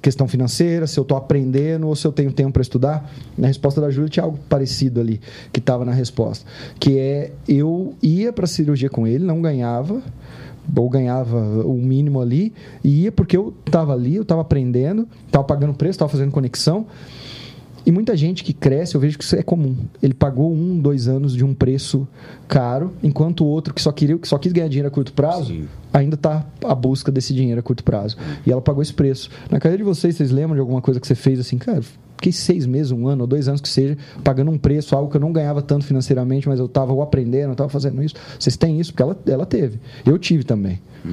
questão 0.00 0.28
financeira, 0.28 0.86
se 0.86 0.98
eu 0.98 1.02
estou 1.02 1.16
aprendendo 1.16 1.88
ou 1.88 1.96
se 1.96 2.06
eu 2.06 2.12
tenho 2.12 2.32
tempo 2.32 2.52
para 2.52 2.62
estudar. 2.62 3.10
Na 3.36 3.46
resposta 3.46 3.80
da 3.80 3.90
Júlia 3.90 4.08
tinha 4.08 4.24
algo 4.24 4.38
parecido 4.48 5.00
ali 5.00 5.20
que 5.52 5.60
estava 5.60 5.84
na 5.84 5.92
resposta, 5.92 6.46
que 6.78 6.98
é 6.98 7.32
eu 7.48 7.94
ia 8.02 8.32
para 8.32 8.44
a 8.44 8.48
cirurgia 8.48 8.90
com 8.90 9.06
ele, 9.06 9.24
não 9.24 9.40
ganhava 9.40 10.02
ou 10.76 10.88
ganhava 10.88 11.38
o 11.38 11.74
mínimo 11.74 12.20
ali 12.20 12.52
e 12.82 13.02
ia 13.02 13.12
porque 13.12 13.36
eu 13.36 13.52
estava 13.66 13.92
ali, 13.92 14.16
eu 14.16 14.22
estava 14.22 14.40
aprendendo, 14.40 15.08
estava 15.26 15.44
pagando 15.44 15.74
preço, 15.74 15.92
estava 15.92 16.10
fazendo 16.10 16.30
conexão. 16.30 16.86
E 17.86 17.92
muita 17.92 18.16
gente 18.16 18.42
que 18.42 18.52
cresce, 18.52 18.94
eu 18.94 19.00
vejo 19.00 19.18
que 19.18 19.24
isso 19.24 19.36
é 19.36 19.42
comum. 19.42 19.76
Ele 20.02 20.14
pagou 20.14 20.52
um, 20.52 20.78
dois 20.78 21.06
anos 21.06 21.34
de 21.34 21.44
um 21.44 21.52
preço 21.52 22.08
caro, 22.48 22.92
enquanto 23.02 23.44
o 23.44 23.46
outro 23.46 23.74
que 23.74 23.82
só, 23.82 23.92
queria, 23.92 24.16
que 24.16 24.26
só 24.26 24.38
quis 24.38 24.52
ganhar 24.52 24.68
dinheiro 24.68 24.88
a 24.88 24.90
curto 24.90 25.12
prazo, 25.12 25.52
Sim. 25.52 25.68
ainda 25.92 26.14
está 26.14 26.46
à 26.64 26.74
busca 26.74 27.12
desse 27.12 27.34
dinheiro 27.34 27.60
a 27.60 27.62
curto 27.62 27.84
prazo. 27.84 28.16
E 28.46 28.50
ela 28.50 28.62
pagou 28.62 28.82
esse 28.82 28.94
preço. 28.94 29.28
Na 29.50 29.60
carreira 29.60 29.82
de 29.82 29.88
vocês, 29.88 30.16
vocês 30.16 30.30
lembram 30.30 30.54
de 30.54 30.60
alguma 30.60 30.80
coisa 30.80 30.98
que 30.98 31.06
você 31.06 31.14
fez 31.14 31.38
assim, 31.38 31.58
cara, 31.58 31.82
fiquei 32.16 32.32
seis 32.32 32.64
meses, 32.64 32.90
um 32.90 33.06
ano 33.06 33.22
ou 33.22 33.26
dois 33.26 33.48
anos 33.48 33.60
que 33.60 33.68
seja, 33.68 33.98
pagando 34.22 34.50
um 34.50 34.56
preço, 34.56 34.96
algo 34.96 35.10
que 35.10 35.16
eu 35.16 35.20
não 35.20 35.32
ganhava 35.32 35.60
tanto 35.60 35.84
financeiramente, 35.84 36.48
mas 36.48 36.58
eu 36.58 36.66
estava 36.66 37.00
aprendendo, 37.02 37.48
eu 37.48 37.52
estava 37.52 37.68
fazendo 37.68 38.02
isso. 38.02 38.14
Vocês 38.38 38.56
têm 38.56 38.80
isso? 38.80 38.92
Porque 38.92 39.02
ela, 39.02 39.18
ela 39.26 39.44
teve. 39.44 39.78
Eu 40.06 40.18
tive 40.18 40.42
também. 40.42 40.80
Uhum. 41.04 41.12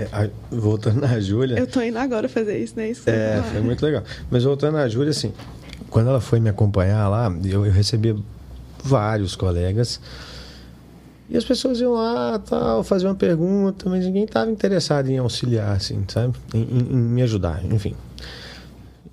É, 0.00 0.08
a, 0.12 0.28
voltando 0.50 1.00
na 1.00 1.20
Júlia. 1.20 1.58
Eu 1.58 1.66
tô 1.66 1.82
indo 1.82 1.98
agora 1.98 2.28
fazer 2.28 2.58
isso, 2.58 2.74
né? 2.76 2.90
Isso 2.90 3.08
é, 3.08 3.42
foi 3.52 3.60
muito 3.60 3.84
legal. 3.84 4.02
Mas 4.30 4.44
voltando 4.44 4.74
na 4.74 4.88
Júlia, 4.88 5.10
assim, 5.10 5.32
quando 5.90 6.08
ela 6.08 6.20
foi 6.20 6.40
me 6.40 6.48
acompanhar 6.48 7.08
lá, 7.08 7.30
eu, 7.44 7.66
eu 7.66 7.72
recebi 7.72 8.16
vários 8.82 9.36
colegas. 9.36 10.00
E 11.28 11.36
as 11.36 11.44
pessoas 11.44 11.80
iam 11.80 11.92
lá, 11.92 12.38
tal, 12.38 12.82
fazer 12.82 13.06
uma 13.06 13.14
pergunta, 13.14 13.88
mas 13.88 14.04
ninguém 14.04 14.24
estava 14.24 14.50
interessado 14.50 15.08
em 15.10 15.18
auxiliar, 15.18 15.76
assim, 15.76 16.02
sabe? 16.08 16.34
Em, 16.54 16.62
em, 16.62 16.78
em, 16.92 16.96
me 16.96 17.22
ajudar, 17.22 17.64
enfim. 17.64 17.94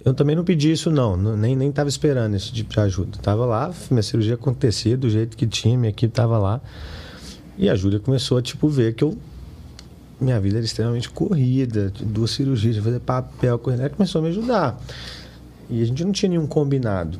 Eu 0.04 0.14
também 0.14 0.36
não 0.36 0.44
pedi 0.44 0.72
isso, 0.72 0.90
não. 0.90 1.18
Nem 1.18 1.56
nem 1.56 1.70
estava 1.70 1.90
esperando 1.90 2.34
esse 2.34 2.52
tipo 2.52 2.74
de 2.74 2.80
ajuda. 2.80 3.18
Tava 3.22 3.46
lá, 3.46 3.72
minha 3.92 4.02
cirurgia 4.02 4.36
acontecia 4.36 4.98
do 4.98 5.10
jeito 5.10 5.36
que 5.36 5.46
tinha, 5.46 5.78
minha 5.78 5.90
equipe 5.90 6.12
estava 6.12 6.38
lá. 6.38 6.62
E 7.58 7.70
a 7.70 7.76
Júlia 7.76 8.00
começou 8.00 8.38
a, 8.38 8.42
tipo, 8.42 8.70
ver 8.70 8.94
que 8.94 9.04
eu 9.04 9.18
minha 10.20 10.40
vida 10.40 10.58
era 10.58 10.66
extremamente 10.66 11.10
corrida, 11.10 11.92
duas 12.02 12.32
cirurgias, 12.32 12.78
fazer 12.78 13.00
papel, 13.00 13.58
corrida, 13.60 13.84
ela 13.84 13.90
começou 13.90 14.20
a 14.20 14.24
me 14.24 14.30
ajudar. 14.30 14.80
E 15.70 15.82
a 15.82 15.86
gente 15.86 16.04
não 16.04 16.12
tinha 16.12 16.30
nenhum 16.30 16.48
combinado. 16.48 17.20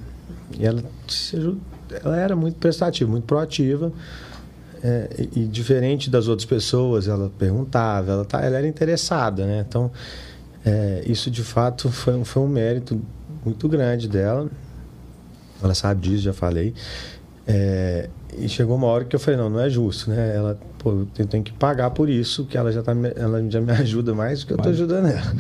E 0.58 0.66
ela, 0.66 0.84
ela 2.04 2.18
era 2.18 2.36
muito 2.36 2.56
prestativa, 2.56 3.10
muito 3.10 3.26
proativa. 3.26 3.92
É, 4.84 5.28
e, 5.36 5.46
diferente 5.46 6.10
das 6.10 6.28
outras 6.28 6.46
pessoas, 6.46 7.08
ela 7.08 7.32
perguntava, 7.38 8.12
ela, 8.12 8.26
tá, 8.26 8.42
ela 8.42 8.58
era 8.58 8.68
interessada, 8.68 9.46
né? 9.46 9.66
Então, 9.68 9.92
é, 10.66 11.04
isso 11.06 11.30
de 11.32 11.44
fato 11.44 11.90
foi 11.90 12.16
um, 12.16 12.24
foi 12.24 12.44
um 12.44 12.48
mérito 12.48 13.02
muito 13.44 13.68
grande 13.68 14.08
dela. 14.08 14.50
Ela 15.62 15.74
sabe 15.74 16.02
disso, 16.02 16.24
já 16.24 16.34
falei. 16.34 16.74
É, 17.48 18.10
e 18.38 18.48
chegou 18.48 18.76
uma 18.76 18.88
hora 18.88 19.06
que 19.06 19.16
eu 19.16 19.20
falei, 19.20 19.40
não, 19.40 19.50
não 19.50 19.60
é 19.60 19.70
justo, 19.70 20.10
né? 20.10 20.36
Ela, 20.36 20.60
pô, 20.88 21.06
eu 21.18 21.28
tenho 21.28 21.44
que 21.44 21.52
pagar 21.52 21.92
por 21.92 22.10
isso, 22.10 22.46
que 22.46 22.58
ela 22.58 22.72
já, 22.72 22.82
tá, 22.82 22.94
ela 23.16 23.44
já 23.50 23.60
me 23.60 23.72
ajuda 23.74 24.14
mais 24.14 24.40
do 24.40 24.48
que 24.48 24.54
eu 24.54 24.58
estou 24.58 24.72
ajudando 24.72 25.08
ela. 25.08 25.36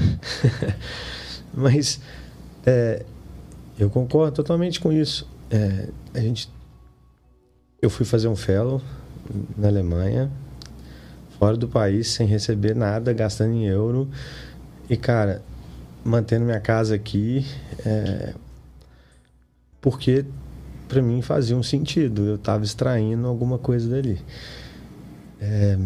Mas 1.56 2.02
é, 2.66 3.06
eu 3.80 3.90
concordo 3.90 4.36
totalmente 4.36 4.80
com 4.82 4.92
isso. 4.92 5.28
É, 5.50 5.88
a 6.14 6.20
gente, 6.20 6.50
eu 7.82 7.90
fui 7.90 8.06
fazer 8.06 8.28
um 8.28 8.36
fellow 8.36 8.82
na 9.58 9.70
Alemanha, 9.70 10.30
fora 11.40 11.56
do 11.56 11.68
país, 11.68 12.10
sem 12.10 12.28
receber 12.28 12.76
nada, 12.76 13.14
gastando 13.14 13.54
em 13.54 13.66
euro. 13.66 14.10
E, 14.90 14.98
cara, 14.98 15.42
mantendo 16.04 16.44
minha 16.44 16.60
casa 16.60 16.96
aqui, 16.96 17.46
é, 17.86 18.34
porque 19.80 20.26
para 20.90 21.02
mim 21.02 21.22
fazia 21.22 21.56
um 21.56 21.64
sentido. 21.64 22.26
Eu 22.26 22.36
estava 22.36 22.64
extraindo 22.64 23.28
alguma 23.28 23.58
coisa 23.58 23.90
dali. 23.90 24.20
É, 25.40 25.78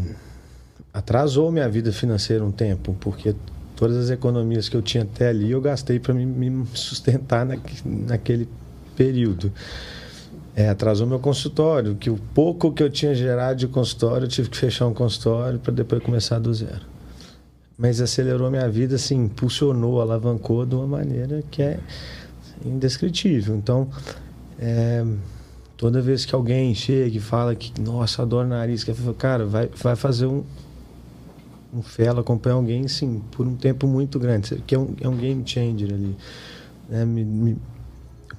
atrasou 0.94 1.52
minha 1.52 1.68
vida 1.70 1.92
financeira 1.92 2.44
um 2.44 2.52
tempo, 2.52 2.96
porque 3.00 3.36
todas 3.76 3.98
as 3.98 4.10
economias 4.10 4.70
que 4.70 4.76
eu 4.76 4.82
tinha 4.82 5.04
até 5.04 5.30
ali 5.30 5.52
eu 5.52 5.62
gastei 5.62 6.00
para 6.00 6.14
me, 6.14 6.66
sustentar 6.74 7.46
na, 7.46 7.58
naquele 7.86 8.48
período. 8.96 9.52
É, 10.54 10.68
atrasou 10.70 11.08
meu 11.08 11.20
consultório, 11.20 11.96
que 11.96 12.10
o 12.10 12.18
pouco 12.36 12.74
que 12.74 12.84
eu 12.84 12.90
tinha 12.90 13.16
gerado 13.16 13.58
de 13.58 13.68
consultório, 13.68 14.26
eu 14.26 14.30
tive 14.30 14.50
que 14.50 14.58
fechar 14.58 14.86
um 14.86 14.94
consultório 14.94 15.58
para 15.60 15.74
depois 15.74 16.04
começar 16.04 16.40
do 16.40 16.54
zero. 16.54 16.82
Mas 17.78 18.02
acelerou 18.02 18.52
minha 18.52 18.70
vida, 18.70 18.96
assim, 18.96 19.16
impulsionou, 19.16 20.02
alavancou 20.02 20.66
de 20.66 20.76
uma 20.76 20.86
maneira 20.86 21.42
que 21.50 21.64
é 21.64 21.80
indescritível. 22.66 23.56
Então, 23.56 23.90
é, 24.60 25.04
toda 25.82 26.00
vez 26.00 26.26
que 26.26 26.36
alguém 26.36 26.76
chega 26.76 27.18
e 27.18 27.20
fala 27.20 27.56
que, 27.56 27.82
nossa, 27.82 28.22
adoro 28.22 28.48
nariz, 28.48 28.84
que 28.84 28.94
cara, 29.18 29.48
vai, 29.48 29.68
vai 29.76 29.96
fazer 29.96 30.28
um, 30.28 30.44
um 31.74 31.82
fellow, 31.82 32.22
acompanhar 32.22 32.54
alguém, 32.54 32.88
sim, 32.88 33.20
por 33.32 33.48
um 33.48 33.56
tempo 33.56 33.88
muito 33.88 34.20
grande, 34.20 34.62
que 34.68 34.76
é 34.76 34.80
um, 34.80 34.94
é 35.02 35.10
um 35.10 35.18
game 35.18 35.42
changer 35.44 35.92
ali. 35.92 36.16
É, 36.92 37.04
me, 37.04 37.24
me, 37.24 37.58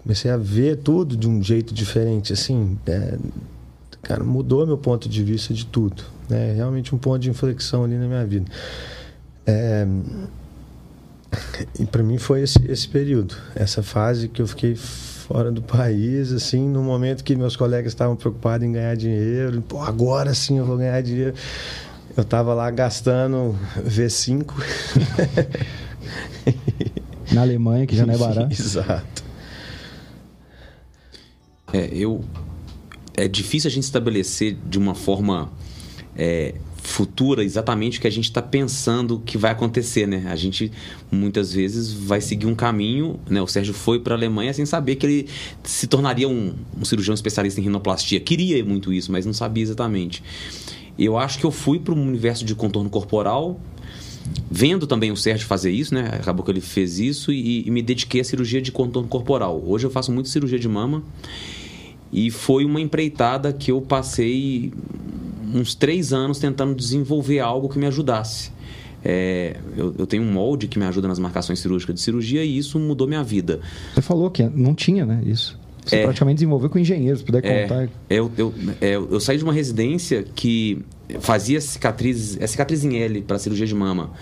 comecei 0.04 0.30
a 0.30 0.36
ver 0.36 0.76
tudo 0.76 1.16
de 1.16 1.28
um 1.28 1.42
jeito 1.42 1.74
diferente, 1.74 2.32
assim, 2.32 2.78
é, 2.86 3.18
cara, 4.02 4.22
mudou 4.22 4.64
meu 4.64 4.78
ponto 4.78 5.08
de 5.08 5.24
vista 5.24 5.52
de 5.52 5.66
tudo, 5.66 6.00
né? 6.28 6.52
Realmente 6.52 6.94
um 6.94 6.98
ponto 6.98 7.18
de 7.18 7.28
inflexão 7.28 7.82
ali 7.82 7.96
na 7.96 8.06
minha 8.06 8.24
vida. 8.24 8.48
É, 9.44 9.84
e 11.76 11.86
para 11.86 12.04
mim 12.04 12.18
foi 12.18 12.42
esse, 12.42 12.64
esse 12.70 12.86
período, 12.86 13.34
essa 13.56 13.82
fase 13.82 14.28
que 14.28 14.40
eu 14.40 14.46
fiquei 14.46 14.76
fora 15.32 15.50
do 15.50 15.62
país, 15.62 16.30
assim, 16.30 16.68
no 16.68 16.82
momento 16.82 17.24
que 17.24 17.34
meus 17.34 17.56
colegas 17.56 17.92
estavam 17.92 18.14
preocupados 18.14 18.66
em 18.66 18.72
ganhar 18.72 18.94
dinheiro, 18.94 19.62
pô, 19.62 19.80
agora 19.80 20.34
sim 20.34 20.58
eu 20.58 20.66
vou 20.66 20.76
ganhar 20.76 21.00
dinheiro. 21.00 21.34
Eu 22.14 22.22
estava 22.22 22.52
lá 22.52 22.70
gastando 22.70 23.58
V5. 23.78 24.52
Na 27.32 27.40
Alemanha, 27.40 27.86
que 27.86 27.96
já 27.96 28.04
não 28.04 28.12
é 28.12 28.18
barato. 28.18 28.52
Exato. 28.52 29.24
É, 31.72 31.88
eu 31.94 32.22
é 33.16 33.26
difícil 33.26 33.68
a 33.68 33.72
gente 33.72 33.84
estabelecer 33.84 34.58
de 34.66 34.76
uma 34.76 34.94
forma 34.94 35.50
é, 36.14 36.54
futura 36.92 37.42
exatamente 37.42 37.98
o 37.98 38.02
que 38.02 38.06
a 38.06 38.10
gente 38.10 38.26
está 38.26 38.42
pensando 38.42 39.22
que 39.24 39.38
vai 39.38 39.50
acontecer, 39.50 40.06
né? 40.06 40.24
A 40.28 40.36
gente 40.36 40.70
muitas 41.10 41.50
vezes 41.50 41.90
vai 41.90 42.20
seguir 42.20 42.46
um 42.46 42.54
caminho, 42.54 43.18
né? 43.28 43.40
O 43.40 43.46
Sérgio 43.46 43.72
foi 43.72 43.98
para 43.98 44.14
a 44.14 44.16
Alemanha 44.18 44.52
sem 44.52 44.66
saber 44.66 44.96
que 44.96 45.06
ele 45.06 45.28
se 45.64 45.86
tornaria 45.86 46.28
um, 46.28 46.54
um 46.78 46.84
cirurgião 46.84 47.14
especialista 47.14 47.58
em 47.58 47.64
rinoplastia. 47.64 48.20
Queria 48.20 48.62
muito 48.62 48.92
isso, 48.92 49.10
mas 49.10 49.24
não 49.24 49.32
sabia 49.32 49.62
exatamente. 49.62 50.22
Eu 50.98 51.16
acho 51.16 51.38
que 51.38 51.46
eu 51.46 51.50
fui 51.50 51.78
para 51.78 51.94
um 51.94 52.06
universo 52.06 52.44
de 52.44 52.54
contorno 52.54 52.90
corporal, 52.90 53.58
vendo 54.50 54.86
também 54.86 55.10
o 55.10 55.16
Sérgio 55.16 55.46
fazer 55.46 55.70
isso, 55.70 55.94
né? 55.94 56.10
Acabou 56.12 56.44
que 56.44 56.50
ele 56.50 56.60
fez 56.60 56.98
isso 56.98 57.32
e, 57.32 57.66
e 57.66 57.70
me 57.70 57.80
dediquei 57.80 58.20
à 58.20 58.24
cirurgia 58.24 58.60
de 58.60 58.70
contorno 58.70 59.08
corporal. 59.08 59.64
Hoje 59.66 59.86
eu 59.86 59.90
faço 59.90 60.12
muito 60.12 60.28
cirurgia 60.28 60.58
de 60.58 60.68
mama 60.68 61.02
e 62.12 62.30
foi 62.30 62.66
uma 62.66 62.82
empreitada 62.82 63.50
que 63.50 63.70
eu 63.72 63.80
passei 63.80 64.70
uns 65.52 65.74
três 65.74 66.12
anos 66.12 66.38
tentando 66.38 66.74
desenvolver 66.74 67.40
algo 67.40 67.68
que 67.68 67.78
me 67.78 67.86
ajudasse. 67.86 68.50
É, 69.04 69.56
eu, 69.76 69.94
eu, 69.98 70.06
tenho 70.06 70.22
um 70.22 70.30
molde 70.30 70.68
que 70.68 70.78
me 70.78 70.84
ajuda 70.84 71.08
nas 71.08 71.18
marcações 71.18 71.58
cirúrgicas 71.58 71.94
de 71.96 72.00
cirurgia 72.00 72.44
e 72.44 72.56
isso 72.56 72.78
mudou 72.78 73.08
minha 73.08 73.22
vida. 73.22 73.60
Você 73.94 74.02
falou 74.02 74.30
que 74.30 74.44
não 74.44 74.74
tinha, 74.74 75.04
né? 75.04 75.20
Isso. 75.26 75.58
Você 75.84 75.96
é, 75.96 76.04
praticamente 76.04 76.36
desenvolveu 76.36 76.70
com 76.70 76.78
engenheiros, 76.78 77.18
se 77.18 77.24
puder 77.24 77.44
é, 77.44 77.62
contar. 77.62 77.82
É, 77.84 77.90
eu, 78.10 78.30
eu, 78.38 78.54
é, 78.80 78.94
eu 78.94 79.18
saí 79.18 79.36
de 79.36 79.42
uma 79.42 79.52
residência 79.52 80.22
que 80.22 80.84
fazia 81.18 81.60
cicatrizes, 81.60 82.38
é 82.40 82.46
cicatriz 82.46 82.84
em 82.84 82.96
L 82.96 83.22
para 83.22 83.38
cirurgia 83.40 83.66
de 83.66 83.74
mama. 83.74 84.12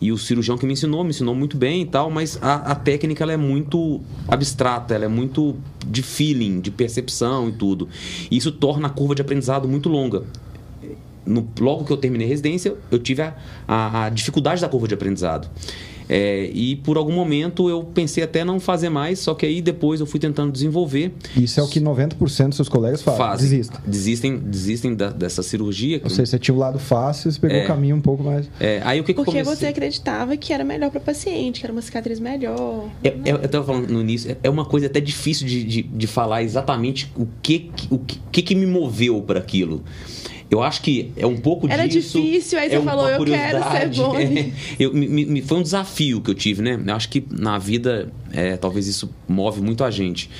E 0.00 0.12
o 0.12 0.18
cirurgião 0.18 0.56
que 0.56 0.64
me 0.64 0.72
ensinou, 0.72 1.02
me 1.02 1.10
ensinou 1.10 1.34
muito 1.34 1.56
bem 1.56 1.82
e 1.82 1.86
tal, 1.86 2.08
mas 2.10 2.38
a, 2.40 2.72
a 2.72 2.74
técnica 2.74 3.24
ela 3.24 3.32
é 3.32 3.36
muito 3.36 4.00
abstrata, 4.28 4.94
ela 4.94 5.04
é 5.04 5.08
muito 5.08 5.56
de 5.86 6.02
feeling, 6.02 6.60
de 6.60 6.70
percepção 6.70 7.48
e 7.48 7.52
tudo. 7.52 7.88
E 8.30 8.36
isso 8.36 8.50
torna 8.50 8.88
a 8.88 8.90
curva 8.90 9.14
de 9.14 9.22
aprendizado 9.22 9.68
muito 9.68 9.88
longa 9.88 10.24
no, 11.28 11.48
logo 11.60 11.84
que 11.84 11.92
eu 11.92 11.96
terminei 11.96 12.26
a 12.26 12.30
residência, 12.30 12.74
eu 12.90 12.98
tive 12.98 13.22
a, 13.22 13.36
a, 13.66 14.06
a 14.06 14.08
dificuldade 14.08 14.60
da 14.60 14.68
curva 14.68 14.88
de 14.88 14.94
aprendizado. 14.94 15.48
É, 16.08 16.48
e 16.52 16.76
por 16.76 16.96
algum 16.96 17.12
momento 17.12 17.68
eu 17.68 17.84
pensei 17.84 18.24
até 18.24 18.44
não 18.44 18.58
fazer 18.58 18.88
mais, 18.88 19.18
só 19.18 19.34
que 19.34 19.44
aí 19.44 19.60
depois 19.60 20.00
eu 20.00 20.06
fui 20.06 20.18
tentando 20.18 20.50
desenvolver. 20.50 21.12
Isso 21.36 21.60
é 21.60 21.62
o 21.62 21.68
que 21.68 21.80
90% 21.80 22.48
dos 22.48 22.56
seus 22.56 22.68
colegas 22.68 23.02
fazem. 23.02 23.18
fazem. 23.18 23.50
Desistem. 23.50 23.80
Desistem, 23.86 24.38
desistem 24.38 24.94
da, 24.94 25.10
dessa 25.10 25.42
cirurgia. 25.42 26.00
Ou 26.02 26.08
seja, 26.10 26.24
você 26.26 26.38
tinha 26.38 26.54
o 26.54 26.58
lado 26.58 26.78
fácil, 26.78 27.30
você 27.30 27.38
pegou 27.38 27.56
é, 27.56 27.64
o 27.64 27.66
caminho 27.66 27.96
um 27.96 28.00
pouco 28.00 28.22
mais. 28.22 28.48
É, 28.58 28.80
aí 28.84 29.00
o 29.00 29.04
que 29.04 29.12
Porque 29.12 29.32
que 29.32 29.42
você 29.42 29.66
acreditava 29.66 30.36
que 30.36 30.52
era 30.52 30.64
melhor 30.64 30.90
para 30.90 30.98
o 30.98 31.02
paciente, 31.02 31.60
que 31.60 31.66
era 31.66 31.72
uma 31.72 31.82
cicatriz 31.82 32.18
melhor. 32.18 32.88
É, 33.04 33.08
é 33.08 33.32
eu 33.32 33.36
estava 33.36 33.66
falando 33.66 33.90
no 33.90 34.00
início, 34.00 34.30
é, 34.30 34.36
é 34.42 34.50
uma 34.50 34.64
coisa 34.64 34.86
até 34.86 35.00
difícil 35.00 35.46
de, 35.46 35.64
de, 35.64 35.82
de 35.82 36.06
falar 36.06 36.42
exatamente 36.42 37.12
o 37.16 37.26
que, 37.42 37.70
o 37.90 37.98
que, 37.98 38.42
que 38.42 38.54
me 38.54 38.66
moveu 38.66 39.20
para 39.20 39.38
aquilo. 39.38 39.84
Eu 40.50 40.62
acho 40.62 40.80
que 40.82 41.12
é 41.16 41.26
um 41.26 41.36
pouco 41.36 41.68
Era 41.70 41.86
disso. 41.86 42.20
difícil, 42.20 42.58
aí 42.58 42.68
você 42.70 42.76
é 42.76 42.80
falou, 42.82 43.08
eu 43.08 43.24
quero 43.24 43.58
ser 43.70 43.88
bom. 44.02 44.14
É, 44.18 44.50
eu, 44.78 44.92
me- 44.94 45.26
me- 45.26 45.42
foi 45.42 45.58
um 45.58 45.62
desafio 45.62 46.20
que 46.20 46.30
eu 46.30 46.34
tive, 46.34 46.62
né? 46.62 46.80
Eu 46.86 46.94
acho 46.94 47.08
que 47.08 47.22
na 47.30 47.58
vida, 47.58 48.10
é, 48.32 48.56
talvez 48.56 48.86
isso 48.86 49.10
move 49.28 49.60
muito 49.60 49.84
a 49.84 49.90
gente. 49.90 50.30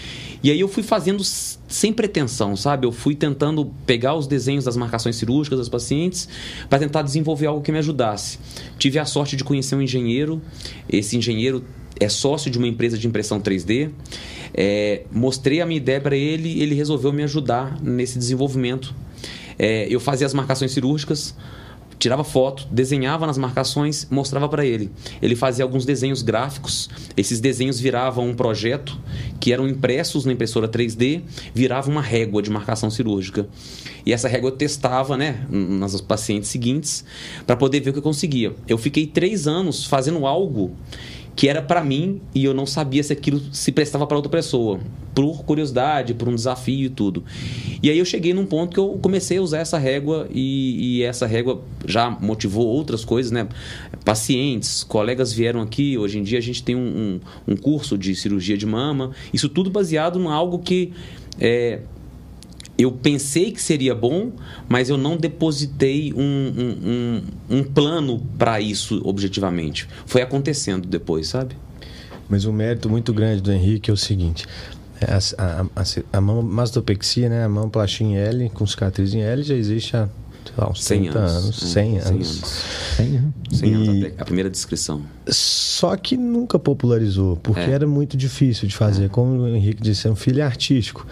E 0.43 0.51
aí 0.53 0.61
eu 0.61 0.69
fui 0.69 0.85
fazendo 0.85 1.23
sem 1.25 1.93
pretensão, 1.93 2.55
sabe? 2.57 2.87
Eu 2.87 2.93
fui 2.93 3.15
tentando 3.17 3.73
pegar 3.85 4.15
os 4.15 4.27
desenhos 4.29 4.65
das 4.65 4.77
marcações 4.77 5.17
cirúrgicas 5.17 5.59
das 5.59 5.69
pacientes 5.69 6.29
para 6.71 6.79
tentar 6.79 7.03
desenvolver 7.03 7.47
algo 7.47 7.61
que 7.61 7.73
me 7.73 7.79
ajudasse. 7.79 8.39
Tive 8.79 9.01
a 9.01 9.05
sorte 9.05 9.35
de 9.35 9.43
conhecer 9.43 9.75
um 9.75 9.83
engenheiro. 9.83 10.41
Esse 10.89 11.17
engenheiro 11.17 11.65
é 11.99 12.09
sócio 12.09 12.51
de 12.53 12.57
uma 12.57 12.69
empresa 12.69 12.97
de 12.97 13.05
impressão 13.09 13.41
3D. 13.41 13.91
É, 14.55 15.03
mostrei 15.13 15.61
a 15.61 15.67
minha 15.67 15.77
ideia 15.79 16.01
para 16.01 16.17
ele, 16.17 16.63
ele 16.63 16.75
resolveu 16.77 17.13
me 17.13 17.25
ajudar 17.25 17.77
nesse 17.83 18.17
desenvolvimento. 18.17 18.95
É, 19.59 19.87
eu 19.91 19.99
fazia 19.99 20.27
as 20.27 20.35
marcações 20.35 20.73
cirúrgicas, 20.73 21.35
tirava 21.99 22.23
foto, 22.23 22.67
desenhava 22.71 23.27
nas 23.27 23.37
marcações, 23.37 24.07
mostrava 24.11 24.49
para 24.49 24.65
ele. 24.65 24.91
Ele 25.21 25.35
fazia 25.35 25.65
alguns 25.65 25.85
desenhos 25.85 26.23
gráficos. 26.23 26.89
Esses 27.17 27.41
desenhos 27.41 27.81
viravam 27.81 28.29
um 28.29 28.35
projeto 28.35 28.97
que 29.41 29.53
eram 29.53 29.69
impressos 29.69 30.25
na 30.25 30.33
impressora 30.33 30.69
3D, 30.69 31.23
virava 31.53 31.91
uma 31.91 32.03
régua 32.03 32.41
de 32.41 32.51
marcação 32.51 32.91
cirúrgica. 32.91 33.49
E 34.07 34.13
essa 34.13 34.29
régua 34.29 34.49
eu 34.49 34.57
testava, 34.57 35.17
né, 35.17 35.47
nas 35.51 36.01
pacientes 36.01 36.49
seguintes, 36.49 37.05
para 37.47 37.57
poder 37.57 37.81
ver 37.81 37.91
o 37.91 37.93
que 37.93 37.99
eu 37.99 38.03
conseguia. 38.03 38.55
Eu 38.67 38.79
fiquei 38.79 39.07
três 39.07 39.47
anos 39.47 39.85
fazendo 39.85 40.27
algo 40.27 40.77
que 41.39 41.49
era 41.49 41.63
para 41.63 41.85
mim 41.85 42.21
e 42.35 42.45
eu 42.45 42.53
não 42.53 42.67
sabia 42.67 43.01
se 43.01 43.13
aquilo 43.13 43.41
se 43.53 43.71
prestava 43.71 44.05
para 44.09 44.17
outra 44.17 44.29
pessoa, 44.29 44.81
por 45.15 45.45
curiosidade, 45.45 46.13
por 46.13 46.29
um 46.29 46.35
desafio 46.35 46.87
e 46.87 46.89
tudo. 46.89 47.23
E 47.81 47.89
aí 47.89 47.97
eu 47.97 48.05
cheguei 48.05 48.35
num 48.35 48.45
ponto 48.45 48.75
que 48.75 48.81
eu 48.81 48.99
comecei 49.01 49.39
a 49.39 49.41
usar 49.41 49.59
essa 49.59 49.79
régua 49.79 50.27
e, 50.35 50.99
e 50.99 51.03
essa 51.05 51.29
régua 51.29 51.63
já 51.87 52.11
motivou 52.11 52.67
outras 52.67 53.05
coisas, 53.05 53.31
né? 53.31 53.47
Pacientes, 54.05 54.83
colegas 54.83 55.33
vieram 55.33 55.63
aqui. 55.63 55.97
Hoje 55.97 56.19
em 56.19 56.25
dia 56.25 56.39
a 56.39 56.43
gente 56.43 56.61
tem 56.61 56.75
um, 56.75 57.21
um, 57.47 57.53
um 57.53 57.57
curso 57.57 57.97
de 57.97 58.17
cirurgia 58.17 58.59
de 58.59 58.67
mama. 58.67 59.13
Isso 59.33 59.49
tudo 59.49 59.71
baseado 59.71 60.19
em 60.19 60.27
algo 60.27 60.59
que 60.59 60.93
é, 61.39 61.83
eu 62.79 62.93
pensei 62.93 63.51
que 63.51 63.61
seria 63.61 63.93
bom, 63.95 64.31
mas 64.69 64.89
eu 64.89 64.97
não 64.97 65.17
depositei 65.17 66.13
um, 66.15 66.21
um, 66.23 67.23
um, 67.51 67.59
um 67.59 67.65
plano 67.65 68.25
para 68.39 68.61
isso 68.61 69.03
objetivamente. 69.05 69.89
Foi 70.07 70.23
acontecendo 70.23 70.87
depois, 70.87 71.27
sabe? 71.27 71.57
Mas 72.29 72.45
um 72.45 72.53
mérito 72.53 72.89
muito 72.89 73.13
grande 73.13 73.43
do 73.43 73.51
Henrique 73.51 73.91
é 73.91 73.93
o 73.93 73.97
seguinte: 73.97 74.47
é, 75.01 75.13
a, 75.13 75.19
a, 75.45 75.67
a, 75.75 76.19
a 76.19 76.21
mastopexia, 76.21 77.29
né, 77.29 77.45
a 77.45 77.49
mamoplastia 77.49 78.07
em 78.07 78.17
L, 78.17 78.49
com 78.51 78.65
cicatriz 78.67 79.13
em 79.13 79.23
L, 79.23 79.43
já 79.43 79.55
existe 79.55 79.97
há 79.97 80.09
sei 80.45 80.55
lá, 80.57 80.71
uns 80.71 80.85
100 80.85 81.01
30 81.03 81.19
anos. 81.19 81.33
anos, 81.45 81.63
É, 81.63 81.67
100 81.67 81.73
100 81.73 81.99
anos. 81.99 82.07
anos. 82.09 83.28
Tem? 83.51 83.59
100 83.59 83.75
anos, 83.75 83.89
E- 83.89 84.15
a 84.19 84.25
primeira 84.25 84.51
descrição. 84.51 85.03
Só 85.27 85.97
que 85.97 86.17
nunca 86.17 86.59
popularizou, 86.59 87.37
porque 87.37 87.61
É. 87.61 87.71
era 87.71 87.87
muito 87.87 88.17
difícil 88.17 88.69
de 88.69 88.75
fazer. 88.77 89.09
Como 89.11 89.41
o 89.43 89.49
Henrique 89.49 89.83
disse, 89.83 90.07
é 90.07 90.11
um 90.11 90.17
filho 90.17 90.45
artístico. 90.45 91.07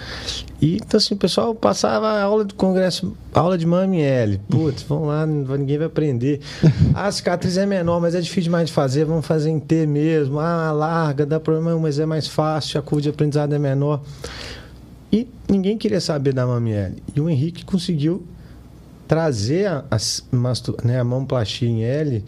E 0.60 0.76
então, 0.76 0.98
assim, 0.98 1.14
o 1.14 1.16
pessoal 1.16 1.54
passava 1.54 2.08
a 2.08 2.22
aula 2.22 2.44
do 2.44 2.54
congresso, 2.54 3.16
aula 3.34 3.56
de 3.58 3.66
mama 3.66 3.94
em 3.94 4.02
L. 4.02 4.40
Putz, 4.48 4.82
vamos 4.82 5.08
lá, 5.08 5.26
ninguém 5.26 5.78
vai 5.78 5.86
aprender. 5.86 6.40
Ah, 6.94 7.06
a 7.06 7.12
cicatriz 7.12 7.56
é 7.58 7.66
menor, 7.66 8.00
mas 8.00 8.14
é 8.14 8.20
difícil 8.20 8.44
demais 8.44 8.68
de 8.68 8.72
fazer, 8.72 9.04
vamos 9.04 9.26
fazer 9.26 9.50
em 9.50 9.60
T 9.60 9.86
mesmo. 9.86 10.38
Ah, 10.38 10.72
larga, 10.72 11.26
dá 11.26 11.38
problema, 11.38 11.78
mas 11.78 11.98
é 11.98 12.06
mais 12.06 12.26
fácil, 12.26 12.78
a 12.80 12.82
curva 12.82 13.02
de 13.02 13.08
aprendizado 13.10 13.52
é 13.54 13.58
menor. 13.58 14.02
E 15.12 15.28
ninguém 15.48 15.76
queria 15.78 16.00
saber 16.00 16.32
da 16.32 16.46
mama 16.46 16.68
em 16.68 16.72
L. 16.72 16.94
E 17.14 17.20
o 17.20 17.28
Henrique 17.30 17.64
conseguiu 17.64 18.24
trazer 19.06 19.66
a, 19.66 19.84
a, 19.90 19.96
né, 20.84 21.00
a 21.00 21.04
mamoplastia 21.04 21.68
em 21.68 21.82
L 21.84 22.24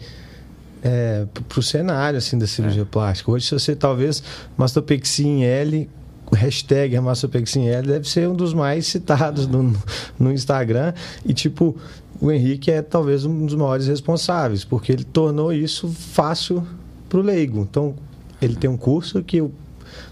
é, 0.81 1.25
para 1.47 1.59
o 1.59 1.63
cenário 1.63 2.17
assim 2.17 2.37
da 2.37 2.47
cirurgia 2.47 2.85
plástica. 2.85 3.31
Hoje, 3.31 3.45
se 3.45 3.53
você 3.53 3.75
talvez 3.75 4.23
mastopexia 4.57 5.27
em 5.27 5.43
L, 5.43 5.89
hashtag 6.31 6.99
mastopexia 6.99 7.61
em 7.61 7.69
L 7.69 7.87
deve 7.87 8.07
ser 8.07 8.27
um 8.27 8.35
dos 8.35 8.53
mais 8.53 8.87
citados 8.87 9.47
no, 9.47 9.75
no 10.17 10.31
Instagram 10.31 10.93
e 11.25 11.33
tipo 11.33 11.75
o 12.21 12.31
Henrique 12.31 12.69
é 12.69 12.81
talvez 12.81 13.25
um 13.25 13.45
dos 13.45 13.55
maiores 13.55 13.87
responsáveis 13.87 14.63
porque 14.63 14.91
ele 14.91 15.03
tornou 15.03 15.51
isso 15.51 15.87
fácil 15.87 16.65
para 17.07 17.19
o 17.19 17.21
leigo. 17.21 17.61
Então 17.61 17.95
ele 18.41 18.55
tem 18.55 18.69
um 18.69 18.77
curso 18.77 19.23
que 19.23 19.41
o 19.41 19.51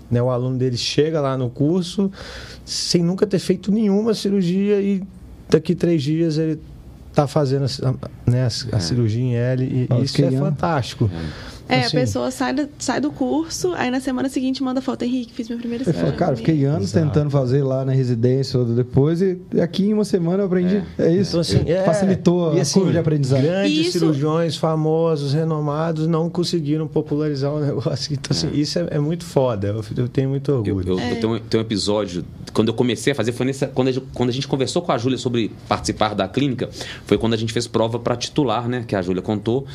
né, 0.09 0.21
o 0.21 0.29
aluno 0.29 0.57
dele 0.57 0.77
chega 0.77 1.19
lá 1.19 1.37
no 1.37 1.49
curso 1.49 2.09
sem 2.65 3.03
nunca 3.03 3.27
ter 3.27 3.39
feito 3.39 3.71
nenhuma 3.71 4.13
cirurgia 4.13 4.81
e 4.81 5.03
daqui 5.49 5.75
três 5.75 6.01
dias 6.03 6.37
ele 6.37 6.59
está 7.09 7.25
fazendo 7.27 7.65
a, 7.65 8.29
né, 8.29 8.43
a- 8.43 8.75
a 8.75 8.79
cirurgia 8.79 9.21
em 9.23 9.35
L 9.35 9.63
e 9.63 9.87
isso 10.03 10.15
é 10.21 10.29
fantástico. 10.39 11.09
É, 11.13 11.56
Assim, 11.69 11.97
a 11.97 11.99
pessoa 12.01 12.31
sai 12.31 12.53
do, 12.53 12.69
sai 12.79 13.01
do 13.01 13.11
curso, 13.11 13.73
aí 13.75 13.89
na 13.91 13.99
semana 13.99 14.29
seguinte 14.29 14.63
manda 14.63 14.81
foto. 14.81 15.03
Henrique, 15.03 15.33
fiz 15.33 15.47
minha 15.49 15.59
primeira 15.59 15.83
Ele 15.83 15.91
falou, 15.91 16.07
cirurgia. 16.07 16.17
cara, 16.25 16.35
fiquei 16.35 16.63
anos 16.65 16.89
Exato. 16.93 17.05
tentando 17.07 17.29
fazer 17.29 17.63
lá 17.63 17.83
na 17.85 17.91
residência 17.91 18.59
ou 18.59 18.65
depois 18.65 19.21
e 19.21 19.37
aqui 19.61 19.85
em 19.87 19.93
uma 19.93 20.05
semana 20.05 20.43
eu 20.43 20.45
aprendi. 20.47 20.81
É, 20.97 21.11
isso. 21.11 21.31
Então, 21.31 21.41
assim, 21.41 21.63
é- 21.69 21.83
Facilitou 21.83 22.55
e, 22.55 22.59
a 22.59 22.61
assim, 22.61 22.79
curva 22.79 22.91
de 22.93 22.97
aprendizado. 22.97 23.41
Grandes 23.41 23.77
Isso- 23.77 23.91
cirurgiões 23.99 24.55
famosos, 24.55 25.33
renomados, 25.33 26.07
não 26.07 26.29
conseguiram 26.29 26.87
popularizar 26.87 27.53
o 27.53 27.59
negócio. 27.63 28.13
Então, 28.13 28.31
assim, 28.35 28.49
isso 28.53 28.79
é, 28.79 28.87
é 28.91 28.99
muito 28.99 29.25
foda. 29.25 29.67
Eu, 29.67 29.83
eu 29.97 30.07
tenho 30.07 30.29
muito 30.29 30.51
Eu, 30.51 30.57
orgulho. 30.57 30.89
eu- 30.93 30.99
eu 30.99 31.15
tenho, 31.19 31.33
um- 31.35 31.39
tenho 31.39 31.63
um 31.63 31.65
episódio, 31.65 32.23
quando 32.53 32.69
eu 32.69 32.73
comecei 32.73 33.11
a 33.13 33.15
fazer, 33.15 33.31
foi 33.31 33.45
nessa, 33.45 33.67
quando, 33.67 33.89
a 33.89 33.91
gente, 33.91 34.05
quando 34.13 34.29
a 34.29 34.33
gente 34.33 34.47
conversou 34.47 34.81
com 34.81 34.91
a 34.91 34.97
Júlia 34.97 35.17
sobre 35.17 35.51
participar 35.67 36.13
da 36.15 36.27
clínica, 36.27 36.69
foi 37.05 37.17
quando 37.17 37.33
a 37.33 37.37
gente 37.37 37.51
fez 37.53 37.67
prova 37.67 37.99
para 37.99 38.15
titular, 38.15 38.67
né? 38.67 38.83
Que 38.87 38.95
a 38.95 39.01
Júlia 39.01 39.21
contou. 39.21 39.65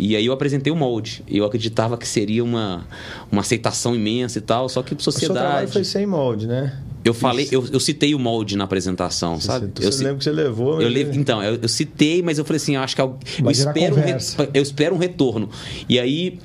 E 0.00 0.16
aí 0.16 0.24
eu 0.24 0.32
apresentei 0.32 0.72
o 0.72 0.76
molde. 0.76 1.22
Eu 1.28 1.44
acreditava 1.44 1.96
que 1.98 2.08
seria 2.08 2.42
uma, 2.42 2.86
uma 3.30 3.42
aceitação 3.42 3.94
imensa 3.94 4.38
e 4.38 4.40
tal, 4.40 4.68
só 4.68 4.82
que 4.82 4.94
O 4.94 5.00
seu 5.00 5.12
trabalho 5.12 5.68
sociedade. 5.68 5.72
foi 5.72 5.84
sem 5.84 6.06
molde, 6.06 6.46
né? 6.46 6.78
Eu 7.04 7.14
falei, 7.14 7.48
eu, 7.50 7.66
eu 7.72 7.80
citei 7.80 8.14
o 8.14 8.18
molde 8.18 8.56
na 8.56 8.64
apresentação, 8.64 9.40
sabe? 9.40 9.70
Você, 9.74 9.86
eu, 9.86 9.90
você 9.92 9.98
ci- 9.98 10.04
lembra 10.04 10.18
que 10.18 10.24
você 10.24 10.32
levou. 10.32 10.82
eu 10.82 10.90
mas- 10.90 10.92
le- 10.92 11.18
então, 11.18 11.42
eu, 11.42 11.58
eu 11.62 11.68
citei, 11.68 12.22
mas 12.22 12.38
eu 12.38 12.44
falei 12.44 12.56
assim, 12.58 12.76
eu 12.76 12.82
acho 12.82 12.94
que 12.94 13.00
eu, 13.00 13.16
eu 13.38 13.50
virar 13.50 13.50
espero, 13.52 13.96
um 13.96 14.00
re- 14.00 14.18
eu 14.52 14.62
espero 14.62 14.94
um 14.94 14.98
retorno. 14.98 15.48
E 15.88 15.98
aí 15.98 16.38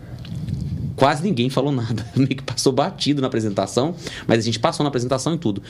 quase 0.95 1.23
ninguém 1.23 1.49
falou 1.49 1.71
nada, 1.71 2.05
meio 2.15 2.29
que 2.29 2.43
passou 2.43 2.71
batido 2.71 3.21
na 3.21 3.27
apresentação, 3.27 3.95
mas 4.27 4.39
a 4.39 4.41
gente 4.41 4.59
passou 4.59 4.83
na 4.83 4.87
apresentação 4.87 5.33
e 5.33 5.37
tudo. 5.37 5.61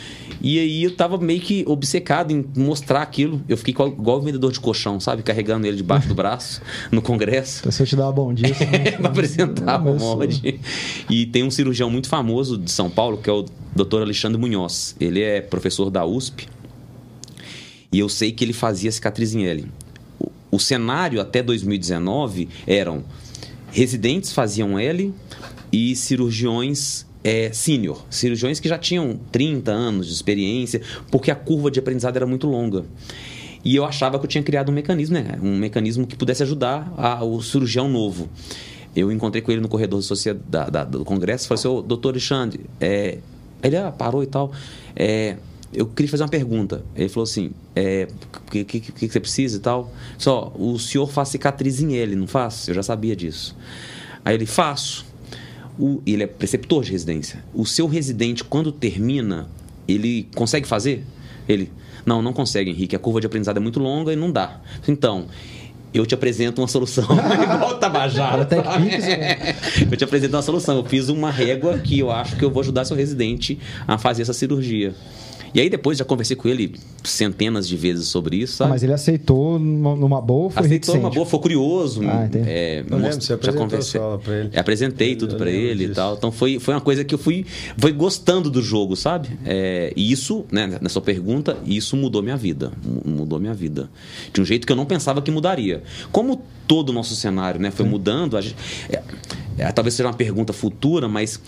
E 0.41 0.59
aí 0.59 0.83
eu 0.83 0.95
tava 0.95 1.17
meio 1.17 1.39
que 1.41 1.63
obcecado 1.67 2.31
em 2.31 2.45
mostrar 2.55 3.01
aquilo. 3.01 3.41
Eu 3.49 3.57
fiquei 3.57 3.73
igual, 3.73 3.89
igual 3.89 4.17
o 4.17 4.21
vendedor 4.21 4.51
de 4.51 4.59
colchão, 4.59 4.99
sabe, 4.99 5.23
carregando 5.23 5.65
ele 5.65 5.77
debaixo 5.77 6.07
do 6.07 6.15
braço 6.15 6.61
no 6.91 7.01
congresso. 7.01 7.59
Então, 7.61 7.71
se 7.71 7.81
eu 7.81 7.87
te 7.87 7.95
dar 7.95 8.03
uma 8.05 8.11
bom 8.13 8.33
dia, 8.33 8.49
não- 8.93 9.01
para 9.01 9.09
apresentar 9.09 9.81
o 9.81 9.97
molde. 9.99 10.59
E 11.09 11.25
tem 11.25 11.43
um 11.43 11.51
cirurgião 11.51 11.89
muito 11.89 12.07
famoso 12.07 12.57
de 12.57 12.71
São 12.71 12.89
Paulo, 12.89 13.17
que 13.17 13.29
é 13.29 13.33
o 13.33 13.45
Dr. 13.75 14.01
Alexandre 14.01 14.39
Munhoz. 14.39 14.95
Ele 14.99 15.21
é 15.21 15.41
professor 15.41 15.89
da 15.89 16.05
USP. 16.05 16.47
E 17.91 17.99
eu 17.99 18.09
sei 18.09 18.31
que 18.31 18.43
ele 18.43 18.53
fazia 18.53 18.91
cicatriz 18.91 19.33
em 19.33 19.45
L. 19.45 19.65
O, 20.19 20.29
o 20.51 20.59
cenário 20.59 21.21
até 21.21 21.41
2019 21.41 22.49
eram 22.67 23.03
residentes 23.75 24.31
faziam 24.31 24.79
L 24.79 25.13
e 25.71 25.95
cirurgiões 25.97 27.05
é, 27.21 27.51
sênior, 27.51 28.05
cirurgiões 28.09 28.59
que 28.59 28.69
já 28.69 28.77
tinham 28.77 29.19
30 29.33 29.69
anos 29.71 30.07
de 30.07 30.13
experiência, 30.13 30.81
porque 31.11 31.29
a 31.29 31.35
curva 31.35 31.69
de 31.69 31.77
aprendizado 31.79 32.15
era 32.15 32.25
muito 32.25 32.47
longa. 32.47 32.85
E 33.65 33.75
eu 33.75 33.83
achava 33.83 34.17
que 34.17 34.25
eu 34.25 34.29
tinha 34.29 34.43
criado 34.43 34.69
um 34.69 34.71
mecanismo, 34.71 35.15
né? 35.15 35.37
Um 35.41 35.57
mecanismo 35.57 36.07
que 36.07 36.15
pudesse 36.15 36.41
ajudar 36.43 36.93
a- 36.97 37.23
o 37.25 37.41
cirurgião 37.41 37.89
novo. 37.89 38.29
Eu 38.95 39.11
encontrei 39.11 39.41
com 39.41 39.51
ele 39.51 39.59
no 39.59 39.67
corredor 39.67 40.01
da 40.47 40.69
da- 40.69 40.83
do 40.85 41.03
congresso 41.03 41.45
e 41.45 41.47
falei 41.49 41.59
assim, 41.59 41.67
ô, 41.67 41.81
doutor 41.81 42.09
Alexandre, 42.09 42.61
é... 42.79 43.17
ele 43.61 43.75
ah, 43.75 43.91
parou 43.91 44.23
e 44.23 44.27
tal. 44.27 44.51
É, 44.95 45.35
eu 45.75 45.85
queria 45.85 46.09
fazer 46.09 46.23
uma 46.23 46.29
pergunta. 46.29 46.83
Ele 46.95 47.09
falou 47.09 47.23
assim, 47.23 47.51
é, 47.75 48.07
o 48.47 48.49
que, 48.49 48.63
que, 48.63 48.79
que 48.79 49.09
você 49.09 49.19
precisa 49.19 49.57
e 49.57 49.59
tal? 49.59 49.91
Só, 50.17 50.51
o 50.57 50.79
senhor 50.79 51.07
faz 51.07 51.29
cicatriz 51.29 51.81
em 51.81 51.95
L, 51.95 52.15
não 52.15 52.27
faz? 52.27 52.67
Eu 52.67 52.73
já 52.73 52.83
sabia 52.83 53.15
disso. 53.15 53.55
Aí 54.23 54.35
ele, 54.35 54.45
faço. 54.45 55.05
O, 55.77 56.01
ele 56.05 56.23
é 56.23 56.27
preceptor 56.27 56.83
de 56.83 56.91
residência. 56.91 57.43
O 57.53 57.65
seu 57.65 57.87
residente, 57.87 58.43
quando 58.43 58.71
termina, 58.71 59.49
ele 59.87 60.27
consegue 60.33 60.67
fazer? 60.67 61.03
Ele, 61.47 61.71
não, 62.05 62.21
não 62.21 62.31
consegue, 62.31 62.71
Henrique. 62.71 62.95
A 62.95 62.99
curva 62.99 63.19
de 63.19 63.27
aprendizado 63.27 63.57
é 63.57 63.59
muito 63.59 63.79
longa 63.79 64.13
e 64.13 64.15
não 64.15 64.31
dá. 64.31 64.61
Então, 64.87 65.27
eu 65.93 66.05
te 66.05 66.13
apresento 66.13 66.61
uma 66.61 66.67
solução. 66.67 67.03
Igual 67.03 67.77
Tabajara. 67.79 68.47
Né? 68.79 69.55
eu 69.89 69.97
te 69.97 70.03
apresento 70.03 70.35
uma 70.35 70.41
solução. 70.41 70.77
Eu 70.77 70.85
fiz 70.85 71.09
uma 71.09 71.31
régua 71.31 71.79
que 71.79 71.99
eu 71.99 72.11
acho 72.11 72.35
que 72.35 72.43
eu 72.43 72.51
vou 72.51 72.61
ajudar 72.61 72.85
seu 72.85 72.95
residente 72.95 73.59
a 73.87 73.97
fazer 73.97 74.21
essa 74.21 74.33
cirurgia. 74.33 74.93
E 75.53 75.61
aí 75.61 75.69
depois 75.69 75.97
já 75.97 76.03
conversei 76.03 76.35
com 76.35 76.47
ele 76.47 76.75
centenas 77.03 77.67
de 77.67 77.77
vezes 77.77 78.07
sobre 78.07 78.37
isso, 78.37 78.57
sabe? 78.57 78.71
Mas 78.71 78.83
ele 78.83 78.91
aceitou 78.93 79.57
numa 79.59 79.95
numa 79.95 80.21
boa, 80.21 80.49
foi 80.49 80.59
Aceitou 80.59 80.75
reticente? 80.75 80.97
uma 80.99 81.09
boa, 81.09 81.25
foi 81.25 81.39
curioso. 81.39 82.01
Ah, 82.03 82.25
entendi. 82.25 82.49
é, 82.49 82.79
Eu 82.89 82.97
lembro, 82.97 83.13
você 83.21 83.27
já 83.27 83.35
apresentou 83.35 83.61
conversei. 83.65 83.99
a 83.99 84.03
sua 84.03 84.11
aula 84.11 84.19
pra 84.19 84.35
ele. 84.37 84.49
É, 84.51 84.59
apresentei 84.59 85.13
Eu- 85.13 85.17
tudo 85.17 85.31
lembro 85.33 85.49
ele 85.49 85.83
e 85.83 85.87
disso. 85.87 85.95
tal. 85.95 86.15
Então 86.15 86.31
foi, 86.31 86.59
foi 86.59 86.73
uma 86.73 86.81
coisa 86.81 87.03
que 87.03 87.13
eu 87.15 87.19
fui, 87.19 87.45
fui 87.77 87.91
gostando 87.93 88.49
do 88.49 88.61
jogo, 88.61 88.95
sabe? 88.95 89.29
É, 89.45 89.93
e 89.95 90.11
isso, 90.11 90.45
né, 90.51 90.77
na 90.81 90.89
sua 90.89 91.01
pergunta, 91.01 91.57
isso 91.65 91.95
mudou 91.95 92.21
minha 92.21 92.37
vida. 92.37 92.71
Mu- 92.83 93.15
Mudou 93.25 93.39
minha 93.39 93.53
vida. 93.53 93.89
De 94.33 94.41
um 94.41 94.45
jeito 94.45 94.65
que 94.67 94.71
eu 94.73 94.75
não 94.75 94.85
pensava 94.85 95.21
que 95.21 95.31
mudaria. 95.31 95.81
Como 96.11 96.41
todo 96.67 96.89
o 96.89 96.93
nosso 96.93 97.15
cenário 97.15 97.59
né, 97.61 97.71
foi 97.71 97.85
mudando, 97.85 98.35
a 98.35 98.41
gente- 98.41 98.55
é, 98.89 99.01
é, 99.57 99.71
talvez 99.71 99.93
seja 99.93 100.07
uma 100.09 100.13
pergunta 100.15 100.51
futura, 100.51 101.07
mas 101.07 101.39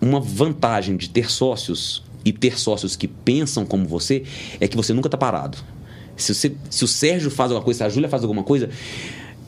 uma 0.00 0.20
vantagem 0.20 0.96
de 0.96 1.08
ter 1.10 1.30
sócios 1.30 2.02
e 2.24 2.32
ter 2.32 2.58
sócios 2.58 2.96
que 2.96 3.08
pensam 3.08 3.64
como 3.64 3.86
você 3.86 4.24
é 4.60 4.68
que 4.68 4.76
você 4.76 4.92
nunca 4.92 5.08
está 5.08 5.16
parado. 5.18 5.58
Se, 6.16 6.34
você- 6.34 6.52
se 6.68 6.84
o 6.84 6.88
Sérgio 6.88 7.30
faz 7.30 7.50
alguma 7.50 7.64
coisa, 7.64 7.78
se 7.78 7.84
a 7.84 7.88
Júlia 7.88 8.08
faz 8.08 8.22
alguma 8.22 8.42
coisa, 8.42 8.68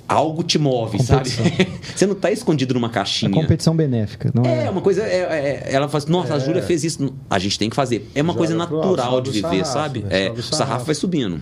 algo 0.08 0.42
te 0.42 0.58
move, 0.58 1.02
sabe? 1.02 1.28
você 1.94 2.06
não 2.06 2.14
está 2.14 2.30
escondido 2.30 2.74
numa 2.74 2.88
É 2.88 2.90
caixinha. 2.90 3.30
competição 3.30 3.74
benéfica, 3.76 4.30
não 4.34 4.44
é? 4.44 4.64
É, 4.66 4.70
uma 4.70 4.80
coisa. 4.80 5.02
é- 5.02 5.62
é- 5.68 5.74
ela 5.74 5.88
fala 5.88 6.02
assim, 6.02 6.12
nossa, 6.12 6.34
a 6.34 6.38
Júlia 6.38 6.62
fez 6.62 6.82
isso. 6.84 7.12
A 7.28 7.38
gente 7.38 7.58
tem 7.58 7.68
que 7.70 7.76
fazer. 7.76 8.10
É 8.14 8.22
uma 8.22 8.32
Joga 8.32 8.38
coisa 8.38 8.54
natural 8.56 9.20
de 9.20 9.30
viver, 9.30 9.42
sarrafo, 9.64 9.72
sabe? 9.72 9.98
né? 10.00 10.08
É, 10.26 10.30
o 10.30 10.36
sarrafo 10.36 10.56
sarrafo. 10.56 10.84
vai 10.86 10.94
subindo. 10.94 11.40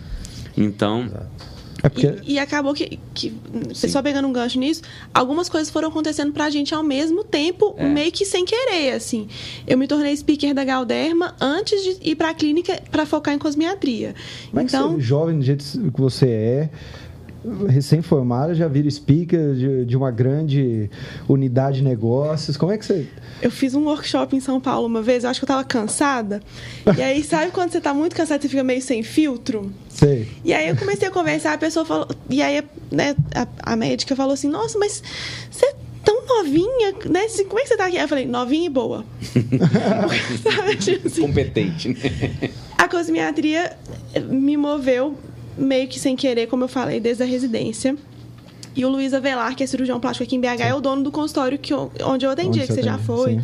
Então, 0.57 1.09
É 1.83 1.89
porque 1.89 2.07
E, 2.25 2.35
e 2.35 2.39
acabou 2.39 2.75
que, 2.75 2.99
que 3.15 3.33
só 3.75 4.03
pegando 4.03 4.27
um 4.29 4.33
gancho 4.33 4.59
nisso, 4.59 4.83
algumas 5.13 5.49
coisas 5.49 5.71
foram 5.71 5.89
acontecendo 5.89 6.33
pra 6.33 6.51
gente 6.51 6.75
ao 6.75 6.83
mesmo 6.83 7.25
tempo, 7.25 7.75
É. 7.77 7.87
meio 7.89 8.13
que 8.13 8.25
sem 8.25 8.45
querer, 8.45 8.93
assim. 8.93 9.29
Eu 9.67 9.77
me 9.79 9.87
tornei 9.87 10.17
speaker 10.17 10.55
da 10.55 10.65
Galderma 10.65 11.35
antes 11.41 11.83
de 11.83 12.11
ir 12.11 12.15
pra 12.17 12.35
clínica 12.35 12.81
pra 12.91 13.07
focar 13.07 13.35
em 13.35 13.39
cosmiatria. 13.39 14.15
Como 14.51 14.61
é 14.61 14.65
que 14.65 14.71
então, 14.71 14.95
você, 14.95 15.01
jovem 15.01 15.39
do 15.39 15.45
jeito 15.45 15.65
que 15.65 16.01
você 16.01 16.27
é, 16.29 16.71
recém-formada, 17.69 18.55
já 18.55 18.69
vira 18.69 18.91
speaker 18.91 19.55
de, 19.55 19.85
de 19.85 19.97
uma 19.97 20.11
grande 20.11 20.91
unidade 21.29 21.79
de 21.79 21.85
negócios? 21.85 22.57
Como 22.57 22.73
é 22.73 22.79
que 22.79 22.85
você. 22.85 23.07
eu 23.41 23.51
fiz 23.51 23.75
um 23.75 23.85
workshop 23.85 24.37
em 24.37 24.41
São 24.41 24.61
Paulo 24.61 24.87
uma 24.87 25.03
vez, 25.03 25.25
eu 25.25 25.31
acho 25.31 25.41
que 25.41 25.45
eu 25.45 25.49
tava 25.49 25.65
cansada. 25.65 26.43
E 26.97 27.03
aí, 27.03 27.23
sabe 27.25 27.51
quando 27.51 27.73
você 27.73 27.81
tá 27.81 27.95
muito 27.95 28.15
cansado, 28.15 28.43
você 28.43 28.49
fica 28.49 28.63
meio 28.63 28.83
sem 28.83 29.03
filtro? 29.03 29.73
Sei. 29.89 30.29
E 30.45 30.53
aí 30.53 30.69
eu 30.69 30.77
comecei 30.77 31.09
a 31.09 31.11
conversar, 31.11 31.55
a 31.55 31.59
pessoa 31.59 31.85
falou. 31.85 32.09
E 32.29 32.43
aí 32.43 32.63
né, 32.91 33.15
a, 33.35 33.73
a 33.73 33.77
médica 33.77 34.17
falou 34.17 34.35
assim: 34.35 34.49
Nossa, 34.49 34.79
mas 34.79 35.03
você 35.51 35.67
é 35.67 35.75
tão 36.05 36.27
novinha, 36.27 36.95
né? 37.09 37.25
Assim, 37.25 37.45
Como 37.45 37.59
é 37.59 37.63
que 37.63 37.69
você 37.69 37.77
tá 37.77 37.87
aqui? 37.87 37.97
Aí 37.97 38.05
eu 38.05 38.09
falei: 38.09 38.27
Novinha 38.27 38.67
e 38.67 38.71
boa. 38.71 39.05
Sabe, 40.43 40.77
tipo 40.77 41.07
assim, 41.07 41.23
competente, 41.23 41.89
né? 41.89 42.51
a 42.79 42.89
cosmiatria 42.89 43.77
me 44.29 44.57
moveu 44.57 45.19
meio 45.61 45.87
que 45.89 45.99
sem 46.01 46.17
querer, 46.17 46.47
como 46.49 46.65
eu 46.65 46.69
falei, 46.69 46.99
desde 47.01 47.23
a 47.23 47.27
residência. 47.27 47.97
E 48.75 48.85
o 48.85 48.89
Luiz 48.89 49.13
Avelar, 49.13 49.55
que 49.55 49.63
é 49.65 49.67
cirurgião 49.67 49.99
plástico 50.01 50.25
aqui 50.25 50.37
em 50.37 50.41
BH, 50.41 50.61
é 50.69 50.75
o 50.75 50.81
dono 50.81 51.03
do 51.03 51.11
consultório 51.11 51.59
que 51.59 51.73
eu- 51.73 51.91
onde 52.05 52.25
eu 52.25 52.31
atendia, 52.31 52.63
Onde 52.63 52.67
que 52.69 52.73
você 52.75 52.83
já 52.83 52.99
foi. 52.99 53.35
sim. 53.35 53.43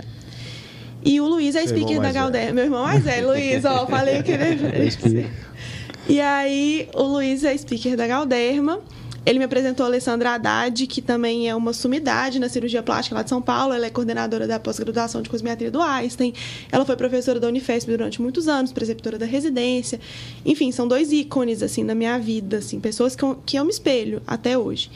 E 1.05 1.21
o 1.21 1.27
Luiz 1.29 1.55
é 1.55 1.61
Seu 1.67 1.77
speaker 1.77 2.01
da 2.01 2.11
Galder. 2.11 2.53
Meu 2.55 2.64
irmão 2.64 2.83
mais 2.83 3.03
velho, 3.03 3.29
Luiz, 3.29 3.64
ó, 3.64 3.87
falei 3.87 4.23
que 4.23 4.33
ele 4.33 4.91
speaker. 4.91 5.27
E 6.09 6.21
aí, 6.21 6.89
o 6.95 7.03
Luiz 7.03 7.43
é 7.43 7.57
speaker 7.57 7.97
da 7.97 8.07
Galderma. 8.07 8.79
Ele 9.27 9.41
me 9.41 9.45
apresentou 9.45 9.83
a 9.83 9.89
Alessandra 9.89 10.35
Haddad, 10.35 10.87
que 10.87 11.03
também 11.03 11.49
é 11.49 11.55
uma 11.55 11.72
sumidade 11.72 12.39
na 12.39 12.49
cirurgia 12.49 12.81
plástica 12.81 13.16
lá 13.16 13.24
de 13.24 13.29
São 13.29 13.43
Paulo. 13.43 13.74
Ela 13.74 13.87
é 13.87 13.91
coordenadora 13.91 14.47
da 14.47 14.61
pós-graduação 14.61 15.20
de 15.20 15.29
cosmiatria 15.29 15.68
do 15.68 15.83
Einstein. 15.83 16.33
Ela 16.70 16.85
foi 16.85 16.97
professora 16.97 17.41
da 17.41 17.49
Unifesp 17.49 17.91
durante 17.91 18.22
muitos 18.22 18.47
anos, 18.47 18.70
preceptora 18.70 19.18
da 19.18 19.27
residência. 19.27 19.99
Enfim, 20.45 20.70
são 20.70 20.87
dois 20.87 21.11
ícones, 21.11 21.61
assim, 21.61 21.83
na 21.83 21.93
minha 21.93 22.16
vida, 22.20 22.59
assim, 22.59 22.79
pessoas 22.79 23.16
que 23.16 23.24
eu, 23.24 23.37
que 23.45 23.59
eu 23.59 23.64
me 23.64 23.70
espelho 23.70 24.22
até 24.24 24.57
hoje. 24.57 24.89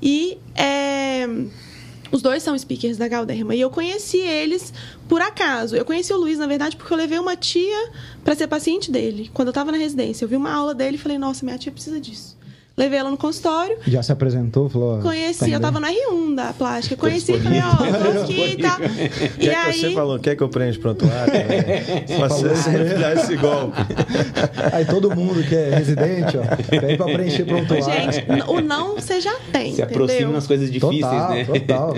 E 0.00 0.38
é, 0.54 1.26
os 2.10 2.22
dois 2.22 2.42
são 2.42 2.56
speakers 2.56 2.96
da 2.96 3.06
Galderma. 3.06 3.54
E 3.54 3.60
eu 3.60 3.68
conheci 3.68 4.20
eles 4.20 4.72
por 5.06 5.20
acaso. 5.20 5.76
Eu 5.76 5.84
conheci 5.84 6.14
o 6.14 6.16
Luiz, 6.16 6.38
na 6.38 6.46
verdade, 6.46 6.76
porque 6.76 6.92
eu 6.92 6.96
levei 6.96 7.18
uma 7.18 7.36
tia 7.36 7.90
para 8.24 8.34
ser 8.34 8.46
paciente 8.46 8.90
dele, 8.90 9.30
quando 9.34 9.48
eu 9.48 9.50
estava 9.50 9.70
na 9.70 9.76
residência. 9.76 10.24
Eu 10.24 10.28
vi 10.30 10.36
uma 10.36 10.50
aula 10.50 10.74
dele 10.74 10.96
e 10.96 10.98
falei, 10.98 11.18
nossa, 11.18 11.44
minha 11.44 11.58
tia 11.58 11.70
precisa 11.70 12.00
disso. 12.00 12.35
Levei 12.76 12.98
ela 12.98 13.10
no 13.10 13.16
consultório, 13.16 13.78
Já 13.86 14.02
se 14.02 14.12
apresentou? 14.12 14.68
Falou. 14.68 14.98
ó, 14.98 15.02
conheci, 15.02 15.38
tá 15.40 15.46
eu 15.48 15.52
indo 15.54 15.60
tava 15.62 15.80
no 15.80 15.86
R1 15.86 16.34
da 16.34 16.52
plástica. 16.52 16.94
Conheci 16.94 17.32
e 17.32 17.40
falei, 17.40 17.60
ó, 17.60 17.74
tô 17.76 18.20
aqui 18.22 18.50
e 18.52 18.56
tal. 18.58 18.76
E 19.36 19.38
que 19.38 19.48
é 19.48 19.50
que 19.50 19.56
aí. 19.56 19.80
você 19.80 19.90
falou? 19.94 20.18
Quer 20.18 20.36
que 20.36 20.42
eu 20.42 20.48
prende 20.50 20.78
prontuário? 20.78 21.32
Você 22.18 22.56
sempre 22.56 22.94
dá 22.94 23.14
esse 23.14 23.34
golpe. 23.36 23.78
Aí 24.72 24.84
todo 24.84 25.14
mundo 25.14 25.42
que 25.42 25.54
é 25.54 25.74
residente, 25.74 26.36
ó, 26.36 26.42
pede 26.68 26.96
pra 26.96 27.06
preencher 27.06 27.44
prontuário. 27.44 27.84
Gente, 27.84 28.26
o 28.48 28.60
não 28.60 28.94
você 28.96 29.20
já 29.20 29.34
tem. 29.52 29.74
Se 29.74 29.82
aproxima 29.82 30.12
entendeu? 30.20 30.32
nas 30.34 30.46
coisas 30.46 30.70
difíceis, 30.70 31.00
total, 31.00 31.30
né? 31.30 31.44
total. 31.44 31.94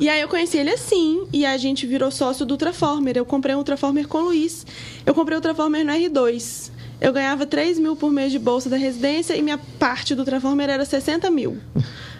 E 0.00 0.08
aí 0.08 0.20
eu 0.20 0.28
conheci 0.28 0.56
ele 0.58 0.70
assim, 0.70 1.26
e 1.32 1.44
a 1.44 1.56
gente 1.56 1.86
virou 1.86 2.10
sócio 2.10 2.46
do 2.46 2.52
Ultraformer. 2.52 3.16
Eu 3.16 3.24
comprei 3.24 3.54
um 3.54 3.58
Ultraformer 3.58 4.06
com 4.08 4.18
o 4.18 4.22
Luiz. 4.26 4.66
Eu 5.04 5.14
comprei 5.14 5.36
o 5.36 5.38
Ultraformer 5.38 5.84
no 5.84 5.92
R2. 5.92 6.70
Eu 7.02 7.12
ganhava 7.12 7.44
3 7.44 7.80
mil 7.80 7.96
por 7.96 8.12
mês 8.12 8.30
de 8.30 8.38
bolsa 8.38 8.70
da 8.70 8.76
residência 8.76 9.34
e 9.34 9.42
minha 9.42 9.58
parte 9.58 10.14
do 10.14 10.20
Ultraformer 10.20 10.70
era 10.70 10.84
60 10.84 11.28
mil. 11.32 11.58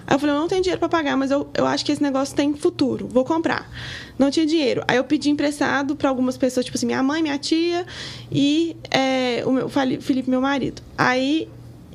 Aí 0.04 0.16
eu 0.16 0.18
falei, 0.18 0.34
eu 0.34 0.40
não 0.40 0.48
tenho 0.48 0.60
dinheiro 0.60 0.80
para 0.80 0.88
pagar, 0.88 1.16
mas 1.16 1.30
eu, 1.30 1.48
eu 1.54 1.64
acho 1.64 1.84
que 1.84 1.92
esse 1.92 2.02
negócio 2.02 2.34
tem 2.34 2.52
futuro, 2.52 3.06
vou 3.06 3.24
comprar. 3.24 3.70
Não 4.18 4.28
tinha 4.28 4.44
dinheiro. 4.44 4.82
Aí 4.88 4.96
eu 4.96 5.04
pedi 5.04 5.30
emprestado 5.30 5.94
para 5.94 6.08
algumas 6.08 6.36
pessoas, 6.36 6.66
tipo 6.66 6.76
assim, 6.76 6.86
minha 6.86 7.00
mãe, 7.00 7.22
minha 7.22 7.38
tia 7.38 7.86
e 8.28 8.76
é, 8.90 9.44
o 9.46 9.52
meu, 9.52 9.68
Felipe, 9.68 10.28
meu 10.28 10.40
marido. 10.40 10.82
Aí 10.98 11.48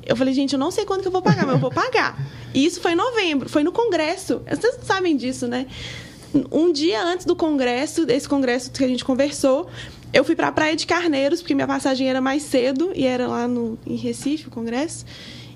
eu 0.06 0.16
falei, 0.16 0.32
gente, 0.32 0.54
eu 0.54 0.58
não 0.58 0.70
sei 0.70 0.86
quando 0.86 1.02
que 1.02 1.08
eu 1.08 1.12
vou 1.12 1.20
pagar, 1.20 1.44
mas 1.44 1.56
eu 1.56 1.60
vou 1.60 1.70
pagar. 1.70 2.18
E 2.54 2.64
isso 2.64 2.80
foi 2.80 2.92
em 2.92 2.96
novembro, 2.96 3.50
foi 3.50 3.62
no 3.62 3.70
congresso. 3.70 4.40
Vocês 4.48 4.78
sabem 4.82 5.14
disso, 5.14 5.46
né? 5.46 5.66
Um 6.50 6.72
dia 6.72 7.02
antes 7.04 7.26
do 7.26 7.36
congresso, 7.36 8.06
desse 8.06 8.26
congresso 8.26 8.70
que 8.70 8.82
a 8.82 8.88
gente 8.88 9.04
conversou, 9.04 9.68
eu 10.12 10.24
fui 10.24 10.34
pra 10.34 10.50
Praia 10.52 10.74
de 10.74 10.86
Carneiros, 10.86 11.40
porque 11.40 11.54
minha 11.54 11.66
passagem 11.66 12.08
era 12.08 12.20
mais 12.20 12.42
cedo, 12.42 12.90
e 12.94 13.04
era 13.04 13.26
lá 13.26 13.46
no, 13.46 13.78
em 13.86 13.96
Recife, 13.96 14.48
o 14.48 14.50
congresso. 14.50 15.04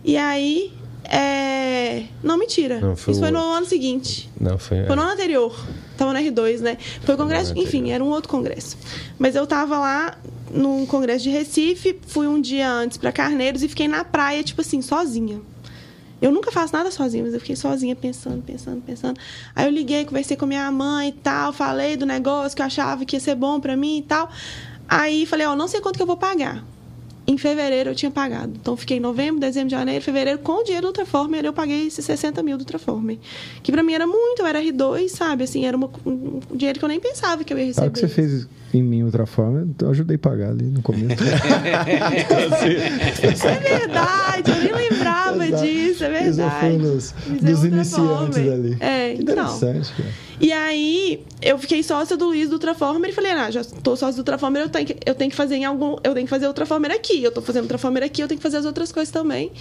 E 0.05 0.16
aí. 0.16 0.72
É... 1.05 2.05
Não, 2.22 2.38
mentira. 2.38 2.80
Não, 2.80 2.96
foi 2.96 3.12
Isso 3.12 3.20
foi 3.20 3.30
o 3.30 3.32
no 3.32 3.38
outro. 3.40 3.57
ano 3.57 3.66
seguinte. 3.66 4.30
Não, 4.40 4.57
foi. 4.59 4.84
Foi 4.84 4.96
no 4.96 5.03
ano 5.03 5.12
anterior. 5.12 5.66
Tava 5.96 6.12
no 6.12 6.18
R2, 6.18 6.61
né? 6.61 6.78
Foi 7.03 7.14
o 7.14 7.18
congresso, 7.18 7.55
No 7.55 7.62
enfim, 7.62 7.90
era 7.90 8.03
um 8.03 8.09
outro 8.09 8.28
congresso. 8.30 8.76
Mas 9.18 9.34
eu 9.34 9.46
tava 9.46 9.78
lá 9.78 10.16
num 10.50 10.86
congresso 10.86 11.24
de 11.24 11.30
Recife, 11.30 11.98
fui 12.07 12.26
um 12.26 12.40
dia 12.40 12.70
antes 12.70 12.98
pra 12.98 13.11
Carneiros 13.11 13.62
e 13.62 13.68
fiquei 13.68 13.88
na 13.88 14.05
praia, 14.05 14.42
tipo 14.42 14.61
assim, 14.61 14.80
sozinha. 14.82 15.40
Eu 16.22 16.30
nunca 16.30 16.50
faço 16.52 16.72
nada 16.72 16.90
sozinha, 16.90 17.24
mas 17.24 17.34
eu 17.34 17.40
fiquei 17.40 17.56
sozinha 17.56 17.96
pensando, 17.96 18.40
pensando, 18.42 18.80
pensando. 18.80 19.18
Aí 19.56 19.66
eu 19.66 19.70
liguei, 19.70 20.04
conversei 20.04 20.36
com 20.36 20.46
minha 20.46 20.70
mãe 20.70 21.08
e 21.08 21.12
tal, 21.12 21.52
falei 21.52 21.96
do 21.96 22.06
negócio 22.06 22.54
que 22.56 22.62
eu 22.62 22.66
achava 22.66 23.04
que 23.04 23.16
ia 23.16 23.20
ser 23.20 23.34
bom 23.34 23.58
pra 23.60 23.76
mim 23.76 23.98
e 23.98 24.02
tal. 24.02 24.30
Aí 24.88 25.26
falei, 25.26 25.46
ó, 25.46 25.56
não 25.56 25.66
sei 25.66 25.80
quanto 25.80 25.96
que 25.96 26.02
eu 26.02 26.06
vou 26.06 26.16
pagar. 26.16 26.64
Em 27.26 27.38
fevereiro 27.38 27.90
eu 27.90 27.94
tinha 27.94 28.10
pagado. 28.10 28.52
Então 28.60 28.76
fiquei 28.76 28.96
em 28.96 29.00
novembro, 29.00 29.40
dezembro, 29.40 29.70
janeiro, 29.70 30.04
fevereiro, 30.04 30.38
com 30.40 30.60
o 30.60 30.64
dinheiro 30.64 30.82
do 30.82 30.88
Ultraformer, 30.88 31.44
eu 31.44 31.52
paguei 31.52 31.86
esses 31.86 32.04
60 32.04 32.42
mil 32.42 32.56
do 32.56 32.62
Ultraformer. 32.62 33.18
Que 33.62 33.70
pra 33.72 33.82
mim 33.82 33.92
era 33.92 34.06
muito, 34.06 34.40
eu 34.42 34.46
era 34.46 34.60
R2, 34.60 35.08
sabe? 35.08 35.44
Assim, 35.44 35.64
era 35.64 35.76
uma- 35.76 35.90
um 36.06 36.40
dinheiro 36.54 36.78
que 36.78 36.84
eu 36.84 36.88
nem 36.88 36.98
pensava 37.00 37.42
que 37.44 37.52
eu 37.52 37.58
ia 37.58 37.66
receber. 37.66 37.86
Sabe 37.86 37.90
o 37.90 37.92
que 37.94 38.00
você 38.00 38.08
fez 38.08 38.46
em 38.78 38.82
mim 38.82 39.02
outra 39.02 39.26
forma? 39.26 39.68
Eu 39.80 39.90
ajudei 39.90 40.16
a 40.16 40.18
pagar 40.18 40.50
ali 40.50 40.64
no 40.64 40.82
começo. 40.82 41.22
Isso 43.32 43.46
é 43.48 43.56
verdade, 43.56 44.50
eu 44.50 44.56
nem 44.56 44.90
lembrava 44.90 45.46
Exato. 45.46 45.62
disso, 45.62 46.04
é 46.04 46.28
Isso 46.28 46.36
verdade. 46.36 46.60
foi 46.60 46.78
Mas 46.78 47.14
é 47.14 47.44
dos 47.44 47.64
outra 47.64 47.68
iniciantes 47.68 48.38
ali. 48.38 48.76
É, 48.80 49.12
então. 49.14 49.34
Interessante, 49.34 49.92
cara. 49.92 50.08
E 50.40 50.50
aí, 50.52 51.24
eu 51.40 51.56
fiquei 51.56 51.82
sócia 51.82 52.16
do 52.16 52.26
Luiz 52.26 52.48
do 52.48 52.54
Ultraformer 52.54 53.10
e 53.10 53.12
falei, 53.12 53.30
ah, 53.30 53.50
já 53.50 53.62
tô 53.62 53.94
sócia 53.94 54.14
do 54.14 54.18
Ultraformer, 54.18 54.62
eu 54.62 54.68
tenho 54.68 54.86
que, 54.86 54.96
eu 55.06 55.14
tenho 55.14 55.30
que 55.30 55.36
fazer 55.36 55.54
em 55.54 55.64
algum. 55.64 55.96
Eu 56.02 56.14
tenho 56.14 56.26
que 56.26 56.30
fazer 56.30 56.48
Ultraformer 56.48 56.90
aqui. 56.90 57.22
Eu 57.22 57.30
tô 57.30 57.40
fazendo 57.40 57.62
Ultraformer 57.62 58.02
aqui, 58.02 58.22
eu 58.22 58.28
tenho 58.28 58.38
que 58.38 58.42
fazer 58.42 58.56
as 58.56 58.64
outras 58.64 58.90
coisas 58.90 59.12
também. 59.12 59.52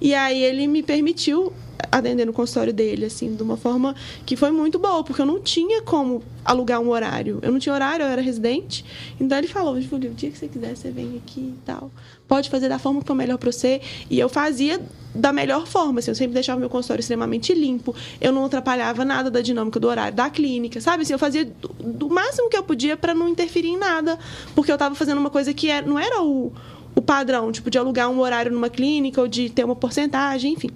E 0.00 0.14
aí 0.14 0.40
ele 0.42 0.68
me 0.68 0.82
permitiu 0.82 1.52
atender 1.90 2.24
no 2.24 2.32
consultório 2.32 2.72
dele, 2.72 3.06
assim, 3.06 3.34
de 3.34 3.42
uma 3.42 3.56
forma 3.56 3.94
que 4.26 4.36
foi 4.36 4.50
muito 4.50 4.78
boa, 4.78 5.02
porque 5.04 5.22
eu 5.22 5.26
não 5.26 5.40
tinha 5.40 5.82
como 5.82 6.22
alugar 6.44 6.80
um 6.80 6.88
horário. 6.88 7.38
Eu 7.42 7.52
não 7.52 7.58
tinha 7.58 7.74
horário, 7.74 8.04
eu 8.04 8.08
era 8.08 8.20
residente. 8.20 8.84
Então 9.20 9.36
ele 9.38 9.46
falou, 9.46 9.80
Júlio, 9.80 10.10
o 10.10 10.14
dia 10.14 10.30
que 10.30 10.38
você 10.38 10.48
quiser, 10.48 10.76
você 10.76 10.90
vem 10.90 11.20
aqui 11.24 11.40
e 11.40 11.58
tal. 11.64 11.90
Pode 12.26 12.50
fazer 12.50 12.68
da 12.68 12.78
forma 12.78 13.00
que 13.00 13.06
for 13.06 13.14
melhor 13.14 13.38
para 13.38 13.50
você. 13.50 13.80
E 14.10 14.18
eu 14.18 14.28
fazia 14.28 14.80
da 15.14 15.32
melhor 15.32 15.66
forma, 15.66 16.00
assim, 16.00 16.10
eu 16.10 16.14
sempre 16.14 16.34
deixava 16.34 16.60
meu 16.60 16.68
consultório 16.68 17.00
extremamente 17.00 17.54
limpo. 17.54 17.94
Eu 18.20 18.32
não 18.32 18.44
atrapalhava 18.44 19.04
nada 19.04 19.30
da 19.30 19.40
dinâmica 19.40 19.80
do 19.80 19.88
horário 19.88 20.14
da 20.14 20.28
clínica, 20.28 20.80
sabe? 20.80 21.02
Assim, 21.02 21.12
eu 21.12 21.18
fazia 21.18 21.44
do, 21.44 21.68
do 21.80 22.10
máximo 22.10 22.48
que 22.48 22.56
eu 22.56 22.62
podia 22.62 22.96
para 22.96 23.14
não 23.14 23.28
interferir 23.28 23.68
em 23.68 23.78
nada, 23.78 24.18
porque 24.54 24.70
eu 24.70 24.74
estava 24.74 24.94
fazendo 24.94 25.18
uma 25.18 25.30
coisa 25.30 25.54
que 25.54 25.70
era, 25.70 25.86
não 25.86 25.98
era 25.98 26.22
o, 26.22 26.52
o 26.94 27.02
padrão, 27.02 27.50
tipo, 27.50 27.70
de 27.70 27.78
alugar 27.78 28.10
um 28.10 28.20
horário 28.20 28.52
numa 28.52 28.68
clínica 28.68 29.20
ou 29.20 29.26
de 29.26 29.48
ter 29.48 29.64
uma 29.64 29.74
porcentagem, 29.74 30.52
enfim. 30.52 30.70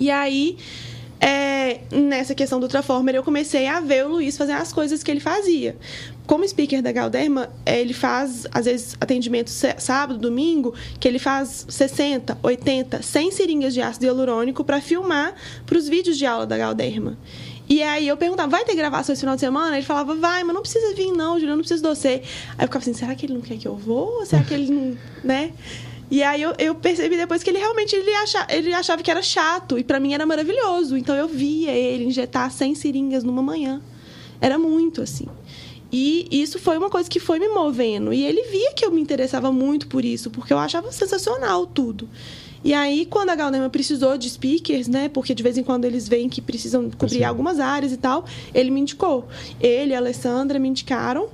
E 0.00 0.10
aí, 0.10 0.56
é, 1.20 1.80
nessa 1.92 2.34
questão 2.34 2.58
do 2.58 2.66
Transformer, 2.66 3.14
eu 3.14 3.22
comecei 3.22 3.66
a 3.66 3.78
ver 3.80 4.06
o 4.06 4.08
Luiz 4.08 4.38
fazer 4.38 4.52
as 4.52 4.72
coisas 4.72 5.02
que 5.02 5.10
ele 5.10 5.20
fazia. 5.20 5.76
Como 6.26 6.48
speaker 6.48 6.80
da 6.80 6.90
Galderma, 6.90 7.50
é, 7.66 7.78
ele 7.78 7.92
faz, 7.92 8.46
às 8.50 8.64
vezes, 8.64 8.96
atendimento 8.98 9.50
sábado, 9.50 10.18
domingo, 10.18 10.74
que 10.98 11.06
ele 11.06 11.18
faz 11.18 11.66
60, 11.68 12.38
80, 12.42 13.02
100 13.02 13.30
seringas 13.32 13.74
de 13.74 13.82
ácido 13.82 14.06
hialurônico 14.06 14.64
para 14.64 14.80
filmar 14.80 15.34
para 15.66 15.76
os 15.76 15.86
vídeos 15.86 16.16
de 16.16 16.24
aula 16.24 16.46
da 16.46 16.56
Galderma. 16.56 17.18
E 17.68 17.82
aí 17.82 18.08
eu 18.08 18.16
perguntava, 18.16 18.48
vai 18.48 18.64
ter 18.64 18.74
gravação 18.74 19.12
esse 19.12 19.20
final 19.20 19.36
de 19.36 19.40
semana? 19.40 19.76
Ele 19.76 19.86
falava, 19.86 20.14
vai, 20.14 20.42
mas 20.42 20.54
não 20.54 20.62
precisa 20.62 20.94
vir 20.94 21.12
não, 21.12 21.34
Juliano, 21.34 21.56
não 21.56 21.62
precisa 21.62 21.82
de 21.82 21.88
você. 21.88 22.22
Aí 22.58 22.64
eu 22.64 22.66
ficava 22.66 22.78
assim, 22.78 22.94
será 22.94 23.14
que 23.14 23.26
ele 23.26 23.34
não 23.34 23.40
quer 23.42 23.58
que 23.58 23.68
eu 23.68 23.76
vou? 23.76 24.24
Será 24.26 24.42
que 24.42 24.54
ele 24.54 24.72
não, 24.72 24.98
né? 25.22 25.52
E 26.10 26.22
aí 26.22 26.42
eu, 26.42 26.52
eu 26.58 26.74
percebi 26.74 27.16
depois 27.16 27.42
que 27.42 27.50
ele 27.50 27.58
realmente 27.58 27.94
ele, 27.94 28.10
acha, 28.16 28.46
ele 28.50 28.74
achava 28.74 29.02
que 29.02 29.10
era 29.10 29.22
chato. 29.22 29.78
E 29.78 29.84
para 29.84 30.00
mim 30.00 30.12
era 30.12 30.26
maravilhoso. 30.26 30.96
Então 30.96 31.14
eu 31.14 31.28
via 31.28 31.70
ele 31.70 32.04
injetar 32.04 32.50
100 32.50 32.74
seringas 32.74 33.22
numa 33.22 33.42
manhã. 33.42 33.80
Era 34.40 34.58
muito, 34.58 35.02
assim. 35.02 35.26
E 35.92 36.26
isso 36.30 36.58
foi 36.58 36.78
uma 36.78 36.88
coisa 36.88 37.08
que 37.08 37.20
foi 37.20 37.38
me 37.38 37.48
movendo. 37.48 38.12
E 38.12 38.24
ele 38.24 38.42
via 38.44 38.72
que 38.72 38.84
eu 38.84 38.90
me 38.90 39.00
interessava 39.00 39.52
muito 39.52 39.86
por 39.86 40.04
isso, 40.04 40.30
porque 40.30 40.52
eu 40.52 40.58
achava 40.58 40.90
sensacional 40.92 41.66
tudo. 41.66 42.08
E 42.62 42.74
aí, 42.74 43.06
quando 43.06 43.30
a 43.30 43.34
Galderma 43.34 43.70
precisou 43.70 44.18
de 44.18 44.28
speakers, 44.28 44.86
né? 44.86 45.08
Porque 45.08 45.34
de 45.34 45.42
vez 45.42 45.56
em 45.56 45.62
quando 45.62 45.86
eles 45.86 46.06
veem 46.06 46.28
que 46.28 46.42
precisam 46.42 46.90
cobrir 46.90 47.18
Sim. 47.18 47.24
algumas 47.24 47.58
áreas 47.58 47.90
e 47.92 47.96
tal, 47.96 48.24
ele 48.54 48.70
me 48.70 48.80
indicou. 48.80 49.26
Ele 49.60 49.92
e 49.92 49.94
a 49.94 49.98
Alessandra 49.98 50.58
me 50.58 50.68
indicaram. 50.68 51.28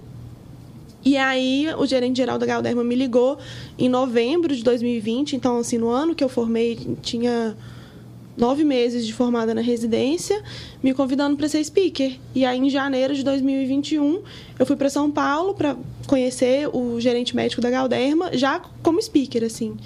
E 1.07 1.17
aí, 1.17 1.69
o 1.79 1.87
gerente 1.87 2.17
geral 2.17 2.37
da 2.37 2.45
Galderma 2.45 2.83
me 2.83 2.97
ligou 2.97 3.39
em 3.79 3.89
novembro 3.89 4.57
de 4.57 4.65
2020. 4.65 5.37
Então, 5.37 5.57
assim, 5.59 5.79
no 5.79 5.89
ano 5.89 6.17
que 6.17 6.25
eu 6.25 6.29
formei, 6.29 6.77
tinha 7.01 7.57
nove 8.37 8.65
meses 8.65 9.07
de 9.07 9.15
formada 9.15 9.55
na 9.55 9.61
residência, 9.61 10.43
me 10.83 10.93
convidando 10.93 11.37
para 11.37 11.49
ser 11.49 11.63
speaker. 11.63 12.19
E 12.35 12.45
aí, 12.45 12.59
em 12.59 12.69
janeiro 12.69 13.15
de 13.15 13.23
2021, 13.23 14.21
eu 14.59 14.67
fui 14.67 14.75
para 14.75 14.91
São 14.91 15.09
Paulo 15.09 15.55
para 15.55 15.77
conhecer 16.09 16.69
o 16.73 17.01
gerente 17.01 17.37
médico 17.37 17.63
da 17.63 17.71
Galderma, 17.71 18.37
já 18.37 18.59
como 18.83 19.01
speaker, 19.01 19.45
assim. 19.45 19.77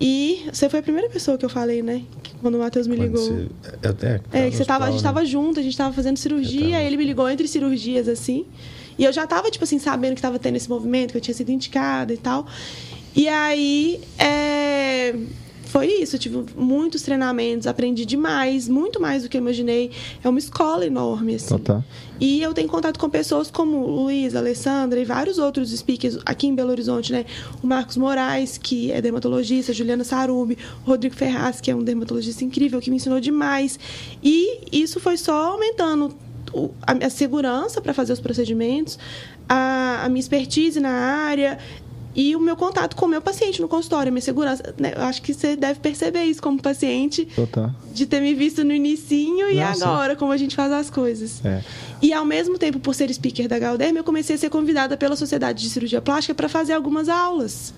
E 0.00 0.46
você 0.52 0.68
foi 0.68 0.78
a 0.78 0.82
primeira 0.84 1.08
pessoa 1.08 1.36
que 1.36 1.44
eu 1.44 1.50
falei, 1.50 1.82
né? 1.82 2.02
Quando 2.40 2.54
o 2.54 2.58
Matheus 2.60 2.86
me 2.86 2.94
ligou. 2.94 3.20
Você, 3.20 3.48
eu 3.82 3.90
até, 3.90 4.20
é, 4.32 4.50
que 4.50 4.56
você 4.56 4.64
tava, 4.64 4.84
a 4.84 4.90
gente 4.90 4.98
estava 4.98 5.24
junto, 5.24 5.58
a 5.58 5.62
gente 5.64 5.72
estava 5.72 5.92
fazendo 5.92 6.16
cirurgia, 6.16 6.80
ele 6.80 6.96
me 6.96 7.04
ligou 7.04 7.28
entre 7.28 7.48
cirurgias, 7.48 8.08
assim. 8.08 8.46
E 8.98 9.04
eu 9.04 9.12
já 9.12 9.24
estava 9.24 9.50
tipo 9.50 9.64
assim, 9.64 9.78
sabendo 9.78 10.14
que 10.14 10.18
estava 10.18 10.38
tendo 10.38 10.56
esse 10.56 10.68
movimento, 10.68 11.12
que 11.12 11.18
eu 11.18 11.22
tinha 11.22 11.34
sido 11.34 11.50
indicada 11.50 12.12
e 12.12 12.16
tal. 12.16 12.46
E 13.14 13.28
aí, 13.28 14.00
é 14.18 15.14
foi 15.74 15.88
isso. 15.88 16.14
Eu 16.14 16.20
tive 16.20 16.44
muitos 16.54 17.02
treinamentos, 17.02 17.66
aprendi 17.66 18.06
demais, 18.06 18.68
muito 18.68 19.00
mais 19.00 19.24
do 19.24 19.28
que 19.28 19.36
eu 19.36 19.40
imaginei. 19.40 19.90
É 20.22 20.28
uma 20.28 20.38
escola 20.38 20.86
enorme, 20.86 21.34
assim. 21.34 21.58
Tá. 21.58 21.82
E 22.20 22.40
eu 22.40 22.54
tenho 22.54 22.68
contato 22.68 22.96
com 22.96 23.10
pessoas 23.10 23.50
como 23.50 23.84
Luiz, 23.84 24.36
Alessandra 24.36 25.00
e 25.00 25.04
vários 25.04 25.36
outros 25.36 25.76
speakers 25.76 26.16
aqui 26.24 26.46
em 26.46 26.54
Belo 26.54 26.70
Horizonte, 26.70 27.10
né? 27.12 27.26
O 27.60 27.66
Marcos 27.66 27.96
Moraes, 27.96 28.56
que 28.56 28.92
é 28.92 29.02
dermatologista, 29.02 29.72
Juliana 29.72 30.04
Sarubi, 30.04 30.56
o 30.86 30.90
Rodrigo 30.90 31.16
Ferraz, 31.16 31.60
que 31.60 31.72
é 31.72 31.74
um 31.74 31.82
dermatologista 31.82 32.44
incrível, 32.44 32.80
que 32.80 32.88
me 32.88 32.94
ensinou 32.94 33.18
demais. 33.18 33.76
E 34.22 34.60
isso 34.70 35.00
foi 35.00 35.16
só 35.16 35.54
aumentando 35.54 36.14
a 36.82 36.94
minha 36.94 37.10
segurança 37.10 37.80
para 37.80 37.92
fazer 37.92 38.12
os 38.12 38.20
procedimentos, 38.20 38.98
a, 39.48 40.02
a 40.04 40.08
minha 40.08 40.20
expertise 40.20 40.80
na 40.80 40.90
área 40.90 41.58
e 42.14 42.36
o 42.36 42.40
meu 42.40 42.56
contato 42.56 42.94
com 42.94 43.06
o 43.06 43.08
meu 43.08 43.20
paciente 43.20 43.60
no 43.60 43.66
consultório, 43.66 44.08
a 44.08 44.12
minha 44.12 44.22
segurança. 44.22 44.74
Né? 44.78 44.92
Eu 44.96 45.02
acho 45.02 45.20
que 45.20 45.34
você 45.34 45.56
deve 45.56 45.80
perceber 45.80 46.24
isso 46.24 46.40
como 46.40 46.62
paciente. 46.62 47.26
Total. 47.34 47.70
De 47.92 48.06
ter 48.06 48.20
me 48.20 48.34
visto 48.34 48.62
no 48.62 48.72
inicinho 48.72 49.50
e 49.50 49.56
Nossa. 49.56 49.84
agora, 49.84 50.16
como 50.16 50.30
a 50.30 50.36
gente 50.36 50.54
faz 50.54 50.70
as 50.72 50.90
coisas. 50.90 51.44
É. 51.44 51.62
E 52.00 52.12
ao 52.12 52.24
mesmo 52.24 52.56
tempo, 52.56 52.78
por 52.78 52.94
ser 52.94 53.12
speaker 53.12 53.48
da 53.48 53.58
Galderma, 53.58 53.98
eu 53.98 54.04
comecei 54.04 54.36
a 54.36 54.38
ser 54.38 54.50
convidada 54.50 54.96
pela 54.96 55.16
Sociedade 55.16 55.62
de 55.62 55.70
Cirurgia 55.70 56.00
Plástica 56.00 56.34
para 56.34 56.48
fazer 56.48 56.72
algumas 56.72 57.08
aulas. 57.08 57.74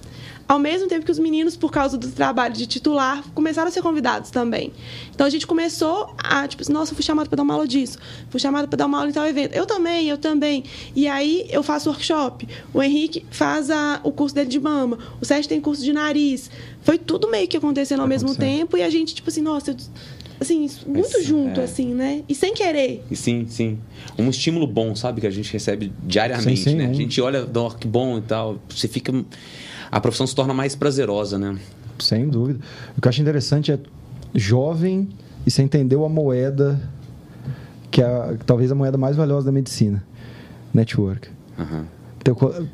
Ao 0.48 0.60
mesmo 0.60 0.86
tempo 0.86 1.04
que 1.04 1.10
os 1.10 1.18
meninos, 1.18 1.56
por 1.56 1.72
causa 1.72 1.98
do 1.98 2.08
trabalho 2.08 2.54
de 2.54 2.66
titular, 2.66 3.24
começaram 3.34 3.68
a 3.68 3.70
ser 3.70 3.82
convidados 3.82 4.30
também. 4.30 4.72
Então 5.12 5.26
a 5.26 5.30
gente 5.30 5.46
começou 5.46 6.14
a, 6.18 6.46
tipo, 6.46 6.70
nossa, 6.70 6.94
fui 6.94 7.02
chamado 7.02 7.28
para 7.28 7.36
dar 7.36 7.42
uma 7.42 7.54
aula 7.54 7.66
disso, 7.66 7.98
fui 8.30 8.38
chamado 8.38 8.68
para 8.68 8.76
dar 8.76 8.86
uma 8.86 8.98
aula 8.98 9.10
em 9.10 9.12
tal 9.12 9.26
evento. 9.26 9.54
Eu 9.54 9.66
também, 9.66 10.08
eu 10.08 10.16
também. 10.16 10.62
E 10.94 11.08
aí 11.08 11.46
eu 11.50 11.64
faço 11.64 11.90
workshop. 11.90 12.46
O 12.72 12.80
Henrique 12.80 13.26
faz 13.30 13.70
a, 13.70 14.00
o 14.04 14.12
curso 14.12 14.34
dele 14.34 14.48
de 14.48 14.60
mama, 14.60 14.98
o 15.20 15.24
Sérgio 15.24 15.48
tem 15.48 15.60
curso 15.60 15.82
de 15.82 15.92
nariz. 15.92 16.48
Foi 16.82 16.96
tudo 16.96 17.28
meio 17.28 17.48
que 17.48 17.56
acontecendo 17.56 18.00
ao 18.00 18.08
mesmo 18.08 18.34
tempo 18.36 18.76
e 18.76 18.82
a 18.82 18.90
gente, 18.90 19.16
tipo 19.16 19.28
assim, 19.28 19.42
nossa, 19.42 19.72
eu, 19.72 19.76
assim, 20.40 20.68
muito 20.86 21.22
junto, 21.24 21.60
é. 21.60 21.64
assim, 21.64 21.92
né? 21.92 22.22
E 22.28 22.34
sem 22.36 22.54
querer. 22.54 23.02
E 23.10 23.16
sim, 23.16 23.46
sim. 23.48 23.78
Um 24.16 24.30
estímulo 24.30 24.66
bom, 24.66 24.94
sabe? 24.94 25.20
Que 25.20 25.26
a 25.26 25.30
gente 25.30 25.52
recebe 25.52 25.92
diariamente, 26.04 26.62
sim, 26.62 26.70
sim, 26.70 26.76
né? 26.76 26.86
Um... 26.86 26.90
A 26.90 26.94
gente 26.94 27.20
olha, 27.20 27.48
oh, 27.52 27.70
que 27.70 27.88
bom 27.88 28.18
e 28.18 28.22
tal. 28.22 28.58
Você 28.68 28.86
fica 28.86 29.12
a 29.90 30.00
profissão 30.00 30.26
se 30.26 30.34
torna 30.34 30.54
mais 30.54 30.74
prazerosa, 30.74 31.38
né? 31.38 31.58
Sem 31.98 32.28
dúvida. 32.28 32.60
O 32.96 33.00
que 33.00 33.08
eu 33.08 33.10
acho 33.10 33.22
interessante 33.22 33.72
é 33.72 33.78
jovem 34.34 35.08
e 35.46 35.50
você 35.50 35.62
entendeu 35.62 36.04
a 36.04 36.08
moeda 36.08 36.80
que 37.90 38.02
é 38.02 38.36
talvez 38.44 38.70
a 38.70 38.74
moeda 38.74 38.98
mais 38.98 39.16
valiosa 39.16 39.46
da 39.46 39.52
medicina, 39.52 40.04
network. 40.74 41.30
Uhum. 41.58 41.84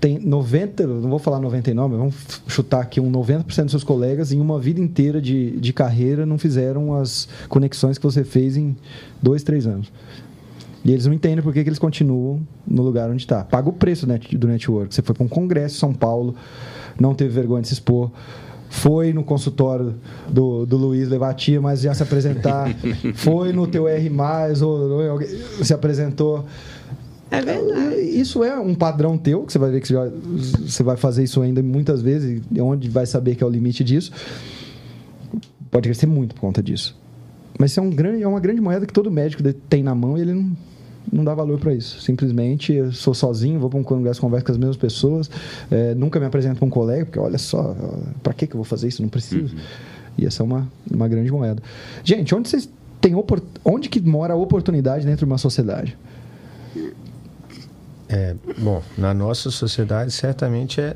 Tem 0.01 0.19
90, 0.19 0.87
não 0.87 1.11
vou 1.11 1.19
falar 1.19 1.39
99, 1.39 1.91
mas 1.91 1.99
vamos 1.99 2.43
chutar 2.49 2.81
aqui 2.81 2.99
um 2.99 3.13
90% 3.13 3.45
dos 3.63 3.71
seus 3.71 3.85
colegas 3.85 4.33
em 4.33 4.41
uma 4.41 4.59
vida 4.59 4.81
inteira 4.81 5.21
de, 5.21 5.53
de 5.61 5.73
carreira 5.73 6.25
não 6.25 6.39
fizeram 6.39 6.95
as 6.95 7.29
conexões 7.49 7.99
que 7.99 8.05
você 8.05 8.25
fez 8.25 8.57
em 8.57 8.75
dois, 9.23 9.43
três 9.43 9.67
anos. 9.67 9.93
E 10.85 10.91
eles 10.91 11.07
não 11.07 11.13
entendem 11.13 11.43
por 11.43 11.53
que, 11.53 11.63
que 11.63 11.69
eles 11.69 11.79
continuam 11.79 12.41
no 12.67 12.83
lugar 12.83 13.09
onde 13.09 13.23
está. 13.23 13.45
Paga 13.45 13.69
o 13.69 13.73
preço 13.73 14.07
do 14.07 14.49
network. 14.49 14.93
Você 14.93 15.03
foi 15.03 15.15
para 15.15 15.23
um 15.23 15.29
congresso 15.29 15.77
em 15.77 15.79
São 15.79 15.95
Paulo, 15.95 16.35
não 16.99 17.15
teve 17.15 17.31
vergonha 17.31 17.63
de 17.63 17.69
se 17.69 17.75
expor. 17.75 18.11
Foi 18.69 19.13
no 19.13 19.23
consultório 19.23 19.97
do, 20.29 20.65
do 20.65 20.79
Luiz 20.79 21.09
levar 21.09 21.31
a 21.31 21.35
tia, 21.35 21.61
mas 21.61 21.83
já 21.83 21.93
se 21.93 22.03
apresentar. 22.03 22.75
foi 23.15 23.53
no 23.53 23.67
teu 23.67 23.87
R, 23.87 24.11
ou, 24.63 25.13
ou 25.13 25.21
se 25.63 25.75
apresentou. 25.75 26.45
É 27.31 27.41
verdade. 27.41 28.01
Isso 28.01 28.43
é 28.43 28.59
um 28.59 28.75
padrão 28.75 29.19
teu, 29.19 29.43
que 29.45 29.53
você 29.53 29.59
vai 29.59 29.71
ver 29.71 29.81
que 29.81 29.89
você, 29.89 29.95
já, 29.95 30.11
você 30.67 30.83
vai 30.83 30.97
fazer 30.97 31.23
isso 31.23 31.41
ainda 31.43 31.63
muitas 31.63 32.01
vezes, 32.01 32.43
e 32.51 32.61
onde 32.61 32.89
vai 32.89 33.07
saber 33.07 33.35
que 33.35 33.45
é 33.45 33.47
o 33.47 33.51
limite 33.51 33.85
disso. 33.85 34.13
Pode 35.71 35.89
crescer 35.89 36.07
muito 36.07 36.35
por 36.35 36.43
conta 36.43 36.63
disso. 36.63 36.99
Mas 37.59 37.71
isso 37.71 37.81
é, 37.81 37.83
um 37.83 37.91
grande, 37.91 38.23
é 38.23 38.29
uma 38.29 38.41
grande 38.41 38.61
moeda 38.61 38.87
que 38.87 38.93
todo 38.93 39.11
médico 39.11 39.43
tem 39.69 39.83
na 39.83 39.95
mão 39.95 40.17
e 40.17 40.23
ele 40.23 40.33
não 40.35 40.57
não 41.11 41.25
dá 41.25 41.35
valor 41.35 41.59
para 41.59 41.75
isso. 41.75 42.01
Simplesmente 42.01 42.73
eu 42.73 42.93
sou 42.93 43.15
sozinho, 43.15 43.59
vou 43.59 43.71
para 43.71 43.79
um 43.79 43.83
congresso, 43.83 44.21
converso 44.21 44.47
com 44.47 44.53
as 44.53 44.59
mesmas 44.59 44.77
pessoas, 44.77 45.31
é, 45.71 45.95
nunca 45.95 46.21
me 46.21 46.27
apresento 46.27 46.57
para 46.57 46.67
um 46.67 46.71
colega, 46.71 47.07
porque 47.07 47.19
olha 47.19 47.39
só, 47.39 47.75
para 48.23 48.33
que, 48.35 48.47
que 48.47 48.55
eu 48.55 48.59
vou 48.59 48.65
fazer 48.65 48.89
isso? 48.89 49.03
Não 49.03 49.09
preciso. 49.09 49.55
Uhum. 49.55 49.63
E 50.19 50.27
essa 50.27 50.43
é 50.43 50.45
uma, 50.45 50.71
uma 50.91 51.09
grande 51.09 51.31
moeda. 51.31 51.63
Gente, 52.05 52.35
onde 52.35 52.49
vocês 52.49 52.69
têm 53.01 53.15
onde 53.65 53.89
que 53.89 54.01
mora 54.01 54.35
a 54.35 54.37
oportunidade 54.37 55.05
dentro 55.05 55.27
de 55.27 55.33
uma 55.33 55.39
sociedade? 55.39 55.97
É, 58.09 58.37
bom, 58.59 58.83
na 58.97 59.15
nossa 59.15 59.51
sociedade 59.51 60.11
certamente 60.11 60.81
é 60.81 60.95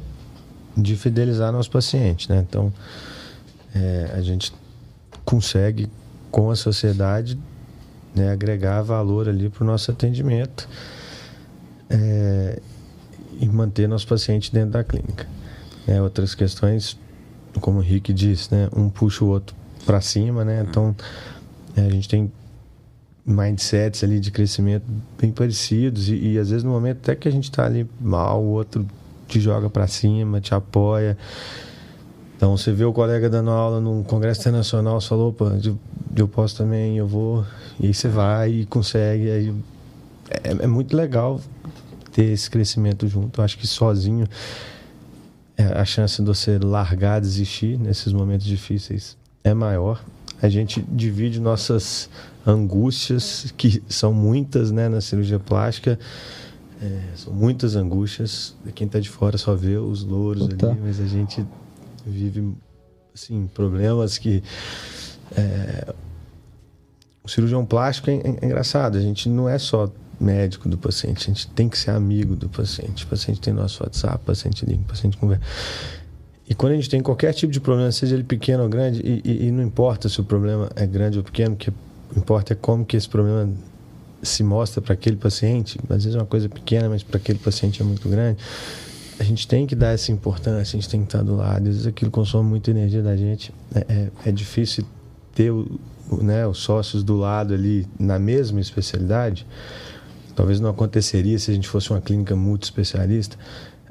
de 0.77 0.95
fidelizar 0.97 1.51
nosso 1.51 1.71
paciente, 1.71 2.29
né? 2.29 2.45
Então, 2.47 2.71
é, 3.75 4.11
a 4.15 4.21
gente 4.21 4.53
consegue 5.25 5.89
com 6.31 6.51
a 6.51 6.57
sociedade 6.57 7.39
né, 8.17 8.33
agregar 8.33 8.83
valor 8.83 9.29
ali 9.29 9.49
para 9.49 9.63
o 9.63 9.67
nosso 9.67 9.91
atendimento 9.91 10.69
é, 11.91 12.61
e 13.39 13.47
manter 13.47 13.89
nosso 13.89 14.07
paciente 14.07 14.53
dentro 14.53 14.71
da 14.71 14.85
clínica. 14.85 15.27
É, 15.87 16.01
outras 16.01 16.35
questões, 16.35 16.99
como 17.61 17.79
o 17.79 17.83
Rick 17.83 18.13
disse, 18.13 18.53
né, 18.53 18.69
um 18.75 18.89
puxa 18.89 19.25
o 19.25 19.29
outro 19.29 19.55
para 19.85 20.01
cima, 20.01 20.45
né? 20.45 20.67
Então 20.69 20.97
é, 21.77 21.83
a 21.83 21.91
gente 21.91 22.09
tem 22.09 22.33
mindsets 23.25 24.03
ali 24.03 24.21
de 24.21 24.31
crescimento 24.31 24.85
bem 25.21 25.31
parecidos 25.33 26.09
e, 26.09 26.15
e 26.15 26.39
às 26.39 26.51
vezes 26.51 26.65
no 26.65 26.71
momento 26.71 26.99
até 26.99 27.15
que 27.15 27.29
a 27.29 27.31
gente 27.31 27.45
está 27.45 27.67
ali 27.67 27.89
mal, 28.01 28.43
o 28.43 28.49
outro 28.49 28.87
te 29.29 29.41
joga 29.41 29.69
para 29.69 29.87
cima, 29.87 30.41
te 30.41 30.55
apoia. 30.55 31.17
Então 32.37 32.57
você 32.57 32.71
vê 32.73 32.85
o 32.85 32.93
colega 32.93 33.31
dando 33.31 33.51
aula 33.51 33.81
num 33.81 34.03
congresso 34.03 34.41
internacional, 34.41 35.01
você 35.01 35.09
falou, 35.09 35.31
opa, 35.31 35.59
eu, 36.15 36.29
posso 36.29 36.57
também, 36.57 36.99
eu 36.99 37.07
vou. 37.07 37.45
E 37.81 37.87
aí 37.87 37.95
você 37.95 38.09
vai 38.09 38.51
e 38.51 38.67
consegue. 38.67 39.31
Aí 39.31 39.55
é, 40.45 40.65
é 40.65 40.67
muito 40.67 40.95
legal 40.95 41.41
ter 42.13 42.25
esse 42.25 42.51
crescimento 42.51 43.09
junto. 43.09 43.41
Eu 43.41 43.45
acho 43.45 43.57
que 43.57 43.67
sozinho 43.67 44.29
é, 45.57 45.65
a 45.65 45.85
chance 45.85 46.21
de 46.21 46.27
você 46.27 46.59
largar, 46.59 47.21
desistir 47.21 47.79
nesses 47.79 48.13
momentos 48.13 48.47
difíceis 48.47 49.17
é 49.43 49.55
maior. 49.55 50.05
A 50.43 50.51
gente 50.51 50.83
divide 50.83 51.41
nossas 51.41 52.11
angústias, 52.47 53.53
que 53.57 53.83
são 53.89 54.13
muitas 54.13 54.71
né, 54.71 54.89
na 54.89 55.01
cirurgia 55.01 55.39
plástica. 55.39 55.99
É, 56.83 57.01
são 57.17 57.33
muitas 57.33 57.75
angústias. 57.75 58.55
Quem 58.75 58.87
está 58.87 59.01
de 59.01 59.09
fora 59.09 59.39
só 59.39 59.55
vê 59.55 59.79
os 59.79 60.05
louros 60.05 60.43
ali, 60.45 60.79
mas 60.83 61.01
a 61.01 61.07
gente 61.07 61.43
vive 62.07 62.55
assim, 63.15 63.49
problemas 63.53 64.19
que 64.19 64.43
é, 65.37 65.95
o 67.23 67.29
cirurgião 67.29 67.67
plástico 67.67 68.11
é, 68.11 68.15
é, 68.15 68.47
engraçado, 68.47 68.97
a 68.97 69.01
gente 69.01 69.29
não 69.29 69.49
é 69.49 69.59
só 69.59 69.91
médico 70.19 70.69
do 70.69 70.79
paciente, 70.79 71.25
a 71.25 71.35
gente 71.35 71.49
tem 71.49 71.69
que 71.69 71.77
ser 71.77 71.91
amigo 71.91 72.35
do 72.37 72.49
paciente. 72.49 73.05
O 73.05 73.09
paciente 73.09 73.41
tem 73.41 73.53
nosso 73.53 73.83
WhatsApp, 73.83 74.17
o 74.17 74.27
paciente 74.27 74.65
liga, 74.65 74.81
o 74.81 74.85
paciente 74.85 75.17
conversa. 75.17 75.45
E 76.49 76.55
quando 76.55 76.73
a 76.73 76.77
gente 76.77 76.89
tem 76.89 77.03
qualquer 77.03 77.35
tipo 77.35 77.53
de 77.53 77.61
problema, 77.61 77.91
seja 77.91 78.15
ele 78.15 78.23
pequeno 78.23 78.63
ou 78.63 78.69
grande, 78.69 79.01
e, 79.03 79.21
e, 79.25 79.47
e 79.49 79.51
não 79.51 79.63
importa 79.65 80.09
se 80.09 80.21
o 80.21 80.25
problema 80.25 80.71
é 80.77 80.87
grande 80.87 81.19
ou 81.19 81.25
pequeno, 81.25 81.55
o 81.55 81.57
que 81.59 81.73
importa 82.17 82.53
é 82.53 82.57
como 82.57 82.85
que 82.85 82.97
esse 82.97 83.09
problema 83.09 83.53
se 84.23 84.43
mostra 84.45 84.81
para 84.81 84.95
aquele 84.95 85.17
paciente. 85.17 85.79
Às 85.89 86.05
vezes 86.05 86.15
é 86.15 86.19
uma 86.19 86.27
coisa 86.27 86.49
pequena, 86.49 86.89
mas 86.89 87.03
para 87.03 87.17
aquele 87.17 87.39
paciente 87.39 87.83
é 87.83 87.85
muito 87.85 88.09
grande. 88.09 88.39
A 89.19 89.23
gente 89.23 89.49
tem 89.49 89.67
que 89.67 89.75
dar 89.75 89.93
essa 89.93 90.13
importância, 90.13 90.77
a 90.77 90.81
gente 90.81 90.89
tem 90.89 91.01
que 91.01 91.07
estar 91.07 91.23
do 91.23 91.37
lado. 91.37 91.69
Às 91.69 91.75
vezes 91.75 91.87
aquilo 91.87 92.11
consome 92.11 92.49
muita 92.49 92.71
energia 92.71 93.03
da 93.03 93.17
gente. 93.17 93.53
É, 93.75 93.81
é, 93.89 94.11
é 94.27 94.33
difícil 94.33 94.85
ter 95.35 95.51
o, 95.51 95.81
o, 96.11 96.23
né, 96.23 96.47
os 96.47 96.59
sócios 96.59 97.03
do 97.03 97.17
lado 97.17 97.55
ali 97.55 97.87
na 97.99 98.19
mesma 98.19 98.61
especialidade. 98.61 99.47
Talvez 100.35 100.61
não 100.61 100.69
aconteceria 100.69 101.39
se 101.39 101.51
a 101.51 101.55
gente 101.55 101.69
fosse 101.69 101.91
uma 101.91 102.01
clínica 102.01 102.37
multi-especialista. 102.37 103.39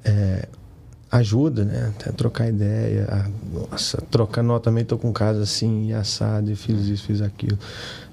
É, 0.04 0.48
ajuda, 1.12 1.64
né? 1.66 1.94
Até 1.96 2.12
trocar 2.12 2.48
ideia. 2.48 3.08
A, 3.10 3.30
nossa, 3.72 4.02
trocar 4.10 4.44
nota 4.44 4.66
também 4.66 4.84
estou 4.84 4.98
com 4.98 5.12
casa 5.12 5.42
assim, 5.42 5.88
e 5.88 5.94
assado, 5.94 6.52
e 6.52 6.56
fiz 6.56 6.86
isso, 6.88 7.04
fiz 7.04 7.22
aquilo. 7.22 7.58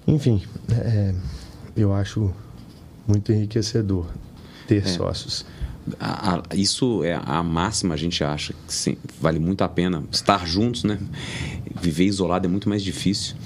Enfim, 0.07 0.43
é, 0.71 1.15
eu 1.77 1.93
acho 1.93 2.33
muito 3.07 3.33
enriquecedor 3.33 4.07
ter 4.67 4.83
é. 4.83 4.87
sócios. 4.87 5.45
A, 5.99 6.37
a, 6.37 6.43
isso 6.55 7.03
é 7.03 7.21
a 7.25 7.43
máxima, 7.43 7.95
a 7.95 7.97
gente 7.97 8.23
acha 8.23 8.53
que 8.53 8.73
sim, 8.73 8.97
vale 9.21 9.39
muito 9.39 9.63
a 9.63 9.69
pena 9.69 10.03
estar 10.11 10.47
juntos, 10.47 10.85
né? 10.85 10.99
Viver 11.81 12.05
isolado 12.05 12.47
é 12.47 12.51
muito 12.51 12.69
mais 12.69 12.83
difícil. 12.83 13.37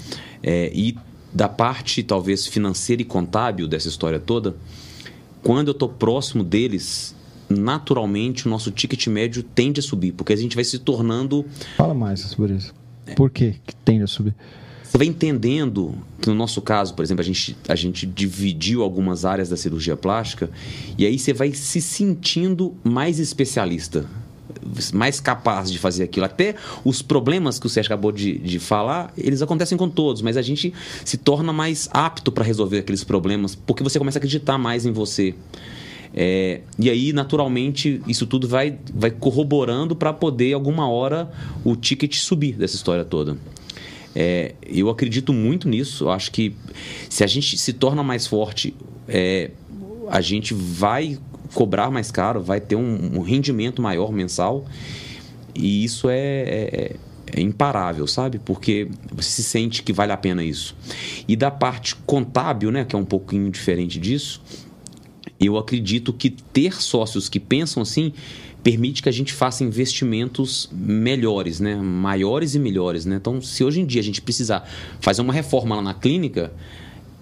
É, 0.43 0.71
e 0.73 0.97
da 1.33 1.49
parte, 1.49 2.03
talvez, 2.03 2.47
financeira 2.47 3.01
e 3.01 3.05
contábil 3.05 3.67
dessa 3.67 3.87
história 3.87 4.19
toda, 4.19 4.55
quando 5.43 5.69
eu 5.69 5.71
estou 5.71 5.89
próximo 5.89 6.43
deles, 6.43 7.15
naturalmente 7.49 8.47
o 8.47 8.49
nosso 8.49 8.71
ticket 8.71 9.07
médio 9.07 9.43
tende 9.43 9.79
a 9.79 9.83
subir, 9.83 10.11
porque 10.11 10.33
a 10.33 10.35
gente 10.35 10.55
vai 10.55 10.63
se 10.63 10.79
tornando. 10.79 11.45
Fala 11.75 11.93
mais 11.93 12.21
sobre 12.21 12.53
isso. 12.53 12.73
Por 13.15 13.29
que, 13.29 13.55
que 13.65 13.75
tende 13.75 14.03
a 14.03 14.07
subir? 14.07 14.35
Você 14.87 14.97
vai 14.97 15.07
entendendo 15.07 15.95
que 16.21 16.29
no 16.29 16.35
nosso 16.35 16.61
caso, 16.61 16.93
por 16.93 17.03
exemplo, 17.03 17.21
a 17.21 17.25
gente, 17.25 17.57
a 17.67 17.75
gente 17.75 18.05
dividiu 18.05 18.81
algumas 18.81 19.25
áreas 19.25 19.49
da 19.49 19.57
cirurgia 19.57 19.97
plástica 19.97 20.49
e 20.97 21.05
aí 21.05 21.19
você 21.19 21.33
vai 21.33 21.51
se 21.53 21.81
sentindo 21.81 22.73
mais 22.83 23.19
especialista, 23.19 24.05
mais 24.93 25.19
capaz 25.19 25.69
de 25.69 25.77
fazer 25.77 26.03
aquilo. 26.03 26.25
Até 26.25 26.55
os 26.85 27.01
problemas 27.01 27.59
que 27.59 27.67
o 27.67 27.69
Sérgio 27.69 27.91
acabou 27.91 28.13
de, 28.13 28.37
de 28.37 28.59
falar, 28.59 29.11
eles 29.17 29.41
acontecem 29.41 29.77
com 29.77 29.89
todos, 29.89 30.21
mas 30.21 30.37
a 30.37 30.41
gente 30.41 30.73
se 31.03 31.17
torna 31.17 31.51
mais 31.51 31.89
apto 31.91 32.31
para 32.31 32.45
resolver 32.45 32.79
aqueles 32.79 33.03
problemas 33.03 33.55
porque 33.55 33.83
você 33.83 33.99
começa 33.99 34.17
a 34.17 34.19
acreditar 34.19 34.57
mais 34.57 34.85
em 34.85 34.91
você. 34.91 35.35
É, 36.13 36.61
e 36.79 36.89
aí, 36.89 37.11
naturalmente, 37.11 38.01
isso 38.07 38.25
tudo 38.25 38.47
vai, 38.47 38.77
vai 38.93 39.11
corroborando 39.11 39.95
para 39.95 40.13
poder, 40.13 40.53
alguma 40.53 40.89
hora, 40.89 41.29
o 41.63 41.75
ticket 41.75 42.15
subir 42.15 42.53
dessa 42.53 42.75
história 42.75 43.03
toda. 43.03 43.37
É, 44.19 44.55
eu 44.65 44.89
acredito 44.89 45.31
muito 45.31 45.69
nisso. 45.69 46.05
Eu 46.05 46.09
acho 46.09 46.31
que 46.31 46.55
se 47.07 47.23
a 47.23 47.27
gente 47.27 47.55
se 47.55 47.71
torna 47.71 48.01
mais 48.01 48.25
forte, 48.25 48.73
é, 49.07 49.51
a 50.09 50.21
gente 50.21 50.55
vai 50.55 51.19
cobrar 51.53 51.91
mais 51.91 52.09
caro, 52.09 52.41
vai 52.41 52.59
ter 52.59 52.75
um, 52.75 53.17
um 53.17 53.21
rendimento 53.21 53.79
maior 53.79 54.11
mensal. 54.11 54.65
E 55.53 55.83
isso 55.83 56.09
é, 56.09 56.17
é, 56.17 56.95
é, 57.31 57.41
imparável, 57.41 58.07
sabe? 58.07 58.39
Porque 58.39 58.89
você 59.11 59.29
se 59.29 59.43
sente 59.43 59.83
que 59.83 59.93
vale 59.93 60.11
a 60.11 60.17
pena 60.17 60.43
isso. 60.43 60.75
E 61.27 61.35
da 61.35 61.51
parte 61.51 61.95
contábil, 61.95 62.71
né, 62.71 62.85
que 62.85 62.95
é 62.95 62.99
um 62.99 63.05
pouquinho 63.05 63.51
diferente 63.51 63.99
disso, 63.99 64.41
eu 65.39 65.59
acredito 65.59 66.11
que 66.11 66.31
ter 66.31 66.81
sócios 66.81 67.29
que 67.29 67.39
pensam 67.39 67.83
assim 67.83 68.11
permite 68.67 69.01
que 69.01 69.07
a 69.07 69.13
gente 69.13 69.31
faça 69.31 69.63
investimentos 69.63 70.69
melhores, 70.73 71.61
né? 71.61 71.77
maiores 71.77 72.53
e 72.53 72.59
melhores. 72.59 73.05
Né? 73.05 73.15
Então, 73.15 73.41
se 73.41 73.63
hoje 73.63 73.79
em 73.79 73.85
dia 73.85 74.01
a 74.01 74.03
gente 74.03 74.21
precisar 74.21 74.69
fazer 74.99 75.21
uma 75.21 75.31
reforma 75.31 75.73
lá 75.73 75.81
na 75.81 75.93
clínica, 75.93 76.51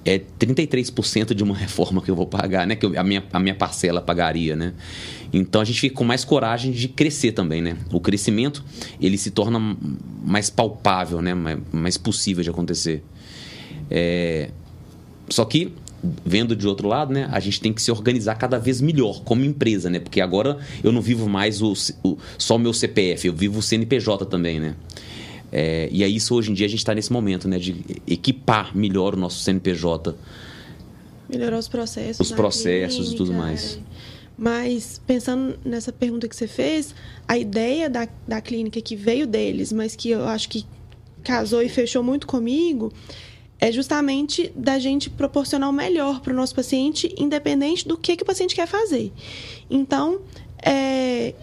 é 0.04 0.18
33% 0.40 1.36
de 1.36 1.44
uma 1.44 1.54
reforma 1.56 2.02
que 2.02 2.10
eu 2.10 2.16
vou 2.16 2.26
pagar, 2.26 2.66
né? 2.66 2.76
Que 2.76 2.84
eu, 2.84 3.00
a, 3.00 3.04
minha, 3.04 3.24
a 3.32 3.40
minha 3.40 3.54
parcela 3.54 4.02
pagaria, 4.02 4.56
né? 4.56 4.74
Então 5.32 5.62
a 5.62 5.64
gente 5.64 5.80
fica 5.80 5.96
com 5.96 6.04
mais 6.04 6.26
coragem 6.26 6.72
de 6.72 6.88
crescer 6.88 7.32
também, 7.32 7.62
né? 7.62 7.78
O 7.94 8.00
crescimento 8.00 8.66
ele 9.00 9.16
se 9.16 9.30
torna 9.30 9.78
mais 10.24 10.50
palpável, 10.50 11.22
né? 11.22 11.36
Mais, 11.36 11.60
mais 11.72 11.96
possível 11.96 12.44
de 12.44 12.50
acontecer. 12.50 13.04
É... 13.92 14.50
Só 15.30 15.46
que 15.46 15.72
vendo 16.26 16.56
de 16.56 16.68
outro 16.68 16.88
lado, 16.88 17.14
né, 17.14 17.28
a 17.32 17.40
gente 17.40 17.60
tem 17.60 17.74
que 17.74 17.82
se 17.82 17.92
organizar 17.92 18.36
cada 18.36 18.58
vez 18.58 18.82
melhor 18.82 19.22
como 19.24 19.44
empresa, 19.44 19.90
né? 19.90 20.00
Porque 20.00 20.22
agora 20.22 20.58
eu 20.84 20.92
não 20.92 21.02
vivo 21.02 21.28
mais 21.28 21.62
o, 21.62 21.74
o 22.04 22.18
só 22.38 22.56
o 22.56 22.60
meu 22.60 22.74
CPF, 22.74 23.28
eu 23.28 23.34
vivo 23.34 23.60
o 23.60 23.62
CNPJ 23.62 24.26
também, 24.26 24.60
né? 24.60 24.76
É, 25.52 25.88
e 25.92 26.04
aí 26.04 26.16
isso 26.16 26.36
hoje 26.36 26.52
em 26.52 26.54
dia 26.54 26.66
a 26.66 26.70
gente 26.70 26.80
está 26.80 26.94
nesse 26.94 27.12
momento, 27.12 27.48
né, 27.48 27.58
de 27.58 27.76
equipar 28.08 28.76
melhor 28.76 29.14
o 29.14 29.18
nosso 29.18 29.40
CNPJ. 29.40 30.16
Melhorar 31.30 31.58
os 31.58 31.68
processos. 31.68 32.30
Os 32.30 32.36
processos 32.36 32.98
clínica, 32.98 33.14
e 33.14 33.18
tudo 33.18 33.34
mais. 33.34 33.80
Mas, 34.38 35.02
pensando 35.08 35.58
nessa 35.64 35.92
pergunta 35.92 36.28
que 36.28 36.36
você 36.36 36.48
fez, 36.48 36.94
a 37.28 37.38
ideia 37.38 37.90
da, 37.90 38.08
da 38.28 38.42
clínica 38.42 38.82
que 38.82 38.96
veio 38.96 39.26
deles, 39.26 39.72
mas 39.72 39.96
que 39.96 40.10
eu 40.10 40.26
acho 40.28 40.50
que 40.50 40.66
casou 41.24 41.62
e 41.62 41.70
fechou 41.70 42.04
muito 42.04 42.28
comigo, 42.28 42.92
é 43.60 43.72
justamente 43.72 44.52
da 44.56 44.78
gente 44.78 45.10
proporcionar 45.10 45.70
o 45.70 45.74
melhor 45.74 46.20
para 46.20 46.34
o 46.34 46.36
nosso 46.36 46.54
paciente, 46.54 47.14
independente 47.18 47.88
do 47.88 47.98
que, 47.98 48.16
que 48.16 48.24
o 48.24 48.26
paciente 48.26 48.54
quer 48.54 48.68
fazer. 48.68 49.12
Então, 49.70 50.20
é, 50.62 51.34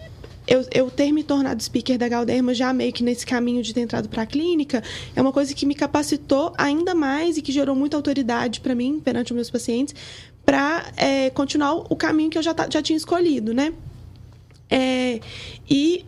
eu, 0.47 0.65
eu, 0.71 0.91
ter 0.91 1.11
me 1.11 1.23
tornado 1.23 1.61
speaker 1.61 1.97
da 1.97 2.07
Galderma 2.07 2.53
já 2.53 2.73
meio 2.73 2.91
que 2.91 3.03
nesse 3.03 3.25
caminho 3.25 3.63
de 3.63 3.73
ter 3.73 3.81
entrado 3.81 4.09
para 4.09 4.23
a 4.23 4.25
clínica 4.25 4.83
é 5.15 5.21
uma 5.21 5.31
coisa 5.31 5.53
que 5.53 5.65
me 5.65 5.73
capacitou 5.73 6.53
ainda 6.57 6.93
mais 6.93 7.37
e 7.37 7.41
que 7.41 7.51
gerou 7.51 7.75
muita 7.75 7.97
autoridade 7.97 8.59
para 8.59 8.75
mim 8.75 8.99
perante 8.99 9.31
os 9.31 9.35
meus 9.35 9.49
pacientes 9.49 9.95
para 10.45 10.91
é, 10.97 11.29
continuar 11.29 11.73
o 11.73 11.95
caminho 11.95 12.29
que 12.29 12.37
eu 12.37 12.43
já, 12.43 12.53
já 12.69 12.81
tinha 12.81 12.97
escolhido, 12.97 13.53
né? 13.53 13.73
É, 14.69 15.19
e 15.69 16.05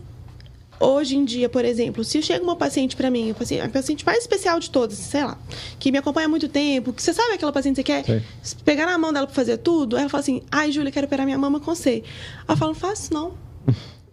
hoje 0.79 1.15
em 1.15 1.25
dia, 1.25 1.49
por 1.49 1.63
exemplo, 1.65 2.03
se 2.03 2.21
chega 2.21 2.43
uma 2.43 2.55
paciente 2.55 2.95
para 2.95 3.09
mim, 3.09 3.31
a 3.31 3.69
paciente 3.69 4.05
mais 4.05 4.19
especial 4.19 4.59
de 4.59 4.69
todas, 4.69 4.97
sei 4.97 5.23
lá, 5.23 5.37
que 5.79 5.91
me 5.91 5.97
acompanha 5.97 6.27
há 6.27 6.29
muito 6.29 6.47
tempo, 6.47 6.93
que 6.93 7.01
você 7.01 7.13
sabe 7.13 7.33
aquela 7.33 7.51
paciente 7.51 7.83
que 7.83 7.91
você 7.91 8.03
quer 8.03 8.23
Sim. 8.43 8.55
pegar 8.63 8.85
na 8.85 8.97
mão 8.97 9.11
dela 9.11 9.25
para 9.25 9.35
fazer 9.35 9.57
tudo, 9.57 9.97
ela 9.97 10.09
fala 10.09 10.21
assim: 10.21 10.41
ai, 10.51 10.71
Júlia, 10.71 10.91
quero 10.91 11.05
operar 11.07 11.25
minha 11.25 11.37
mama 11.37 11.59
com 11.59 11.73
você. 11.73 12.03
Eu 12.47 12.57
falo: 12.57 12.73
faço 12.73 13.13
não. 13.13 13.33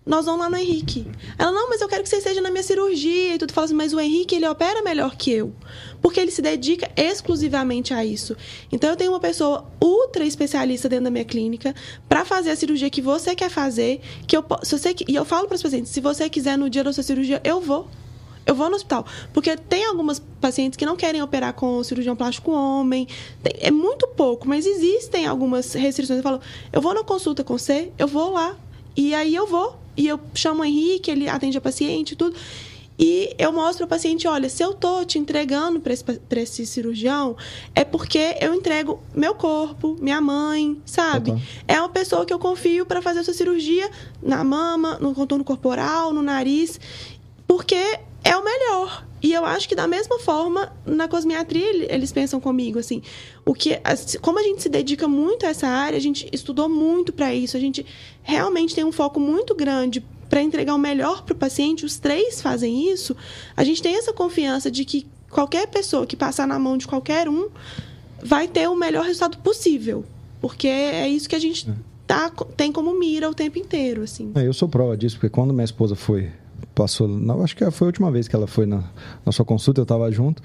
Nós 0.04 0.24
vamos 0.24 0.40
lá 0.40 0.50
no 0.50 0.56
Henrique. 0.56 1.06
Ela, 1.38 1.52
não, 1.52 1.68
mas 1.68 1.80
eu 1.80 1.88
quero 1.88 2.02
que 2.02 2.08
você 2.08 2.16
esteja 2.16 2.40
na 2.40 2.50
minha 2.50 2.62
cirurgia. 2.62 3.36
E 3.36 3.38
tudo 3.38 3.52
fala 3.52 3.66
assim, 3.66 3.74
mas 3.74 3.94
o 3.94 4.00
Henrique, 4.00 4.34
ele 4.34 4.48
opera 4.48 4.82
melhor 4.82 5.16
que 5.16 5.30
eu. 5.30 5.54
Porque 6.00 6.18
ele 6.18 6.32
se 6.32 6.42
dedica 6.42 6.90
exclusivamente 6.96 7.94
a 7.94 8.04
isso. 8.04 8.36
Então, 8.72 8.90
eu 8.90 8.96
tenho 8.96 9.12
uma 9.12 9.20
pessoa 9.20 9.70
ultra 9.80 10.24
especialista 10.24 10.88
dentro 10.88 11.04
da 11.04 11.10
minha 11.10 11.24
clínica 11.24 11.72
para 12.08 12.24
fazer 12.24 12.50
a 12.50 12.56
cirurgia 12.56 12.90
que 12.90 13.00
você 13.00 13.36
quer 13.36 13.48
fazer. 13.48 14.00
Que 14.26 14.36
eu, 14.36 14.44
se 14.64 14.76
você, 14.76 14.94
e 15.06 15.14
eu 15.14 15.24
falo 15.24 15.46
para 15.46 15.54
os 15.54 15.62
pacientes, 15.62 15.92
se 15.92 16.00
você 16.00 16.28
quiser 16.28 16.58
no 16.58 16.68
dia 16.68 16.82
da 16.82 16.92
sua 16.92 17.04
cirurgia, 17.04 17.40
eu 17.44 17.60
vou. 17.60 17.88
Eu 18.44 18.56
vou 18.56 18.68
no 18.68 18.74
hospital. 18.74 19.06
Porque 19.32 19.56
tem 19.56 19.84
algumas 19.84 20.18
pacientes 20.40 20.76
que 20.76 20.84
não 20.84 20.96
querem 20.96 21.22
operar 21.22 21.54
com 21.54 21.82
cirurgião 21.84 22.16
plástico 22.16 22.50
homem. 22.50 23.06
Tem, 23.40 23.52
é 23.60 23.70
muito 23.70 24.08
pouco, 24.08 24.48
mas 24.48 24.66
existem 24.66 25.26
algumas 25.26 25.72
restrições. 25.74 26.18
Eu 26.18 26.24
falo, 26.24 26.40
eu 26.72 26.80
vou 26.80 26.92
na 26.92 27.04
consulta 27.04 27.44
com 27.44 27.56
você, 27.56 27.92
eu 27.96 28.08
vou 28.08 28.32
lá. 28.32 28.56
E 28.96 29.14
aí 29.14 29.32
eu 29.32 29.46
vou. 29.46 29.81
E 29.96 30.06
eu 30.06 30.18
chamo 30.34 30.62
o 30.62 30.64
Henrique, 30.64 31.10
ele 31.10 31.28
atende 31.28 31.58
a 31.58 31.60
paciente 31.60 32.12
e 32.12 32.16
tudo. 32.16 32.36
E 32.98 33.34
eu 33.38 33.50
mostro 33.52 33.84
ao 33.84 33.88
paciente, 33.88 34.28
olha, 34.28 34.48
se 34.48 34.62
eu 34.62 34.74
tô 34.74 35.04
te 35.04 35.18
entregando 35.18 35.80
para 35.80 35.92
esse, 35.92 36.04
esse 36.36 36.66
cirurgião, 36.66 37.36
é 37.74 37.84
porque 37.84 38.36
eu 38.40 38.54
entrego 38.54 39.00
meu 39.14 39.34
corpo, 39.34 39.96
minha 40.00 40.20
mãe, 40.20 40.80
sabe? 40.84 41.32
É 41.66 41.80
uma 41.80 41.88
pessoa 41.88 42.24
que 42.26 42.32
eu 42.32 42.38
confio 42.38 42.86
para 42.86 43.00
fazer 43.02 43.20
essa 43.20 43.32
cirurgia 43.32 43.90
na 44.22 44.44
mama, 44.44 44.98
no 45.00 45.14
contorno 45.14 45.42
corporal, 45.42 46.12
no 46.12 46.22
nariz, 46.22 46.78
porque 47.46 47.98
é 48.22 48.36
o 48.36 48.44
melhor. 48.44 49.04
E 49.22 49.32
eu 49.32 49.44
acho 49.44 49.68
que 49.68 49.74
da 49.74 49.86
mesma 49.86 50.18
forma, 50.18 50.72
na 50.84 51.06
cosmiatria, 51.06 51.92
eles 51.94 52.10
pensam 52.10 52.40
comigo, 52.40 52.78
assim, 52.78 53.02
o 53.46 53.54
que, 53.54 53.80
como 54.20 54.38
a 54.38 54.42
gente 54.42 54.62
se 54.62 54.68
dedica 54.68 55.06
muito 55.06 55.46
a 55.46 55.50
essa 55.50 55.68
área, 55.68 55.96
a 55.96 56.00
gente 56.00 56.28
estudou 56.32 56.68
muito 56.68 57.12
para 57.12 57.32
isso, 57.32 57.56
a 57.56 57.60
gente 57.60 57.86
realmente 58.22 58.74
tem 58.74 58.84
um 58.84 58.92
foco 58.92 59.18
muito 59.18 59.54
grande 59.54 60.04
para 60.28 60.40
entregar 60.40 60.74
o 60.74 60.78
melhor 60.78 61.22
para 61.22 61.34
o 61.34 61.36
paciente, 61.36 61.84
os 61.84 61.98
três 61.98 62.40
fazem 62.40 62.90
isso, 62.90 63.14
a 63.56 63.62
gente 63.64 63.82
tem 63.82 63.96
essa 63.96 64.12
confiança 64.12 64.70
de 64.70 64.84
que 64.84 65.06
qualquer 65.30 65.66
pessoa 65.66 66.06
que 66.06 66.16
passar 66.16 66.46
na 66.46 66.58
mão 66.58 66.78
de 66.78 66.86
qualquer 66.86 67.28
um 67.28 67.48
vai 68.22 68.48
ter 68.48 68.68
o 68.68 68.74
melhor 68.74 69.04
resultado 69.04 69.38
possível, 69.38 70.04
porque 70.40 70.68
é 70.68 71.06
isso 71.08 71.28
que 71.28 71.36
a 71.36 71.38
gente 71.38 71.68
é. 71.68 71.74
tá, 72.06 72.30
tem 72.56 72.72
como 72.72 72.98
mira 72.98 73.28
o 73.28 73.34
tempo 73.34 73.58
inteiro, 73.58 74.02
assim. 74.02 74.32
É, 74.34 74.46
eu 74.46 74.54
sou 74.54 74.68
prova 74.68 74.96
disso, 74.96 75.16
porque 75.16 75.28
quando 75.28 75.52
minha 75.52 75.64
esposa 75.64 75.94
foi 75.94 76.30
passou, 76.74 77.06
não, 77.06 77.42
acho 77.42 77.54
que 77.54 77.70
foi 77.70 77.86
a 77.86 77.88
última 77.88 78.10
vez 78.10 78.28
que 78.28 78.34
ela 78.34 78.46
foi 78.46 78.64
na, 78.64 78.84
na 79.26 79.32
sua 79.32 79.44
consulta, 79.44 79.80
eu 79.80 79.84
estava 79.84 80.10
junto. 80.10 80.42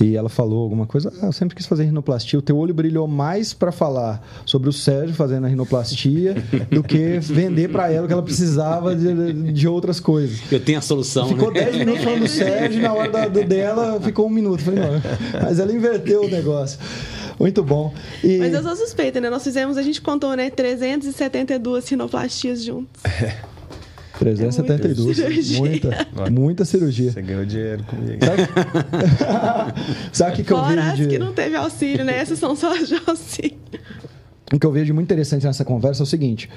E 0.00 0.16
ela 0.16 0.28
falou 0.28 0.62
alguma 0.62 0.86
coisa, 0.86 1.12
ah, 1.22 1.26
eu 1.26 1.32
sempre 1.32 1.54
quis 1.54 1.66
fazer 1.66 1.84
rinoplastia. 1.84 2.38
O 2.38 2.42
teu 2.42 2.56
olho 2.56 2.74
brilhou 2.74 3.06
mais 3.06 3.54
para 3.54 3.70
falar 3.70 4.26
sobre 4.44 4.68
o 4.68 4.72
Sérgio 4.72 5.14
fazendo 5.14 5.44
a 5.44 5.48
rinoplastia 5.48 6.34
do 6.70 6.82
que 6.82 7.18
vender 7.20 7.70
para 7.70 7.92
ela 7.92 8.06
que 8.06 8.12
ela 8.12 8.22
precisava 8.22 8.94
de, 8.94 9.52
de, 9.52 9.68
outras 9.68 10.00
coisas. 10.00 10.40
Eu 10.50 10.60
tenho 10.60 10.78
a 10.78 10.82
solução. 10.82 11.28
Ficou 11.28 11.52
né? 11.52 11.64
10 11.64 11.76
minutos 11.76 12.04
falando 12.04 12.20
do 12.20 12.28
Sérgio, 12.28 12.82
na 12.82 12.92
hora 12.92 13.10
da, 13.10 13.28
dela 13.28 14.00
ficou 14.00 14.26
um 14.26 14.30
minuto. 14.30 14.62
Falei, 14.62 14.80
não. 14.80 15.00
Mas 15.42 15.58
ela 15.58 15.72
inverteu 15.72 16.24
o 16.24 16.28
negócio. 16.28 16.78
Muito 17.38 17.62
bom. 17.62 17.92
E... 18.22 18.38
Mas 18.38 18.52
eu 18.52 18.62
sou 18.62 18.76
suspeita, 18.76 19.20
né? 19.20 19.30
Nós 19.30 19.42
fizemos, 19.42 19.76
a 19.76 19.82
gente 19.82 20.00
contou, 20.00 20.34
né? 20.36 20.50
372 20.50 21.88
rinoplastias 21.88 22.62
juntos. 22.62 23.04
É. 23.04 23.53
372. 24.18 25.18
É 25.18 25.58
muita, 25.58 25.88
muita, 25.88 26.30
muita 26.30 26.64
cirurgia. 26.64 27.10
Você 27.10 27.22
ganhou 27.22 27.44
dinheiro 27.44 27.84
comigo. 27.84 28.20
Sabe 30.12 30.32
o 30.32 30.36
que, 30.36 30.44
que 30.44 30.52
eu 30.52 30.64
vejo? 30.64 30.96
De... 30.96 31.08
que 31.08 31.18
não 31.18 31.32
teve 31.32 31.56
auxílio, 31.56 32.04
né? 32.04 32.18
Essas 32.18 32.38
são 32.38 32.54
só 32.54 32.76
de 32.76 32.94
auxílio. 33.06 33.58
O 34.52 34.58
que 34.58 34.66
eu 34.66 34.72
vejo 34.72 34.94
muito 34.94 35.06
interessante 35.06 35.46
nessa 35.46 35.64
conversa 35.64 36.02
é 36.02 36.04
o 36.04 36.06
seguinte: 36.06 36.48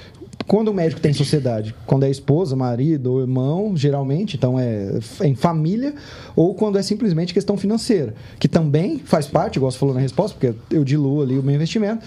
quando 0.45 0.67
o 0.67 0.73
médico 0.73 1.01
tem 1.01 1.13
sociedade, 1.13 1.73
quando 1.85 2.03
é 2.03 2.09
esposa, 2.09 2.55
marido 2.55 3.13
ou 3.13 3.21
irmão, 3.21 3.75
geralmente, 3.75 4.35
então 4.35 4.59
é 4.59 4.99
em 5.23 5.35
família, 5.35 5.95
ou 6.35 6.53
quando 6.53 6.77
é 6.77 6.81
simplesmente 6.83 7.33
questão 7.33 7.57
financeira, 7.57 8.13
que 8.39 8.47
também 8.47 8.99
faz 8.99 9.27
parte, 9.27 9.55
igual 9.55 9.71
você 9.71 9.77
falou 9.77 9.95
na 9.95 10.01
resposta, 10.01 10.37
porque 10.37 10.55
eu 10.69 10.83
diluo 10.83 11.23
ali 11.23 11.39
o 11.39 11.43
meu 11.43 11.55
investimento. 11.55 12.05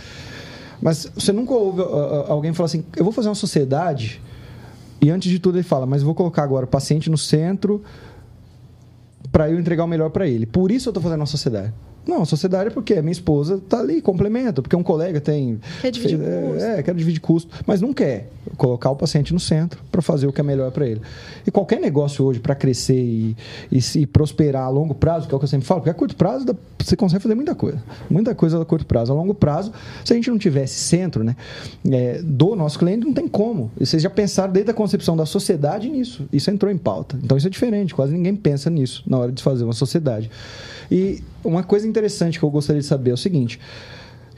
Mas 0.81 1.11
você 1.15 1.33
nunca 1.33 1.53
ouve 1.53 1.81
uh, 1.81 1.85
uh, 1.85 2.33
alguém 2.33 2.53
falar 2.53 2.67
assim: 2.67 2.85
eu 2.97 3.05
vou 3.05 3.13
fazer 3.13 3.29
uma 3.29 3.35
sociedade 3.35 4.21
e 5.01 5.11
antes 5.11 5.31
de 5.31 5.39
tudo 5.39 5.57
ele 5.57 5.65
fala, 5.65 5.87
mas 5.87 6.03
vou 6.03 6.15
colocar 6.15 6.43
agora 6.43 6.67
o 6.67 6.69
paciente 6.69 7.11
no 7.11 7.19
centro 7.19 7.83
para 9.33 9.51
eu 9.51 9.59
entregar 9.59 9.85
o 9.85 9.89
melhor 9.89 10.11
para 10.11 10.27
ele. 10.27 10.47
Por 10.47 10.71
isso 10.71 10.89
eu 10.89 10.91
estou 10.91 11.03
fazendo 11.03 11.21
uma 11.21 11.27
sociedade. 11.27 11.73
Não, 12.11 12.25
sociedade 12.25 12.71
é 12.71 12.71
porque 12.73 12.95
a 12.95 13.03
minha 13.03 13.13
esposa 13.13 13.63
tá 13.69 13.79
ali, 13.79 14.03
complementa, 14.03 14.61
porque 14.61 14.75
um 14.75 14.83
colega 14.83 15.21
tem. 15.21 15.61
Quer 15.81 15.93
dividir 15.93 16.19
fez, 16.19 16.29
é, 16.29 16.43
custo. 16.43 16.65
É, 16.65 16.83
quer 16.83 16.95
dividir 16.97 17.21
custo, 17.21 17.51
mas 17.65 17.81
não 17.81 17.93
quer 17.93 18.29
colocar 18.57 18.91
o 18.91 18.97
paciente 18.97 19.33
no 19.33 19.39
centro 19.39 19.81
para 19.93 20.03
fazer 20.03 20.27
o 20.27 20.33
que 20.33 20.41
é 20.41 20.43
melhor 20.43 20.73
para 20.73 20.89
ele. 20.89 21.01
E 21.47 21.53
qualquer 21.53 21.81
negócio 21.81 22.25
hoje 22.25 22.41
para 22.41 22.57
crescer 22.57 23.01
e, 23.01 23.37
e, 23.71 23.79
e, 24.01 24.07
prosperar 24.09 24.65
a 24.65 24.69
longo 24.69 24.93
prazo, 24.93 25.29
que 25.29 25.33
é 25.33 25.37
o 25.37 25.39
que 25.39 25.45
eu 25.45 25.49
sempre 25.49 25.69
falo, 25.69 25.83
porque 25.83 25.91
a 25.91 25.95
curto 25.95 26.17
prazo 26.17 26.47
você 26.85 26.97
consegue 26.97 27.23
fazer 27.23 27.37
muita 27.37 27.55
coisa. 27.55 27.81
Muita 28.11 28.35
coisa 28.35 28.61
a 28.61 28.65
curto 28.65 28.85
prazo. 28.87 29.13
A 29.13 29.15
longo 29.15 29.33
prazo, 29.33 29.73
se 30.05 30.13
a 30.13 30.17
gente 30.17 30.29
não 30.29 30.39
tivesse 30.39 30.81
centro 30.81 31.23
né, 31.23 31.37
é, 31.89 32.21
do 32.23 32.57
nosso 32.57 32.77
cliente, 32.77 33.07
não 33.07 33.13
tem 33.13 33.29
como. 33.29 33.71
E 33.79 33.87
vocês 33.87 34.03
já 34.03 34.11
pensaram 34.11 34.53
desde 34.53 34.73
a 34.73 34.75
concepção 34.75 35.17
da 35.17 35.27
sociedade 35.27 35.89
nisso. 35.89 36.27
Isso 36.33 36.51
entrou 36.51 36.73
em 36.73 36.79
pauta. 36.79 37.17
Então 37.23 37.37
isso 37.37 37.47
é 37.47 37.51
diferente, 37.51 37.95
quase 37.95 38.13
ninguém 38.13 38.35
pensa 38.35 38.69
nisso 38.69 39.05
na 39.07 39.17
hora 39.17 39.31
de 39.31 39.41
fazer 39.41 39.63
uma 39.63 39.73
sociedade. 39.73 40.29
E 40.91 41.23
uma 41.45 41.63
coisa 41.63 41.87
interessante 41.87 42.39
que 42.39 42.45
eu 42.45 42.51
gostaria 42.51 42.81
de 42.81 42.87
saber 42.87 43.11
é 43.11 43.15
o 43.15 43.17
seguinte: 43.17 43.61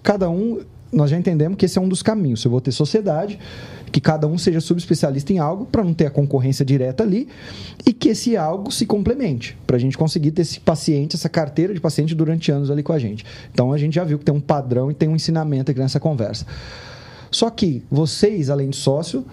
cada 0.02 0.28
um, 0.28 0.60
nós 0.92 1.10
já 1.10 1.16
entendemos 1.16 1.56
que 1.56 1.64
esse 1.64 1.78
é 1.78 1.80
um 1.80 1.88
dos 1.88 2.02
caminhos. 2.02 2.44
Eu 2.44 2.50
vou 2.50 2.60
ter 2.60 2.72
sociedade, 2.72 3.38
que 3.90 4.00
cada 4.00 4.26
um 4.26 4.36
seja 4.36 4.60
subespecialista 4.60 5.32
em 5.32 5.38
algo 5.38 5.66
para 5.66 5.82
não 5.84 5.94
ter 5.94 6.06
a 6.06 6.10
concorrência 6.10 6.64
direta 6.64 7.02
ali 7.02 7.28
e 7.86 7.92
que 7.92 8.08
esse 8.08 8.36
algo 8.36 8.70
se 8.70 8.86
complemente 8.86 9.56
para 9.66 9.76
a 9.76 9.78
gente 9.78 9.96
conseguir 9.96 10.32
ter 10.32 10.42
esse 10.42 10.60
paciente, 10.60 11.16
essa 11.16 11.28
carteira 11.28 11.72
de 11.72 11.80
paciente 11.80 12.14
durante 12.14 12.50
anos 12.50 12.70
ali 12.70 12.82
com 12.82 12.92
a 12.92 12.98
gente. 12.98 13.24
Então 13.52 13.72
a 13.72 13.78
gente 13.78 13.94
já 13.94 14.04
viu 14.04 14.18
que 14.18 14.24
tem 14.24 14.34
um 14.34 14.40
padrão 14.40 14.90
e 14.90 14.94
tem 14.94 15.08
um 15.08 15.16
ensinamento 15.16 15.70
aqui 15.70 15.80
nessa 15.80 16.00
conversa. 16.00 16.46
Só 17.30 17.48
que 17.48 17.82
vocês, 17.90 18.50
além 18.50 18.70
de 18.70 18.76
sócio, 18.76 19.24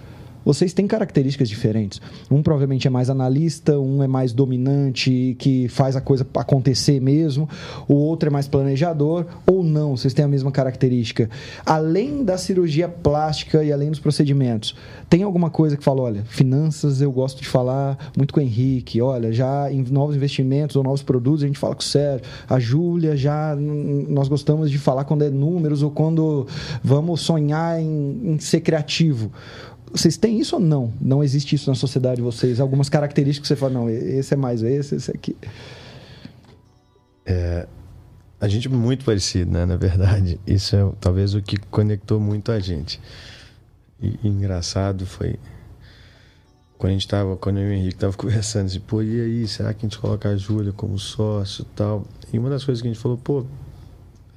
vocês 0.44 0.72
têm 0.72 0.86
características 0.86 1.48
diferentes. 1.48 2.00
Um 2.30 2.42
provavelmente 2.42 2.86
é 2.86 2.90
mais 2.90 3.10
analista, 3.10 3.78
um 3.78 4.02
é 4.02 4.06
mais 4.06 4.32
dominante, 4.32 5.36
que 5.38 5.68
faz 5.68 5.96
a 5.96 6.00
coisa 6.00 6.26
acontecer 6.34 7.00
mesmo, 7.00 7.48
o 7.88 7.94
outro 7.94 8.28
é 8.28 8.32
mais 8.32 8.48
planejador, 8.48 9.26
ou 9.46 9.62
não, 9.62 9.96
vocês 9.96 10.14
têm 10.14 10.24
a 10.24 10.28
mesma 10.28 10.50
característica. 10.50 11.28
Além 11.64 12.24
da 12.24 12.36
cirurgia 12.38 12.88
plástica 12.88 13.62
e 13.62 13.72
além 13.72 13.90
dos 13.90 14.00
procedimentos, 14.00 14.74
tem 15.08 15.22
alguma 15.22 15.50
coisa 15.50 15.76
que 15.76 15.84
fala, 15.84 16.02
olha, 16.02 16.24
finanças 16.24 17.00
eu 17.00 17.10
gosto 17.10 17.40
de 17.42 17.48
falar 17.48 17.98
muito 18.16 18.32
com 18.32 18.40
o 18.40 18.42
Henrique, 18.42 19.00
olha, 19.00 19.32
já 19.32 19.70
em 19.70 19.82
novos 19.90 20.16
investimentos 20.16 20.76
ou 20.76 20.82
novos 20.82 21.02
produtos 21.02 21.42
a 21.42 21.46
gente 21.46 21.58
fala 21.58 21.74
com 21.74 21.82
o 21.82 21.84
Sérgio, 21.84 22.26
a 22.48 22.58
Júlia 22.58 23.16
já 23.16 23.56
nós 23.56 24.28
gostamos 24.28 24.70
de 24.70 24.78
falar 24.78 25.04
quando 25.04 25.22
é 25.22 25.30
números 25.30 25.82
ou 25.82 25.90
quando 25.90 26.46
vamos 26.82 27.20
sonhar 27.20 27.80
em, 27.80 28.20
em 28.24 28.38
ser 28.38 28.60
criativo 28.60 29.32
vocês 29.92 30.16
têm 30.16 30.38
isso 30.38 30.56
ou 30.56 30.60
não? 30.60 30.92
Não 31.00 31.22
existe 31.22 31.54
isso 31.54 31.68
na 31.68 31.74
sociedade 31.74 32.16
de 32.16 32.22
vocês? 32.22 32.60
Algumas 32.60 32.88
características 32.88 33.48
que 33.48 33.48
você 33.48 33.56
fala, 33.56 33.72
não, 33.72 33.90
esse 33.90 34.34
é 34.34 34.36
mais 34.36 34.62
esse, 34.62 34.94
esse 34.94 35.10
aqui. 35.10 35.36
É, 37.26 37.66
a 38.40 38.48
gente 38.48 38.68
é 38.68 38.70
muito 38.70 39.04
parecido, 39.04 39.50
né? 39.50 39.66
Na 39.66 39.76
verdade, 39.76 40.40
isso 40.46 40.74
é 40.74 40.92
talvez 41.00 41.34
o 41.34 41.42
que 41.42 41.56
conectou 41.70 42.18
muito 42.18 42.50
a 42.50 42.58
gente. 42.58 43.00
E, 44.00 44.18
e 44.22 44.28
engraçado 44.28 45.04
foi 45.04 45.38
quando 46.78 46.92
a 46.92 46.94
gente 46.94 47.06
tava, 47.06 47.36
quando 47.36 47.58
eu 47.58 47.66
e 47.66 47.70
o 47.70 47.72
Henrique 47.74 47.98
tava 47.98 48.14
conversando, 48.16 48.66
assim, 48.66 48.80
pô, 48.80 49.02
e 49.02 49.20
aí, 49.20 49.46
será 49.46 49.74
que 49.74 49.84
a 49.84 49.88
gente 49.88 49.98
coloca 49.98 50.30
a 50.30 50.36
Júlia 50.36 50.72
como 50.72 50.98
sócio 50.98 51.62
e 51.62 51.76
tal? 51.76 52.06
E 52.32 52.38
uma 52.38 52.48
das 52.48 52.64
coisas 52.64 52.80
que 52.80 52.88
a 52.88 52.92
gente 52.92 53.00
falou, 53.02 53.18
pô, 53.18 53.44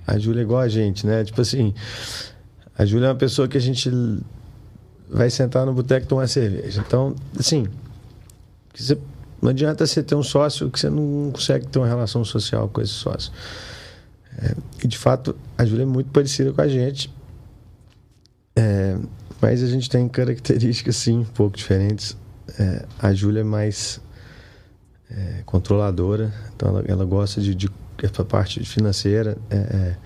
a 0.05 0.17
Júlia 0.17 0.41
é 0.41 0.43
igual 0.43 0.59
a 0.59 0.67
gente, 0.67 1.07
né? 1.07 1.23
Tipo 1.23 1.39
assim, 1.39 1.73
a 2.77 2.85
Júlia 2.85 3.05
é 3.05 3.09
uma 3.09 3.15
pessoa 3.15 3.47
que 3.47 3.57
a 3.57 3.61
gente 3.61 3.89
vai 5.13 5.29
sentar 5.29 5.65
no 5.65 5.73
boteco 5.73 6.07
tomar 6.07 6.27
cerveja. 6.27 6.83
Então, 6.85 7.15
assim, 7.39 7.67
você, 8.73 8.97
não 9.41 9.51
adianta 9.51 9.85
você 9.85 10.01
ter 10.01 10.15
um 10.15 10.23
sócio 10.23 10.69
que 10.71 10.79
você 10.79 10.89
não 10.89 11.31
consegue 11.31 11.67
ter 11.67 11.79
uma 11.79 11.87
relação 11.87 12.25
social 12.25 12.67
com 12.67 12.81
esse 12.81 12.93
sócio. 12.93 13.31
É, 14.37 14.55
e 14.83 14.87
de 14.87 14.97
fato, 14.97 15.35
a 15.57 15.63
Júlia 15.63 15.83
é 15.83 15.85
muito 15.85 16.09
parecida 16.09 16.51
com 16.51 16.61
a 16.61 16.67
gente. 16.67 17.13
É, 18.55 18.97
mas 19.39 19.61
a 19.61 19.67
gente 19.67 19.89
tem 19.89 20.07
características, 20.07 20.95
sim, 20.95 21.19
um 21.19 21.25
pouco 21.25 21.57
diferentes. 21.57 22.17
É, 22.59 22.85
a 22.99 23.13
Júlia 23.13 23.41
é 23.41 23.43
mais 23.43 24.01
é, 25.11 25.43
controladora, 25.45 26.33
então 26.55 26.69
ela, 26.69 26.83
ela 26.87 27.05
gosta 27.05 27.39
de, 27.39 27.53
de 27.53 27.69
essa 28.01 28.25
parte 28.25 28.63
financeira. 28.65 29.37
É, 29.49 29.55
é, 29.55 29.97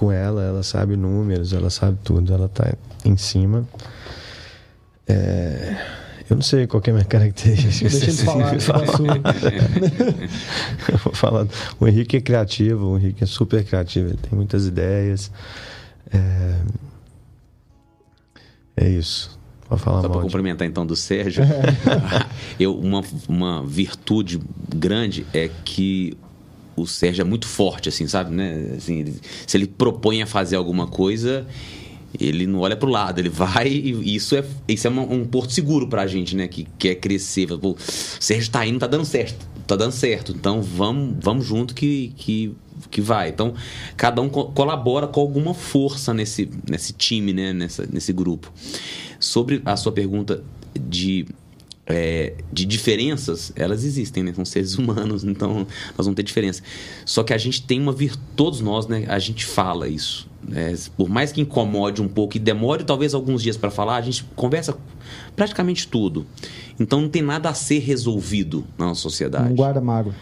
com 0.00 0.10
ela, 0.10 0.42
ela 0.42 0.62
sabe 0.62 0.96
números, 0.96 1.52
ela 1.52 1.68
sabe 1.68 1.98
tudo, 2.02 2.32
ela 2.32 2.46
está 2.46 2.72
em 3.04 3.18
cima. 3.18 3.68
É, 5.10 5.76
eu 6.30 6.36
não 6.36 6.42
sei 6.42 6.66
qual 6.66 6.80
é 6.86 6.90
a 6.90 6.92
minha 6.92 7.04
característica. 7.10 7.88
Deixa 7.88 8.06
ele 8.06 8.16
falar. 8.18 8.60
falar. 8.60 8.86
eu 10.88 10.98
vou 10.98 11.12
falar. 11.12 11.46
O 11.80 11.88
Henrique 11.88 12.16
é 12.16 12.20
criativo, 12.20 12.92
o 12.92 12.98
Henrique 12.98 13.24
é 13.24 13.26
super 13.26 13.64
criativo, 13.64 14.08
ele 14.08 14.16
tem 14.16 14.32
muitas 14.32 14.66
ideias. 14.66 15.30
É, 16.12 16.56
é 18.76 18.88
isso. 18.88 19.38
Pode 19.68 19.82
falar 19.82 20.02
Só 20.02 20.08
para 20.08 20.20
complementar 20.20 20.66
então 20.66 20.84
do 20.84 20.96
Sérgio, 20.96 21.44
eu, 22.58 22.76
uma, 22.76 23.04
uma 23.28 23.64
virtude 23.64 24.40
grande 24.68 25.24
é 25.32 25.48
que 25.64 26.16
o 26.74 26.86
Sérgio 26.86 27.22
é 27.22 27.24
muito 27.24 27.46
forte, 27.46 27.88
assim, 27.88 28.08
sabe? 28.08 28.34
Né? 28.34 28.74
Assim, 28.76 28.98
ele, 28.98 29.20
se 29.46 29.56
ele 29.56 29.68
propõe 29.68 30.22
a 30.22 30.26
fazer 30.26 30.56
alguma 30.56 30.88
coisa, 30.88 31.46
ele 32.18 32.46
não 32.46 32.60
olha 32.60 32.76
para 32.76 32.88
o 32.88 32.92
lado, 32.92 33.18
ele 33.18 33.28
vai 33.28 33.68
e 33.68 34.14
isso 34.14 34.34
é, 34.36 34.44
isso 34.68 34.86
é 34.86 34.90
uma, 34.90 35.02
um 35.02 35.24
porto 35.24 35.52
seguro 35.52 35.88
para 35.88 36.02
a 36.02 36.06
gente, 36.06 36.34
né? 36.34 36.48
Que 36.48 36.66
quer 36.78 36.96
crescer. 36.96 37.46
Pô, 37.58 37.76
Sérgio 37.78 38.42
está 38.42 38.66
indo, 38.66 38.78
tá 38.78 38.86
dando 38.86 39.04
certo, 39.04 39.46
tá 39.66 39.76
dando 39.76 39.92
certo. 39.92 40.32
Então 40.32 40.60
vamos, 40.60 41.16
vamos 41.20 41.46
junto 41.46 41.74
que, 41.74 42.12
que, 42.16 42.54
que 42.90 43.00
vai. 43.00 43.28
Então 43.28 43.54
cada 43.96 44.20
um 44.20 44.28
co 44.28 44.46
colabora 44.46 45.06
com 45.06 45.20
alguma 45.20 45.54
força 45.54 46.12
nesse, 46.12 46.50
nesse 46.68 46.92
time, 46.92 47.32
né? 47.32 47.52
Nessa, 47.52 47.86
nesse 47.90 48.12
grupo. 48.12 48.52
Sobre 49.18 49.62
a 49.64 49.76
sua 49.76 49.92
pergunta 49.92 50.42
de 50.74 51.26
é, 51.86 52.34
de 52.52 52.64
diferenças, 52.64 53.52
elas 53.56 53.84
existem, 53.84 54.22
né? 54.22 54.32
São 54.32 54.44
seres 54.44 54.78
humanos, 54.78 55.24
então 55.24 55.66
nós 55.96 56.06
vamos 56.06 56.14
ter 56.14 56.22
diferença. 56.22 56.62
Só 57.04 57.24
que 57.24 57.34
a 57.34 57.38
gente 57.38 57.62
tem 57.62 57.80
uma 57.80 57.92
virtude, 57.92 58.22
todos 58.36 58.60
nós, 58.60 58.86
né? 58.86 59.06
A 59.08 59.18
gente 59.18 59.44
fala 59.44 59.88
isso. 59.88 60.29
É, 60.54 60.74
por 60.96 61.08
mais 61.08 61.32
que 61.32 61.40
incomode 61.40 62.00
um 62.00 62.08
pouco 62.08 62.36
e 62.36 62.40
demore 62.40 62.82
talvez 62.82 63.14
alguns 63.14 63.42
dias 63.42 63.56
para 63.56 63.70
falar, 63.70 63.96
a 63.96 64.00
gente 64.00 64.24
conversa 64.34 64.76
praticamente 65.36 65.86
tudo. 65.86 66.26
Então 66.78 67.02
não 67.02 67.08
tem 67.08 67.22
nada 67.22 67.48
a 67.48 67.54
ser 67.54 67.78
resolvido 67.80 68.64
na 68.78 68.94
sociedade. 68.94 69.50
Não 69.50 69.56
guarda 69.56 69.80
mágoa. 69.80 70.14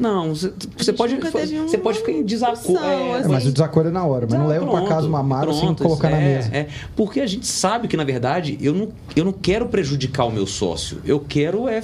Não, 0.00 0.32
você 0.32 0.92
pode, 0.92 1.16
você 1.16 1.76
pode 1.78 1.98
ficar 1.98 2.12
em 2.12 2.22
desacordo. 2.22 2.84
É, 2.84 3.18
assim. 3.18 3.28
Mas 3.28 3.46
o 3.46 3.52
desacordo 3.52 3.88
é 3.88 3.92
na 3.92 4.04
hora, 4.04 4.26
mas 4.30 4.38
não 4.38 4.46
leva 4.46 4.66
para 4.66 4.86
casa 4.86 5.08
uma 5.08 5.22
mágoa 5.22 5.52
sem 5.52 5.74
colocar 5.74 6.08
é, 6.08 6.12
na 6.12 6.18
mesa. 6.18 6.50
É, 6.54 6.68
porque 6.94 7.20
a 7.20 7.26
gente 7.26 7.46
sabe 7.46 7.88
que, 7.88 7.96
na 7.96 8.04
verdade, 8.04 8.56
eu 8.60 8.72
não, 8.72 8.88
eu 9.16 9.24
não 9.24 9.32
quero 9.32 9.66
prejudicar 9.66 10.24
o 10.26 10.30
meu 10.30 10.46
sócio. 10.46 10.98
Eu 11.04 11.18
quero 11.18 11.68
é, 11.68 11.82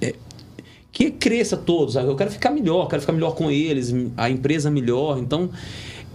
é 0.00 0.14
que 0.90 1.10
cresça 1.10 1.56
todos. 1.56 1.94
Eu 1.94 2.16
quero 2.16 2.32
ficar 2.32 2.50
melhor, 2.50 2.88
quero 2.88 3.00
ficar 3.00 3.12
melhor 3.12 3.34
com 3.36 3.48
eles, 3.48 3.94
a 4.16 4.28
empresa 4.28 4.68
melhor. 4.68 5.18
Então, 5.18 5.48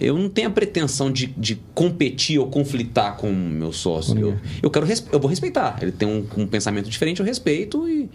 eu 0.01 0.17
não 0.17 0.29
tenho 0.29 0.47
a 0.47 0.51
pretensão 0.51 1.11
de, 1.11 1.27
de 1.27 1.55
competir 1.73 2.39
ou 2.39 2.47
conflitar 2.47 3.15
com 3.17 3.29
o 3.29 3.35
meu 3.35 3.71
sócio. 3.71 4.17
Eu, 4.17 4.37
eu, 4.63 4.69
quero, 4.69 4.87
eu 5.11 5.19
vou 5.19 5.29
respeitar. 5.29 5.77
Ele 5.81 5.91
tem 5.91 6.07
um, 6.07 6.25
um 6.41 6.47
pensamento 6.47 6.89
diferente, 6.89 7.19
eu 7.19 7.25
respeito 7.25 7.87
e, 7.87 8.09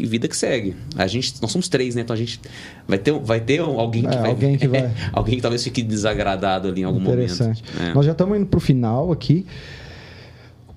e 0.00 0.06
vida 0.06 0.28
que 0.28 0.36
segue. 0.36 0.76
A 0.96 1.06
gente, 1.06 1.34
nós 1.40 1.50
somos 1.50 1.68
três, 1.68 1.94
né? 1.94 2.02
Então 2.02 2.14
a 2.14 2.18
gente 2.18 2.40
vai 2.86 2.98
ter, 2.98 3.12
vai 3.12 3.40
ter 3.40 3.60
alguém 3.60 4.02
que 4.02 4.14
É, 4.14 4.20
vai, 4.20 4.30
alguém 4.30 4.56
que 4.58 4.68
vai- 4.68 4.92
alguém 5.12 5.36
que 5.36 5.42
talvez 5.42 5.64
fique 5.64 5.82
desagradado 5.82 6.68
ali 6.68 6.82
em 6.82 6.84
algum 6.84 7.00
momento. 7.00 7.14
Interessante. 7.22 7.62
É. 7.80 7.94
Nós 7.94 8.04
já 8.04 8.12
estamos 8.12 8.36
indo 8.36 8.46
pro 8.46 8.60
final 8.60 9.10
aqui. 9.10 9.46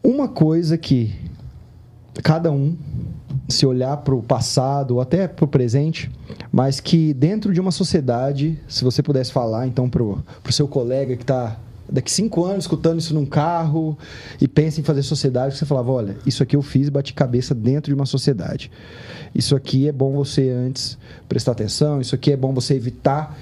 Uma 0.04 0.28
coisa 0.28 0.78
que 0.78 1.14
cada 2.24 2.52
um 2.52 2.76
se 3.48 3.66
olhar 3.66 3.98
para 3.98 4.14
o 4.14 4.22
passado 4.22 4.96
ou 4.96 5.02
até 5.02 5.28
para 5.28 5.46
o 5.46 5.48
presente, 5.48 6.12
mas 6.52 6.80
que 6.80 7.14
dentro 7.14 7.54
de 7.54 7.62
uma 7.62 7.72
sociedade, 7.72 8.60
se 8.68 8.84
você 8.84 9.02
pudesse 9.02 9.32
falar 9.32 9.68
então 9.68 9.90
para 9.90 10.04
o 10.04 10.24
seu 10.52 10.68
colega 10.68 11.16
que 11.16 11.24
está 11.24 11.58
daqui 11.90 12.12
cinco 12.12 12.44
anos 12.44 12.66
escutando 12.66 13.00
isso 13.00 13.14
num 13.14 13.26
carro 13.26 13.98
e 14.42 14.48
pensa 14.48 14.82
em 14.82 14.84
fazer 14.84 15.04
sociedade, 15.04 15.58
você 15.58 15.66
falava, 15.66 15.92
olha, 15.92 16.18
isso 16.26 16.44
aqui 16.44 16.56
eu 16.56 16.62
fiz 16.62 16.90
bati 16.90 17.14
cabeça 17.14 17.56
dentro 17.56 17.90
de 17.90 17.96
uma 17.96 18.06
sociedade. 18.06 18.70
Isso 19.34 19.56
aqui 19.56 19.88
é 19.88 19.92
bom 19.92 20.12
você 20.14 20.50
antes 20.50 20.98
prestar 21.30 21.54
atenção, 21.54 22.02
isso 22.02 22.16
aqui 22.16 22.32
é 22.32 22.38
bom 22.38 22.54
você 22.54 22.74
evitar. 22.74 23.38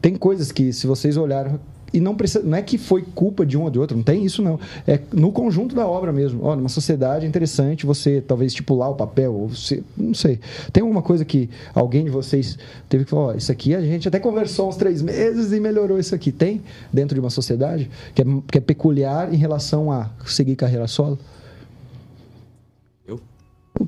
Tem 0.00 0.14
coisas 0.14 0.52
que 0.52 0.72
se 0.72 0.86
vocês 0.86 1.16
olharam 1.16 1.58
e 1.92 2.00
não 2.00 2.14
precisa, 2.14 2.44
não 2.44 2.56
é 2.58 2.62
que 2.62 2.76
foi 2.76 3.02
culpa 3.14 3.46
de 3.46 3.56
um 3.56 3.62
ou 3.62 3.70
de 3.70 3.78
outro, 3.78 3.96
não 3.96 4.04
tem 4.04 4.24
isso 4.24 4.42
não. 4.42 4.60
É 4.86 5.00
no 5.12 5.32
conjunto 5.32 5.74
da 5.74 5.86
obra 5.86 6.12
mesmo. 6.12 6.44
Olha, 6.44 6.60
uma 6.60 6.68
sociedade 6.68 7.24
é 7.24 7.28
interessante 7.28 7.86
você 7.86 8.20
talvez 8.20 8.52
estipular 8.52 8.90
o 8.90 8.94
papel, 8.94 9.32
ou 9.34 9.48
você, 9.48 9.82
não 9.96 10.12
sei. 10.14 10.38
Tem 10.72 10.82
alguma 10.82 11.00
coisa 11.02 11.24
que 11.24 11.48
alguém 11.74 12.04
de 12.04 12.10
vocês 12.10 12.58
teve 12.88 13.04
que 13.04 13.10
falar, 13.10 13.22
ó, 13.28 13.34
isso 13.34 13.50
aqui 13.50 13.74
a 13.74 13.80
gente 13.80 14.06
até 14.06 14.18
conversou 14.20 14.68
uns 14.68 14.76
três 14.76 15.00
meses 15.00 15.50
e 15.52 15.60
melhorou 15.60 15.98
isso 15.98 16.14
aqui. 16.14 16.30
Tem 16.30 16.60
dentro 16.92 17.14
de 17.14 17.20
uma 17.20 17.30
sociedade 17.30 17.90
que 18.14 18.22
é, 18.22 18.24
que 18.52 18.58
é 18.58 18.60
peculiar 18.60 19.32
em 19.32 19.36
relação 19.38 19.90
a 19.90 20.10
seguir 20.26 20.56
carreira 20.56 20.86
solo? 20.86 21.18
Eu? 23.06 23.20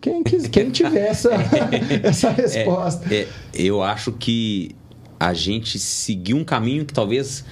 Quem, 0.01 0.23
quis- 0.23 0.47
quem 0.49 0.71
tiver 0.71 1.09
essa, 1.09 1.31
essa 2.03 2.29
É, 2.29 2.33
resposta. 2.33 3.15
é, 3.15 3.27
eu 3.55 3.83
acho 3.83 4.13
que 4.13 4.75
a 5.19 5.35
gente 5.35 5.79
seguiu 5.79 6.37
um 6.39 6.45
caminho 6.45 6.85
que 6.87 6.95
talvez 6.95 7.45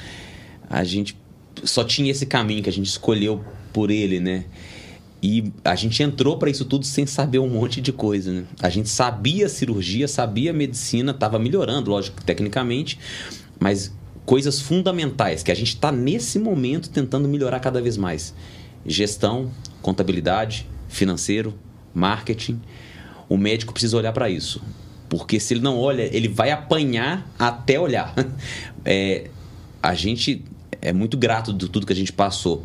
a 0.68 0.84
gente 0.84 1.16
só 1.64 1.84
tinha 1.84 2.10
esse 2.10 2.26
caminho 2.26 2.62
que 2.62 2.68
a 2.68 2.72
gente 2.72 2.86
escolheu 2.86 3.44
por 3.72 3.90
ele, 3.90 4.20
né? 4.20 4.44
E 5.20 5.52
a 5.64 5.74
gente 5.74 6.00
entrou 6.02 6.38
para 6.38 6.48
isso 6.48 6.64
tudo 6.64 6.86
sem 6.86 7.04
saber 7.04 7.40
um 7.40 7.48
monte 7.48 7.80
de 7.80 7.92
coisa, 7.92 8.32
né? 8.32 8.44
A 8.62 8.68
gente 8.68 8.88
sabia 8.88 9.48
cirurgia, 9.48 10.06
sabia 10.06 10.52
medicina, 10.52 11.10
estava 11.10 11.38
melhorando, 11.38 11.90
lógico, 11.90 12.22
tecnicamente, 12.22 12.98
mas 13.58 13.92
coisas 14.24 14.60
fundamentais 14.60 15.42
que 15.42 15.50
a 15.50 15.54
gente 15.54 15.74
está 15.74 15.90
nesse 15.90 16.38
momento 16.38 16.90
tentando 16.90 17.28
melhorar 17.28 17.58
cada 17.58 17.82
vez 17.82 17.96
mais: 17.96 18.32
gestão, 18.86 19.50
contabilidade, 19.82 20.68
financeiro, 20.88 21.54
marketing. 21.92 22.60
O 23.28 23.36
médico 23.36 23.72
precisa 23.72 23.96
olhar 23.96 24.12
para 24.12 24.30
isso, 24.30 24.62
porque 25.08 25.40
se 25.40 25.52
ele 25.52 25.60
não 25.60 25.78
olha, 25.78 26.02
ele 26.14 26.28
vai 26.28 26.50
apanhar 26.50 27.28
até 27.38 27.78
olhar. 27.78 28.14
É, 28.90 29.28
a 29.82 29.94
gente 29.94 30.42
é 30.80 30.92
muito 30.92 31.16
grato 31.16 31.52
de 31.52 31.68
tudo 31.68 31.86
que 31.86 31.92
a 31.92 31.96
gente 31.96 32.12
passou. 32.12 32.64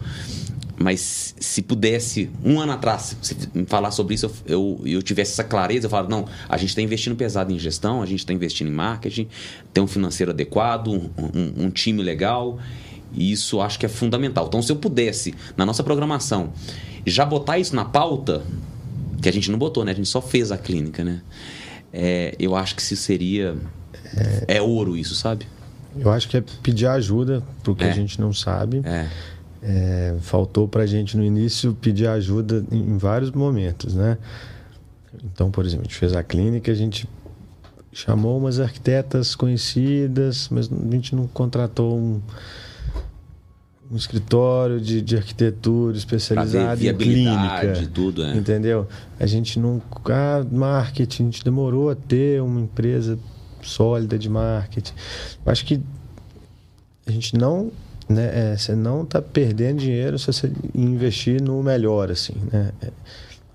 Mas 0.75 1.35
se 1.39 1.61
pudesse, 1.61 2.29
um 2.43 2.59
ano 2.59 2.71
atrás, 2.71 3.15
se 3.21 3.35
falar 3.67 3.91
sobre 3.91 4.15
isso, 4.15 4.25
eu, 4.45 4.81
eu, 4.83 4.87
eu 4.87 5.01
tivesse 5.03 5.33
essa 5.33 5.43
clareza, 5.43 5.85
eu 5.85 5.89
falaria, 5.89 6.09
não, 6.09 6.25
a 6.49 6.57
gente 6.57 6.69
está 6.69 6.81
investindo 6.81 7.15
pesado 7.15 7.53
em 7.53 7.59
gestão, 7.59 8.01
a 8.01 8.05
gente 8.05 8.19
está 8.19 8.33
investindo 8.33 8.67
em 8.69 8.73
marketing, 8.73 9.27
tem 9.71 9.83
um 9.83 9.87
financeiro 9.87 10.31
adequado, 10.31 10.87
um, 10.87 11.09
um, 11.17 11.65
um 11.65 11.69
time 11.69 12.01
legal, 12.01 12.59
e 13.13 13.31
isso 13.31 13.61
acho 13.61 13.77
que 13.77 13.85
é 13.85 13.89
fundamental. 13.89 14.47
Então, 14.47 14.61
se 14.61 14.71
eu 14.71 14.75
pudesse, 14.75 15.35
na 15.55 15.65
nossa 15.65 15.83
programação, 15.83 16.51
já 17.05 17.23
botar 17.23 17.59
isso 17.59 17.75
na 17.75 17.85
pauta, 17.85 18.43
que 19.21 19.29
a 19.29 19.31
gente 19.31 19.51
não 19.51 19.59
botou, 19.59 19.85
né? 19.85 19.91
A 19.91 19.95
gente 19.95 20.09
só 20.09 20.21
fez 20.21 20.51
a 20.51 20.57
clínica, 20.57 21.03
né? 21.03 21.21
É, 21.93 22.35
eu 22.39 22.55
acho 22.55 22.75
que 22.75 22.81
isso 22.81 22.95
seria... 22.95 23.55
É, 24.47 24.61
ouro 24.61 24.95
isso, 24.95 25.15
sabe? 25.15 25.47
Eu 25.97 26.11
acho 26.11 26.27
que 26.27 26.37
é 26.37 26.43
pedir 26.61 26.87
ajuda 26.87 27.43
pro 27.61 27.75
que 27.75 27.83
É. 27.83 27.89
a 27.89 27.93
gente 27.93 28.19
não 28.19 28.33
sabe. 28.33 28.81
É. 28.83 29.07
É, 29.65 30.15
faltou 30.19 30.67
para 30.67 30.83
a 30.83 30.85
gente 30.85 31.15
no 31.15 31.23
início 31.23 31.73
pedir 31.79 32.07
ajuda 32.07 32.65
em, 32.69 32.97
vários 32.97 33.31
momentos, 33.31 33.93
né? 33.95 34.17
Então, 35.23 35.49
por 35.49 35.65
exemplo, 35.65 35.85
a 35.85 35.87
gente 35.87 35.95
fez 35.95 36.13
a 36.13 36.21
clínica, 36.21 36.69
a 36.69 36.75
gente 36.75 37.07
chamou 37.93 38.37
umas 38.37 38.59
arquitetas 38.59 39.35
conhecidas, 39.35 40.49
mas 40.51 40.69
a 40.69 40.91
gente 40.91 41.15
não 41.15 41.27
contratou 41.27 41.97
um, 41.97 42.19
um 43.89 43.95
escritório 43.95 44.81
de, 44.81 45.01
de 45.01 45.15
arquitetura 45.15 45.95
especializado 45.95 46.85
em 46.85 46.93
clínica. 46.97 47.87
tudo, 47.93 48.23
é. 48.25 48.35
Entendeu? 48.35 48.85
A 49.17 49.25
gente 49.25 49.59
não. 49.59 49.81
Ah, 50.09 50.43
marketing, 50.51 51.23
a 51.23 51.25
gente 51.25 51.43
demorou 51.43 51.89
a 51.89 51.95
ter 51.95 52.41
uma 52.41 52.59
empresa 52.59 53.17
sólida 53.63 54.17
de 54.17 54.29
marketing. 54.29 54.93
Acho 55.45 55.65
que 55.65 55.81
a 57.05 57.11
gente 57.11 57.35
não. 57.37 57.71
Né, 58.07 58.51
é, 58.51 58.57
você 58.57 58.75
não 58.75 59.03
está 59.03 59.21
perdendo 59.21 59.79
dinheiro 59.79 60.19
se 60.19 60.27
você 60.27 60.51
investir 60.75 61.41
no 61.41 61.63
melhor, 61.63 62.11
assim, 62.11 62.33
né? 62.51 62.71
É, 62.81 62.91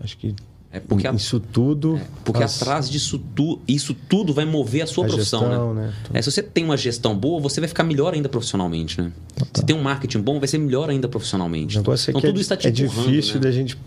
acho 0.02 0.16
que 0.16 0.34
É 0.72 0.80
porque 0.80 1.06
isso 1.08 1.38
tudo. 1.38 1.96
É, 1.96 2.06
porque 2.24 2.40
faz 2.40 2.62
atrás 2.62 2.90
disso 2.90 3.18
tu, 3.36 3.60
isso 3.68 3.94
tudo 4.08 4.32
vai 4.32 4.46
mover 4.46 4.82
a 4.82 4.86
sua 4.86 5.04
a 5.04 5.08
profissão, 5.08 5.40
gestão, 5.40 5.74
né? 5.74 5.86
né? 5.88 5.94
É, 6.14 6.22
se 6.22 6.30
você 6.30 6.42
tem 6.42 6.64
uma 6.64 6.78
gestão 6.78 7.14
boa, 7.14 7.40
você 7.40 7.60
vai 7.60 7.68
ficar 7.68 7.84
melhor 7.84 8.14
ainda 8.14 8.28
profissionalmente, 8.28 9.00
né? 9.00 9.12
Se 9.52 9.62
tem 9.64 9.76
um 9.76 9.82
marketing 9.82 10.20
bom, 10.20 10.38
vai 10.38 10.48
ser 10.48 10.58
melhor 10.58 10.88
ainda 10.88 11.08
profissionalmente. 11.08 11.76
É 11.76 11.80
então 11.80 11.94
que 11.94 12.26
tudo 12.26 12.38
é, 12.38 12.40
está 12.40 12.56
te 12.56 12.68
é 12.68 12.70
difícil 12.70 13.34
né? 13.34 13.40
da 13.40 13.50
gente. 13.50 13.78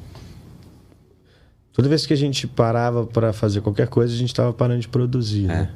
Toda 1.73 1.87
vez 1.87 2.05
que 2.05 2.13
a 2.13 2.17
gente 2.17 2.47
parava 2.47 3.05
para 3.05 3.31
fazer 3.31 3.61
qualquer 3.61 3.87
coisa, 3.87 4.13
a 4.13 4.17
gente 4.17 4.29
estava 4.29 4.51
parando 4.51 4.81
de 4.81 4.87
produzir. 4.87 5.45
É. 5.45 5.47
Né? 5.47 5.69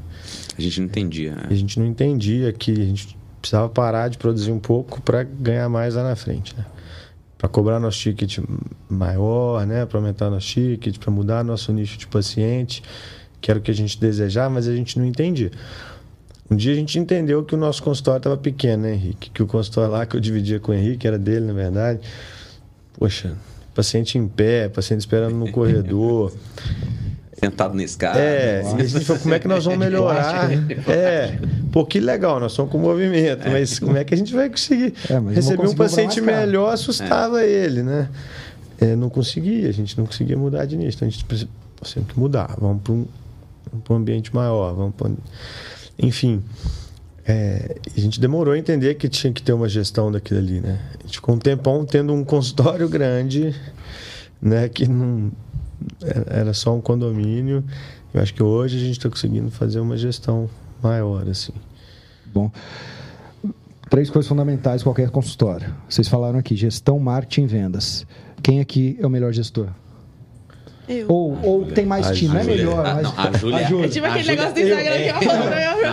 A 0.57 0.61
gente 0.61 0.80
não 0.80 0.88
entendia. 0.88 1.38
E 1.49 1.53
a 1.53 1.55
gente 1.55 1.80
não 1.80 1.85
entendia 1.85 2.51
que 2.51 2.72
a 2.72 2.85
gente 2.85 3.17
precisava 3.39 3.69
parar 3.69 4.09
de 4.09 4.17
produzir 4.17 4.51
um 4.51 4.59
pouco 4.59 5.01
para 5.01 5.23
ganhar 5.23 5.69
mais 5.69 5.95
lá 5.95 6.03
na 6.03 6.15
frente, 6.15 6.55
né? 6.57 6.65
Para 7.38 7.47
cobrar 7.47 7.80
nosso 7.80 7.99
ticket 7.99 8.39
maior, 8.89 9.65
né? 9.65 9.85
Para 9.85 9.99
aumentar 9.99 10.30
nosso 10.30 10.47
ticket, 10.47 10.97
para 10.97 11.11
mudar 11.11 11.43
nosso 11.43 11.72
nicho 11.72 11.97
de 11.97 12.07
paciente, 12.07 12.81
que 13.39 13.51
era 13.51 13.59
o 13.59 13.61
que 13.61 13.69
a 13.69 13.73
gente 13.73 13.99
desejava, 13.99 14.49
mas 14.49 14.67
a 14.67 14.76
gente 14.76 14.97
não 14.97 15.05
entendia. 15.05 15.51
Um 16.49 16.55
dia 16.55 16.73
a 16.73 16.76
gente 16.76 16.97
entendeu 16.99 17.43
que 17.43 17.55
o 17.55 17.57
nosso 17.57 17.81
consultório 17.84 18.17
estava 18.17 18.38
pequeno, 18.38 18.84
né, 18.84 18.93
Henrique? 18.93 19.30
Que 19.30 19.43
o 19.43 19.47
consultório 19.47 19.91
lá 19.91 20.05
que 20.05 20.15
eu 20.15 20.19
dividia 20.19 20.59
com 20.59 20.72
o 20.72 20.76
Henrique 20.76 21.07
era 21.07 21.17
dele, 21.17 21.45
na 21.45 21.53
verdade. 21.53 21.99
Poxa, 22.93 23.35
paciente 23.76 24.18
em 24.18 24.27
pé, 24.27 24.69
paciente 24.69 25.02
esperando 25.02 25.35
no 25.35 25.52
corredor. 25.52 26.31
Sentado 27.38 27.73
nesse 27.76 27.97
cara. 27.97 28.18
É, 28.18 28.64
e 28.64 28.81
a 28.81 28.85
gente 28.85 29.03
falou, 29.03 29.22
como 29.22 29.34
é 29.35 29.39
que 29.39 29.47
nós 29.47 29.65
vamos 29.65 29.77
melhorar? 29.85 30.49
É, 30.89 31.38
pô, 31.72 31.85
que 31.85 31.99
legal, 31.99 32.39
nós 32.39 32.53
somos 32.53 32.72
com 32.72 32.77
movimento, 32.80 33.47
mas 33.49 33.77
como 33.77 33.97
é 33.97 34.06
que 34.06 34.14
a 34.14 34.18
gente 34.18 34.34
vai 34.34 34.49
conseguir 34.49 34.93
É, 35.10 35.34
receber 35.34 35.68
um 35.68 35.76
paciente 35.76 36.22
melhor? 36.22 36.73
Assustava 36.73 37.43
ele, 37.43 37.84
né? 37.84 38.10
É, 38.80 38.95
não 38.95 39.10
conseguia, 39.10 39.68
a 39.69 39.72
gente 39.73 39.97
não 39.97 40.06
conseguia 40.06 40.38
mudar 40.38 40.65
de 40.65 40.77
nicho, 40.77 40.95
então 40.97 41.07
a 41.07 41.11
gente 41.11 41.26
precisa, 41.26 41.49
que 42.07 42.18
mudar, 42.19 42.56
vamos 42.60 42.81
para 42.81 42.93
um, 42.93 43.06
um 43.89 43.95
ambiente 43.95 44.34
maior, 44.34 44.73
vamos 44.73 44.95
pra... 44.95 45.10
um- 45.10 45.18
Enfim, 45.99 46.41
é, 47.27 47.77
a 47.95 47.99
gente 47.99 48.19
demorou 48.19 48.53
a 48.53 48.57
entender 48.57 48.93
que 48.95 49.10
tinha 49.10 49.34
que 49.34 49.41
ter 49.41 49.53
uma 49.53 49.68
gestão 49.68 50.11
daquilo 50.11 50.39
ali, 50.39 50.60
né? 50.60 50.80
A 50.99 51.03
gente 51.07 51.18
ficou 51.18 51.35
um 51.35 51.39
tempão 51.39 51.85
tendo 51.85 52.14
um 52.14 52.23
consultório 52.23 52.88
grande, 52.89 53.56
né? 54.41 54.69
Que 54.69 54.88
não 54.88 55.31
era- 56.02 56.53
só 56.53 56.76
um 56.76 56.81
condomínio. 56.81 57.64
Eu 58.14 58.22
acho 58.22 58.34
que 58.34 58.43
hoje 58.43 58.77
a 58.77 58.80
gente 58.80 58.97
está 58.97 59.10
conseguindo 59.10 59.49
fazer 59.52 59.80
uma 59.80 59.97
gestão 59.97 60.49
maior, 60.81 61.27
assim. 61.27 61.53
Bom. 62.34 62.52
Três 63.89 64.10
coisas 64.10 64.27
fundamentais 64.27 64.84
qualquer 64.84 65.10
consultório. 65.10 65.73
Vocês 65.89 66.07
falaram 66.07 66.39
aqui: 66.39 66.56
gestão, 66.56 66.99
marketing 66.99 67.43
e 67.43 67.47
vendas. 67.47 68.06
Quem 68.41 68.60
aqui 68.60 68.97
é 68.99 69.06
o 69.07 69.10
melhor 69.10 69.34
gestor? 69.34 69.68
Eu. 70.88 71.07
Ou, 71.10 71.40
ou 71.44 71.66
tem 71.66 71.86
mais 71.86 72.07
A 72.07 72.14
time, 72.14 72.34
não 72.34 72.40
é 72.40 72.44
melhor, 72.44 72.86
Ah, 72.86 72.94
mas. 72.95 73.03
não, 73.03 73.14
a 73.20 73.32
Júlia- 73.38 73.57
É 73.86 73.88
tipo 73.88 74.06
A 74.06 74.10
aquele 74.10 74.24
Júlia- 74.24 74.36
negócio 74.41 74.53
do 74.53 74.60
Instagram 74.60 74.98
que 74.98 75.10
eu 75.26 75.32
falo 75.32 75.44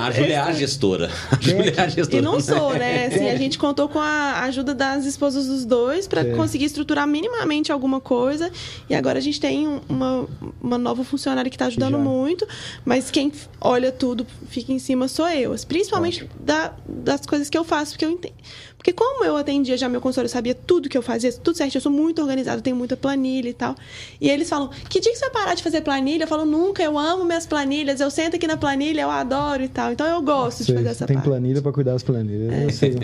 a 0.03 0.11
Júlia 0.11 0.35
é 0.35 0.39
a 0.39 0.53
gestora. 0.53 1.11
A 1.31 1.37
Júlia 1.41 1.75
é 1.77 1.81
a 1.81 1.89
gestora. 1.89 2.19
E 2.19 2.21
não 2.21 2.41
sou, 2.41 2.75
né? 2.75 3.07
Assim, 3.13 3.31
a 3.31 3.37
gente 3.37 3.59
contou 3.59 3.89
com 3.89 3.99
a 3.99 4.41
ajuda 4.43 4.75
das 4.75 5.05
esposas 5.07 5.47
dos 5.47 5.65
dois 5.65 6.07
para 6.07 6.25
conseguir 6.37 6.65
estruturar 6.67 7.07
minimamente 7.07 7.71
alguma 7.73 8.01
coisa. 8.01 8.51
E 8.91 8.95
agora 8.95 9.19
a 9.19 9.23
gente 9.23 9.41
tem 9.41 9.67
um- 9.67 9.81
uma, 9.89 10.27
uma 10.61 10.79
nova 10.79 11.05
funcionária 11.05 11.49
que 11.51 11.57
está 11.57 11.67
ajudando 11.67 11.93
Já. 11.93 11.99
muito. 11.99 12.47
Mas 12.85 13.11
quem 13.11 13.33
olha 13.61 13.91
tudo, 13.93 14.27
fica 14.49 14.73
em 14.73 14.79
cima, 14.79 15.09
sou 15.09 15.29
eu. 15.29 15.55
Principalmente 15.67 16.29
da- 16.41 16.73
das 16.89 17.25
coisas 17.25 17.49
que 17.49 17.57
eu 17.57 17.65
faço, 17.65 17.93
porque 17.93 18.05
eu 18.05 18.11
entendo. 18.11 18.35
Porque 18.83 18.93
como 18.93 19.25
eu 19.25 19.37
atendia 19.37 19.77
já 19.77 19.89
meu 19.89 20.01
consultório, 20.01 20.27
eu 20.27 20.33
sabia 20.33 20.57
tudo 20.57 20.89
que 20.89 20.99
eu 20.99 21.03
fazia, 21.03 21.33
tudo 21.33 21.57
certo, 21.57 21.77
eu 21.77 21.81
sou 21.81 21.93
muito 21.93 22.21
organizada, 22.21 22.61
tenho 22.61 22.75
muita 22.75 22.97
planilha 22.97 23.49
e 23.49 23.55
tal. 23.55 23.77
E 24.21 24.29
eles 24.29 24.49
falam, 24.49 24.71
que 24.89 24.99
dia 24.99 25.13
que 25.13 25.19
você 25.19 25.27
vai 25.27 25.31
parar 25.31 25.55
de 25.55 25.63
fazer 25.63 25.83
planilha? 25.83 26.25
Eu 26.25 26.27
falo, 26.27 26.45
nunca, 26.45 26.83
eu 26.83 26.99
amo 26.99 27.25
minhas 27.25 27.47
planilhas, 27.47 28.01
eu 28.01 28.11
sento 28.11 28.35
aqui 28.35 28.47
na 28.49 28.57
planilha, 28.57 29.03
eu 29.03 29.11
adoro 29.11 29.63
e 29.63 29.69
tal. 29.69 29.93
Então 29.93 30.05
eu 30.05 30.21
gosto 30.21 30.59
de 30.59 30.65
Sei, 30.65 30.75
fazer 30.75 30.89
você 30.89 30.91
essa 30.91 31.07
tem 31.07 31.15
parte. 31.15 31.29
planilha 31.29 31.63
para 31.63 31.71
cuidar 31.71 31.93
das 31.93 32.03
planilhas. 32.03 32.61
Eu 32.61 32.71
sei. 32.71 32.97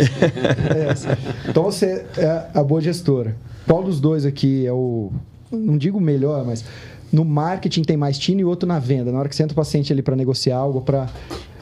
É, 0.76 0.90
assim. 0.90 1.09
então 1.48 1.62
você 1.62 2.05
é 2.16 2.46
a 2.52 2.64
boa 2.64 2.80
gestora. 2.80 3.36
Qual 3.64 3.80
dos 3.80 4.00
dois 4.00 4.26
aqui 4.26 4.66
é 4.66 4.72
o. 4.72 5.12
Não 5.52 5.78
digo 5.78 6.00
melhor, 6.00 6.44
mas 6.44 6.64
no 7.12 7.24
marketing 7.24 7.82
tem 7.82 7.96
mais 7.96 8.18
time 8.18 8.42
e 8.42 8.44
outro 8.44 8.68
na 8.68 8.80
venda? 8.80 9.12
Na 9.12 9.20
hora 9.20 9.28
que 9.28 9.36
você 9.36 9.44
entra 9.44 9.52
o 9.52 9.56
paciente 9.56 9.92
ali 9.92 10.02
para 10.02 10.16
negociar 10.16 10.56
algo, 10.56 10.80
para 10.80 11.09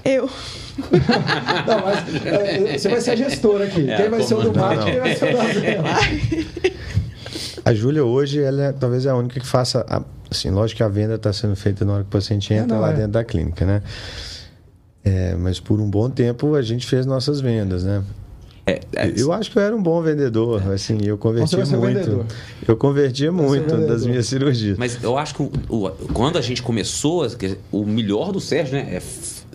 Eu. 0.06 0.30
Não, 1.66 1.84
mas 1.84 2.26
é, 2.26 2.78
você 2.78 2.88
vai 2.88 3.00
ser 3.00 3.10
a 3.12 3.16
gestora 3.16 3.64
aqui. 3.64 3.88
É, 3.90 3.96
quem 3.96 4.10
vai 4.10 4.22
ser 4.22 4.34
o 4.34 4.42
do 4.42 4.54
marketing, 4.58 4.90
quem 4.90 5.00
vai 5.00 5.16
ser 5.16 5.34
o 5.34 5.36
da 5.38 5.44
venda. 5.44 6.76
A 7.64 7.74
Júlia 7.74 8.04
hoje, 8.04 8.40
ela 8.42 8.62
é, 8.64 8.72
talvez 8.72 9.06
é 9.06 9.10
a 9.10 9.16
única 9.16 9.40
que 9.40 9.46
faça. 9.46 9.84
A, 9.88 10.02
assim, 10.30 10.50
lógico 10.50 10.76
que 10.78 10.82
a 10.82 10.88
venda 10.88 11.14
está 11.14 11.32
sendo 11.32 11.56
feita 11.56 11.84
na 11.84 11.94
hora 11.94 12.02
que 12.02 12.08
o 12.08 12.12
paciente 12.12 12.52
entra 12.52 12.74
não, 12.74 12.80
lá 12.80 12.90
é. 12.90 12.94
dentro 12.94 13.12
da 13.12 13.24
clínica, 13.24 13.64
né? 13.64 13.82
É, 15.04 15.34
mas 15.36 15.58
por 15.60 15.80
um 15.80 15.88
bom 15.88 16.10
tempo 16.10 16.54
a 16.54 16.62
gente 16.62 16.86
fez 16.86 17.06
nossas 17.06 17.40
vendas, 17.40 17.84
né? 17.84 18.02
É, 18.68 18.80
é, 18.96 19.12
Eu 19.16 19.32
acho 19.32 19.50
que 19.52 19.58
eu 19.58 19.62
era 19.62 19.74
um 19.76 19.80
bom 19.82 20.02
vendedor, 20.02 20.60
assim, 20.72 20.98
eu 21.04 21.16
convertia 21.16 21.46
Você 21.46 21.56
vai 21.56 21.66
ser 21.66 21.76
muito. 21.76 21.98
vendedor. 22.00 22.26
Eu 22.66 22.76
convertia 22.76 23.30
muito 23.30 23.62
vendedor. 23.70 23.86
das 23.88 24.04
minhas 24.04 24.26
cirurgias. 24.26 24.76
Mas 24.76 25.00
eu 25.04 25.16
acho 25.16 25.36
que 25.36 25.42
o- 25.42 25.52
o- 25.68 25.90
quando 26.12 26.36
a 26.36 26.40
gente 26.40 26.60
começou, 26.62 27.24
o 27.70 27.84
melhor 27.84 28.32
do 28.32 28.40
Sérgio, 28.40 28.74
né? 28.74 28.96
é 28.96 29.00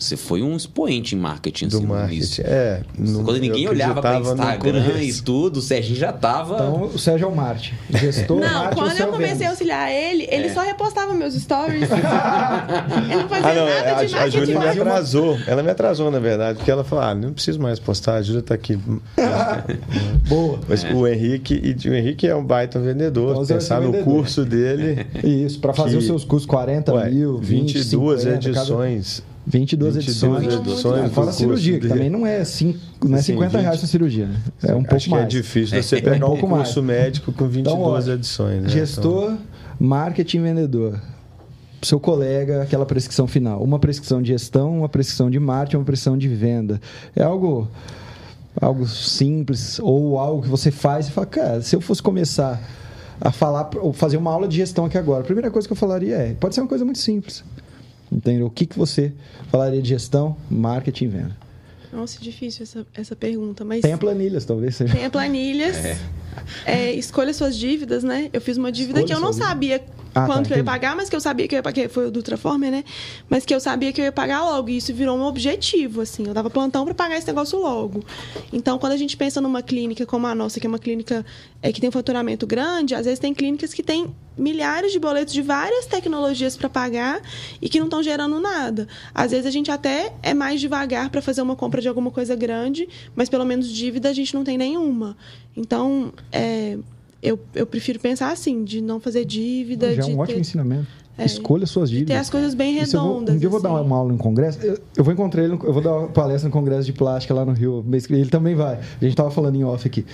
você 0.03 0.17
foi 0.17 0.41
um 0.41 0.55
expoente 0.55 1.15
em 1.15 1.17
marketing. 1.19 1.67
do 1.67 1.77
assim, 1.77 1.85
marketing. 1.85 2.41
É, 2.43 2.81
no- 2.97 3.23
Quando 3.23 3.39
ninguém 3.39 3.67
olhava 3.69 4.01
para 4.01 4.19
Instagram 4.19 5.01
e 5.01 5.13
tudo, 5.21 5.57
o 5.57 5.61
Serginho 5.61 5.97
já 5.97 6.11
tava. 6.11 6.55
Então, 6.55 6.83
o 6.93 6.97
Sérgio 6.99 7.25
é 7.25 7.29
o 7.29 7.35
marketing. 7.35 7.75
Gestor, 7.91 8.39
Não, 8.39 8.47
marketing, 8.51 8.75
quando 8.75 8.91
o 8.91 8.95
seu 8.95 9.05
eu 9.07 9.11
comecei 9.11 9.45
a 9.45 9.49
auxiliar 9.51 9.91
ele, 9.91 10.27
ele 10.29 10.47
É. 10.47 10.53
só 10.53 10.61
repostava 10.61 11.13
meus 11.13 11.33
stories. 11.35 11.89
ele 11.91 13.15
não 13.15 13.29
fazia 13.29 13.49
Ah, 13.49 13.53
não, 13.55 13.65
nada 13.65 13.97
a, 13.99 14.03
de 14.05 14.15
a. 14.15 14.29
Júlia 14.29 14.59
me 14.59 14.67
atrasou. 14.67 15.37
Ela 15.47 15.63
me 15.63 15.69
atrasou, 15.69 16.09
na 16.11 16.19
verdade, 16.19 16.57
porque 16.57 16.71
ela 16.71 16.83
falou: 16.83 17.03
ah, 17.05 17.13
não 17.15 17.31
preciso 17.33 17.59
mais 17.59 17.79
postar, 17.79 18.15
a 18.15 18.21
Júlia 18.21 18.41
tá 18.41 18.53
aqui. 18.55 18.77
Boa. 20.27 20.59
Mas 20.67 20.83
o 20.83 21.07
Henrique, 21.07 21.53
e 21.83 21.89
o 21.89 21.93
Henrique 21.93 22.27
é 22.27 22.35
um 22.35 22.43
baita 22.43 22.79
vendedor. 22.79 23.31
Então, 23.31 23.45
ser 23.45 23.53
pensar 23.55 23.81
no 23.81 23.91
vendedor. 23.91 24.03
curso 24.05 24.45
dele. 24.45 25.05
Isso, 25.23 25.59
para 25.59 25.73
fazer 25.73 25.91
Que- 25.91 25.97
os 25.97 26.05
seus 26.05 26.23
cursos 26.23 26.45
40 26.47 26.93
Ué, 26.93 27.09
mil, 27.09 27.37
20, 27.37 27.73
22 27.73 28.21
50, 28.21 28.39
cada- 28.49 28.49
edições. 28.59 29.23
22, 29.45 29.95
22 29.95 29.97
edições. 29.97 30.53
edições 30.67 31.03
do 31.05 31.09
Fora 31.09 31.31
cirurgia, 31.31 31.79
que 31.79 31.87
também 31.87 32.09
não 32.09 32.25
é, 32.25 32.43
cinco, 32.45 32.79
não 33.03 33.15
é 33.15 33.19
Assim, 33.19 33.33
50 33.33 33.59
reais 33.59 33.75
20. 33.77 33.83
a 33.83 33.87
cirurgia, 33.87 34.25
né? 34.27 34.35
É 34.63 34.73
um 34.75 34.81
pouco 34.83 34.95
Acho 34.95 35.09
mais. 35.09 35.27
que 35.27 35.37
é 35.37 35.41
difícil 35.41 35.81
você 35.83 35.95
É 35.95 35.99
um 35.99 36.01
pegar 36.03 36.15
um 36.25 36.29
pouco 36.29 36.47
curso 36.47 36.83
mais. 36.83 36.99
médico 36.99 37.31
com 37.31 37.45
22 37.47 37.67
Então, 37.75 37.81
ó, 37.81 38.13
edições. 38.13 38.61
Né? 38.63 38.69
Gestor, 38.69 39.35
marketing, 39.79 40.41
vendedor. 40.43 40.99
Seu 41.81 41.99
colega, 41.99 42.61
aquela 42.61 42.85
prescrição 42.85 43.25
final. 43.25 43.63
Uma 43.63 43.79
prescrição 43.79 44.21
de 44.21 44.27
gestão, 44.27 44.77
uma 44.79 44.89
prescrição 44.89 45.31
de 45.31 45.39
marketing, 45.39 45.77
uma 45.77 45.85
prescrição 45.85 46.15
de 46.15 46.27
venda. 46.27 46.79
É 47.15 47.23
algo, 47.23 47.67
algo 48.61 48.85
simples 48.87 49.79
ou 49.79 50.19
algo 50.19 50.43
que 50.43 50.47
você 50.49 50.69
faz 50.69 51.07
e 51.07 51.11
fala, 51.11 51.25
cara, 51.25 51.61
se 51.63 51.75
eu 51.75 51.81
fosse 51.81 52.03
começar 52.03 52.61
a 53.19 53.31
falar, 53.31 53.71
ou 53.77 53.91
fazer 53.91 54.17
uma 54.17 54.31
aula 54.31 54.47
de 54.47 54.57
gestão 54.57 54.85
aqui 54.85 54.97
agora, 54.97 55.21
a 55.21 55.25
primeira 55.25 55.49
coisa 55.49 55.67
que 55.67 55.71
eu 55.71 55.77
falaria 55.77 56.15
é, 56.15 56.33
pode 56.39 56.53
ser 56.53 56.61
uma 56.61 56.67
coisa 56.67 56.85
muito 56.85 56.99
simples. 56.99 57.43
Entendeu? 58.11 58.47
O 58.47 58.49
que, 58.49 58.65
que 58.65 58.77
você 58.77 59.13
falaria 59.49 59.81
de 59.81 59.89
gestão, 59.89 60.35
marketing 60.49 61.05
e 61.05 61.07
venda? 61.07 61.37
Nossa, 61.93 62.19
difícil 62.21 62.63
essa, 62.63 62.85
essa 62.93 63.15
pergunta. 63.15 63.65
Mas 63.65 63.81
Tenha 63.81 63.97
planilhas, 63.97 64.45
talvez 64.45 64.75
seja. 64.75 64.93
tenha 64.93 65.09
planilhas. 65.09 65.77
É, 66.65 66.91
escolha 66.93 67.33
suas 67.33 67.57
dívidas, 67.57 68.03
né? 68.03 68.29
Eu 68.31 68.39
fiz 68.39 68.57
uma 68.57 68.71
dívida 68.71 68.99
Escolha 68.99 69.07
que 69.07 69.13
eu 69.13 69.25
não 69.25 69.33
sabia 69.33 69.83
Ah, 70.13 70.21
tá, 70.21 70.25
quanto 70.25 70.47
que 70.47 70.53
eu 70.53 70.57
ia 70.57 70.63
pagar, 70.63 70.95
mas 70.95 71.09
que 71.09 71.15
eu 71.15 71.21
sabia 71.21 71.47
que 71.47 71.55
eu 71.55 71.57
ia 71.57 71.63
pagar. 71.63 71.89
Foi 71.89 72.07
o 72.07 72.11
do 72.11 72.21
Transformer, 72.21 72.71
né? 72.71 72.83
Mas 73.29 73.45
que 73.45 73.55
eu 73.55 73.59
sabia 73.59 73.93
que 73.93 74.01
eu 74.01 74.05
ia 74.05 74.11
pagar 74.11 74.43
logo. 74.43 74.69
E 74.69 74.77
isso 74.77 74.93
virou 74.93 75.17
um 75.17 75.23
objetivo, 75.23 76.01
assim. 76.01 76.27
Eu 76.27 76.33
dava 76.33 76.49
plantão 76.49 76.83
para 76.85 76.93
pagar 76.93 77.17
esse 77.17 77.27
negócio 77.27 77.59
logo. 77.59 78.03
Então, 78.51 78.77
quando 78.77 78.93
a 78.93 78.97
gente 78.97 79.15
pensa 79.15 79.39
numa 79.39 79.61
clínica 79.61 80.05
como 80.05 80.27
a 80.27 80.35
nossa, 80.35 80.59
que 80.59 80.67
é 80.67 80.69
uma 80.69 80.79
clínica 80.79 81.25
é, 81.61 81.71
que 81.71 81.79
tem 81.79 81.89
um 81.89 81.91
faturamento 81.91 82.45
grande, 82.45 82.93
às 82.93 83.05
vezes 83.05 83.19
tem 83.19 83.33
clínicas 83.33 83.73
que 83.73 83.81
têm 83.81 84.13
milhares 84.37 84.91
de 84.91 84.99
boletos 84.99 85.33
de 85.33 85.41
várias 85.41 85.85
tecnologias 85.85 86.57
para 86.57 86.69
pagar 86.69 87.21
e 87.61 87.69
que 87.69 87.79
não 87.79 87.85
estão 87.87 88.01
gerando 88.01 88.39
nada. 88.39 88.87
Às 89.13 89.31
vezes 89.31 89.45
a 89.45 89.51
gente 89.51 89.69
até 89.69 90.13
é 90.21 90.33
mais 90.33 90.59
devagar 90.59 91.09
para 91.09 91.21
fazer 91.21 91.41
uma 91.41 91.55
compra 91.55 91.81
de 91.81 91.87
alguma 91.87 92.11
coisa 92.11 92.35
grande, 92.35 92.87
mas 93.15 93.29
pelo 93.29 93.45
menos 93.45 93.71
dívida 93.71 94.09
a 94.09 94.13
gente 94.13 94.33
não 94.33 94.43
tem 94.43 94.57
nenhuma. 94.57 95.15
Então, 95.55 96.13
é, 96.31 96.77
eu, 97.21 97.39
eu 97.55 97.65
prefiro 97.65 97.99
pensar 97.99 98.31
assim, 98.31 98.63
de 98.63 98.81
não 98.81 98.99
fazer 98.99 99.25
dívida, 99.25 99.93
Já 99.93 100.01
é 100.03 100.05
de 100.05 100.11
um 100.11 100.19
ótimo 100.19 100.35
ter, 100.35 100.41
ensinamento. 100.41 100.87
É, 101.17 101.25
Escolha 101.25 101.65
suas 101.67 101.89
dívidas. 101.89 102.15
ter 102.15 102.19
as 102.19 102.29
coisas 102.29 102.53
bem 102.53 102.79
Isso 102.79 102.95
eu 102.95 103.01
vou- 103.01 103.13
redondas. 103.13 103.35
um 103.35 103.37
dia 103.37 103.47
eu 103.47 103.51
vou 103.51 103.61
dar 103.61 103.73
assim. 103.75 103.85
uma 103.85 103.97
aula 103.97 104.13
em 104.13 104.17
congresso. 104.17 104.59
Eu, 104.63 104.77
eu 104.97 105.03
vou 105.03 105.13
encontrar 105.13 105.43
ele, 105.43 105.53
no- 105.55 105.63
eu 105.65 105.73
vou 105.73 105.81
dar 105.81 105.93
uma 105.93 106.07
palestra 106.07 106.47
no 106.47 106.53
congresso 106.53 106.85
de 106.85 106.93
plástica 106.93 107.33
lá 107.33 107.45
no 107.45 107.51
Rio. 107.51 107.85
Ele 108.09 108.25
também 108.29 108.55
vai. 108.55 108.79
A 108.99 109.03
gente 109.05 109.15
tava 109.15 109.29
falando 109.29 109.55
em 109.55 109.63
off 109.63 109.85
aqui. 109.85 110.05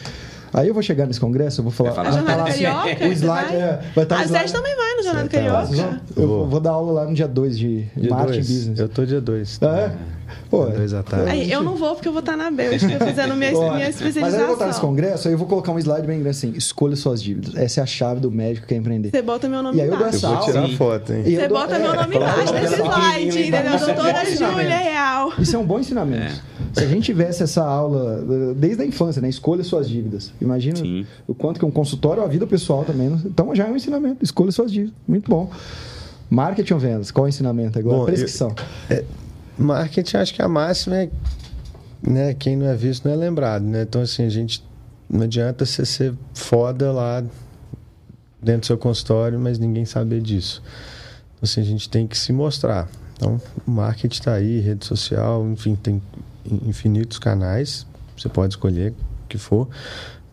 Aí 0.54 0.68
eu 0.68 0.74
vou 0.74 0.82
chegar 0.82 1.06
nesse 1.06 1.20
congresso, 1.20 1.60
eu 1.60 1.64
vou 1.64 1.72
falar. 1.72 1.92
Vai 1.92 2.06
falar. 2.06 2.10
A 2.10 2.12
Jornada 2.14 2.38
falar 2.40 2.50
assim, 2.50 2.64
Carioca? 2.64 3.06
O 3.06 3.08
você 3.10 3.14
slide 3.16 3.46
vai? 3.48 3.56
é, 3.62 3.82
vai 3.96 4.04
estar 4.04 4.16
o 4.16 4.18
A 4.20 4.24
slide. 4.24 4.30
Sérgio 4.50 4.56
também 4.58 4.76
vai 4.76 4.96
no 4.96 5.04
Jornada 5.04 5.30
tá 5.30 5.40
lá. 5.40 5.66
Carioca. 5.68 6.02
Eu 6.16 6.28
Vou. 6.28 6.48
vou 6.48 6.60
dar 6.60 6.72
aula 6.72 6.92
lá 6.92 7.06
no 7.06 7.14
dia 7.14 7.28
2 7.28 7.58
de, 7.58 7.84
de 7.84 8.02
Dia 8.02 8.10
marketing 8.10 8.34
dois. 8.40 8.48
business. 8.48 8.80
Eu 8.80 8.90
tô 8.90 9.06
dia 9.06 9.22
2. 9.22 9.60
Ah, 9.62 9.78
é? 9.78 9.96
Pô, 10.50 10.66
dois 10.66 10.94
à 10.94 11.04
tarde. 11.04 11.30
Aí, 11.30 11.52
eu 11.52 11.64
não 11.64 11.76
vou 11.76 11.94
porque 11.96 12.08
eu 12.08 12.12
vou 12.12 12.20
estar 12.20 12.36
na 12.38 12.50
Bélgica 12.52 12.98
fazendo 13.00 13.36
minha, 13.36 13.52
minha 13.52 13.90
especialização. 13.90 14.22
Mas 14.22 14.34
aí 14.34 14.40
eu 14.42 14.46
vou 14.48 14.54
estar 14.56 14.68
nesse 14.68 14.82
congresso, 14.82 15.28
aí 15.28 15.34
eu 15.34 15.38
vou 15.38 15.48
colocar 15.48 15.72
um 15.72 15.80
slide 15.80 16.06
bem 16.08 16.20
grande 16.20 16.30
assim: 16.38 16.54
escolha 16.56 16.96
suas 16.96 17.22
dívidas. 17.22 17.56
Essa 17.56 17.80
é 17.82 17.84
a 17.84 17.86
chave 17.86 18.20
do 18.20 18.32
médico 18.32 18.68
que 18.68 18.74
quer 18.74 18.80
empreender. 18.80 19.10
Você 19.12 19.22
bota 19.22 19.48
meu 19.48 19.62
nome 19.64 19.78
E 19.78 19.82
aí 19.82 19.88
eu 19.88 19.92
dou 19.98 20.08
embaixo. 20.08 20.18
essa 20.18 20.28
Eu 20.28 20.36
vou 20.36 20.46
tirar 20.46 20.68
Sim. 20.68 20.76
foto, 20.78 21.14
hein? 21.14 21.24
Eu 21.26 21.32
Você 21.42 21.48
dou- 21.48 21.58
bota 21.58 21.80
meu 21.80 21.94
é, 21.94 21.96
nome 21.96 22.14
coloca 22.14 22.32
embaixo 22.32 22.54
pequenininha 22.54 22.78
slide, 22.78 23.40
entendeu? 23.40 23.72
É 23.72 23.76
um 23.76 23.80
Doutora. 23.86 24.26
Júlia 24.26 24.78
Real. 24.78 25.34
Isso 25.40 25.56
é 25.56 25.60
um 25.60 25.66
bom 25.66 25.80
ensinamento. 25.80 26.42
Se 26.74 26.84
a 26.84 26.88
gente 26.88 27.06
tivesse 27.06 27.42
essa 27.44 27.64
aula 27.64 28.24
eh, 28.30 28.54
desde 28.56 28.84
a 28.84 28.86
infância, 28.86 29.22
né? 29.22 29.30
Escolha 29.30 29.64
suas 29.64 29.90
dívidas. 29.90 30.32
Imagina 30.40 30.76
Sim. 30.78 31.06
o 31.28 31.34
quanto 31.34 31.60
que 31.60 31.66
um 31.66 31.72
consultório, 31.72 32.22
a 32.24 32.28
vida 32.28 32.46
pessoal 32.46 32.84
também. 32.84 33.08
Então 33.26 33.56
já 33.56 33.66
é 33.68 33.72
um 33.72 33.76
ensinamento. 33.76 34.24
Escolha 34.24 34.52
suas 34.52 34.72
dívidas. 34.72 34.94
Muito 35.08 35.30
bom. 35.30 35.50
Marketing 36.30 36.74
ou 36.74 36.80
vendas? 36.80 37.10
Qual 37.10 37.26
é 37.26 37.28
o 37.28 37.30
ensinamento 37.30 37.80
agora? 37.80 37.98
Bom, 38.00 38.06
Prescrição. 38.06 38.54
Marketing, 39.58 40.18
acho 40.18 40.34
que 40.34 40.42
a 40.42 40.48
máxima 40.48 40.98
é, 40.98 41.10
né, 42.02 42.34
quem 42.34 42.56
não 42.56 42.68
é 42.68 42.76
visto 42.76 43.06
não 43.06 43.14
é 43.14 43.18
lembrado, 43.18 43.64
né? 43.64 43.84
Então, 43.84 44.02
assim, 44.02 44.24
a 44.24 44.30
gente, 44.30 44.64
não 45.10 45.24
adianta 45.24 45.66
você 45.66 45.86
ser 45.86 46.14
foda 46.34 46.92
lá 46.92 47.24
dentro 48.42 48.62
do 48.62 48.66
seu 48.68 48.78
consultório, 48.78 49.40
mas 49.40 49.58
ninguém 49.58 49.86
saber 49.86 50.22
disso. 50.22 50.62
Então, 51.36 51.42
assim, 51.44 51.62
a 51.62 51.64
gente 51.64 51.90
tem 51.90 52.06
que 52.06 52.18
se 52.18 52.32
mostrar. 52.32 52.88
Então, 53.16 53.42
marketing 53.66 54.14
está 54.14 54.34
aí, 54.34 54.60
rede 54.60 54.86
social, 54.86 55.48
enfim, 55.50 55.76
tem 55.76 56.02
infinitos 56.46 57.18
canais, 57.18 57.86
você 58.16 58.30
pode 58.30 58.54
escolher 58.54 58.92
o 58.92 59.28
que 59.28 59.40
for, 59.40 59.68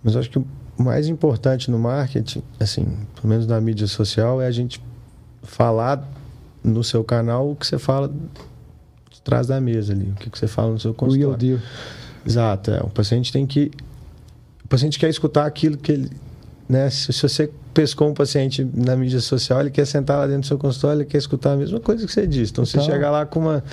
mas 0.02 0.16
acho 0.16 0.28
que 0.28 0.38
o 0.38 0.46
mais 0.76 1.08
importante 1.08 1.70
no 1.70 1.78
marketing, 1.78 2.42
assim, 2.60 2.84
pelo 3.14 3.28
menos 3.28 3.46
na 3.46 3.58
mídia 3.60 3.86
social, 3.86 4.40
é 4.40 4.46
a 4.46 4.50
gente 4.50 4.82
falar 5.42 6.06
no 6.62 6.84
seu 6.84 7.02
canal 7.02 7.50
o 7.50 7.56
que 7.56 7.66
você 7.66 7.78
fala 7.78 8.12
trás 9.24 9.46
da 9.46 9.60
mesa 9.60 9.92
ali, 9.92 10.10
o 10.10 10.14
que 10.14 10.30
que 10.30 10.38
você 10.38 10.46
fala 10.46 10.72
no 10.72 10.78
seu 10.78 10.90
Real 10.90 10.98
consultório. 10.98 11.38
deal. 11.38 11.58
Exato, 12.26 12.70
é. 12.70 12.80
O 12.80 12.90
paciente 12.90 13.32
tem 13.32 13.46
que. 13.46 13.70
O 14.64 14.68
paciente 14.68 14.98
quer 14.98 15.08
escutar 15.08 15.46
aquilo 15.46 15.76
que 15.76 15.92
ele. 15.92 16.10
Né? 16.68 16.88
Se, 16.90 17.12
se 17.12 17.22
você 17.22 17.50
pescou 17.74 18.08
um 18.08 18.14
paciente 18.14 18.66
na 18.72 18.96
mídia 18.96 19.20
social, 19.20 19.60
ele 19.60 19.70
quer 19.70 19.86
sentar 19.86 20.18
lá 20.18 20.26
dentro 20.26 20.42
do 20.42 20.46
seu 20.46 20.58
consultório, 20.58 21.00
ele 21.00 21.04
quer 21.08 21.18
escutar 21.18 21.52
a 21.52 21.56
mesma 21.56 21.80
coisa 21.80 22.06
que 22.06 22.12
você 22.12 22.26
disse. 22.26 22.52
Então, 22.52 22.64
você 22.64 22.78
Total. 22.78 22.94
chegar 22.94 23.10
lá 23.10 23.26
com 23.26 23.40
uma. 23.40 23.64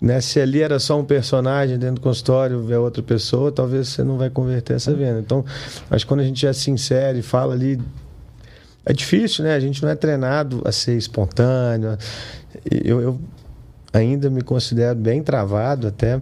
Né, 0.00 0.20
se 0.20 0.40
ali 0.40 0.60
era 0.60 0.80
só 0.80 0.98
um 0.98 1.04
personagem 1.04 1.78
dentro 1.78 1.96
do 1.96 2.00
consultório, 2.00 2.72
é 2.72 2.78
outra 2.78 3.02
pessoa, 3.04 3.52
talvez 3.52 3.86
você 3.86 4.02
não 4.02 4.18
vai 4.18 4.28
converter 4.28 4.74
essa 4.74 4.92
venda. 4.92 5.20
Então, 5.20 5.44
acho 5.88 6.04
que 6.04 6.08
quando 6.08 6.20
a 6.20 6.24
gente 6.24 6.44
é 6.44 6.52
sincero 6.52 7.18
e 7.18 7.22
fala 7.22 7.54
ali. 7.54 7.80
É 8.84 8.92
difícil, 8.92 9.44
né? 9.44 9.54
A 9.54 9.60
gente 9.60 9.80
não 9.80 9.88
é 9.88 9.94
treinado 9.94 10.60
a 10.64 10.72
ser 10.72 10.96
espontâneo. 10.96 11.96
Eu, 12.68 13.00
eu 13.00 13.20
ainda 13.92 14.30
me 14.30 14.42
considero 14.42 14.98
bem 14.98 15.22
travado 15.22 15.86
até, 15.86 16.20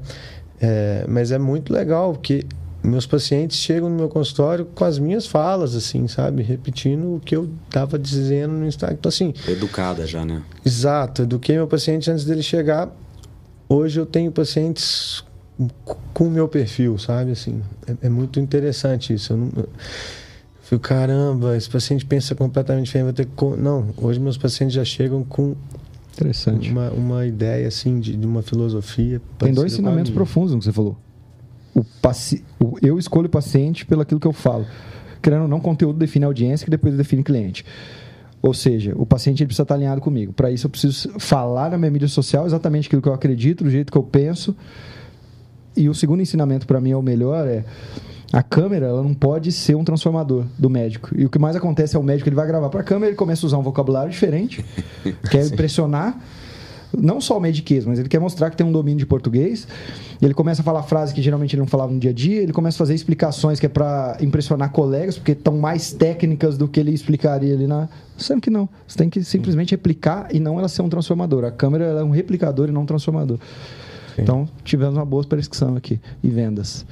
é, 0.60 1.04
mas 1.08 1.30
é 1.30 1.38
muito 1.38 1.72
legal 1.72 2.12
porque 2.12 2.44
meus 2.82 3.06
pacientes 3.06 3.58
chegam 3.58 3.90
no 3.90 3.96
meu 3.96 4.08
consultório 4.08 4.64
com 4.64 4.84
as 4.84 4.98
minhas 4.98 5.26
falas, 5.26 5.74
assim, 5.74 6.08
sabe? 6.08 6.42
Repetindo 6.42 7.16
o 7.16 7.20
que 7.20 7.36
eu 7.36 7.48
estava 7.66 7.98
dizendo 7.98 8.54
no 8.54 8.66
Instagram. 8.66 8.96
Então, 8.98 9.08
assim, 9.08 9.34
Educada 9.46 10.06
já, 10.06 10.24
né? 10.24 10.42
exato, 10.64 11.22
eduquei 11.22 11.56
meu 11.56 11.66
paciente 11.66 12.10
antes 12.10 12.24
dele 12.24 12.42
chegar. 12.42 12.90
Hoje 13.68 14.00
eu 14.00 14.06
tenho 14.06 14.32
pacientes 14.32 15.22
com 16.14 16.24
o 16.24 16.30
meu 16.30 16.48
perfil, 16.48 16.98
sabe? 16.98 17.32
Assim, 17.32 17.62
é, 17.86 18.06
é 18.06 18.08
muito 18.08 18.40
interessante 18.40 19.12
isso. 19.12 19.34
Eu 19.34 19.36
não, 19.36 19.52
eu 19.56 19.68
fico, 20.62 20.82
caramba, 20.82 21.56
esse 21.56 21.68
paciente 21.68 22.04
pensa 22.06 22.34
completamente 22.34 22.86
diferente. 22.86 23.04
Vou 23.04 23.12
ter 23.12 23.26
que... 23.26 23.32
co-" 23.36 23.56
Não, 23.56 23.88
hoje 23.98 24.18
meus 24.18 24.38
pacientes 24.38 24.74
já 24.74 24.84
chegam 24.84 25.22
com 25.22 25.54
Interessante. 26.12 26.70
uma, 26.70 26.90
uma 26.90 27.26
ideia 27.26 27.68
assim 27.68 28.00
de, 28.00 28.16
de 28.16 28.26
uma 28.26 28.42
filosofia. 28.42 29.20
Tem 29.38 29.52
dois 29.52 29.72
ensinamentos 29.72 30.10
profundos 30.10 30.52
no 30.52 30.58
que 30.58 30.64
você 30.64 30.72
falou. 30.72 30.96
O 31.74 31.84
paci... 32.02 32.44
o 32.58 32.76
eu 32.82 32.98
escolho 32.98 33.26
o 33.26 33.30
paciente 33.30 33.86
pelo 33.86 34.02
aquilo 34.02 34.20
que 34.20 34.26
eu 34.26 34.32
falo. 34.32 34.66
Querendo 35.22 35.42
ou 35.42 35.48
não, 35.48 35.60
conteúdo 35.60 35.98
define 35.98 36.24
audiência, 36.24 36.64
que 36.64 36.70
depois 36.70 36.96
define 36.96 37.22
cliente. 37.22 37.64
Ou 38.42 38.54
seja, 38.54 38.94
o 38.96 39.04
paciente 39.04 39.42
ele 39.42 39.48
precisa 39.48 39.64
estar 39.64 39.74
alinhado 39.74 40.00
comigo. 40.00 40.32
Para 40.32 40.50
isso, 40.50 40.66
eu 40.66 40.70
preciso 40.70 41.10
falar 41.18 41.70
na 41.70 41.78
minha 41.78 41.90
mídia 41.90 42.08
social 42.08 42.46
exatamente 42.46 42.86
aquilo 42.86 43.02
que 43.02 43.08
eu 43.08 43.12
acredito, 43.12 43.64
do 43.64 43.70
jeito 43.70 43.92
que 43.92 43.98
eu 43.98 44.02
penso. 44.02 44.56
E 45.76 45.88
o 45.88 45.94
segundo 45.94 46.22
ensinamento, 46.22 46.66
para 46.66 46.80
mim, 46.80 46.90
é 46.90 46.96
o 46.96 47.02
melhor: 47.02 47.46
é 47.46 47.64
A 48.32 48.42
câmera, 48.42 48.86
ela 48.86 49.02
não 49.02 49.12
pode 49.12 49.50
ser 49.50 49.74
um 49.74 49.82
transformador 49.82 50.44
do 50.56 50.70
médico. 50.70 51.10
E 51.16 51.24
o 51.24 51.30
que 51.30 51.38
mais 51.38 51.56
acontece 51.56 51.96
é 51.96 51.98
o 51.98 52.02
médico, 52.02 52.28
ele 52.28 52.36
vai 52.36 52.46
gravar 52.46 52.68
para 52.68 52.80
a 52.80 52.84
câmera, 52.84 53.10
ele 53.10 53.16
começa 53.16 53.44
a 53.44 53.48
usar 53.48 53.58
um 53.58 53.62
vocabulário 53.62 54.10
diferente, 54.10 54.64
quer 55.30 55.46
impressionar 55.46 56.16
não 56.96 57.20
só 57.20 57.38
o 57.38 57.40
mediquês, 57.40 57.84
mas 57.86 57.98
ele 57.98 58.08
quer 58.08 58.18
mostrar 58.18 58.50
que 58.50 58.56
tem 58.56 58.66
um 58.66 58.72
domínio 58.72 58.98
de 58.98 59.06
português. 59.06 59.66
Ele 60.20 60.34
começa 60.34 60.62
a 60.62 60.64
falar 60.64 60.82
frases 60.82 61.14
que 61.14 61.22
geralmente 61.22 61.54
ele 61.54 61.60
não 61.60 61.68
falava 61.68 61.92
no 61.92 61.98
dia 61.98 62.10
a 62.10 62.14
dia. 62.14 62.42
Ele 62.42 62.52
começa 62.52 62.76
a 62.76 62.78
fazer 62.78 62.94
explicações 62.94 63.60
que 63.60 63.66
é 63.66 63.68
para 63.68 64.16
impressionar 64.20 64.70
colegas, 64.70 65.16
porque 65.16 65.32
estão 65.32 65.56
mais 65.56 65.92
técnicas 65.92 66.58
do 66.58 66.68
que 66.68 66.80
ele 66.80 66.92
explicaria 66.92 67.54
ali 67.54 67.66
na. 67.66 67.88
Sendo 68.16 68.40
que 68.40 68.50
não. 68.50 68.68
Você 68.86 68.98
tem 68.98 69.08
que 69.08 69.22
simplesmente 69.22 69.70
replicar 69.70 70.28
e 70.32 70.40
não 70.40 70.58
ela 70.58 70.68
ser 70.68 70.82
um 70.82 70.88
transformador. 70.88 71.44
A 71.44 71.50
câmera 71.50 71.84
é 71.84 72.02
um 72.02 72.10
replicador 72.10 72.68
e 72.68 72.72
não 72.72 72.82
um 72.82 72.86
transformador. 72.86 73.38
Sim. 74.16 74.22
Então, 74.22 74.48
tivemos 74.64 74.96
uma 74.96 75.06
boa 75.06 75.24
prescrição 75.24 75.76
aqui. 75.76 76.00
E 76.22 76.28
vendas. 76.28 76.84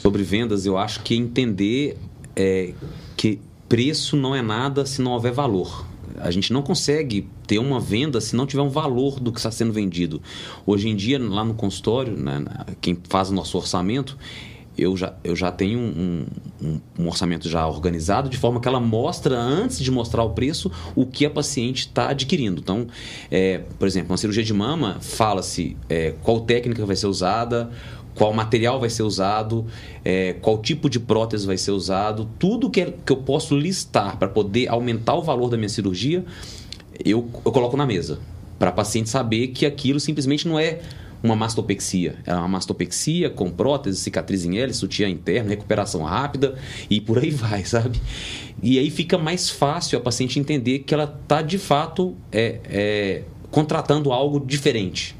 Sobre 0.00 0.22
vendas, 0.22 0.64
eu 0.64 0.78
acho 0.78 1.00
que 1.00 1.14
entender 1.14 1.98
é, 2.34 2.72
que 3.18 3.38
preço 3.68 4.16
não 4.16 4.34
é 4.34 4.40
nada 4.40 4.86
se 4.86 5.02
não 5.02 5.12
houver 5.12 5.30
valor. 5.30 5.84
A 6.16 6.30
gente 6.30 6.54
não 6.54 6.62
consegue 6.62 7.28
ter 7.46 7.58
uma 7.58 7.78
venda 7.78 8.18
se 8.18 8.34
não 8.34 8.46
tiver 8.46 8.62
um 8.62 8.70
valor 8.70 9.20
do 9.20 9.30
que 9.30 9.38
está 9.38 9.50
sendo 9.50 9.74
vendido. 9.74 10.22
Hoje 10.64 10.88
em 10.88 10.96
dia, 10.96 11.18
lá 11.18 11.44
no 11.44 11.52
consultório, 11.52 12.16
né, 12.16 12.42
quem 12.80 12.96
faz 13.10 13.28
o 13.28 13.34
nosso 13.34 13.58
orçamento, 13.58 14.16
eu 14.78 14.96
já, 14.96 15.14
eu 15.22 15.36
já 15.36 15.52
tenho 15.52 15.78
um, 15.78 16.26
um, 16.62 16.80
um, 16.98 17.06
orçamento 17.06 17.48
já 17.48 17.66
organizado, 17.66 18.30
de 18.30 18.38
forma 18.38 18.58
que 18.58 18.66
ela 18.66 18.80
mostra, 18.80 19.38
antes 19.38 19.78
de 19.80 19.90
mostrar 19.90 20.22
o 20.22 20.30
preço, 20.30 20.70
o 20.94 21.04
que 21.04 21.26
a 21.26 21.30
paciente 21.30 21.80
está 21.80 22.08
adquirindo. 22.08 22.60
Então, 22.60 22.86
é, 23.30 23.58
por 23.78 23.86
exemplo, 23.86 24.10
uma 24.10 24.16
cirurgia 24.16 24.42
de 24.42 24.54
mama, 24.54 24.96
fala-se 25.00 25.76
é, 25.88 26.14
qual 26.22 26.40
técnica 26.40 26.86
vai 26.86 26.96
ser 26.96 27.08
usada, 27.08 27.70
qual 28.14 28.32
material 28.32 28.78
vai 28.80 28.90
ser 28.90 29.02
usado, 29.02 29.66
é, 30.04 30.34
qual 30.34 30.58
tipo 30.58 30.90
de 30.90 31.00
prótese 31.00 31.46
vai 31.46 31.56
ser 31.56 31.70
usado, 31.70 32.28
tudo 32.38 32.70
que, 32.70 32.80
é, 32.80 32.94
que 33.04 33.12
eu 33.12 33.16
posso 33.16 33.56
listar 33.56 34.16
para 34.18 34.28
poder 34.28 34.68
aumentar 34.68 35.14
o 35.14 35.22
valor 35.22 35.48
da 35.48 35.56
minha 35.56 35.68
cirurgia, 35.68 36.24
eu, 37.04 37.28
eu 37.44 37.52
coloco 37.52 37.76
na 37.76 37.86
mesa. 37.86 38.18
Para 38.58 38.70
a 38.70 38.72
paciente 38.72 39.08
saber 39.08 39.48
que 39.48 39.64
aquilo 39.64 39.98
simplesmente 39.98 40.46
não 40.46 40.58
é 40.58 40.80
uma 41.22 41.36
mastopexia. 41.36 42.16
É 42.26 42.34
uma 42.34 42.48
mastopexia 42.48 43.30
com 43.30 43.50
prótese, 43.50 43.98
cicatriz 43.98 44.44
em 44.44 44.58
L, 44.58 44.72
sutiã 44.72 45.08
interno, 45.08 45.50
recuperação 45.50 46.02
rápida 46.02 46.56
e 46.88 47.00
por 47.00 47.18
aí 47.18 47.30
vai, 47.30 47.64
sabe? 47.64 48.00
E 48.62 48.78
aí 48.78 48.90
fica 48.90 49.16
mais 49.16 49.48
fácil 49.48 49.98
a 49.98 50.00
paciente 50.00 50.38
entender 50.38 50.80
que 50.80 50.92
ela 50.92 51.04
está 51.22 51.42
de 51.42 51.58
fato 51.58 52.14
é, 52.30 52.60
é, 52.64 53.22
contratando 53.50 54.12
algo 54.12 54.40
diferente 54.40 55.16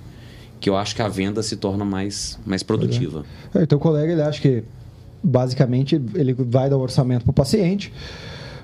que 0.61 0.69
eu 0.69 0.77
acho 0.77 0.95
que 0.95 1.03
a 1.03 1.09
venda 1.09 1.43
se 1.43 1.57
torna 1.57 1.85
mais, 1.85 2.39
mais 2.45 2.63
produtiva. 2.63 3.25
É. 3.55 3.63
Então 3.63 3.79
o 3.79 3.81
colega 3.81 4.13
ele 4.13 4.23
acha 4.23 4.41
que 4.41 4.63
basicamente 5.23 6.01
ele 6.15 6.35
vai 6.35 6.69
dar 6.69 6.77
o 6.77 6.81
orçamento 6.81 7.25
para 7.25 7.31
o 7.31 7.35
paciente 7.35 7.93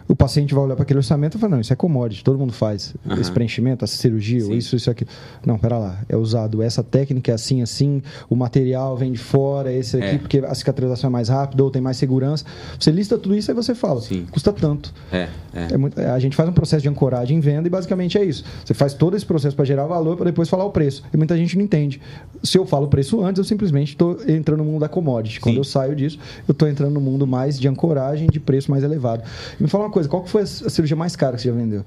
o 0.09 0.15
paciente 0.15 0.55
vai 0.55 0.65
olhar 0.65 0.75
para 0.75 0.85
aquele 0.85 0.99
orçamento 0.99 1.37
e 1.37 1.41
falar, 1.41 1.53
não, 1.57 1.61
isso 1.61 1.73
é 1.73 1.77
commodity, 1.77 2.23
todo 2.23 2.39
mundo 2.39 2.53
faz. 2.53 2.95
Uhum. 3.05 3.21
Esse 3.21 3.31
preenchimento, 3.31 3.85
essa 3.85 3.97
cirurgia, 3.97 4.45
ou 4.45 4.55
isso, 4.55 4.77
isso, 4.77 4.91
aqui. 4.91 5.07
Não, 5.45 5.59
pera 5.59 5.79
lá, 5.79 5.99
é 6.09 6.17
usado 6.17 6.63
essa 6.63 6.83
técnica, 6.83 7.33
é 7.33 7.35
assim, 7.35 7.63
assim, 7.63 8.03
o 8.29 8.37
material 8.37 8.97
vem 8.97 9.13
de 9.13 9.19
fora, 9.19 9.73
esse 9.73 9.97
aqui, 9.97 10.17
é. 10.17 10.19
porque 10.19 10.39
a 10.39 10.55
cicatrização 10.55 11.09
é 11.09 11.11
mais 11.11 11.29
rápida 11.29 11.63
ou 11.65 11.71
tem 11.71 11.83
mais 11.83 11.97
segurança. 11.97 12.45
Você 12.79 12.91
lista 12.91 13.19
tudo 13.19 13.35
isso 13.35 13.51
e 13.51 13.55
você 13.55 13.75
fala, 13.75 14.01
Sim. 14.01 14.27
custa 14.31 14.53
tanto. 14.53 14.93
É, 15.11 15.29
é. 15.55 15.69
é 15.73 15.77
muito, 15.77 16.01
a 16.01 16.19
gente 16.19 16.37
faz 16.37 16.49
um 16.49 16.53
processo 16.53 16.83
de 16.83 16.89
ancoragem 16.89 17.37
em 17.37 17.41
venda 17.41 17.67
e 17.67 17.71
basicamente 17.71 18.17
é 18.17 18.25
isso. 18.25 18.45
Você 18.65 18.75
faz 18.75 18.95
todo 18.95 19.17
esse 19.17 19.27
processo 19.27 19.57
para 19.57 19.65
gerar 19.65 19.87
valor 19.87 20.17
para 20.17 20.27
depois 20.27 20.49
falar 20.49 20.65
o 20.65 20.71
preço. 20.71 21.03
E 21.13 21.17
muita 21.17 21.37
gente 21.37 21.57
não 21.57 21.65
entende. 21.65 22.01
Se 22.43 22.59
eu 22.59 22.65
falo 22.67 22.87
o 22.87 22.89
preço 22.89 23.23
antes, 23.25 23.39
eu 23.39 23.45
simplesmente 23.45 23.91
estou 23.91 24.19
entrando 24.29 24.59
no 24.59 24.65
mundo 24.65 24.81
da 24.81 24.89
commodity. 24.89 25.41
Quando 25.41 25.55
Sim. 25.55 25.61
eu 25.61 25.65
saio 25.65 25.97
disso, 25.97 26.19
eu 26.47 26.53
estou 26.53 26.69
entrando 26.69 26.93
no 26.93 27.01
mundo 27.01 27.27
mais 27.27 27.59
de 27.59 27.67
ancoragem, 27.67 28.29
de 28.29 28.39
preço 28.39 28.71
mais 28.71 28.85
elevado. 28.85 29.23
E 29.59 29.63
me 29.63 29.69
fala 29.69 29.85
uma 29.85 29.91
coisa, 29.97 30.09
qual 30.11 30.23
que 30.23 30.31
foi 30.31 30.43
a 30.43 30.47
cirurgia 30.47 30.95
mais 30.95 31.17
cara 31.17 31.37
que 31.37 31.43
você 31.43 31.49
já 31.49 31.55
vendeu? 31.55 31.83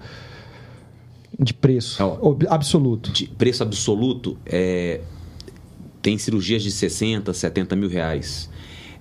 De 1.38 1.54
preço 1.54 2.02
absoluto. 2.50 3.12
De 3.12 3.28
preço 3.28 3.62
absoluto, 3.62 4.36
é, 4.46 5.02
tem 6.02 6.18
cirurgias 6.18 6.64
de 6.64 6.72
60, 6.72 7.32
70 7.32 7.76
mil 7.76 7.88
reais. 7.88 8.50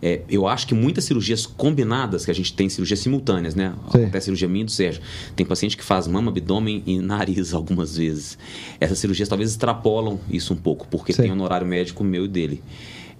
É, 0.00 0.20
eu 0.28 0.46
acho 0.46 0.66
que 0.66 0.74
muitas 0.74 1.04
cirurgias 1.04 1.46
combinadas, 1.46 2.24
que 2.24 2.30
a 2.30 2.34
gente 2.34 2.52
tem 2.52 2.68
cirurgias 2.68 3.00
simultâneas, 3.00 3.54
né? 3.54 3.74
Sim. 3.90 4.02
Acontece 4.02 4.26
cirurgia 4.26 4.46
minha 4.46 4.62
e 4.62 4.66
do 4.66 4.70
Sérgio. 4.70 5.02
Tem 5.34 5.44
paciente 5.44 5.76
que 5.76 5.82
faz 5.82 6.06
mama, 6.06 6.30
abdômen 6.30 6.82
e 6.86 7.00
nariz 7.02 7.54
algumas 7.54 7.96
vezes. 7.96 8.38
Essas 8.78 8.98
cirurgias 8.98 9.28
talvez 9.28 9.50
extrapolam 9.50 10.20
isso 10.30 10.52
um 10.52 10.56
pouco, 10.56 10.86
porque 10.86 11.14
Sim. 11.14 11.22
tem 11.22 11.32
um 11.32 11.42
horário 11.42 11.66
médico 11.66 12.04
meu 12.04 12.26
e 12.26 12.28
dele. 12.28 12.62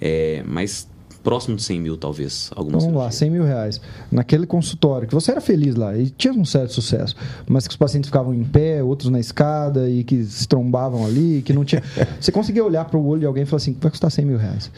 É, 0.01 0.45
mas 0.47 0.87
próximo 1.29 1.57
de 1.57 1.63
100 1.63 1.81
mil, 1.81 1.97
talvez. 1.99 2.51
Algumas 2.57 2.85
Vamos 2.85 2.99
lá, 2.99 3.11
100 3.11 3.31
mil 3.31 3.45
reais. 3.45 3.79
Naquele 4.11 4.47
consultório, 4.47 5.07
que 5.07 5.15
você 5.15 5.31
era 5.31 5.43
feliz 5.43 5.75
lá 5.75 5.95
e 5.95 6.09
tinha 6.09 6.33
um 6.33 6.43
certo 6.43 6.73
sucesso, 6.73 7.15
mas 7.47 7.69
que 7.69 7.73
os 7.73 7.77
pacientes 7.77 8.09
ficavam 8.09 8.33
em 8.33 8.43
pé, 8.43 8.83
outros 8.83 9.11
na 9.11 9.21
escada 9.21 9.91
e 9.91 10.05
que 10.05 10.25
se 10.25 10.49
trombavam 10.49 11.05
ali, 11.05 11.43
que 11.43 11.53
não 11.53 11.67
tinha. 11.67 11.83
você 12.19 12.33
conseguia 12.33 12.65
olhar 12.65 12.87
para 12.87 12.99
o 12.99 13.07
olho 13.07 13.21
de 13.21 13.27
alguém 13.27 13.43
e 13.43 13.47
falar 13.47 13.59
assim: 13.59 13.77
vai 13.79 13.91
custar 13.91 14.11
100 14.11 14.25
mil 14.25 14.39
reais. 14.39 14.71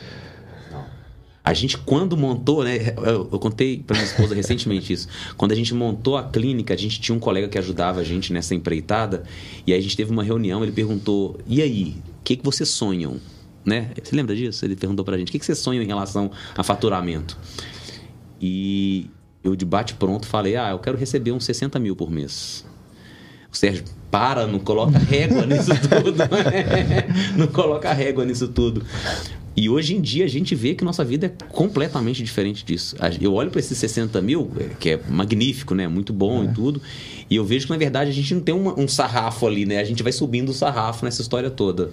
A 1.44 1.54
gente, 1.54 1.78
quando 1.78 2.16
montou, 2.16 2.64
né? 2.64 2.94
Eu, 2.96 3.28
eu 3.30 3.38
contei 3.38 3.78
para 3.78 3.94
minha 3.94 4.06
esposa 4.06 4.34
recentemente 4.34 4.92
isso. 4.92 5.06
Quando 5.36 5.52
a 5.52 5.54
gente 5.54 5.72
montou 5.72 6.16
a 6.16 6.24
clínica, 6.24 6.74
a 6.74 6.76
gente 6.76 7.00
tinha 7.00 7.14
um 7.14 7.20
colega 7.20 7.46
que 7.46 7.58
ajudava 7.58 8.00
a 8.00 8.04
gente 8.04 8.32
nessa 8.32 8.56
empreitada. 8.56 9.22
E 9.64 9.72
aí 9.72 9.78
a 9.78 9.82
gente 9.82 9.96
teve 9.96 10.10
uma 10.10 10.24
reunião. 10.24 10.64
Ele 10.64 10.72
perguntou: 10.72 11.38
e 11.46 11.62
aí, 11.62 11.94
o 12.18 12.24
que, 12.24 12.34
que 12.34 12.44
vocês 12.44 12.68
sonham? 12.68 13.20
Né? 13.64 13.90
Você 14.02 14.14
lembra 14.14 14.34
disso? 14.34 14.64
Ele 14.64 14.76
perguntou 14.76 15.04
pra 15.04 15.18
gente: 15.18 15.28
o 15.28 15.32
que, 15.32 15.44
você 15.44 15.54
sonha 15.54 15.82
em 15.82 15.86
relação 15.86 16.30
a 16.56 16.62
faturamento? 16.62 17.36
E 18.40 19.10
eu, 19.42 19.54
de 19.54 19.64
bate-pronto, 19.64 20.26
falei: 20.26 20.56
ah, 20.56 20.70
eu 20.70 20.78
quero 20.78 20.96
receber 20.96 21.32
uns 21.32 21.44
60 21.44 21.78
mil 21.78 21.94
por 21.94 22.10
mês. 22.10 22.64
O 23.52 23.56
Sérgio, 23.56 23.84
para, 24.10 24.46
não 24.46 24.60
coloca 24.60 24.98
régua 24.98 25.44
nisso 25.44 25.72
tudo. 25.88 26.16
não 27.36 27.46
coloca 27.48 27.92
régua 27.92 28.24
nisso 28.24 28.48
tudo. 28.48 28.84
E 29.56 29.68
hoje 29.68 29.96
em 29.96 30.00
dia 30.00 30.24
a 30.24 30.28
gente 30.28 30.54
vê 30.54 30.74
que 30.74 30.84
nossa 30.84 31.04
vida 31.04 31.26
é 31.26 31.44
completamente 31.48 32.22
diferente 32.22 32.64
disso. 32.64 32.96
Eu 33.20 33.34
olho 33.34 33.50
para 33.50 33.58
esses 33.58 33.76
60 33.76 34.20
mil, 34.22 34.50
é, 34.58 34.68
que 34.78 34.90
é 34.90 35.00
magnífico, 35.08 35.74
né? 35.74 35.88
Muito 35.88 36.12
bom 36.12 36.42
é. 36.42 36.46
e 36.46 36.54
tudo. 36.54 36.80
E 37.28 37.36
eu 37.36 37.44
vejo 37.44 37.66
que, 37.66 37.72
na 37.72 37.78
verdade, 37.78 38.10
a 38.10 38.14
gente 38.14 38.32
não 38.32 38.40
tem 38.40 38.54
uma, 38.54 38.78
um 38.78 38.86
sarrafo 38.86 39.46
ali, 39.46 39.66
né? 39.66 39.80
A 39.80 39.84
gente 39.84 40.02
vai 40.02 40.12
subindo 40.12 40.50
o 40.50 40.54
sarrafo 40.54 41.04
nessa 41.04 41.20
história 41.20 41.50
toda. 41.50 41.90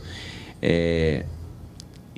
É, 0.62 1.26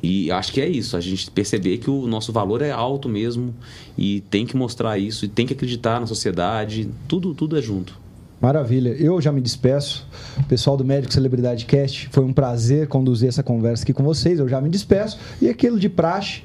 e 0.01 0.31
acho 0.31 0.53
que 0.53 0.61
é 0.61 0.67
isso, 0.67 0.95
a 0.95 1.01
gente 1.01 1.29
perceber 1.31 1.77
que 1.77 1.89
o 1.89 2.07
nosso 2.07 2.31
valor 2.31 2.61
é 2.61 2.71
alto 2.71 3.09
mesmo 3.09 3.53
e 3.97 4.21
tem 4.29 4.45
que 4.45 4.55
mostrar 4.55 4.97
isso 4.97 5.25
e 5.25 5.27
tem 5.27 5.45
que 5.45 5.53
acreditar 5.53 5.99
na 5.99 6.07
sociedade, 6.07 6.89
tudo 7.07 7.33
tudo 7.33 7.57
é 7.57 7.61
junto. 7.61 7.99
Maravilha. 8.41 8.89
Eu 8.91 9.19
já 9.19 9.31
me 9.31 9.41
despeço. 9.41 10.07
Pessoal 10.47 10.77
do 10.77 10.85
Médico 10.85 11.13
Celebridade 11.13 11.65
Cast, 11.65 12.07
foi 12.09 12.23
um 12.23 12.31
prazer 12.31 12.87
conduzir 12.87 13.27
essa 13.27 13.43
conversa 13.43 13.83
aqui 13.83 13.93
com 13.93 14.03
vocês. 14.03 14.39
Eu 14.39 14.47
já 14.47 14.61
me 14.61 14.69
despeço. 14.69 15.19
E 15.41 15.49
aquilo 15.49 15.77
de 15.77 15.89
praxe, 15.89 16.43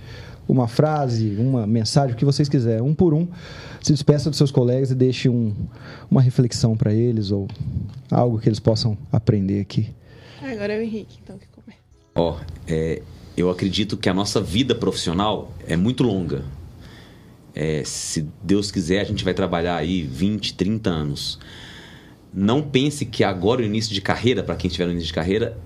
uma 0.49 0.67
frase, 0.67 1.37
uma 1.39 1.67
mensagem, 1.67 2.15
o 2.15 2.17
que 2.17 2.25
vocês 2.25 2.49
quiserem, 2.49 2.83
um 2.83 2.95
por 2.95 3.15
um. 3.15 3.29
Se 3.81 3.93
despeça 3.93 4.29
dos 4.29 4.37
seus 4.37 4.51
colegas 4.51 4.91
e 4.91 4.95
deixe 4.95 5.29
um, 5.29 5.55
uma 6.11 6.21
reflexão 6.21 6.77
para 6.77 6.93
eles 6.93 7.31
ou 7.31 7.47
algo 8.11 8.41
que 8.41 8.49
eles 8.49 8.59
possam 8.59 8.99
aprender 9.13 9.61
aqui. 9.61 9.95
Agora 10.43 10.73
é 10.73 10.79
o 10.79 10.83
Henrique, 10.83 11.21
então, 11.23 11.39
que 11.39 11.47
começa. 11.47 11.81
Ó, 12.17 12.33
oh, 12.33 12.45
é, 12.67 13.03
eu 13.37 13.51
acredito 13.51 13.97
que 13.97 14.09
a 14.09 14.15
nossa 14.15 14.41
vida 14.41 14.75
profissional 14.75 15.53
é 15.67 15.77
muito 15.77 16.03
longa. 16.03 16.45
É, 17.55 17.83
se 17.85 18.29
Deus 18.43 18.71
quiser, 18.71 19.01
a 19.01 19.05
gente 19.05 19.25
vai 19.25 19.35
trabalhar 19.35 19.77
aí 19.77 20.03
20, 20.03 20.55
30 20.55 20.91
anos. 20.91 21.39
Não 22.33 22.63
pense 22.63 23.05
que 23.05 23.23
agora 23.23 23.63
o 23.63 23.65
início 23.65 23.95
de 23.95 24.01
carreira, 24.01 24.43
para 24.43 24.57
quem 24.57 24.69
estiver 24.69 24.87
no 24.87 24.93
início 24.93 25.09
de 25.09 25.13
carreira, 25.13 25.57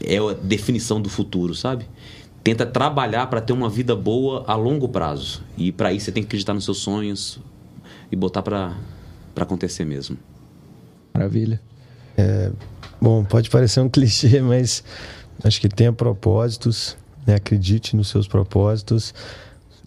é 0.00 0.18
a 0.18 0.32
definição 0.34 1.00
do 1.00 1.08
futuro, 1.08 1.54
sabe? 1.54 1.86
Tenta 2.44 2.64
trabalhar 2.64 3.26
para 3.26 3.40
ter 3.40 3.52
uma 3.52 3.68
vida 3.68 3.96
boa 3.96 4.44
a 4.46 4.54
longo 4.54 4.88
prazo. 4.88 5.42
E 5.56 5.72
para 5.72 5.92
isso 5.92 6.06
você 6.06 6.12
tem 6.12 6.22
que 6.22 6.28
acreditar 6.28 6.54
nos 6.54 6.64
seus 6.64 6.78
sonhos 6.78 7.40
e 8.12 8.16
botar 8.16 8.42
para 8.42 8.76
acontecer 9.36 9.84
mesmo. 9.84 10.16
Maravilha. 11.14 11.60
É, 12.16 12.50
bom, 13.00 13.24
pode 13.24 13.50
parecer 13.50 13.80
um 13.80 13.88
clichê, 13.90 14.40
mas 14.40 14.84
acho 15.42 15.60
que 15.60 15.68
tenha 15.68 15.92
propósitos, 15.92 16.96
né? 17.28 17.34
Acredite 17.34 17.94
nos 17.94 18.08
seus 18.08 18.26
propósitos. 18.26 19.14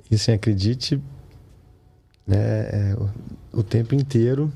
E 0.09 0.17
sim, 0.17 0.31
acredite 0.31 1.01
né, 2.27 2.37
é, 2.37 2.95
o, 3.53 3.59
o 3.59 3.63
tempo 3.63 3.95
inteiro 3.95 4.51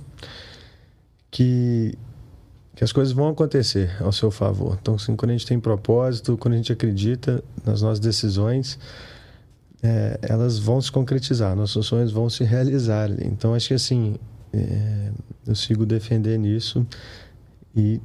que, 1.31 1.97
que 2.75 2.83
as 2.83 2.91
coisas 2.93 3.11
vão 3.11 3.29
acontecer 3.29 3.91
ao 4.01 4.11
seu 4.11 4.29
favor. 4.29 4.77
Então, 4.79 4.95
assim, 4.95 5.15
quando 5.15 5.31
a 5.31 5.33
gente 5.33 5.47
tem 5.47 5.59
propósito, 5.59 6.37
quando 6.37 6.53
a 6.53 6.57
gente 6.57 6.71
acredita 6.71 7.43
nas 7.65 7.81
nossas 7.81 7.99
decisões, 7.99 8.77
é, 9.81 10.19
elas 10.21 10.59
vão 10.59 10.79
se 10.79 10.91
concretizar, 10.91 11.55
nossos 11.55 11.87
sonhos 11.87 12.11
vão 12.11 12.29
se 12.29 12.43
realizar. 12.43 13.09
Então, 13.25 13.53
acho 13.53 13.69
que 13.69 13.73
assim, 13.73 14.15
é, 14.53 15.11
eu 15.47 15.55
sigo 15.55 15.85
defender 15.85 16.37
nisso 16.37 16.85
e 17.75 17.99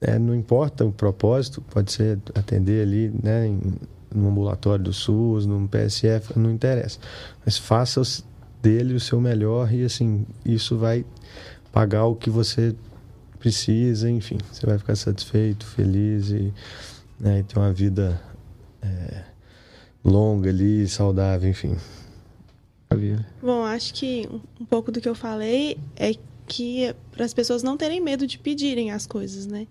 é, 0.00 0.18
não 0.18 0.34
importa 0.34 0.84
o 0.84 0.92
propósito, 0.92 1.60
pode 1.62 1.92
ser 1.92 2.18
atender 2.34 2.82
ali 2.82 3.12
né, 3.22 3.46
em, 3.46 3.60
no 4.14 4.28
ambulatório 4.28 4.84
do 4.84 4.92
SUS, 4.92 5.46
no 5.46 5.68
PSF, 5.68 6.38
não 6.38 6.50
interessa. 6.50 6.98
Mas 7.44 7.58
faça 7.58 8.02
dele 8.62 8.94
o 8.94 9.00
seu 9.00 9.20
melhor 9.20 9.72
e 9.72 9.84
assim, 9.84 10.24
isso 10.44 10.76
vai 10.76 11.04
pagar 11.72 12.06
o 12.06 12.14
que 12.14 12.30
você 12.30 12.74
precisa, 13.38 14.10
enfim, 14.10 14.38
você 14.52 14.66
vai 14.66 14.78
ficar 14.78 14.96
satisfeito, 14.96 15.64
feliz 15.66 16.30
e, 16.30 16.52
né, 17.18 17.40
e 17.40 17.42
ter 17.42 17.58
uma 17.58 17.72
vida 17.72 18.20
é, 18.82 19.22
longa 20.04 20.50
ali, 20.50 20.88
saudável, 20.88 21.48
enfim. 21.48 21.76
Bom, 23.42 23.64
acho 23.64 23.94
que 23.94 24.28
um 24.60 24.64
pouco 24.64 24.90
do 24.90 25.00
que 25.00 25.08
eu 25.08 25.14
falei 25.14 25.78
é 25.94 26.14
que 26.48 26.94
para 27.12 27.24
as 27.24 27.34
pessoas 27.34 27.62
não 27.62 27.76
terem 27.76 28.00
medo 28.00 28.26
de 28.26 28.38
pedirem 28.38 28.90
as 28.90 29.06
coisas, 29.06 29.46
né? 29.46 29.66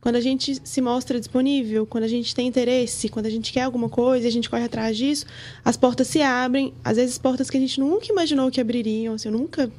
Quando 0.00 0.16
a 0.16 0.20
gente 0.20 0.60
se 0.62 0.80
mostra 0.80 1.18
disponível, 1.18 1.86
quando 1.86 2.04
a 2.04 2.08
gente 2.08 2.34
tem 2.34 2.46
interesse, 2.46 3.08
quando 3.08 3.26
a 3.26 3.30
gente 3.30 3.52
quer 3.52 3.62
alguma 3.62 3.88
coisa 3.88 4.26
e 4.26 4.28
a 4.28 4.32
gente 4.32 4.48
corre 4.48 4.64
atrás 4.64 4.96
disso, 4.96 5.26
as 5.64 5.76
portas 5.76 6.06
se 6.06 6.20
abrem, 6.20 6.72
às 6.84 6.96
vezes 6.96 7.18
portas 7.18 7.50
que 7.50 7.56
a 7.56 7.60
gente 7.60 7.80
nunca 7.80 8.06
imaginou 8.06 8.50
que 8.50 8.60
abririam. 8.60 9.14
Assim, 9.14 9.28
eu 9.28 9.32
nunca 9.32 9.72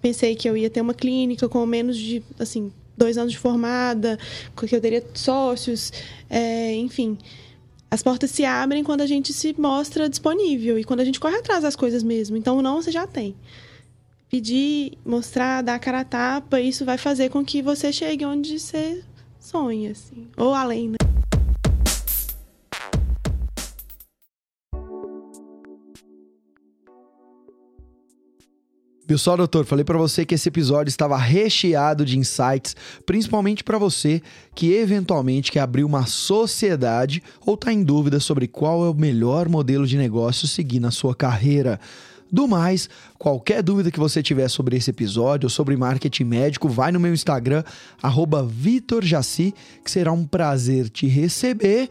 pensei 0.00 0.34
que 0.34 0.48
eu 0.48 0.56
ia 0.56 0.70
ter 0.70 0.80
uma 0.80 0.94
clínica 0.94 1.48
com 1.48 1.66
menos 1.66 1.98
de, 1.98 2.22
assim, 2.38 2.72
dois 2.96 3.18
anos 3.18 3.32
de 3.32 3.38
formada, 3.38 4.18
que 4.56 4.74
eu 4.74 4.80
teria 4.80 5.04
sócios, 5.14 5.92
é, 6.30 6.74
enfim. 6.74 7.18
As 7.90 8.02
portas 8.02 8.30
se 8.30 8.44
abrem 8.44 8.84
quando 8.84 9.00
a 9.00 9.06
gente 9.06 9.32
se 9.32 9.54
mostra 9.58 10.08
disponível 10.08 10.78
e 10.78 10.84
quando 10.84 11.00
a 11.00 11.04
gente 11.04 11.20
corre 11.20 11.36
atrás 11.36 11.62
das 11.62 11.74
coisas 11.76 12.02
mesmo. 12.02 12.36
Então, 12.36 12.62
não, 12.62 12.80
você 12.80 12.90
já 12.90 13.06
tem. 13.06 13.34
Pedir, 14.28 14.98
mostrar, 15.06 15.62
dar 15.62 15.76
a 15.76 15.78
cara 15.78 16.00
a 16.00 16.04
tapa, 16.04 16.60
isso 16.60 16.84
vai 16.84 16.98
fazer 16.98 17.30
com 17.30 17.42
que 17.42 17.62
você 17.62 17.90
chegue 17.90 18.26
onde 18.26 18.60
você 18.60 19.02
sonha, 19.40 19.92
assim. 19.92 20.28
Ou 20.36 20.52
além, 20.52 20.90
né? 20.90 20.96
Viu 29.08 29.16
só, 29.16 29.34
doutor? 29.34 29.64
Falei 29.64 29.82
para 29.82 29.96
você 29.96 30.26
que 30.26 30.34
esse 30.34 30.50
episódio 30.50 30.90
estava 30.90 31.16
recheado 31.16 32.04
de 32.04 32.18
insights, 32.18 32.76
principalmente 33.06 33.64
para 33.64 33.78
você 33.78 34.20
que 34.54 34.74
eventualmente 34.74 35.50
quer 35.50 35.60
abrir 35.60 35.84
uma 35.84 36.04
sociedade 36.04 37.22
ou 37.46 37.54
está 37.54 37.72
em 37.72 37.82
dúvida 37.82 38.20
sobre 38.20 38.46
qual 38.46 38.84
é 38.84 38.90
o 38.90 38.94
melhor 38.94 39.48
modelo 39.48 39.86
de 39.86 39.96
negócio 39.96 40.46
seguir 40.46 40.80
na 40.80 40.90
sua 40.90 41.14
carreira. 41.14 41.80
Do 42.30 42.46
mais, 42.46 42.90
qualquer 43.18 43.62
dúvida 43.62 43.90
que 43.90 43.98
você 43.98 44.22
tiver 44.22 44.48
sobre 44.48 44.76
esse 44.76 44.90
episódio 44.90 45.46
ou 45.46 45.50
sobre 45.50 45.76
marketing 45.76 46.24
médico, 46.24 46.68
vai 46.68 46.92
no 46.92 47.00
meu 47.00 47.14
Instagram, 47.14 47.64
VitorJaci, 48.46 49.54
que 49.82 49.90
será 49.90 50.12
um 50.12 50.26
prazer 50.26 50.90
te 50.90 51.06
receber. 51.06 51.88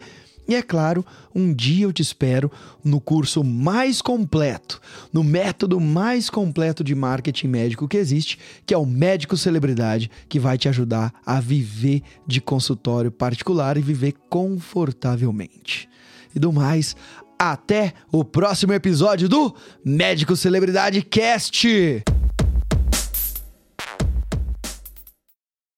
E 0.48 0.54
é 0.54 0.62
claro, 0.62 1.04
um 1.34 1.52
dia 1.52 1.84
eu 1.84 1.92
te 1.92 2.00
espero 2.00 2.50
no 2.82 3.02
curso 3.02 3.44
mais 3.44 4.00
completo, 4.00 4.80
no 5.12 5.22
método 5.22 5.78
mais 5.78 6.30
completo 6.30 6.82
de 6.82 6.94
marketing 6.94 7.48
médico 7.48 7.86
que 7.86 7.98
existe, 7.98 8.38
que 8.64 8.72
é 8.72 8.78
o 8.78 8.86
Médico 8.86 9.36
Celebridade, 9.36 10.10
que 10.26 10.40
vai 10.40 10.56
te 10.56 10.66
ajudar 10.66 11.12
a 11.26 11.38
viver 11.38 12.02
de 12.26 12.40
consultório 12.40 13.10
particular 13.10 13.76
e 13.76 13.82
viver 13.82 14.14
confortavelmente. 14.30 15.86
E 16.34 16.38
do 16.38 16.50
mais, 16.50 16.96
até 17.38 17.92
o 18.10 18.24
próximo 18.24 18.72
episódio 18.72 19.28
do 19.28 19.54
Médico 19.84 20.34
Celebridade 20.34 21.02
Cast. 21.02 22.02